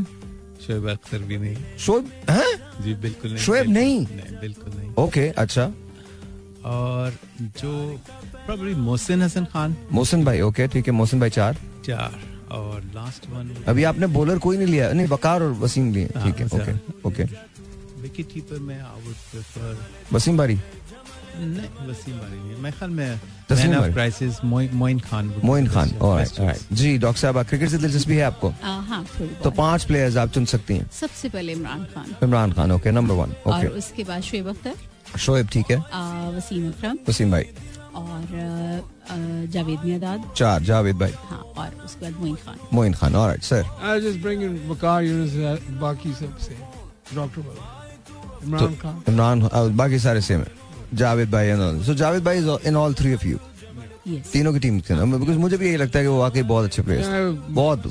शोएब 0.66 0.88
अख्तर 0.90 1.18
भी 1.18 1.36
नहीं। 1.38 1.56
शोएब 1.78 2.10
जी 2.82 2.94
बिल्कुल 2.94 3.30
नहीं 3.32 3.44
शोएब 3.44 3.68
नहीं? 3.70 4.00
नहीं 4.00 4.40
बिल्कुल 4.40 4.72
नहीं। 4.80 4.94
ओके 4.94 5.28
अच्छा। 5.28 5.72
और 6.66 7.18
जो 7.60 7.72
प्रॉब्ली 8.46 8.74
मोहसिन 8.76 9.22
हसन 9.22 9.44
खान 9.52 9.76
मोहसिन 9.92 10.24
भाई 10.24 10.40
ओके 10.40 10.66
ठीक 10.68 10.86
है 10.86 10.92
मोहसिन 10.94 11.20
भाई 11.20 11.30
चार। 11.30 11.56
चार 11.86 12.18
और 12.52 12.82
लास्ट 12.94 13.28
वन 13.30 13.54
अभी 13.68 13.84
आपने 13.84 14.06
बॉलर 14.14 14.38
कोई 14.38 14.56
नहीं 14.56 14.68
लिया 14.68 14.92
नहीं 14.92 15.06
वकार 15.08 15.42
और 15.42 15.52
वसीम 15.60 15.92
लिए। 15.94 16.08
हाँ, 16.16 16.24
ठीक 16.24 16.40
है। 16.40 16.46
ओके 16.46 16.72
ओके 17.08 17.24
विकेट 18.02 18.32
कीपर 18.32 18.58
में 18.60 18.74
आई 18.76 19.02
वुड 19.04 19.14
प्रेफर 19.30 19.78
वसीम 20.12 20.36
बारी 20.38 20.58
नहीं 21.38 21.88
वसीम 21.88 22.14
बारी 22.14 22.36
नहीं। 22.36 22.56
मैं 22.62 22.72
ख्याल 22.72 22.90
में 22.90 23.20
man 23.50 23.74
of 23.76 23.92
crisis 23.92 24.42
Moin 24.44 24.98
Khan 25.00 25.32
Moin 25.44 25.66
Khan 25.68 25.90
alright. 25.98 26.58
Ji 26.72 26.96
doctor 26.98 27.20
साहब 27.20 27.42
क्रिकेट 27.44 27.68
से 27.70 27.78
दिलचस्पी 27.78 28.16
है 28.16 28.22
आपको? 28.22 28.52
हाँ 28.62 29.04
तो 29.42 29.50
पाँच 29.52 29.84
प्लेयर्स 29.84 30.16
आप 30.16 30.32
चुन 30.32 30.44
सकती 30.46 30.76
हैं। 30.76 30.90
सबसे 31.00 31.28
पहले 31.28 31.52
Imran 31.52 31.84
Khan. 31.94 32.14
Imran 32.22 32.52
Khan 32.52 32.72
okay 32.72 32.90
number 32.90 33.14
one 33.14 33.34
और 33.46 33.66
उसके 33.68 34.04
बाद 34.04 34.22
शुएब 34.22 34.48
अख्तर। 34.48 34.74
शोएब 35.18 35.48
ठीक 35.52 35.70
है? 35.70 35.76
आ, 35.92 36.28
वसीम 36.30 36.68
अकरम। 36.68 36.98
वसीम 37.08 37.30
भाई। 37.30 37.46
और 37.96 39.48
जावेद 39.52 39.80
मियादाद। 39.84 40.30
चार 40.36 40.62
जावेद 40.62 40.96
भाई। 40.98 41.12
हाँ 41.24 41.38
और 41.58 41.84
उसके 41.84 42.00
बाद 42.02 42.20
Moin 42.20 42.34
Khan. 42.44 42.58
Moin 42.72 42.92
Khan 42.94 43.14
alright 43.16 43.42
sir 43.42 43.64
I 43.82 44.00
just 44.00 44.20
bring 44.22 44.42
in 44.42 44.58
Waqar 44.68 45.02
Younis 45.04 45.32
बाकी 45.80 46.12
सबसे। 46.14 46.56
डॉक्टर 47.14 47.42
तो 47.42 48.46
इमरान 48.46 48.74
खान। 48.76 49.02
इमरान 49.08 49.48
बाकी 49.76 49.98
सारे 49.98 50.20
सेम 50.20 50.40
है। 50.40 50.52
जावेद 50.94 51.30
भाई 51.30 51.46
एंड 51.46 51.60
ऑल 51.60 51.82
सो 51.84 51.94
जावेद 51.94 52.24
भाई 52.24 52.38
is 52.38 52.48
in 52.66 52.76
all 52.76 52.94
three 52.94 53.14
of 53.14 53.26
you 53.26 53.38
yes 54.08 54.30
तीनों 54.32 54.52
की 54.52 54.58
टीम 54.58 54.80
थी 54.80 54.94
ना? 54.94 55.04
बिकॉज़ 55.16 55.38
मुझे 55.38 55.56
भी 55.56 55.66
यही 55.66 55.76
लगता 55.76 55.98
है 55.98 56.04
कि 56.04 56.08
वो 56.08 56.18
वाकई 56.18 56.42
बहुत 56.44 56.64
अच्छे 56.64 56.82
प्लेयर्स 56.82 57.06
Yeah, 57.06 57.54
बहुत. 57.54 57.86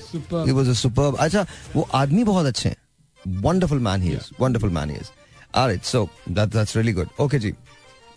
ही 0.47 0.69
अ 0.69 0.73
सुपर्ब 0.73 1.17
अच्छा 1.19 1.45
वो 1.75 1.87
आदमी 1.93 2.23
बहुत 2.23 2.45
अच्छे 2.45 2.69
हैं। 2.69 3.41
Wonderful 3.41 3.79
man 3.79 4.01
he 4.01 4.11
is 4.11 4.29
wonderful 4.41 4.69
man 4.69 4.89
he 4.89 4.95
is 4.95 5.09
alright 5.55 5.83
so 5.83 6.07
that 6.29 6.49
that's 6.49 6.75
really 6.75 6.93
good 6.93 7.09
okay 7.21 7.39
ji 7.39 7.53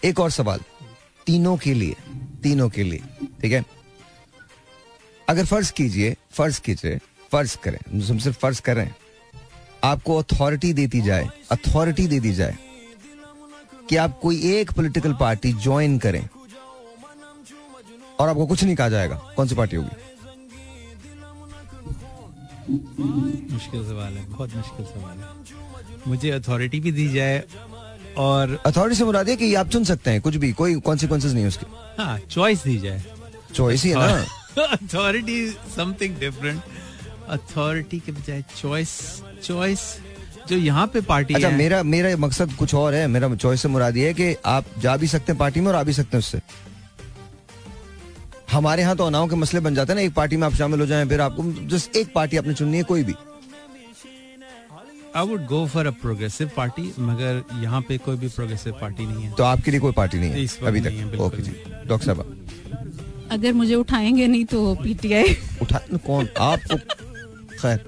एक 0.04 0.20
और 0.20 0.30
सवाल। 0.30 0.60
तीनों 1.26 1.56
के 1.56 1.74
लिए, 1.74 1.96
तीनों 2.42 2.68
के 2.68 2.82
लिए, 2.82 3.02
ठीक 3.42 3.52
है? 3.52 3.64
अगर 5.28 5.44
फ़र्ज़ 5.46 5.72
कीजिए 5.72 6.16
फ़र्ज़ 6.32 6.60
कीजिए, 6.60 6.98
फ़र्ज़ 7.32 7.56
करें, 7.64 7.78
हम 7.88 8.18
सिर्फ़ 8.18 8.38
फ़र्ज़ 8.38 8.60
कर 8.62 8.76
रहे 8.76 8.84
हैं। 8.84 8.96
आपको 9.84 10.16
अथॉरिटी 10.16 10.72
देती 10.72 11.00
जाए 11.00 11.28
अथॉरिटी 11.52 12.06
दे 12.06 12.20
दी 12.20 12.32
जाए 12.34 12.56
कि 13.88 13.96
आप 13.96 14.18
कोई 14.22 14.40
एक 14.52 14.72
पॉलिटिकल 14.72 15.12
पार्टी 15.20 15.52
ज्वाइन 15.64 15.98
करें 15.98 16.28
और 18.20 18.28
आपको 18.28 18.46
कुछ 18.46 18.64
नहीं 18.64 18.76
कहा 18.76 18.88
जाएगा। 18.88 19.16
कौन 19.36 19.48
सी 19.48 19.54
पार्टी 19.54 19.76
होगी? 19.76 19.96
मुश्किल 23.52 23.84
सवाल 23.84 24.12
है, 24.12 24.24
बहुत 24.26 24.54
मुश्किल 24.56 24.86
सवाल 24.86 25.18
है। 25.18 25.57
मुझे 26.06 26.30
अथॉरिटी 26.30 26.80
भी 26.80 26.92
दी 26.92 27.08
जाए 27.08 27.42
और 28.18 28.58
अथॉरिटी 28.66 28.96
से 28.96 29.04
मुराद 29.04 29.28
है 29.28 29.36
कि 29.36 29.54
आप 29.54 29.68
चुन 29.68 29.84
सकते 29.84 30.10
हैं 30.10 30.20
कुछ 30.20 30.36
भी 30.36 30.52
कोई 30.52 30.74
कॉन्सिक्वेंसेज 30.80 31.34
नहीं 31.34 31.46
उसके। 31.46 31.66
हाँ 31.98 32.18
चॉइस 32.30 32.62
दी 32.64 32.76
जाए। 32.78 33.02
चॉइस 33.54 33.84
ही 33.84 33.90
है 33.90 33.96
ना। 33.96 34.64
अथॉरिटी 34.64 35.50
समथिंग 35.76 36.16
डिफरेंट 36.20 36.60
अथॉरिटी 37.28 37.98
के 37.98 38.12
बजाय 38.12 38.42
चॉइस 38.56 38.90
चॉइस 39.44 39.80
जो 40.48 40.56
यहाँ 40.56 40.86
पे 40.86 41.00
पार्टी 41.00 41.34
अच्छा 41.34 41.48
है 41.48 41.56
मेरा 41.56 41.82
मेरा 41.82 42.16
मकसद 42.16 42.52
कुछ 42.58 42.74
और 42.74 42.94
है। 42.94 43.06
मेरा 43.06 43.34
चॉइस 43.34 43.62
से 43.62 43.68
मुराद 43.68 43.96
ये 43.96 44.06
है 44.06 44.14
कि 44.14 44.34
आप 44.46 44.64
जा 44.78 44.96
भी 44.96 45.06
सकते 45.06 45.32
हैं 45.32 45.38
पार्टी 45.38 45.60
में 45.60 45.68
और 45.68 45.74
आ 45.74 45.82
भी 45.82 45.92
सकते 45.92 46.16
हैं 46.16 46.18
उससे। 46.18 46.40
हमारे 48.52 48.82
यहाँ 48.82 48.96
तो 48.96 49.06
अनाओं 49.06 49.28
के 49.28 49.36
मसले 49.36 49.60
बन 49.60 49.74
जाते 49.74 49.92
हैं 49.92 50.00
ना 50.00 50.02
एक 50.02 50.14
पार्टी 50.14 50.36
में 50.36 50.46
आप 50.46 50.54
शामिल 50.54 50.80
हो 50.80 50.86
जाएँ 50.86 51.06
फिर 51.08 51.20
आपको 51.20 51.42
जस्ट 51.68 51.96
एक 51.96 52.12
पार्टी 52.14 52.36
आपने 52.36 52.54
चुननी 52.54 52.76
है 52.76 52.82
कोई 52.82 53.04
भी। 53.04 53.14
I 55.16 55.26
would 55.26 55.44
go 55.46 55.64
for 55.66 55.86
a 55.86 55.90
progressive 56.02 56.50
party 56.56 56.92
मगर 57.00 57.42
यहाँ 57.62 57.80
पे 57.88 57.98
कोई 57.98 58.16
भी 58.16 58.28
प्रोग्रेसिव 58.28 58.72
पार्टी 58.80 59.06
नहीं 59.06 59.24
है। 59.24 59.34
तो 59.34 59.44
आपके 59.44 59.70
लिए 59.70 59.80
कोई 59.80 59.92
पार्टी 59.92 60.18
नहीं 60.18 60.30
है? 60.30 60.66
अभी 60.68 60.80
तक? 60.80 61.20
ओके 61.20 61.42
जी। 61.42 61.52
डॉक्टर 61.86 62.06
साहब 62.06 63.28
अगर 63.32 63.52
मुझे 63.52 63.74
उठाएँगे 63.74 64.26
नहीं 64.26 64.44
तो 64.44 64.74
पीटीआई। 64.74 65.36
उठा 65.62 65.78
कौन? 66.06 66.28
आपको 66.38 66.76
खैर। 67.56 67.84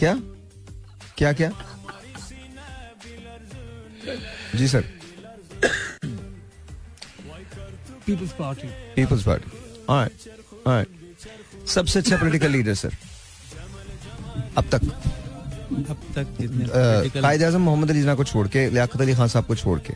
क्या? 0.00 0.14
क्या 1.18 1.32
क्या? 1.32 1.50
जी 4.56 4.68
sir. 4.68 4.84
Peoples 8.06 8.32
Party 8.32 8.68
Peoples 8.94 9.22
Party 9.24 9.58
alright 9.88 10.66
alright 10.66 11.66
सबसे 11.68 11.98
अच्छा 11.98 12.16
पॉलिटिकल 12.16 12.50
लीडर 12.50 12.74
सर 12.74 12.94
अब 14.58 14.68
तक। 14.72 14.80
अब 15.70 15.96
तक 16.14 16.26
जितने 16.40 17.20
कायद 17.20 17.42
आज़म 17.42 17.62
मोहम्मद 17.62 17.90
अली 17.90 18.02
जना 18.02 18.14
को 18.14 18.24
छोड़ 18.24 18.46
के 18.48 18.68
लियाकत 18.70 19.00
अली 19.00 19.14
खान 19.14 19.28
साहब 19.28 19.44
को 19.46 19.54
छोड़ 19.54 19.78
के 19.80 19.94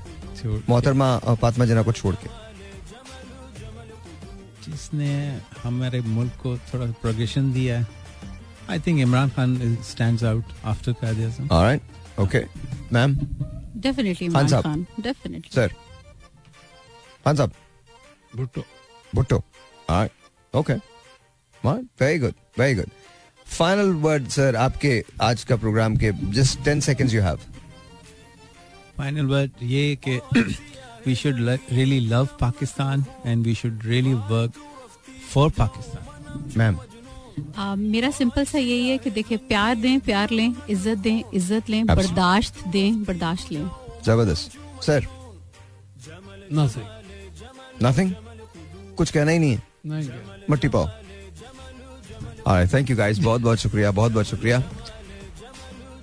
मोहतरमा 0.68 1.18
फातिमा 1.18 1.66
जना 1.66 1.82
को 1.82 1.92
छोड़ 1.92 2.14
के। 2.14 2.28
जिसने 4.64 5.10
हमारे 5.62 6.00
मुल्क 6.00 6.32
को 6.42 6.56
थोड़ा 6.68 6.86
प्रोग्रेशन 7.02 7.52
दिया 7.52 7.78
है। 7.78 7.86
I 8.70 8.80
think 8.86 9.00
Imran 9.00 9.28
Khan 9.30 9.76
stands 9.84 10.24
out 10.24 10.44
after 10.64 10.92
Quaid 11.00 11.18
Azam. 11.24 11.48
Alright 11.52 11.82
okay 12.20 12.44
ma'am 12.92 13.16
definitely 13.76 14.26
Khan 14.26 14.30
Imran 14.30 14.48
साहब। 14.48 14.62
खान 14.62 14.86
डेफिनेटली 15.00 15.50
सर 15.54 15.68
खान 17.24 17.36
साहब 17.36 17.52
Bhutto 18.36 18.64
Bhutto 19.14 19.36
alright 19.90 20.56
okay 20.56 20.74
very 21.64 22.18
good 22.18 22.34
very 22.58 22.74
good 22.74 22.90
final 23.58 23.92
word 24.04 24.28
sir 24.28 24.56
आपके 24.56 25.02
आज 25.22 25.42
का 25.44 25.56
प्रोग्राम 25.56 25.96
के 25.96 26.10
just 26.36 26.64
ten 26.64 26.80
seconds 26.86 27.14
you 27.14 27.22
have 27.22 27.38
final 28.98 29.26
word 29.26 29.50
ये 29.62 29.84
कि 30.06 30.16
we 31.06 31.14
should 31.14 31.40
really 31.72 32.00
love 32.08 32.28
Pakistan 32.40 33.04
and 33.26 33.44
we 33.46 33.54
should 33.54 33.84
really 33.84 34.14
work 34.32 34.52
for 35.32 35.50
Pakistan 35.58 36.52
ma'am 36.56 36.78
आ, 37.58 37.74
मेरा 37.76 38.10
simple 38.10 38.44
सा 38.44 38.58
यही 38.58 38.88
है 38.88 38.98
कि 38.98 39.10
देखिए 39.10 39.38
प्यार 39.48 39.74
दें 39.76 40.00
प्यार 40.00 40.30
लें 40.30 40.54
इज़्ज़त 40.70 40.98
दें 40.98 41.22
इज़्ज़त 41.34 41.70
लें 41.70 41.86
बर्दाश्त 41.86 42.66
दें 42.72 43.04
बर्दाश्त 43.04 43.52
लें। 43.52 43.64
ज़बरदस्त। 44.06 44.58
सर 44.82 45.06
नथिंग 47.82 48.12
कुछ 48.96 49.10
कहना 49.10 49.30
ही 49.30 49.38
नहीं 49.38 49.50
है। 49.50 49.62
नहीं 49.86 50.08
मट्टी 50.50 50.68
पाओ। 50.68 50.88
थैंक 52.66 52.90
यू 52.90 52.96
गाइज़ 52.96 53.22
बहुत 53.22 53.40
बहुत 53.40 53.58
शुक्रिया, 53.58 53.90
बहुत 53.90 54.12
बहुत 54.12 54.26
शुक्रिया। 54.26 54.58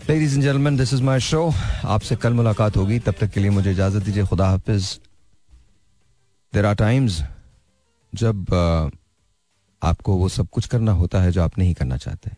Ladies 0.10 0.34
and 0.34 0.44
gentleman 0.44 0.78
this 0.78 0.94
is 0.94 1.02
my 1.04 1.20
show 1.20 1.52
आपसे 1.86 2.16
कल 2.16 2.34
मुलाकात 2.34 2.78
होगी। 2.78 3.00
तब 3.00 3.16
तक 3.20 3.30
के 3.32 3.40
लिए 3.40 3.50
मुझे 3.50 3.72
इजाज़त 3.72 4.04
दीजिए। 4.04 4.24
खुदा 4.26 4.48
हाफिज। 4.50 5.00
देर 6.54 6.66
आर 6.66 6.76
टाइम्स 6.76 7.22
जब 8.14 8.54
आपको 9.82 10.16
वो 10.18 10.30
सब 10.30 10.48
कुछ 10.50 10.68
करना 10.68 10.92
होता 10.92 11.22
है 11.22 11.32
जो 11.32 11.42
आप 11.44 11.58
नहीं 11.58 11.74
करना 11.74 11.98
चाहते। 11.98 12.32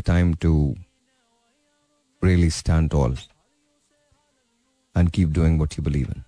Time 0.00 0.34
to 0.34 0.74
really 2.22 2.50
stand 2.50 2.92
all 2.94 3.16
and 4.96 5.10
keep 5.10 5.28
doing 5.28 5.62
in 5.88 6.22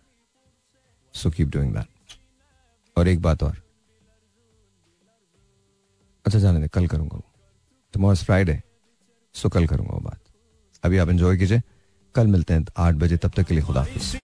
so 1.14 1.30
keep 1.30 1.48
doing 1.48 1.76
और 2.96 3.08
एक 3.08 3.22
बात 3.22 3.42
और। 3.42 3.63
अच्छा 6.26 6.38
जाने 6.38 6.60
दे, 6.60 6.68
कल 6.68 6.86
करूँगा 6.86 7.16
वो। 7.16 7.24
टुमारो 7.94 8.16
फ्राइडे 8.16 8.62
सो 9.34 9.48
कल 9.48 9.66
करूँगा 9.66 9.94
वो 9.94 10.00
बात। 10.00 10.20
अभी 10.84 10.98
आप 10.98 11.08
एंजॉय 11.08 11.36
कीजिए। 11.36 11.62
कल 12.14 12.26
मिलते 12.26 12.54
हैं 12.54 12.64
आठ 12.76 12.94
बजे, 12.94 13.16
तब 13.16 13.32
तक 13.36 13.42
के 13.42 13.54
लिए 13.54 13.62
खुदा 13.62 13.80
हाफिज। 13.80 14.04